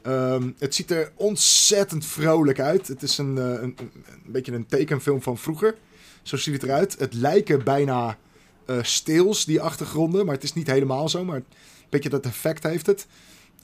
Ehm, 0.03 0.51
het 0.59 0.75
ziet 0.75 0.91
er 0.91 1.12
ontzettend 1.14 2.07
vrolijk 2.07 2.61
uit. 2.61 2.89
Het 2.89 3.03
is 3.03 3.18
een, 3.18 3.39
eh, 3.39 3.45
een, 3.45 3.62
een, 3.62 3.93
een 4.25 4.33
beetje 4.33 4.53
een 4.53 4.66
tekenfilm 4.66 5.23
van 5.23 5.39
vroeger. 5.39 5.75
Zo 6.23 6.37
ziet 6.37 6.55
het 6.55 6.62
eruit. 6.62 6.99
Het 6.99 7.14
lijken 7.14 7.64
bijna 7.64 8.18
eh 8.64 8.79
stils, 8.83 9.45
die 9.45 9.61
achtergronden. 9.61 10.25
Maar 10.25 10.35
het 10.35 10.45
is 10.45 10.55
niet 10.55 10.66
helemaal 10.66 11.09
zo. 11.09 11.25
Maar 11.25 11.37
een 11.37 11.45
beetje 11.89 12.09
dat 12.09 12.25
effect 12.25 12.62
heeft 12.62 12.87
het. 12.87 13.07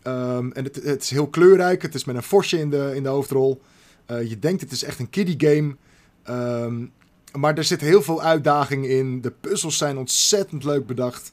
Ehm, 0.03 0.51
en 0.51 0.65
het, 0.65 0.77
het 0.83 1.03
is 1.03 1.11
heel 1.11 1.29
kleurrijk. 1.29 1.83
Het 1.83 1.95
is 1.95 2.05
met 2.05 2.17
een 2.17 2.23
forsje 2.23 2.59
in 2.59 2.71
de, 2.71 2.93
in 2.95 3.03
de 3.03 3.09
hoofdrol. 3.09 3.61
Eh, 4.07 4.29
je 4.29 4.39
denkt 4.39 4.61
het 4.61 4.73
is 4.73 4.83
echt 4.83 4.99
een 4.99 5.11
kiddie 5.11 5.49
game. 5.51 5.77
Ehm, 6.23 6.85
maar 7.33 7.57
er 7.57 7.65
zit 7.65 7.81
heel 7.81 8.03
veel 8.03 8.23
uitdaging 8.23 8.87
in. 8.87 9.21
De 9.21 9.31
puzzels 9.31 9.77
zijn 9.77 9.99
ontzettend 9.99 10.65
leuk 10.65 10.87
bedacht. 10.87 11.33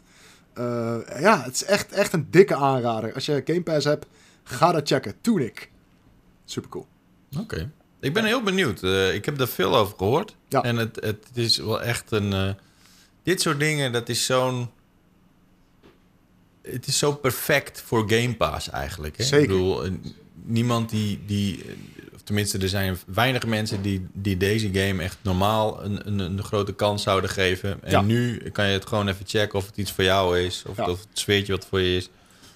Eh, 0.53 0.97
ja, 1.19 1.43
het 1.43 1.53
is 1.53 1.63
echt, 1.63 1.91
echt 1.91 2.13
een 2.13 2.27
dikke 2.29 2.55
aanrader. 2.55 3.13
Als 3.13 3.25
je 3.25 3.41
Game 3.45 3.61
Pass 3.61 3.85
hebt, 3.85 4.05
ga 4.43 4.71
dat 4.71 4.87
checken. 4.87 5.13
Tunic. 5.21 5.69
Super 6.45 6.69
cool. 6.69 6.87
Oké. 7.39 7.71
Ik 7.99 8.13
ben 8.13 8.25
heel 8.25 8.43
benieuwd. 8.43 8.83
Eh, 8.83 9.13
ik 9.13 9.25
heb 9.25 9.39
er 9.39 9.47
veel 9.47 9.75
over 9.75 9.97
gehoord. 9.97 10.35
Ja. 10.47 10.61
En 10.61 10.75
het, 10.77 10.95
het 11.01 11.27
is 11.33 11.57
wel 11.57 11.81
echt 11.81 12.11
een... 12.11 12.33
eh, 12.33 12.49
dit 13.23 13.41
soort 13.41 13.59
dingen, 13.59 13.91
dat 13.91 14.09
is 14.09 14.25
zo'n... 14.25 14.69
Het 16.61 16.87
is 16.87 16.97
zo 16.97 17.13
perfect 17.13 17.81
voor 17.81 18.09
Game 18.09 18.35
Pass 18.35 18.69
eigenlijk. 18.69 19.17
Hè? 19.17 19.23
Zeker. 19.23 19.41
Ik 19.43 19.47
bedoel, 19.49 19.87
niemand 20.43 20.89
die... 20.89 21.23
die 21.25 21.65
tenminste, 22.23 22.57
er 22.57 22.69
zijn 22.69 22.97
weinig 23.05 23.45
mensen 23.45 23.81
die, 23.81 24.07
die 24.13 24.37
deze 24.37 24.69
game 24.73 25.03
echt 25.03 25.17
normaal 25.21 25.83
een, 25.83 26.07
een, 26.07 26.19
een 26.19 26.43
grote 26.43 26.73
kans 26.73 27.03
zouden 27.03 27.29
geven. 27.29 27.77
En 27.83 27.91
Ja. 27.91 28.01
nu 28.01 28.37
kan 28.51 28.67
je 28.67 28.73
het 28.73 28.85
gewoon 28.85 29.07
even 29.07 29.25
checken 29.27 29.59
of 29.59 29.65
het 29.65 29.77
iets 29.77 29.91
voor 29.91 30.03
jou 30.03 30.39
is. 30.39 30.63
Of, 30.67 30.77
Ja. 30.77 30.89
of 30.89 30.99
het 30.99 31.19
sfeertje 31.19 31.53
wat 31.53 31.65
voor 31.65 31.79
je 31.81 31.95
is. 31.95 32.09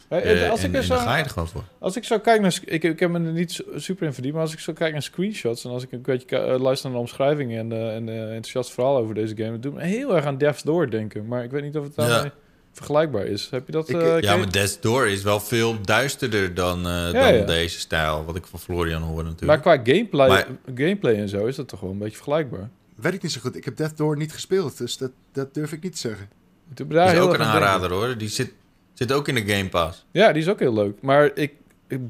Hey, 0.07 0.21
Eh, 0.43 0.49
als, 0.49 0.59
en, 0.63 0.69
ik 0.69 0.81
en 0.81 0.87
dan 0.87 0.97
zo, 0.97 1.03
ga 1.05 1.17
je 1.17 1.23
er 1.23 1.29
gewoon 1.29 1.47
voor. 1.47 1.63
als 1.79 1.95
ik 1.95 2.03
zo 2.03 2.19
kijk 2.19 2.41
naar... 2.41 2.59
Ik, 2.65 2.83
ik 2.83 2.99
heb 2.99 3.09
me 3.09 3.19
er 3.25 3.31
niet 3.31 3.51
su- 3.51 3.63
super 3.75 4.05
in 4.07 4.13
verdiept, 4.13 4.33
maar 4.35 4.43
als 4.43 4.53
ik 4.53 4.59
zo 4.59 4.73
kijk 4.73 4.91
naar 4.93 5.01
screenshots... 5.01 5.63
en 5.65 5.69
als 5.71 5.83
ik 5.83 5.91
een 5.91 6.01
beetje 6.01 6.37
eh, 6.37 6.59
luister 6.59 6.89
naar 6.89 6.97
de 6.99 7.03
omschrijving 7.05 7.57
en, 7.57 7.71
eh, 7.71 7.95
en 7.95 8.09
eh, 8.09 8.21
enthousiast 8.21 8.71
verhaal 8.71 8.97
over 8.97 9.15
deze 9.15 9.35
game... 9.37 9.51
het 9.51 9.61
doet 9.63 9.73
me 9.73 9.83
heel 9.83 10.15
erg 10.15 10.25
aan 10.25 10.37
Death's 10.37 10.63
Door 10.63 10.89
denken. 10.89 11.27
Maar 11.27 11.43
ik 11.43 11.51
weet 11.51 11.63
niet 11.63 11.77
of 11.77 11.83
het 11.83 11.95
daarmee 11.95 12.15
Ja. 12.17 12.31
Vergelijkbaar 12.77 13.25
is. 13.25 13.47
Heb 13.49 13.65
je 13.65 13.71
dat... 13.71 13.89
Ik, 13.89 13.95
eh, 13.95 14.15
eh, 14.15 14.21
Ja, 14.21 14.35
maar 14.37 14.51
Death's 14.51 14.79
Door 14.79 15.07
is 15.07 15.23
wel 15.23 15.39
veel 15.39 15.81
duisterder 15.81 16.53
dan, 16.53 16.77
eh, 16.77 16.91
Ja, 16.91 17.11
dan 17.11 17.33
ja. 17.33 17.45
deze 17.45 17.79
stijl. 17.79 18.25
Wat 18.25 18.35
ik 18.35 18.45
van 18.45 18.59
Florian 18.59 19.01
hoor 19.01 19.15
Maar 19.15 19.23
natuurlijk. 19.23 19.61
qua 19.61 19.79
gameplay, 19.83 20.27
Maar- 20.27 20.47
gameplay 20.75 21.15
en 21.15 21.29
zo 21.29 21.45
is 21.45 21.55
dat 21.55 21.67
toch 21.67 21.79
wel 21.79 21.91
een 21.91 21.97
beetje 21.97 22.15
vergelijkbaar. 22.15 22.69
Weet 22.95 23.13
ik 23.13 23.21
niet 23.23 23.31
zo 23.31 23.41
goed. 23.41 23.55
Ik 23.55 23.65
heb 23.65 23.77
Death 23.77 23.97
Door 23.97 24.17
niet 24.17 24.33
gespeeld, 24.33 24.77
dus 24.77 24.97
dat, 24.97 25.11
dat 25.31 25.53
durf 25.53 25.71
ik 25.71 25.83
niet 25.83 25.91
te 25.93 25.97
zeggen. 25.99 26.29
Dat 26.73 26.87
is 26.91 27.11
heel 27.11 27.21
ook 27.21 27.31
een 27.31 27.37
denken. 27.37 27.45
aanrader 27.55 27.91
hoor. 27.91 28.17
Die 28.17 28.29
zit, 28.29 28.53
zit 28.93 29.11
ook 29.11 29.27
in 29.27 29.35
de 29.35 29.53
Game 29.53 29.69
Pass. 29.69 30.05
Ja, 30.11 30.31
die 30.31 30.41
is 30.41 30.49
ook 30.49 30.59
heel 30.59 30.73
leuk. 30.73 31.01
Maar 31.01 31.31
ik, 31.33 31.53
ik 31.87 32.01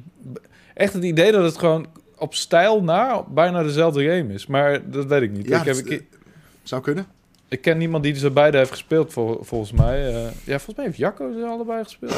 echt 0.73 0.93
het 0.93 1.03
idee 1.03 1.31
dat 1.31 1.43
het 1.43 1.57
gewoon 1.57 1.87
op 2.17 2.35
stijl 2.35 2.83
na 2.83 3.23
bijna 3.29 3.63
dezelfde 3.63 4.03
game 4.03 4.33
is. 4.33 4.47
Maar 4.47 4.89
dat 4.91 5.05
weet 5.05 5.21
ik 5.21 5.31
niet. 5.31 5.47
Ja, 5.47 5.59
ik, 5.59 5.65
heb, 5.65 5.75
ik, 5.75 6.03
Zou 6.63 6.81
kunnen. 6.81 7.07
Ik 7.47 7.61
ken 7.61 7.77
niemand 7.77 8.03
die 8.03 8.15
ze 8.15 8.31
beide 8.31 8.57
heeft 8.57 8.71
gespeeld, 8.71 9.13
vol- 9.13 9.39
volgens 9.43 9.71
mij. 9.71 10.07
Eh, 10.07 10.23
ja, 10.23 10.59
volgens 10.59 10.75
mij 10.75 10.85
heeft 10.85 10.97
Jacco 10.97 11.31
ze 11.33 11.45
allebei 11.45 11.83
gespeeld. 11.83 12.13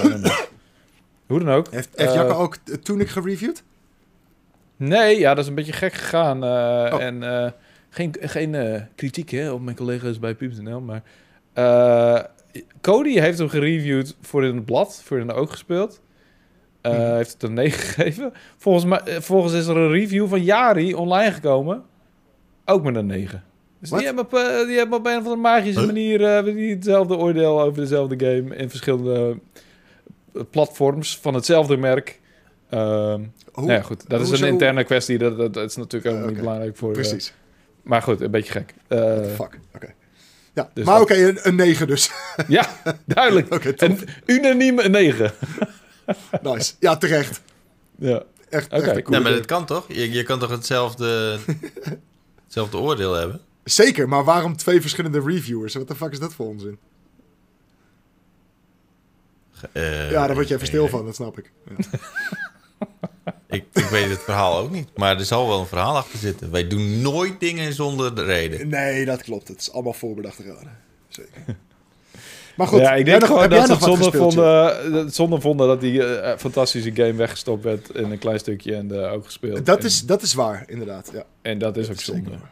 Hoe 1.28 1.40
dan 1.40 1.50
ook. 1.50 1.72
Heeft, 1.72 1.90
heeft 1.96 2.10
Eh, 2.10 2.16
Jacco 2.16 2.34
ook 2.34 2.58
eh, 2.66 2.76
Tunic 2.76 3.08
gereviewd? 3.10 3.64
Nee, 4.76 5.20
ja, 5.20 5.34
dat 5.34 5.44
is 5.44 5.50
een 5.50 5.56
beetje 5.56 5.74
gek 5.74 5.94
gegaan. 5.94 6.44
eh, 6.44 6.50
Oh. 6.94 7.02
En 7.02 7.54
geen, 7.90 8.16
geen 8.20 8.88
kritiek 8.96 9.30
hè, 9.30 9.52
op 9.52 9.62
mijn 9.62 9.76
collega's 9.76 10.20
bij 10.20 10.36
Pub.nl, 10.36 10.82
maar... 10.82 11.04
Cody 12.82 13.20
heeft 13.20 13.38
hem 13.38 13.50
gereviewd 13.50 14.16
voor 14.22 14.46
in 14.46 14.56
het 14.56 14.66
blad, 14.66 15.02
voor 15.06 15.20
in 15.20 15.28
de 15.28 15.34
oog 15.34 15.52
gespeeld. 15.52 16.02
Mhm. 16.82 16.96
Heeft 17.16 17.34
het 17.34 17.44
een 17.44 17.54
9 17.54 17.80
gegeven. 17.88 18.34
Volgens, 18.58 18.86
mij, 18.86 19.22
volgens 19.22 19.54
is 19.54 19.68
er 19.68 19.78
een 19.78 19.92
review 19.92 20.28
van 20.28 20.44
Jari 20.44 20.94
online 20.96 21.32
gekomen. 21.32 21.84
Ook 22.66 22.84
met 22.84 22.96
een 22.96 23.06
9. 23.06 23.44
Dus 23.80 23.90
die 23.90 24.06
hebben, 24.06 24.24
op, 24.24 24.34
eh, 24.34 24.66
die 24.66 24.78
hebben 24.78 24.98
op 24.98 25.06
een 25.06 25.12
of 25.12 25.18
andere 25.18 25.36
magische 25.36 25.80
Huh? 25.80 25.88
manier 25.88 26.24
eh, 26.38 26.44
die 26.44 26.76
hetzelfde 26.76 27.18
oordeel 27.18 27.62
over 27.62 27.82
dezelfde 27.82 28.26
game 28.26 28.56
in 28.56 28.70
verschillende 28.70 29.38
eh, 30.34 30.42
platforms 30.50 31.18
van 31.22 31.34
hetzelfde 31.34 31.78
merk. 31.78 32.20
Ehm 32.70 33.22
Hoe, 33.52 33.66
nou 33.66 33.72
ja, 33.72 33.82
goed. 33.82 34.10
Dat 34.10 34.22
is 34.22 34.42
een 34.42 34.48
interne 34.48 34.84
kwestie. 34.84 35.18
Dat, 35.18 35.38
dat, 35.38 35.54
dat 35.54 35.70
is 35.70 35.76
natuurlijk 35.76 36.16
ook 36.16 36.22
Eh, 36.22 36.28
niet 36.28 36.38
belangrijk 36.38 36.78
voor... 36.78 36.92
Precies. 36.92 37.34
maar 37.82 38.02
goed, 38.02 38.22
een 38.22 38.32
beetje 38.32 38.52
gek. 38.52 38.74
Eh, 38.88 39.26
fuck. 39.36 39.60
Oké. 39.76 39.94
Ja, 40.54 40.70
dus 40.74 40.86
maar 40.86 41.02
oké, 41.02 41.16
een, 41.28 41.40
een 41.42 41.56
9 41.56 41.88
dus. 41.88 42.12
ja, 42.48 42.68
duidelijk. 43.06 43.48
Tof. 43.78 43.90
Een 43.90 44.00
unaniem 44.26 44.80
een 44.80 44.92
9. 44.92 45.32
Nice. 46.42 46.74
Ja, 46.80 46.98
terecht. 46.98 47.42
Ja. 47.98 48.24
Echt, 48.50 48.72
een 48.74 49.04
Nee, 49.10 49.20
maar 49.20 49.32
dat 49.32 49.46
kan 49.46 49.66
toch? 49.66 49.86
Je, 49.88 50.12
je 50.12 50.24
kan 50.24 50.40
toch 50.40 50.50
hetzelfde, 50.50 51.38
hetzelfde 52.46 52.78
oordeel 52.78 53.14
hebben? 53.14 53.42
Zeker, 53.72 54.08
maar 54.10 54.24
waarom 54.24 54.56
twee 54.58 54.82
verschillende 54.82 55.22
reviewers? 55.26 55.74
Wat 55.74 55.88
de 55.88 55.96
fuck 55.96 56.12
is 56.12 56.20
dat 56.20 56.34
voor 56.34 56.48
onzin? 56.48 56.78
Eh, 59.72 60.12
ja, 60.12 60.26
daar 60.28 60.36
word 60.36 60.48
je 60.48 60.54
even 60.54 60.66
ik- 60.68 60.74
stil 60.74 60.88
van, 60.88 61.06
dat 61.06 61.16
snap 61.16 61.38
ik. 61.38 61.52
Ja. 61.70 61.76
Ik, 63.50 63.64
ik 63.74 63.84
weet 63.86 64.10
het 64.10 64.20
verhaal 64.20 64.58
ook 64.58 64.72
niet. 64.72 64.88
Maar 64.96 65.18
er 65.20 65.26
zal 65.26 65.48
wel 65.48 65.60
een 65.60 65.66
verhaal 65.66 65.96
achter 65.96 66.20
zitten. 66.20 66.52
Wij 66.52 66.68
doen 66.68 67.02
nooit 67.02 67.40
dingen 67.40 67.74
zonder 67.74 68.16
de 68.16 68.24
reden. 68.24 68.68
Nee, 68.68 69.06
dat 69.06 69.22
klopt. 69.24 69.48
Het 69.48 69.60
is 69.60 69.72
allemaal 69.72 69.94
voorbedachte 69.94 70.44
raden. 70.44 70.78
Zeker. 71.08 71.32
Maar 72.58 72.68
goed, 72.68 72.80
ja, 72.80 72.94
ik 72.96 73.06
denk 73.06 73.20
nog- 73.20 73.28
gewoon 73.30 73.50
jij 73.50 73.58
dat 73.58 73.68
ze 73.68 73.74
het 73.74 73.84
zonde 73.84 74.12
vonden, 74.18 75.12
zonde 75.12 75.41
vonden 75.41 75.68
dat 75.68 75.82
die 75.82 76.04
eh, 76.06 76.38
fantastische 76.38 76.91
game 76.96 77.14
weggestopt 77.14 77.64
werd 77.64 77.90
in 77.90 78.12
een 78.12 78.18
klein 78.18 78.40
stukje 78.40 78.76
en 78.76 79.04
eh, 79.06 79.12
ook 79.14 79.26
gespeeld. 79.26 79.66
Dat 79.66 79.80
en, 79.80 79.86
is, 79.86 80.06
dat 80.06 80.22
is 80.22 80.34
waar, 80.34 80.64
inderdaad. 80.68 81.10
Ja, 81.14 81.24
en 81.41 81.58
dat 81.58 81.78
is 81.78 81.82
dat 81.88 81.91
ook 81.96 82.00
is 82.00 82.06
zonde. 82.06 82.30
zeker. 82.30 82.50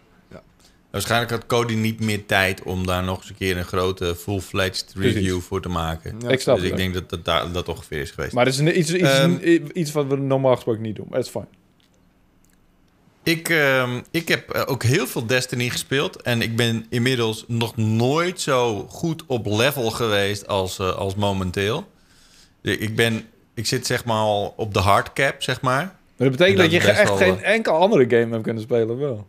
Waarschijnlijk 0.98 1.32
had 1.32 1.46
Cody 1.46 1.74
niet 1.74 2.00
meer 2.00 2.26
tijd 2.26 2.64
om 2.64 2.86
daar 2.86 3.04
nog 3.04 3.18
eens 3.20 3.30
een 3.30 3.36
keer 3.36 3.58
een 3.58 3.64
grote 3.66 4.16
full-fledged 4.16 4.92
Precies. 4.94 5.14
review 5.14 5.40
voor 5.40 5.62
te 5.62 5.70
maken. 5.70 6.16
Ja. 6.20 6.30
Ik 6.30 6.40
snap 6.42 6.56
Dus 6.56 6.64
het 6.64 6.66
ik 6.66 6.72
ook. 6.72 6.78
denk 6.78 6.94
dat 6.94 7.10
dat, 7.10 7.26
daar- 7.26 7.52
dat 7.52 7.68
ongeveer 7.70 8.02
is 8.02 8.12
geweest. 8.12 8.34
Maar 8.34 8.46
het 8.46 8.54
is 8.54 8.60
een, 8.60 8.80
iets, 8.80 8.94
iets, 8.94 9.10
Ehm, 9.10 9.60
iets 9.74 9.92
wat 9.92 10.06
we 10.08 10.16
normaal 10.18 10.56
gesproken 10.56 10.82
niet 10.82 10.96
doen. 10.96 11.08
Dat 11.10 11.24
is 11.24 11.30
fijn. 11.30 11.48
Ik, 13.24 13.50
ehm, 13.50 14.00
ik 14.12 14.28
heb 14.28 14.50
eh, 14.50 14.62
ook 14.66 14.84
heel 14.84 15.08
veel 15.08 15.26
Destiny 15.26 15.70
gespeeld. 15.70 16.22
En 16.22 16.42
ik 16.42 16.56
ben 16.56 16.86
inmiddels 16.90 17.46
nog 17.48 17.78
nooit 17.78 18.42
zo 18.42 18.86
goed 18.90 19.24
op 19.26 19.46
level 19.46 19.92
geweest 19.92 20.48
als, 20.48 20.80
eh, 20.80 20.96
als 20.96 21.16
momenteel. 21.16 21.88
Ik, 22.62 22.96
ben, 22.96 23.26
ik 23.54 23.66
zit 23.66 23.86
zeg 23.86 24.06
maar 24.06 24.18
al 24.18 24.54
op 24.58 24.74
de 24.74 24.80
hardcap, 24.80 25.42
zeg 25.44 25.62
maar. 25.62 25.84
Maar 26.18 26.28
dat 26.30 26.38
betekent 26.38 26.58
Dat 26.58 26.72
dat, 26.72 26.82
je 26.84 26.90
echt 26.92 27.08
wel, 27.08 27.18
geen 27.18 27.40
eh, 27.44 27.54
enkel 27.54 27.74
andere 27.74 28.04
game 28.10 28.32
hebt 28.32 28.44
kunnen 28.44 28.64
spelen, 28.64 28.98
wel. 28.98 29.28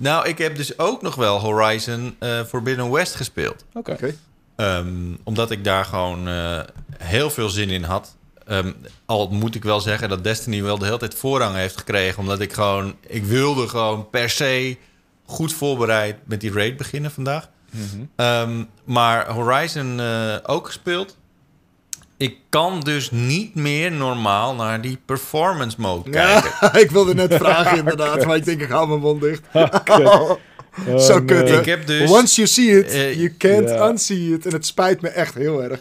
Nou, 0.00 0.28
ik 0.28 0.38
heb 0.38 0.56
dus 0.56 0.78
ook 0.78 1.02
nog 1.02 1.14
wel 1.14 1.38
Horizon 1.38 2.16
eh, 2.18 2.44
Forbidden 2.44 2.90
West 2.90 3.14
gespeeld. 3.14 3.64
Oké. 3.74 3.92
Oké. 3.92 4.14
Ehm, 4.56 5.14
omdat 5.24 5.50
ik 5.50 5.64
daar 5.64 5.84
gewoon 5.84 6.28
eh, 6.28 6.60
heel 6.98 7.30
veel 7.30 7.48
zin 7.48 7.70
in 7.70 7.82
had. 7.82 8.16
Ehm, 8.46 8.72
al 9.06 9.28
moet 9.28 9.54
ik 9.54 9.62
wel 9.62 9.80
zeggen 9.80 10.08
dat 10.08 10.24
Destiny 10.24 10.62
wel 10.62 10.78
de 10.78 10.84
hele 10.84 10.98
tijd 10.98 11.14
voorrang 11.14 11.54
heeft 11.54 11.76
gekregen. 11.76 12.18
Omdat 12.18 12.40
ik 12.40 12.52
gewoon... 12.52 12.94
Ik 13.06 13.24
wilde 13.24 13.68
gewoon 13.68 14.10
per 14.10 14.30
se 14.30 14.76
goed 15.24 15.52
voorbereid 15.52 16.16
met 16.24 16.40
die 16.40 16.52
raid 16.52 16.76
beginnen 16.76 17.10
vandaag. 17.10 17.48
Mhm. 17.70 18.04
Ehm, 18.16 18.64
maar 18.84 19.30
Horizon 19.30 20.00
eh, 20.00 20.36
ook 20.42 20.66
gespeeld. 20.66 21.16
Ik 22.20 22.36
kan 22.48 22.80
dus 22.80 23.10
niet 23.10 23.54
meer 23.54 23.92
normaal 23.92 24.54
naar 24.54 24.80
die 24.80 24.98
performance 25.04 25.76
mode 25.80 26.10
kijken. 26.10 26.50
Ja, 26.60 26.74
ik 26.84 26.90
wilde 26.90 27.14
net 27.14 27.34
vragen 27.34 27.78
inderdaad, 27.78 28.24
maar 28.26 28.36
ik 28.36 28.44
denk 28.44 28.60
ik 28.60 28.68
hou 28.68 28.88
mijn 28.88 29.00
mond 29.00 29.20
dicht. 29.20 29.42
Oké. 29.52 30.02
Oh, 30.86 30.98
Zo 30.98 31.14
nee. 31.18 31.24
kut? 31.24 31.48
Ik 31.58 31.64
heb 31.64 31.86
dus... 31.86 32.10
Once 32.10 32.34
you 32.34 32.46
see 32.48 32.78
it, 32.78 32.90
Eh, 32.92 33.14
you 33.14 33.34
can't 33.38 33.70
unsee 33.90 34.32
it. 34.34 34.46
En 34.46 34.52
het 34.52 34.66
spijt 34.66 35.00
me 35.00 35.08
echt 35.08 35.34
heel 35.34 35.62
erg. 35.62 35.80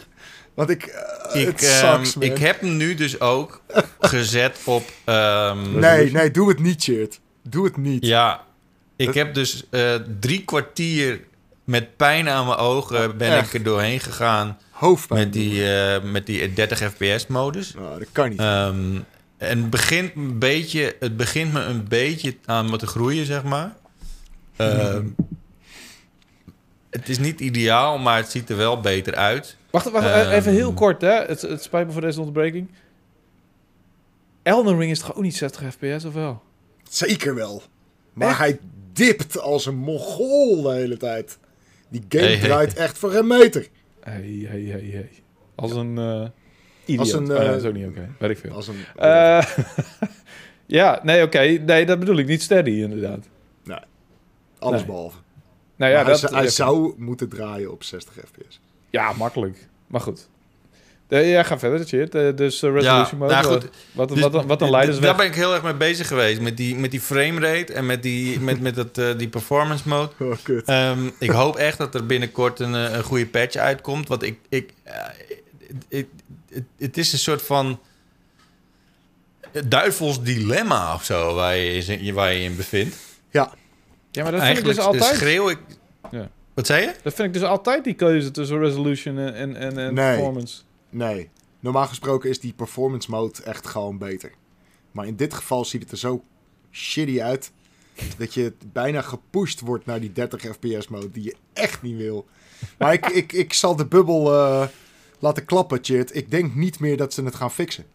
Want 0.53 0.69
ik... 0.69 0.83
eh, 0.83 1.41
Ik, 1.41 1.61
ehm, 1.61 2.03
sucks, 2.03 2.15
ik 2.19 2.37
heb 2.37 2.61
hem 2.61 2.77
nu 2.77 2.95
dus 2.95 3.19
ook 3.19 3.61
gezet 3.99 4.57
op... 4.63 4.83
ehm, 5.03 5.79
Nee, 5.79 6.11
nee, 6.11 6.31
doe 6.31 6.49
het 6.49 6.59
niet, 6.59 6.83
Cheert. 6.83 7.19
Doe 7.43 7.65
het 7.65 7.77
niet. 7.77 8.05
Ja, 8.05 8.43
ik 8.95 9.05
Dat- 9.05 9.15
heb 9.15 9.33
dus 9.33 9.63
eh, 9.69 9.95
drie 10.19 10.43
kwartier 10.43 11.19
met 11.63 11.97
pijn 11.97 12.29
aan 12.29 12.45
mijn 12.45 12.57
ogen 12.57 13.17
ben 13.17 13.31
echt. 13.31 13.47
ik 13.47 13.53
er 13.53 13.63
doorheen 13.63 13.99
gegaan 13.99 14.57
Hoofdpijn. 14.79 15.19
met 15.19 15.33
die, 15.33 15.73
eh, 15.73 16.03
met 16.03 16.25
die 16.25 16.53
30 16.53 16.79
fps 16.93 17.27
modus. 17.27 17.73
Nou, 17.73 17.99
dat 17.99 18.07
kan 18.11 18.29
niet. 18.29 18.39
Ehm, 18.39 18.95
en 19.37 19.57
het 19.61 19.69
begint, 19.69 20.15
een 20.15 20.39
beetje, 20.39 20.95
het 20.99 21.17
begint 21.17 21.53
me 21.53 21.61
een 21.61 21.87
beetje 21.87 22.35
aan 22.45 22.69
me 22.69 22.77
te 22.77 22.87
groeien, 22.87 23.25
zeg 23.25 23.43
maar. 23.43 23.75
Ehm, 24.55 25.05
het 26.89 27.09
is 27.09 27.17
niet 27.19 27.39
ideaal, 27.39 27.97
maar 27.97 28.17
het 28.17 28.31
ziet 28.31 28.49
er 28.49 28.57
wel 28.57 28.79
beter 28.79 29.15
uit. 29.15 29.57
Wacht, 29.69 29.89
wacht 29.91 30.05
Ehm. 30.05 30.29
even 30.31 30.51
heel 30.51 30.73
kort, 30.73 31.01
hè. 31.01 31.25
Het, 31.25 31.41
het 31.41 31.63
spijt 31.63 31.85
me 31.87 31.91
voor 31.91 32.01
deze 32.01 32.19
onderbreking. 32.19 32.69
Elden 34.43 34.77
Ring 34.79 34.91
is 34.91 34.99
toch 34.99 35.15
ook 35.15 35.23
niet 35.23 35.35
60 35.35 35.61
fps, 35.73 36.05
of 36.05 36.13
wel? 36.13 36.41
Zeker 36.89 37.35
wel. 37.35 37.63
Maar 38.13 38.29
Echt? 38.29 38.37
hij 38.37 38.59
dipt 38.93 39.39
als 39.39 39.65
een 39.65 39.75
mongool 39.77 40.61
de 40.61 40.71
hele 40.73 40.97
tijd. 40.97 41.37
Die 41.89 42.05
game 42.09 42.23
Hey, 42.23 42.35
hey, 42.35 42.47
draait 42.47 42.73
echt 42.73 42.97
voor 42.97 43.13
een 43.15 43.27
meter. 43.27 43.67
Hey, 44.01 44.45
hey, 44.47 44.61
hey, 44.61 44.89
hey. 44.91 45.09
Als 45.55 45.71
een 45.71 45.97
uh, 45.97 46.27
idiot. 46.85 46.99
Als 46.99 47.11
een, 47.11 47.23
Oh, 47.23 47.27
nee, 47.27 47.37
eh, 47.37 47.45
dat 47.45 47.55
is 47.55 47.65
ook 47.65 47.73
niet 47.73 47.87
oké. 47.87 48.09
Weet 48.19 48.29
ik 48.29 48.37
veel. 48.37 48.51
Als 48.51 48.67
een... 48.67 48.75
Eh, 48.95 49.45
ja, 50.79 50.99
nee, 51.03 51.23
oké. 51.23 51.39
Nee, 51.39 51.85
dat 51.85 51.99
bedoel 51.99 52.17
ik. 52.17 52.27
Niet 52.27 52.41
steady, 52.41 52.69
inderdaad. 52.69 53.29
alles 54.59 54.77
nee. 54.77 54.85
behalve. 54.85 55.17
Nou 55.75 55.91
ja, 55.91 56.03
hij, 56.03 56.11
dat, 56.11 56.31
hij 56.31 56.47
zou 56.47 56.93
moeten 56.97 57.29
draaien 57.29 57.71
op 57.71 57.83
60 57.83 58.13
fps. 58.13 58.59
Ja, 58.89 59.13
makkelijk. 59.13 59.67
Maar 59.87 60.01
goed. 60.01 60.29
Eh, 61.09 61.31
ja, 61.31 61.43
ga 61.43 61.59
verder, 61.59 61.87
shit. 61.87 62.15
Eh, 62.15 62.35
dus 62.35 62.61
eh, 62.63 62.71
resolution 62.73 63.19
mode. 63.19 63.33
nou 63.33 63.45
goed. 63.45 63.69
wat, 63.91 64.09
Dus 64.09 64.19
wat, 64.21 64.45
wat, 64.45 64.61
een 64.61 64.69
leidersweg. 64.69 65.05
Daar 65.07 65.15
ben 65.17 65.25
ik 65.25 65.35
heel 65.35 65.53
erg 65.53 65.63
mee 65.63 65.73
bezig 65.73 66.07
geweest. 66.07 66.41
Met 66.41 66.57
die, 66.57 66.75
met 66.75 66.91
die 66.91 67.01
framerate 67.01 67.73
en 67.73 67.85
met 67.85 68.03
die, 68.03 68.39
met, 68.39 68.61
met 68.61 68.75
dat, 68.75 68.97
eh, 68.97 69.17
die 69.17 69.27
performance 69.27 69.87
mode. 69.89 70.11
Oh, 70.19 70.35
kut. 70.43 70.65
Ehm, 70.65 71.09
ik 71.19 71.29
hoop 71.29 71.55
echt 71.55 71.77
dat 71.77 71.95
er 71.95 72.05
binnenkort 72.05 72.59
een, 72.59 72.73
een 72.73 73.03
goede 73.03 73.25
patch 73.27 73.55
uitkomt. 73.55 74.07
Want 74.07 74.23
ik. 74.23 74.39
ik 74.49 74.73
het- 76.79 76.97
is 76.97 77.13
een 77.13 77.19
soort 77.19 77.41
van. 77.41 77.79
duivels 79.67 80.23
dilemma 80.23 80.93
of 80.93 81.03
zo 81.03 81.33
waar 81.33 81.55
je, 81.55 81.83
in- 81.97 82.13
waar 82.13 82.33
je 82.33 82.39
in 82.43 82.55
bevindt. 82.55 82.95
Ja, 83.31 83.53
ja, 84.11 84.23
maar 84.23 84.31
dat 84.31 84.43
vind 84.43 84.57
ik 84.57 84.63
dus 84.63 84.77
altijd... 84.79 85.15
schreeuw 85.15 85.49
ik. 85.49 85.57
Ja. 86.11 86.29
Wat 86.53 86.65
zei 86.65 86.81
je? 86.81 86.91
Dat 87.03 87.13
vind 87.13 87.27
ik 87.27 87.33
dus 87.33 87.43
altijd 87.43 87.83
die 87.83 87.93
keuze 87.93 88.31
tussen 88.31 88.59
resolution 88.59 89.19
en, 89.19 89.33
en, 89.35 89.55
en, 89.55 89.77
en 89.77 89.93
Nee. 89.93 90.13
performance. 90.15 90.61
Nee. 90.89 91.29
Normaal 91.59 91.87
gesproken 91.87 92.29
is 92.29 92.39
die 92.39 92.53
performance 92.53 93.11
mode 93.11 93.43
echt 93.43 93.67
gewoon 93.67 93.97
beter. 93.97 94.31
Maar 94.91 95.07
in 95.07 95.15
dit 95.15 95.33
geval 95.33 95.65
ziet 95.65 95.81
het 95.81 95.91
er 95.91 95.97
zo 95.97 96.23
shitty 96.71 97.21
uit... 97.21 97.51
dat 98.17 98.33
je 98.33 98.53
bijna 98.71 99.01
gepusht 99.01 99.59
wordt 99.59 99.85
naar 99.85 99.99
die 99.99 100.11
30 100.11 100.41
fps 100.41 100.87
mode... 100.87 101.11
die 101.11 101.23
je 101.23 101.35
echt 101.53 101.81
niet 101.81 101.97
wil. 101.97 102.27
Maar 102.77 102.93
ik, 102.93 103.05
ik, 103.05 103.31
ik 103.33 103.53
zal 103.53 103.75
de 103.75 103.85
bubbel 103.85 104.33
eh, 104.33 104.67
laten 105.19 105.45
klappen, 105.45 105.79
Chit. 105.81 106.15
Ik 106.15 106.31
denk 106.31 106.55
niet 106.55 106.79
meer 106.79 106.97
dat 106.97 107.13
ze 107.13 107.23
het 107.23 107.35
gaan 107.35 107.51
fixen. 107.51 107.85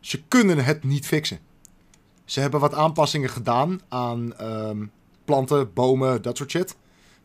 Ze 0.00 0.22
kunnen 0.22 0.64
het 0.64 0.84
niet 0.84 1.06
fixen. 1.06 1.38
Ze 2.24 2.40
hebben 2.40 2.60
wat 2.60 2.74
aanpassingen 2.74 3.30
gedaan 3.30 3.80
aan 3.88 4.36
ehm, 4.36 4.84
planten, 5.24 5.72
bomen, 5.72 6.22
dat 6.22 6.36
soort 6.36 6.50
shit. 6.50 6.76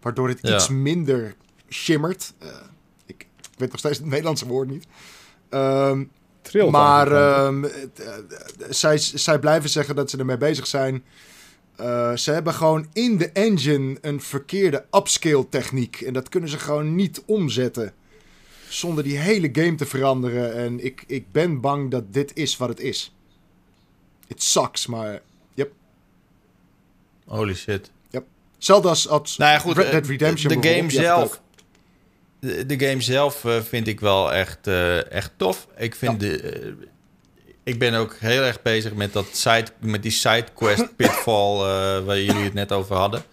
Waardoor 0.01 0.27
het 0.27 0.39
Ja. 0.41 0.55
iets 0.55 0.69
minder 0.69 1.35
shimmert. 1.69 2.34
Eh, 2.39 2.49
ik, 3.57 3.63
weet 3.63 3.71
nog 3.71 3.79
steeds 3.79 3.97
het 3.97 4.07
Nederlandse 4.07 4.47
woord 4.47 4.69
niet. 4.69 4.88
Ehm, 5.49 6.03
Trilt 6.41 6.71
maar 6.71 7.11
ehm, 7.11 7.63
het, 7.63 7.99
eh, 7.99 8.13
zij, 8.69 8.97
zij 8.97 9.39
blijven 9.39 9.69
zeggen 9.69 9.95
dat 9.95 10.09
ze 10.09 10.17
ermee 10.17 10.38
bezig 10.38 10.67
zijn. 10.67 11.03
Eh, 11.75 12.15
ze 12.15 12.31
hebben 12.31 12.53
gewoon 12.53 12.88
in 12.93 13.17
de 13.17 13.31
engine 13.31 13.97
een 14.01 14.21
verkeerde 14.21 14.85
upscale 14.91 15.49
techniek. 15.49 16.01
En 16.01 16.13
dat 16.13 16.29
kunnen 16.29 16.49
ze 16.49 16.59
gewoon 16.59 16.95
niet 16.95 17.23
omzetten. 17.25 17.93
Zonder 18.69 19.03
die 19.03 19.17
hele 19.17 19.49
game 19.51 19.75
te 19.75 19.85
veranderen. 19.85 20.53
En 20.53 20.85
ik, 20.85 21.03
ik 21.07 21.31
ben 21.31 21.61
bang 21.61 21.91
dat 21.91 22.13
dit 22.13 22.31
is 22.35 22.57
wat 22.57 22.69
het 22.69 22.79
is. 22.79 23.15
It 24.27 24.43
sucks, 24.43 24.88
maar... 24.88 25.21
Yep. 25.53 25.71
Holy 27.25 27.55
shit. 27.55 27.91
Hetzelfde 28.57 28.89
als, 28.89 29.07
als 29.07 29.38
Nou 29.38 29.51
ja, 29.51 29.59
goed. 29.59 29.77
Red 29.77 29.91
Dead 29.91 30.03
eh, 30.03 30.09
Redemption 30.09 30.61
De 30.61 30.67
game 30.67 30.81
had 30.81 30.91
het 30.91 31.01
zelf. 31.01 31.41
De, 32.39 32.65
de 32.65 32.88
game 32.88 33.01
zelf 33.01 33.45
eh, 33.45 33.61
vind 33.61 33.88
ik 33.88 33.99
wel 33.99 34.34
echt, 34.34 34.68
eh, 34.68 35.11
echt 35.11 35.31
tof. 35.38 35.68
Ik 35.77 35.95
vind 35.95 36.19
de. 36.19 36.41
eh, 36.41 36.72
ik 37.64 37.80
ben 37.80 37.93
ook 37.93 38.15
heel 38.19 38.41
erg 38.41 38.61
bezig 38.61 38.93
met, 38.93 39.14
dat 39.14 39.26
side, 39.31 39.65
met 39.80 40.01
die 40.03 40.11
sidequest 40.11 40.95
pitfall 40.95 41.57
waar 42.03 42.19
jullie 42.22 42.43
het 42.43 42.53
net 42.53 42.72
over 42.72 42.95
hadden. 42.95 43.23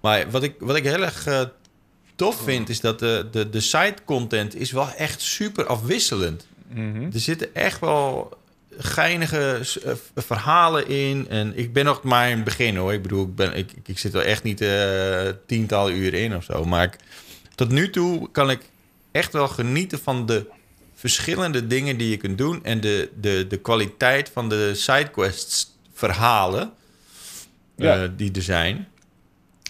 Maar 0.00 0.30
wat 0.30 0.42
ik, 0.42 0.54
wat 0.58 0.76
ik 0.76 0.84
heel 0.84 1.02
erg 1.02 1.46
tof 2.14 2.42
vind, 2.42 2.68
is 2.68 2.80
dat 2.80 2.98
de, 2.98 3.28
de, 3.30 3.50
de 3.50 3.60
side 3.60 3.94
content 4.04 4.56
is 4.56 4.70
wel 4.72 4.88
echt 4.96 5.20
super 5.20 5.66
afwisselend. 5.66 6.46
Mhm. 6.68 7.02
Er 7.12 7.20
zitten 7.20 7.54
echt 7.54 7.80
wel 7.80 8.38
geinige 8.78 9.60
verhalen 10.14 10.88
in. 10.88 11.26
En 11.28 11.58
ik 11.58 11.72
ben 11.72 11.84
nog 11.84 12.02
maar 12.02 12.28
in 12.28 12.34
het 12.36 12.44
begin 12.44 12.76
hoor. 12.76 12.92
Ik 12.92 13.02
bedoel, 13.02 13.24
ik, 13.24 13.34
ben, 13.34 13.54
ik, 13.54 13.72
ik 13.84 13.98
zit 13.98 14.14
er 14.14 14.24
echt 14.24 14.42
niet 14.42 14.64
tientallen 15.46 15.94
uren 15.94 16.20
in 16.20 16.36
of 16.36 16.44
zo. 16.44 16.64
Maar 16.64 16.84
ik, 16.84 16.96
tot 17.60 17.70
nu 17.70 17.90
toe 17.90 18.28
kan 18.32 18.50
ik 18.50 18.60
echt 19.12 19.32
wel 19.32 19.48
genieten 19.48 19.98
van 19.98 20.26
de 20.26 20.46
verschillende 20.94 21.66
dingen 21.66 21.96
die 21.96 22.10
je 22.10 22.16
kunt 22.16 22.38
doen. 22.38 22.64
En 22.64 22.80
de, 22.80 23.10
de, 23.20 23.46
de 23.48 23.56
kwaliteit 23.56 24.30
van 24.32 24.48
de 24.48 24.74
sidequests 24.74 25.76
verhalen 25.94 26.72
Ja. 27.76 28.02
eh, 28.02 28.08
die 28.16 28.32
er 28.32 28.42
zijn. 28.42 28.88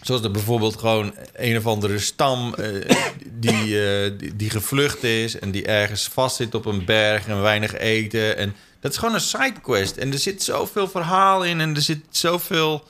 Zoals 0.03 0.23
er 0.23 0.31
bijvoorbeeld 0.31 0.77
gewoon 0.79 1.15
een 1.35 1.57
of 1.57 1.67
andere 1.67 1.99
stam 1.99 2.55
eh, 2.55 2.97
die, 3.33 3.89
eh, 3.89 4.19
die, 4.19 4.37
die 4.37 4.51
gevlucht 4.51 5.03
is 5.03 5.39
en 5.39 5.51
die 5.51 5.65
ergens 5.67 6.09
vastzit 6.09 6.55
op 6.55 6.65
een 6.67 6.85
berg 6.85 7.27
en 7.27 7.43
weinig 7.43 7.75
eten. 7.75 8.37
En 8.37 8.55
dat 8.81 8.91
is 8.93 8.99
gewoon 8.99 9.15
een 9.15 9.21
sidequest. 9.21 9.97
En 9.97 10.13
er 10.13 10.19
zit 10.19 10.43
zoveel 10.43 10.89
verhaal 10.89 11.45
in 11.45 11.61
en 11.61 11.75
er 11.75 11.83
zit 11.83 12.05
zoveel. 12.11 12.89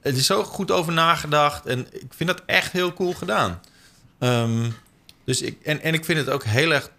Het 0.00 0.16
is 0.16 0.26
zo 0.26 0.42
goed 0.44 0.70
over 0.70 0.92
nagedacht. 0.92 1.66
En 1.66 1.86
ik 1.92 2.12
vind 2.16 2.28
dat 2.30 2.42
echt 2.46 2.72
heel 2.72 2.92
cool 2.92 3.12
gedaan. 3.12 3.60
Ehm, 4.18 4.64
dus 5.24 5.42
ik, 5.42 5.56
en, 5.62 5.80
en 5.82 5.94
ik 5.94 6.04
vind 6.04 6.18
het 6.18 6.30
ook 6.30 6.44
heel 6.44 6.72
erg 6.72 6.90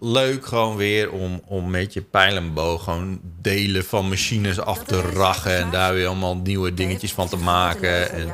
leuk 0.00 0.46
gewoon 0.46 0.76
weer 0.76 1.10
om, 1.10 1.42
om 1.46 1.70
met 1.70 1.92
je 1.92 2.02
pijl 2.02 2.36
en 2.36 2.54
boog 2.54 2.84
gewoon 2.84 3.20
delen 3.40 3.84
van 3.84 4.08
machines 4.08 4.58
af 4.60 4.84
te 4.84 5.00
rachen. 5.00 5.56
En 5.56 5.70
daar 5.70 5.94
weer 5.94 6.06
allemaal 6.06 6.36
nieuwe 6.36 6.74
dingetjes 6.74 7.12
van 7.12 7.28
te 7.28 7.36
maken. 7.36 8.10
En 8.10 8.26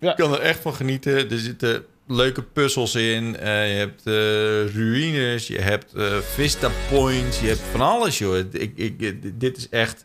ik 0.00 0.16
kan 0.16 0.32
er 0.32 0.40
echt 0.40 0.60
van 0.60 0.74
genieten. 0.74 1.30
Er 1.30 1.38
zitten 1.38 1.84
leuke 2.06 2.42
puzzels 2.42 2.94
in. 2.94 3.36
Eh, 3.36 3.72
je 3.72 3.78
hebt 3.78 4.06
eh, 4.06 4.74
ruïnes, 4.74 5.46
je 5.46 5.60
hebt 5.60 5.92
eh, 5.94 6.18
Vista 6.18 6.70
Points, 6.90 7.40
je 7.40 7.46
hebt 7.46 7.60
van 7.70 7.80
alles, 7.80 8.18
joh. 8.18 8.36
Ik, 8.52 8.72
ik- 8.76 9.40
dit 9.40 9.56
is 9.56 9.68
echt... 9.68 10.04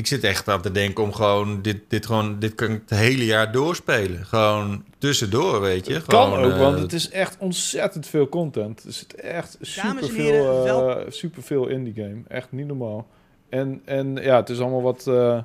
Ik 0.00 0.06
zit 0.06 0.24
echt 0.24 0.48
aan 0.48 0.60
te 0.62 0.70
denken 0.72 1.04
om 1.04 1.12
gewoon... 1.12 1.62
Dit, 1.62 1.78
dit, 1.88 2.06
gewoon, 2.06 2.38
dit 2.38 2.54
kan 2.54 2.70
ik 2.70 2.80
het 2.86 2.98
hele 2.98 3.24
jaar 3.24 3.52
doorspelen. 3.52 4.24
Gewoon 4.24 4.84
tussendoor, 4.98 5.60
weet 5.60 5.86
je. 5.86 6.02
Kan 6.06 6.32
Gewoon, 6.32 6.44
ook, 6.44 6.52
eh, 6.52 6.58
want 6.58 6.78
het 6.78 6.92
is 6.92 7.10
echt 7.10 7.36
ontzettend 7.38 8.06
veel 8.06 8.28
content. 8.28 8.84
Er 8.84 8.92
zit 8.92 9.14
echt 9.14 9.58
superveel, 9.60 10.66
eh 10.66 11.04
superveel 11.08 11.66
in 11.66 11.84
die 11.84 11.94
game. 11.94 12.22
Echt 12.28 12.52
niet 12.52 12.66
normaal. 12.66 13.06
En, 13.48 13.82
en 13.84 14.14
ja, 14.14 14.36
het 14.36 14.48
is 14.48 14.60
allemaal 14.60 14.82
wat... 14.82 15.06
eh, 15.06 15.38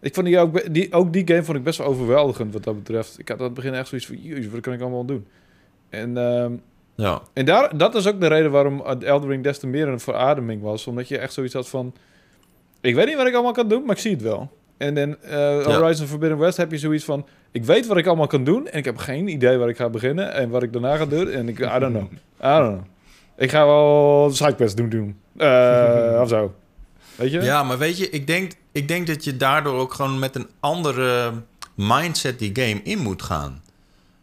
ik 0.00 0.14
vond 0.14 0.26
die 0.26 0.38
ook, 0.38 0.74
die, 0.74 0.92
ook 0.92 1.12
die 1.12 1.28
game 1.28 1.44
vond 1.44 1.58
ik 1.58 1.64
best 1.64 1.78
wel 1.78 1.86
overweldigend 1.86 2.52
wat 2.52 2.64
dat 2.64 2.76
betreft. 2.76 3.18
Ik 3.18 3.28
had 3.28 3.38
aan 3.38 3.44
het 3.44 3.54
begin 3.54 3.74
echt 3.74 3.88
zoiets 3.88 4.06
van... 4.06 4.16
Jezus, 4.22 4.52
wat 4.52 4.60
kan 4.60 4.72
ik 4.72 4.80
allemaal 4.80 5.04
doen? 5.04 5.26
En, 5.88 6.16
ehm, 6.16 6.52
Ja, 6.94 7.22
en 7.32 7.44
daar, 7.44 7.78
dat 7.78 7.94
is 7.94 8.06
ook 8.06 8.20
de 8.20 8.26
reden 8.26 8.50
waarom 8.50 8.80
Elden 8.80 9.28
Ring 9.28 9.42
des 9.42 9.58
te 9.58 9.66
meer 9.66 9.88
een 9.88 10.00
verademing 10.00 10.62
was. 10.62 10.86
Omdat 10.86 11.08
je 11.08 11.18
echt 11.18 11.32
zoiets 11.32 11.54
had 11.54 11.68
van... 11.68 11.94
Ik 12.80 12.94
weet 12.94 13.06
niet 13.06 13.16
wat 13.16 13.26
ik 13.26 13.34
allemaal 13.34 13.52
kan 13.52 13.68
doen, 13.68 13.84
maar 13.84 13.94
ik 13.94 14.02
zie 14.02 14.12
het 14.12 14.22
wel. 14.22 14.50
En 14.76 14.96
in 14.96 15.16
eh, 15.22 15.64
Horizon 15.64 16.06
Forbidden 16.06 16.38
West 16.38 16.56
heb 16.56 16.70
je 16.70 16.78
zoiets 16.78 17.04
van... 17.04 17.26
Ik 17.52 17.64
weet 17.64 17.86
wat 17.86 17.96
ik 17.96 18.06
allemaal 18.06 18.26
kan 18.26 18.44
doen 18.44 18.68
en 18.68 18.78
ik 18.78 18.84
heb 18.84 18.96
geen 18.96 19.28
idee 19.28 19.56
waar 19.56 19.68
ik 19.68 19.76
ga 19.76 19.88
beginnen 19.88 20.32
en 20.32 20.48
wat 20.50 20.62
ik 20.62 20.72
daarna 20.72 20.96
ga 20.96 21.06
doen. 21.06 21.30
En 21.30 21.48
ik, 21.48 21.58
I 21.58 21.78
don't 21.78 21.92
know. 21.92 22.12
I 22.12 22.58
don't 22.58 22.68
know. 22.68 22.80
Ik 23.36 23.50
ga 23.50 23.66
wel 23.66 24.30
sidequests 24.32 24.74
doen 24.74 24.88
doen. 24.88 25.16
Eh, 25.36 26.18
of 26.22 26.28
zo. 26.28 26.54
Weet 27.14 27.30
je? 27.30 27.40
Ja, 27.40 27.62
maar 27.62 27.78
weet 27.78 27.98
je, 27.98 28.10
ik 28.10 28.26
denk, 28.26 28.52
ik 28.72 28.88
denk 28.88 29.06
dat 29.06 29.24
je 29.24 29.36
daardoor 29.36 29.78
ook 29.78 29.94
gewoon 29.94 30.18
met 30.18 30.36
een 30.36 30.48
andere 30.60 31.32
mindset 31.74 32.38
die 32.38 32.50
game 32.52 32.80
in 32.82 32.98
moet 32.98 33.22
gaan. 33.22 33.62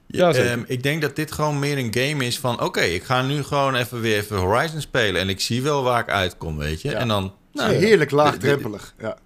Ja, 0.07 0.33
ehm, 0.33 0.59
ik 0.67 0.83
denk 0.83 1.01
dat 1.01 1.15
dit 1.15 1.31
gewoon 1.31 1.59
meer 1.59 1.77
een 1.77 1.93
game 1.93 2.25
is 2.25 2.39
van... 2.39 2.61
oké, 2.61 2.81
ik 2.81 3.03
ga 3.03 3.21
nu 3.21 3.43
gewoon 3.43 3.75
even 3.75 4.01
weer 4.01 4.17
even 4.17 4.37
Horizon 4.37 4.81
spelen... 4.81 5.21
en 5.21 5.29
ik 5.29 5.41
zie 5.41 5.61
wel 5.61 5.83
waar 5.83 5.99
ik 5.99 6.09
uitkom, 6.09 6.57
weet 6.57 6.81
je. 6.81 6.89
Ja. 6.89 6.97
En 6.97 7.07
dan... 7.07 7.33
Nou, 7.55 7.73
heerlijk 7.73 8.11
laagdrempelig. 8.11 8.93
Ja. 8.99 9.17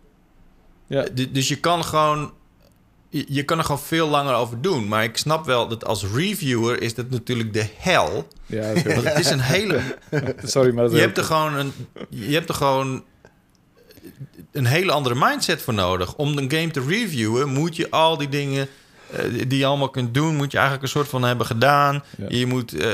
Ja. 0.88 1.06
dus 1.32 1.48
je 1.48 1.56
kan 1.60 1.84
gewoon 1.84 2.34
je, 3.10 3.44
kan 3.44 3.58
er 3.58 3.64
gewoon 3.64 3.80
veel 3.82 4.08
langer 4.08 4.34
over 4.34 4.62
doen. 4.62 4.88
Maar 4.88 5.04
ik 5.04 5.18
snap 5.18 5.46
wel 5.46 5.68
dat 5.68 5.86
als 5.86 6.06
reviewer 6.14 6.82
is 6.82 6.96
dat 6.96 7.10
natuurlijk 7.10 7.54
de 7.54 7.66
hel. 7.78 8.28
Ja, 8.46 8.68
dat 8.68 8.76
is 8.76 8.84
heel- 8.84 8.94
Want 8.94 9.08
het 9.08 9.20
is 9.20 9.30
een 9.30 9.40
hele... 9.40 9.80
sorry, 10.44 10.74
maar 10.74 10.84
dat 10.84 10.92
is 10.92 10.98
Je 11.00 11.04
hebt 11.06 11.18
er 11.18 11.24
gewoon 11.24 11.54
een, 11.54 11.74
je 12.10 12.34
hebt 12.34 12.50
er 12.50 12.56
gewoon 12.56 13.04
een 14.52 14.66
hele 14.66 14.92
andere 14.92 15.16
mindset 15.16 15.62
voor 15.62 15.74
nodig. 15.74 16.16
Om 16.16 16.38
een 16.38 16.52
game 16.52 16.72
te 16.72 16.82
reviewen 16.88 17.50
moet 17.50 17.76
je 17.76 17.90
al 17.92 18.18
die 18.18 18.30
dingen 18.30 18.68
die 19.48 19.58
je 19.60 19.66
allemaal 19.66 19.90
kunt 19.90 20.14
doen, 20.14 20.36
moet 20.36 20.52
je 20.52 20.58
eigenlijk 20.58 20.86
een 20.86 20.92
soort 20.94 21.08
van 21.08 21.24
hebben 21.24 21.46
gedaan. 21.46 22.04
Ja. 22.18 22.26
Je 22.30 22.46
moet 22.46 22.78
eh, 22.78 22.90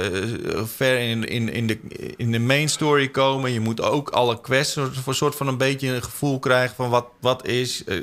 ver 0.63 0.99
in, 0.99 1.23
in, 1.27 1.49
in, 1.53 1.67
de, 1.67 1.77
in 2.17 2.31
de 2.31 2.39
main 2.39 2.69
story 2.69 3.07
komen. 3.07 3.51
Je 3.51 3.59
moet 3.59 3.81
ook 3.81 4.09
alle 4.09 4.41
quests 4.41 4.77
voor 4.91 5.15
soort 5.15 5.35
van 5.35 5.47
een 5.47 5.57
beetje 5.57 5.87
een 5.89 6.03
gevoel 6.03 6.39
krijgen 6.39 6.75
van 6.75 6.89
wat, 6.89 7.05
wat 7.19 7.47
is. 7.47 7.83
eh, 7.83 7.97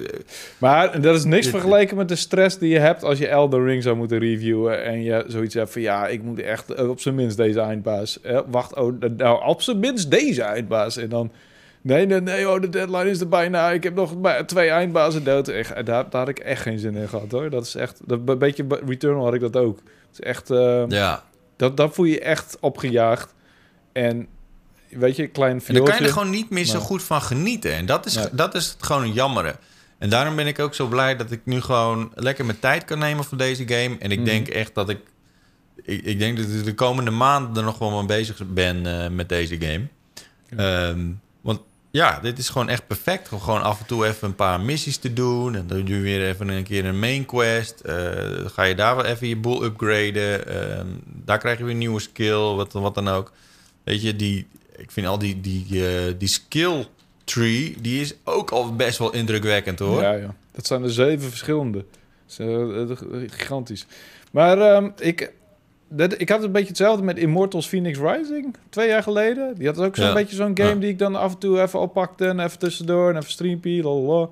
Maar 0.58 1.00
dat 1.00 1.16
is 1.16 1.24
niks 1.24 1.42
Dit- 1.42 1.50
vergeleken 1.54 1.96
met 1.96 2.08
de 2.08 2.16
stress 2.16 2.58
die 2.58 2.68
je 2.70 2.78
hebt 2.78 3.04
als 3.04 3.18
je 3.18 3.28
Elden 3.28 3.64
Ring 3.64 3.82
zou 3.82 3.96
moeten 3.96 4.18
reviewen. 4.18 4.84
En 4.84 5.02
je 5.02 5.24
zoiets 5.28 5.54
hebt 5.54 5.72
van 5.72 5.82
ja, 5.82 6.06
ik 6.06 6.22
moet 6.22 6.40
echt 6.40 6.70
eh, 6.74 6.88
op 6.88 7.00
zijn 7.00 7.14
minst 7.14 7.36
deze 7.36 7.60
eindbaas. 7.60 8.20
Eh, 8.20 8.40
wacht, 8.46 8.74
oh, 8.74 8.92
nou 9.16 9.44
op 9.44 9.62
zijn 9.62 9.78
minst 9.78 10.10
deze 10.10 10.42
eindbaas. 10.42 10.96
En 10.96 11.08
dan, 11.08 11.32
nee, 11.82 12.06
nee, 12.06 12.20
nee, 12.20 12.48
oh, 12.50 12.60
de 12.60 12.68
deadline 12.68 13.10
is 13.10 13.20
er 13.20 13.28
bijna. 13.28 13.70
Ik 13.70 13.82
heb 13.82 13.94
nog 13.94 14.16
maar 14.20 14.46
twee 14.46 14.68
eindbazen 14.68 15.24
dood. 15.24 15.48
Echt, 15.48 15.74
daar, 15.74 15.84
daar 15.84 16.06
had 16.10 16.28
ik 16.28 16.38
echt 16.38 16.62
geen 16.62 16.78
zin 16.78 16.94
in 16.94 17.08
gehad 17.08 17.30
hoor. 17.30 17.50
Dat 17.50 17.66
is 17.66 17.74
echt, 17.74 18.00
dat, 18.04 18.20
een 18.26 18.38
beetje 18.38 18.66
Returnal 18.86 19.24
had 19.24 19.34
ik 19.34 19.40
dat 19.40 19.56
ook. 19.56 19.76
Het 19.78 20.12
is 20.12 20.20
echt, 20.20 20.50
eh, 20.50 20.84
ja. 20.88 21.22
dat, 21.56 21.76
dat 21.76 21.94
voel 21.94 22.04
je 22.04 22.20
echt 22.20 22.56
opgejaagd. 22.60 23.34
En 23.92 24.26
weet 24.88 25.16
je, 25.16 25.26
klein 25.26 25.52
En 25.52 25.58
dan 25.58 25.66
kan 25.66 25.76
je 25.76 25.82
viooltje. 25.84 26.04
er 26.04 26.12
gewoon 26.12 26.30
niet 26.30 26.50
meer 26.50 26.64
zo 26.64 26.76
Nee. 26.76 26.82
goed 26.86 27.02
van 27.02 27.22
genieten. 27.22 27.72
En 27.72 27.86
dat 27.86 28.06
is, 28.06 28.14
Nee. 28.14 28.26
dat 28.32 28.54
is 28.54 28.66
het 28.68 28.82
gewoon 28.82 29.02
een 29.02 29.12
jammere. 29.12 29.54
En 29.98 30.10
daarom 30.10 30.36
ben 30.36 30.46
ik 30.46 30.58
ook 30.58 30.74
zo 30.74 30.86
blij 30.86 31.16
dat 31.16 31.30
ik 31.30 31.40
nu 31.44 31.60
gewoon 31.60 32.12
lekker 32.14 32.44
mijn 32.44 32.58
tijd 32.58 32.84
kan 32.84 32.98
nemen 32.98 33.24
voor 33.24 33.38
deze 33.38 33.68
game. 33.68 33.96
En 33.98 34.10
ik 34.10 34.18
Mhm. 34.18 34.26
denk 34.28 34.48
echt 34.48 34.74
dat 34.74 34.88
ik, 34.88 34.98
ik... 35.82 36.04
Ik 36.04 36.18
denk 36.18 36.36
dat 36.36 36.46
ik 36.46 36.64
de 36.64 36.74
komende 36.74 37.10
maanden 37.10 37.56
er 37.56 37.62
nog 37.62 37.78
wel 37.78 37.90
mee 37.90 38.06
bezig 38.06 38.42
ben 38.46 38.86
eh, 38.86 39.08
met 39.10 39.28
deze 39.28 39.56
game. 39.60 39.86
Ehm, 40.56 40.98
want 40.98 41.16
ja, 41.92 42.18
dit 42.20 42.38
is 42.38 42.48
gewoon 42.48 42.68
echt 42.68 42.86
perfect. 42.86 43.32
Om 43.32 43.40
gewoon 43.40 43.62
af 43.62 43.80
en 43.80 43.86
toe 43.86 44.06
even 44.06 44.28
een 44.28 44.34
paar 44.34 44.60
missies 44.60 44.96
te 44.96 45.12
doen. 45.12 45.54
En 45.54 45.66
dan 45.66 45.84
doe 45.84 45.96
je 45.96 46.02
weer 46.02 46.28
even 46.28 46.48
een 46.48 46.64
keer 46.64 46.84
een 46.84 46.98
main 46.98 47.26
quest. 47.26 47.80
Eh, 47.80 47.94
ga 48.46 48.62
je 48.62 48.74
daar 48.74 48.96
wel 48.96 49.04
even 49.04 49.28
je 49.28 49.36
boel 49.36 49.64
upgraden. 49.64 50.46
Ehm, 50.46 50.86
daar 51.04 51.38
krijg 51.38 51.58
je 51.58 51.64
weer 51.64 51.72
een 51.72 51.78
nieuwe 51.78 52.00
skill, 52.00 52.54
wat, 52.54 52.72
wat 52.72 52.94
dan 52.94 53.08
ook. 53.08 53.32
Weet 53.84 54.02
je, 54.02 54.16
die, 54.16 54.46
ik 54.76 54.90
vind 54.90 55.06
al 55.06 55.18
die, 55.18 55.40
die, 55.40 55.86
eh, 55.88 56.14
die 56.18 56.28
skill 56.28 56.86
tree, 57.24 57.76
die 57.80 58.00
is 58.00 58.14
ook 58.24 58.50
al 58.50 58.76
best 58.76 58.98
wel 58.98 59.12
indrukwekkend 59.12 59.78
hoor. 59.78 60.02
Ja, 60.02 60.12
ja. 60.12 60.34
Dat 60.52 60.66
zijn 60.66 60.82
er 60.82 60.92
zeven 60.92 61.28
verschillende. 61.28 61.84
Eh, 62.36 62.90
gigantisch. 63.26 63.86
Maar 64.30 64.58
ehm, 64.58 64.90
ik, 64.98 65.32
dat, 65.96 66.20
ik 66.20 66.28
had 66.28 66.42
een 66.42 66.52
beetje 66.52 66.68
hetzelfde 66.68 67.04
met 67.04 67.18
Immortals 67.18 67.68
Phoenix 67.68 67.98
Rising. 67.98 68.54
Twee 68.70 68.88
jaar 68.88 69.02
geleden. 69.02 69.54
Die 69.58 69.66
had 69.66 69.78
ook 69.78 69.96
zo'n 69.96 70.06
Ja. 70.06 70.12
beetje 70.12 70.36
zo'n 70.36 70.56
game 70.58 70.68
Ja. 70.68 70.74
die 70.74 70.88
ik 70.88 70.98
dan 70.98 71.14
af 71.16 71.32
en 71.32 71.38
toe 71.38 71.60
even 71.62 71.80
oppakte. 71.80 72.26
En 72.26 72.40
even 72.40 72.58
tussendoor 72.58 73.10
en 73.10 73.16
even 73.16 73.30
streampie. 73.30 73.82
lalala. 73.82 74.28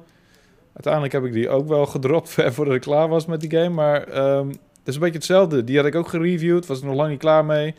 Uiteindelijk 0.72 1.12
heb 1.12 1.24
ik 1.24 1.32
die 1.32 1.48
ook 1.48 1.68
wel 1.68 1.86
gedropt 1.86 2.28
ver 2.28 2.52
voordat 2.54 2.74
ik 2.74 2.80
klaar 2.80 3.08
was 3.08 3.26
met 3.26 3.40
die 3.40 3.50
game. 3.50 3.68
Maar 3.68 4.02
ehm, 4.08 4.48
het 4.48 4.58
is 4.88 4.94
een 4.94 5.00
beetje 5.00 5.16
hetzelfde. 5.16 5.64
Die 5.64 5.76
had 5.76 5.86
ik 5.86 5.94
ook 5.94 6.08
gereviewd. 6.08 6.66
Was 6.66 6.80
er 6.80 6.86
nog 6.86 6.94
lang 6.96 7.10
niet 7.10 7.18
klaar 7.18 7.44
mee. 7.44 7.74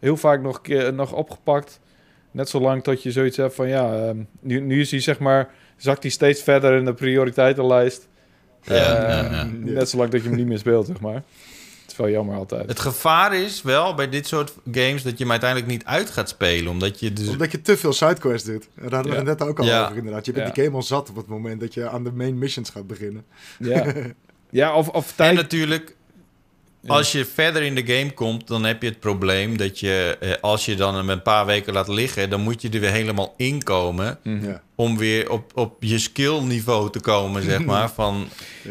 Heel 0.00 0.16
vaak 0.16 0.42
nog, 0.42 0.60
keer- 0.60 0.92
nog 0.94 1.12
opgepakt. 1.12 1.80
Net 2.30 2.48
zolang 2.48 2.82
tot 2.82 3.02
je 3.02 3.10
zoiets 3.12 3.36
hebt 3.36 3.54
van 3.54 3.68
ja, 3.68 3.94
ehm, 3.94 4.16
nu, 4.40 4.60
nu 4.60 4.80
is 4.80 4.90
hij 4.90 5.00
zeg 5.00 5.18
maar, 5.18 5.48
zakt 5.76 6.02
hij 6.02 6.10
steeds 6.10 6.42
verder 6.42 6.76
in 6.78 6.84
de 6.84 6.94
prioriteitenlijst. 6.94 8.08
Ja, 8.62 8.74
ja, 8.74 9.22
ja. 9.30 9.48
Net 9.58 9.88
zolang 9.88 10.10
dat 10.10 10.22
je 10.22 10.28
hem 10.28 10.36
niet 10.36 10.46
meer 10.46 10.58
speelt, 10.58 10.86
zeg 10.86 11.00
maar. 11.00 11.22
Is 11.96 12.02
wel 12.02 12.10
jammer 12.14 12.36
altijd. 12.36 12.68
Het 12.68 12.80
gevaar 12.80 13.34
is 13.36 13.62
wel 13.62 13.94
bij 13.94 14.08
dit 14.08 14.26
soort 14.26 14.52
games 14.72 15.02
dat 15.02 15.12
je 15.12 15.22
hem 15.22 15.30
uiteindelijk 15.30 15.70
niet 15.70 15.84
uit 15.84 16.10
gaat 16.10 16.28
spelen. 16.28 16.70
Omdat 16.72 17.00
je 17.00 17.12
dus... 17.12 17.28
Omdat 17.28 17.52
je 17.52 17.62
te 17.62 17.76
veel 17.76 17.92
sidequests 17.92 18.46
doet. 18.48 18.68
En 18.74 18.82
daar 18.82 18.92
hadden 18.92 19.12
we 19.12 19.18
Ja. 19.18 19.24
net 19.24 19.42
ook 19.42 19.58
al 19.58 19.64
Ja. 19.64 19.84
over 19.84 19.96
inderdaad. 19.96 20.26
Je 20.26 20.32
bent 20.32 20.46
Ja. 20.46 20.52
die 20.52 20.64
game 20.64 20.76
al 20.76 20.82
zat 20.82 21.08
op 21.10 21.16
het 21.16 21.26
moment 21.26 21.60
dat 21.60 21.74
je 21.74 21.88
aan 21.88 22.04
de 22.04 22.12
main 22.12 22.38
missions 22.38 22.70
gaat 22.70 22.86
beginnen. 22.86 23.24
Ja, 23.58 23.92
ja 24.50 24.74
of, 24.74 24.88
of 24.88 25.08
En 25.10 25.16
tijd. 25.16 25.34
natuurlijk, 25.34 25.95
als 26.86 27.12
je 27.12 27.24
verder 27.24 27.62
in 27.62 27.74
de 27.74 27.86
game 27.86 28.12
komt, 28.12 28.46
dan 28.46 28.64
heb 28.64 28.82
je 28.82 28.88
het 28.88 29.00
probleem 29.00 29.56
dat 29.56 29.80
je, 29.80 30.16
eh, 30.20 30.30
als 30.40 30.64
je 30.64 30.74
dan 30.74 30.94
hem 30.94 31.10
een 31.10 31.22
paar 31.22 31.46
weken 31.46 31.72
laat 31.72 31.88
liggen, 31.88 32.30
dan 32.30 32.40
moet 32.40 32.62
je 32.62 32.68
er 32.70 32.80
weer 32.80 32.90
helemaal 32.90 33.34
inkomen 33.36 34.18
Mhm. 34.22 34.46
Ja. 34.46 34.62
om 34.74 34.98
weer 34.98 35.30
op, 35.30 35.50
op 35.54 35.76
je 35.82 35.98
skill 35.98 36.40
niveau 36.40 36.90
te 36.90 37.00
komen, 37.00 37.42
zeg 37.42 37.64
maar. 37.64 37.90
Van, 37.90 38.26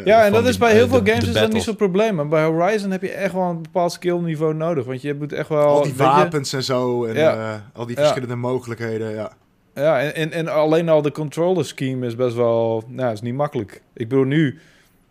Ja, 0.06 0.26
en 0.26 0.32
dat 0.32 0.42
die- 0.42 0.50
is 0.50 0.58
bij 0.58 0.70
eh, 0.70 0.76
heel 0.76 0.88
de- 0.88 0.92
veel 0.92 1.06
games 1.14 1.28
is 1.28 1.34
dat 1.34 1.54
niet 1.54 1.64
zo'n 1.64 1.76
probleem. 1.76 2.16
Maar 2.16 2.28
bij 2.28 2.44
Horizon 2.46 2.92
heb 2.92 3.02
je 3.02 3.12
echt 3.12 3.34
wel 3.34 3.44
een 3.50 3.62
bepaald 3.62 3.92
skillniveau 3.92 4.54
nodig. 4.54 4.86
Want 4.86 5.02
je 5.02 5.14
moet 5.14 5.34
echt 5.34 5.50
wel... 5.50 5.66
al 5.68 5.82
die 5.84 5.92
je- 5.92 5.98
wapens 5.98 6.54
en 6.54 6.64
zo. 6.64 7.06
En 7.06 7.16
Ja. 7.16 7.34
eh, 7.54 7.80
al 7.80 7.86
die 7.86 7.96
Ja. 7.96 8.02
verschillende 8.02 8.36
mogelijkheden. 8.36 9.12
Ja. 9.12 9.32
Ja, 9.76 10.00
en, 10.00 10.16
en, 10.16 10.32
en 10.32 10.48
alleen 10.48 10.90
al 10.90 11.02
de 11.02 11.12
controller 11.12 11.66
scheme 11.66 12.06
is 12.06 12.16
best 12.16 12.36
wel... 12.36 12.84
Nou, 12.88 13.14
is 13.14 13.22
niet 13.22 13.34
makkelijk. 13.34 13.82
Ik 13.94 14.08
bedoel, 14.10 14.24
nu 14.26 14.60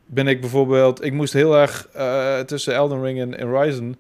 ben 0.07 0.27
ik 0.27 0.41
bijvoorbeeld... 0.41 1.05
Ik 1.05 1.13
moest 1.13 1.33
heel 1.33 1.57
erg 1.57 1.89
eh, 1.93 2.39
tussen 2.41 2.75
Elden 2.75 3.03
Ring 3.03 3.21
en, 3.21 3.39
en 3.39 3.47
Horizon... 3.49 3.97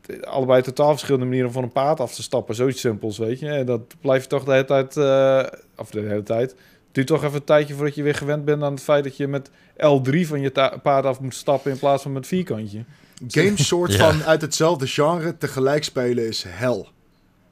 t- 0.00 0.26
Allebei 0.26 0.62
totaal 0.62 0.90
verschillende 0.90 1.24
manieren 1.24 1.48
om 1.48 1.54
van 1.54 1.62
een 1.62 1.72
paard 1.72 2.00
af 2.00 2.14
te 2.14 2.22
stappen. 2.22 2.54
Zoiets 2.54 2.80
simpels, 2.80 3.18
weet 3.18 3.38
je. 3.40 3.48
En 3.48 3.66
dat 3.66 3.80
blijf 4.00 4.22
je 4.22 4.28
toch 4.28 4.44
de 4.44 4.50
hele 4.52 4.64
tijd... 4.64 4.96
eh, 4.96 5.42
of 5.76 5.90
de 5.90 6.00
hele 6.00 6.22
tijd... 6.22 6.50
Het 6.50 7.04
duurt 7.06 7.20
toch 7.20 7.24
even 7.28 7.36
een 7.38 7.44
tijdje 7.44 7.74
voordat 7.74 7.94
je 7.94 8.02
weer 8.02 8.14
gewend 8.14 8.44
bent 8.44 8.62
aan 8.62 8.72
het 8.72 8.82
feit 8.82 9.04
dat 9.04 9.16
je 9.16 9.28
met 9.28 9.50
L3 9.76 10.20
van 10.20 10.40
je 10.40 10.78
paard 10.82 11.04
af 11.04 11.20
moet 11.20 11.34
stappen 11.34 11.70
in 11.70 11.78
plaats 11.78 12.02
van 12.02 12.12
met 12.12 12.26
vierkantje. 12.26 12.84
Games 13.28 13.66
soort 13.68 13.92
Ja. 13.92 14.10
van 14.12 14.22
uit 14.24 14.40
hetzelfde 14.40 14.86
genre 14.86 15.38
tegelijk 15.38 15.84
spelen 15.84 16.26
is 16.26 16.44
hel. 16.48 16.88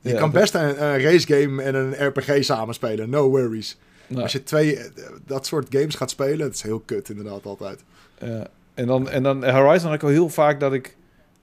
Je 0.00 0.10
Ja, 0.12 0.18
kan 0.18 0.30
best 0.30 0.54
een, 0.54 0.82
een 0.84 1.00
race 1.02 1.26
game 1.34 1.62
en 1.62 1.74
een 1.74 2.06
RPG 2.06 2.44
samenspelen. 2.44 3.10
No 3.10 3.28
worries. 3.28 3.78
Nou, 4.06 4.22
Als 4.22 4.32
je 4.32 4.42
twee 4.42 4.76
eh, 4.76 4.84
dat 5.26 5.46
soort 5.46 5.66
games 5.70 5.94
gaat 5.94 6.10
spelen, 6.10 6.46
het 6.46 6.54
is 6.54 6.62
heel 6.62 6.82
kut 6.86 7.08
inderdaad 7.08 7.44
altijd. 7.46 7.80
Ja. 8.20 8.46
En 8.74 8.86
dan, 8.86 9.10
en 9.10 9.22
dan 9.22 9.44
Horizon 9.50 9.86
had 9.86 9.94
ik 9.94 10.02
al 10.02 10.08
heel 10.08 10.28
vaak 10.28 10.60
dat 10.60 10.72
ik 10.72 10.96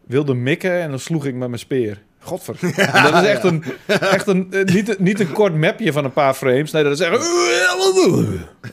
wilde 0.03 0.33
mikken 0.33 0.79
en 0.81 0.89
dan 0.89 0.99
sloeg 0.99 1.25
ik 1.25 1.33
met 1.35 1.47
mijn 1.47 1.59
speer. 1.59 2.01
Godver. 2.21 2.55
En 2.93 3.03
dat 3.11 3.23
is 3.23 3.29
echt 3.29 3.43
een, 3.43 3.63
echt 3.87 4.27
een 4.27 4.47
eh, 4.53 4.63
niet, 4.63 4.89
een- 4.89 4.95
niet 5.03 5.19
een 5.19 5.31
kort 5.31 5.55
mapje 5.55 5.91
van 5.93 6.05
een 6.05 6.13
paar 6.13 6.33
frames. 6.33 6.71
Nee, 6.71 6.83
dat 6.83 6.91
is 6.91 6.99
echt... 6.99 7.27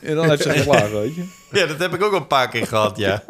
En 0.01 0.15
dan 0.15 0.29
heeft 0.29 0.41
ze 0.41 0.49
geslagen, 0.49 0.91
weet 1.01 1.15
je. 1.15 1.25
Ja, 1.51 1.65
dat 1.65 1.79
heb 1.79 1.93
ik 1.93 2.03
ook 2.03 2.11
al 2.13 2.19
een 2.19 2.27
paar 2.27 2.49
keer 2.49 2.67
gehad, 2.67 2.97
ja. 2.97 3.23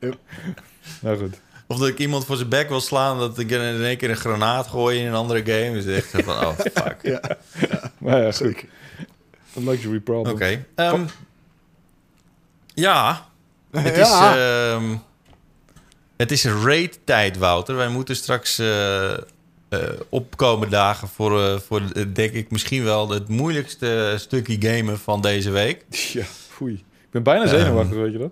Nou 1.00 1.18
goed. 1.18 1.40
Of 1.66 1.78
dat 1.78 1.88
ik 1.88 1.98
iemand 1.98 2.24
voor 2.24 2.36
zijn 2.36 2.48
bek 2.48 2.68
wil 2.68 2.80
slaan, 2.80 3.18
dat 3.18 3.38
ik 3.38 3.50
in 3.50 3.60
één 3.60 3.96
keer 3.96 4.10
een 4.10 4.16
granaat 4.16 4.66
gooi 4.66 4.98
in 5.00 5.06
een 5.06 5.14
andere 5.14 5.38
game. 5.44 5.72
Dus 5.72 5.86
echt 5.86 6.10
van, 6.24 6.34
oh, 6.34 6.58
fuck. 6.84 7.20
Maar 7.98 8.18
ja, 8.18 8.24
goed. 8.24 8.34
Zeker. 8.34 8.68
Een 9.58 9.68
luxury 9.68 10.00
problem. 10.00 10.34
Oké. 10.34 10.64
ehm, 10.74 11.04
ja, 12.74 13.28
het 13.70 13.96
is, 13.96 14.10
ehm, 14.10 14.96
het 16.16 16.32
is 16.32 16.44
raid-tijd, 16.44 17.38
Wouter. 17.38 17.76
Wij 17.76 17.88
moeten 17.88 18.16
straks 18.16 18.58
eh, 19.68 19.80
opkomen 20.08 20.70
dagen 20.70 21.08
voor, 21.08 21.42
eh, 21.42 21.58
voor 21.58 21.82
denk 22.12 22.32
ik, 22.32 22.50
misschien 22.50 22.84
wel 22.84 23.10
het 23.10 23.28
moeilijkste 23.28 24.14
stukje 24.18 24.56
gamen 24.60 24.98
van 24.98 25.20
deze 25.20 25.50
week. 25.50 25.84
Ja, 26.12 26.24
foei. 26.24 26.74
Ik 26.74 27.10
ben 27.10 27.22
bijna 27.22 27.46
zenuwachtig, 27.46 27.96
weet 27.96 28.12
je 28.12 28.18
dat? 28.18 28.30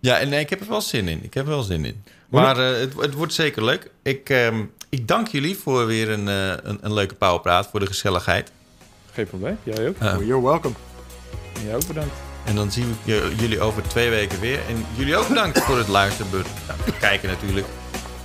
Ja, 0.00 0.18
en 0.18 0.28
nee, 0.28 0.40
ik 0.40 0.50
heb 0.50 0.60
er 0.60 0.68
wel 0.68 0.80
zin 0.80 1.08
in. 1.08 1.24
Ik 1.24 1.34
heb 1.34 1.44
er 1.44 1.50
wel 1.50 1.62
zin 1.62 1.84
in. 1.84 2.02
Maar 2.28 2.56
het, 2.56 2.94
het 2.94 3.14
wordt 3.14 3.32
zeker 3.32 3.64
leuk. 3.64 3.90
Ik, 4.02 4.30
ehm, 4.30 4.64
ik 4.88 5.08
dank 5.08 5.28
jullie 5.28 5.56
voor 5.56 5.86
weer 5.86 6.10
een, 6.10 6.26
een, 6.26 6.78
een 6.80 6.92
leuke 6.92 7.14
powerpraat, 7.14 7.68
voor 7.70 7.80
de 7.80 7.86
gezelligheid. 7.86 8.52
Geen 9.12 9.26
probleem. 9.26 9.58
Jij 9.62 9.88
ook. 9.88 9.96
You're 10.00 10.42
welcome. 10.42 10.74
En 11.54 11.64
jij 11.64 11.74
ook 11.74 11.86
bedankt. 11.86 12.14
En 12.44 12.54
dan 12.54 12.70
zien 12.70 12.96
we 13.04 13.32
jullie 13.36 13.60
over 13.60 13.82
twee 13.82 14.10
weken 14.10 14.40
weer. 14.40 14.58
En 14.68 14.84
jullie 14.94 15.16
ook 15.16 15.28
bedankt 15.28 15.60
voor 15.60 15.78
het 15.78 15.88
luisteren. 15.88 16.30
Nou, 16.66 16.98
kijken 17.00 17.28
natuurlijk. 17.28 17.66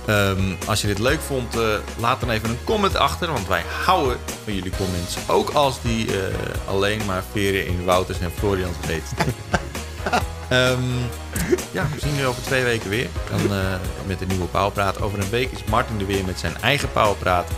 Ehm, 0.06 0.52
als 0.66 0.80
je 0.80 0.86
dit 0.86 0.98
leuk 0.98 1.20
vond, 1.20 1.56
eh, 1.56 1.68
laat 1.98 2.20
dan 2.20 2.30
even 2.30 2.48
een 2.48 2.64
comment 2.64 2.96
achter. 2.96 3.32
Want 3.32 3.46
wij 3.48 3.62
houden 3.84 4.18
van 4.44 4.54
jullie 4.54 4.72
comments. 4.76 5.16
Ook 5.28 5.50
als 5.50 5.82
die 5.82 6.06
eh, 6.06 6.34
alleen 6.68 7.00
maar 7.06 7.22
veren 7.32 7.66
in 7.66 7.84
Wouters 7.84 8.20
en 8.20 8.30
Florians 8.30 8.76
reet. 8.86 9.12
Ehm 10.48 10.82
ja, 11.70 11.86
we 11.94 12.00
zien 12.00 12.10
jullie 12.10 12.26
over 12.26 12.42
twee 12.42 12.64
weken 12.64 12.90
weer. 12.90 13.08
Dan, 13.30 13.58
eh, 13.58 13.74
met 14.06 14.20
een 14.20 14.28
nieuwe 14.28 14.44
Powerpraat. 14.44 15.00
Over 15.00 15.18
een 15.18 15.30
week 15.30 15.50
is 15.50 15.64
Martin 15.64 16.00
er 16.00 16.06
weer 16.06 16.24
met 16.24 16.38
zijn 16.38 16.56
eigen 16.60 16.92
Powerpraat. 16.92 17.48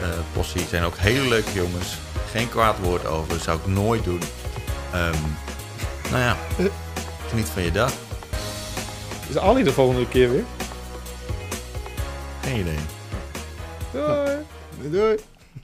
Eh 0.00 0.08
Possie 0.32 0.66
zijn 0.68 0.82
ook 0.82 0.96
hele 0.96 1.28
leuke 1.28 1.52
jongens. 1.52 1.98
Geen 2.34 2.48
kwaad 2.48 2.78
woord 2.78 3.06
over. 3.06 3.40
Zou 3.40 3.58
ik 3.58 3.66
nooit 3.66 4.04
doen. 4.04 4.20
Ehm, 4.92 5.22
nou 6.10 6.22
ja, 6.22 6.36
geniet 7.28 7.48
van 7.48 7.62
je 7.62 7.72
dag. 7.72 7.92
Is 9.28 9.38
Ali 9.38 9.62
de 9.62 9.72
volgende 9.72 10.08
keer 10.08 10.30
weer? 10.30 10.44
Geen 12.42 12.60
idee. 12.60 12.78
Doei. 13.92 14.36
Doei. 14.90 15.18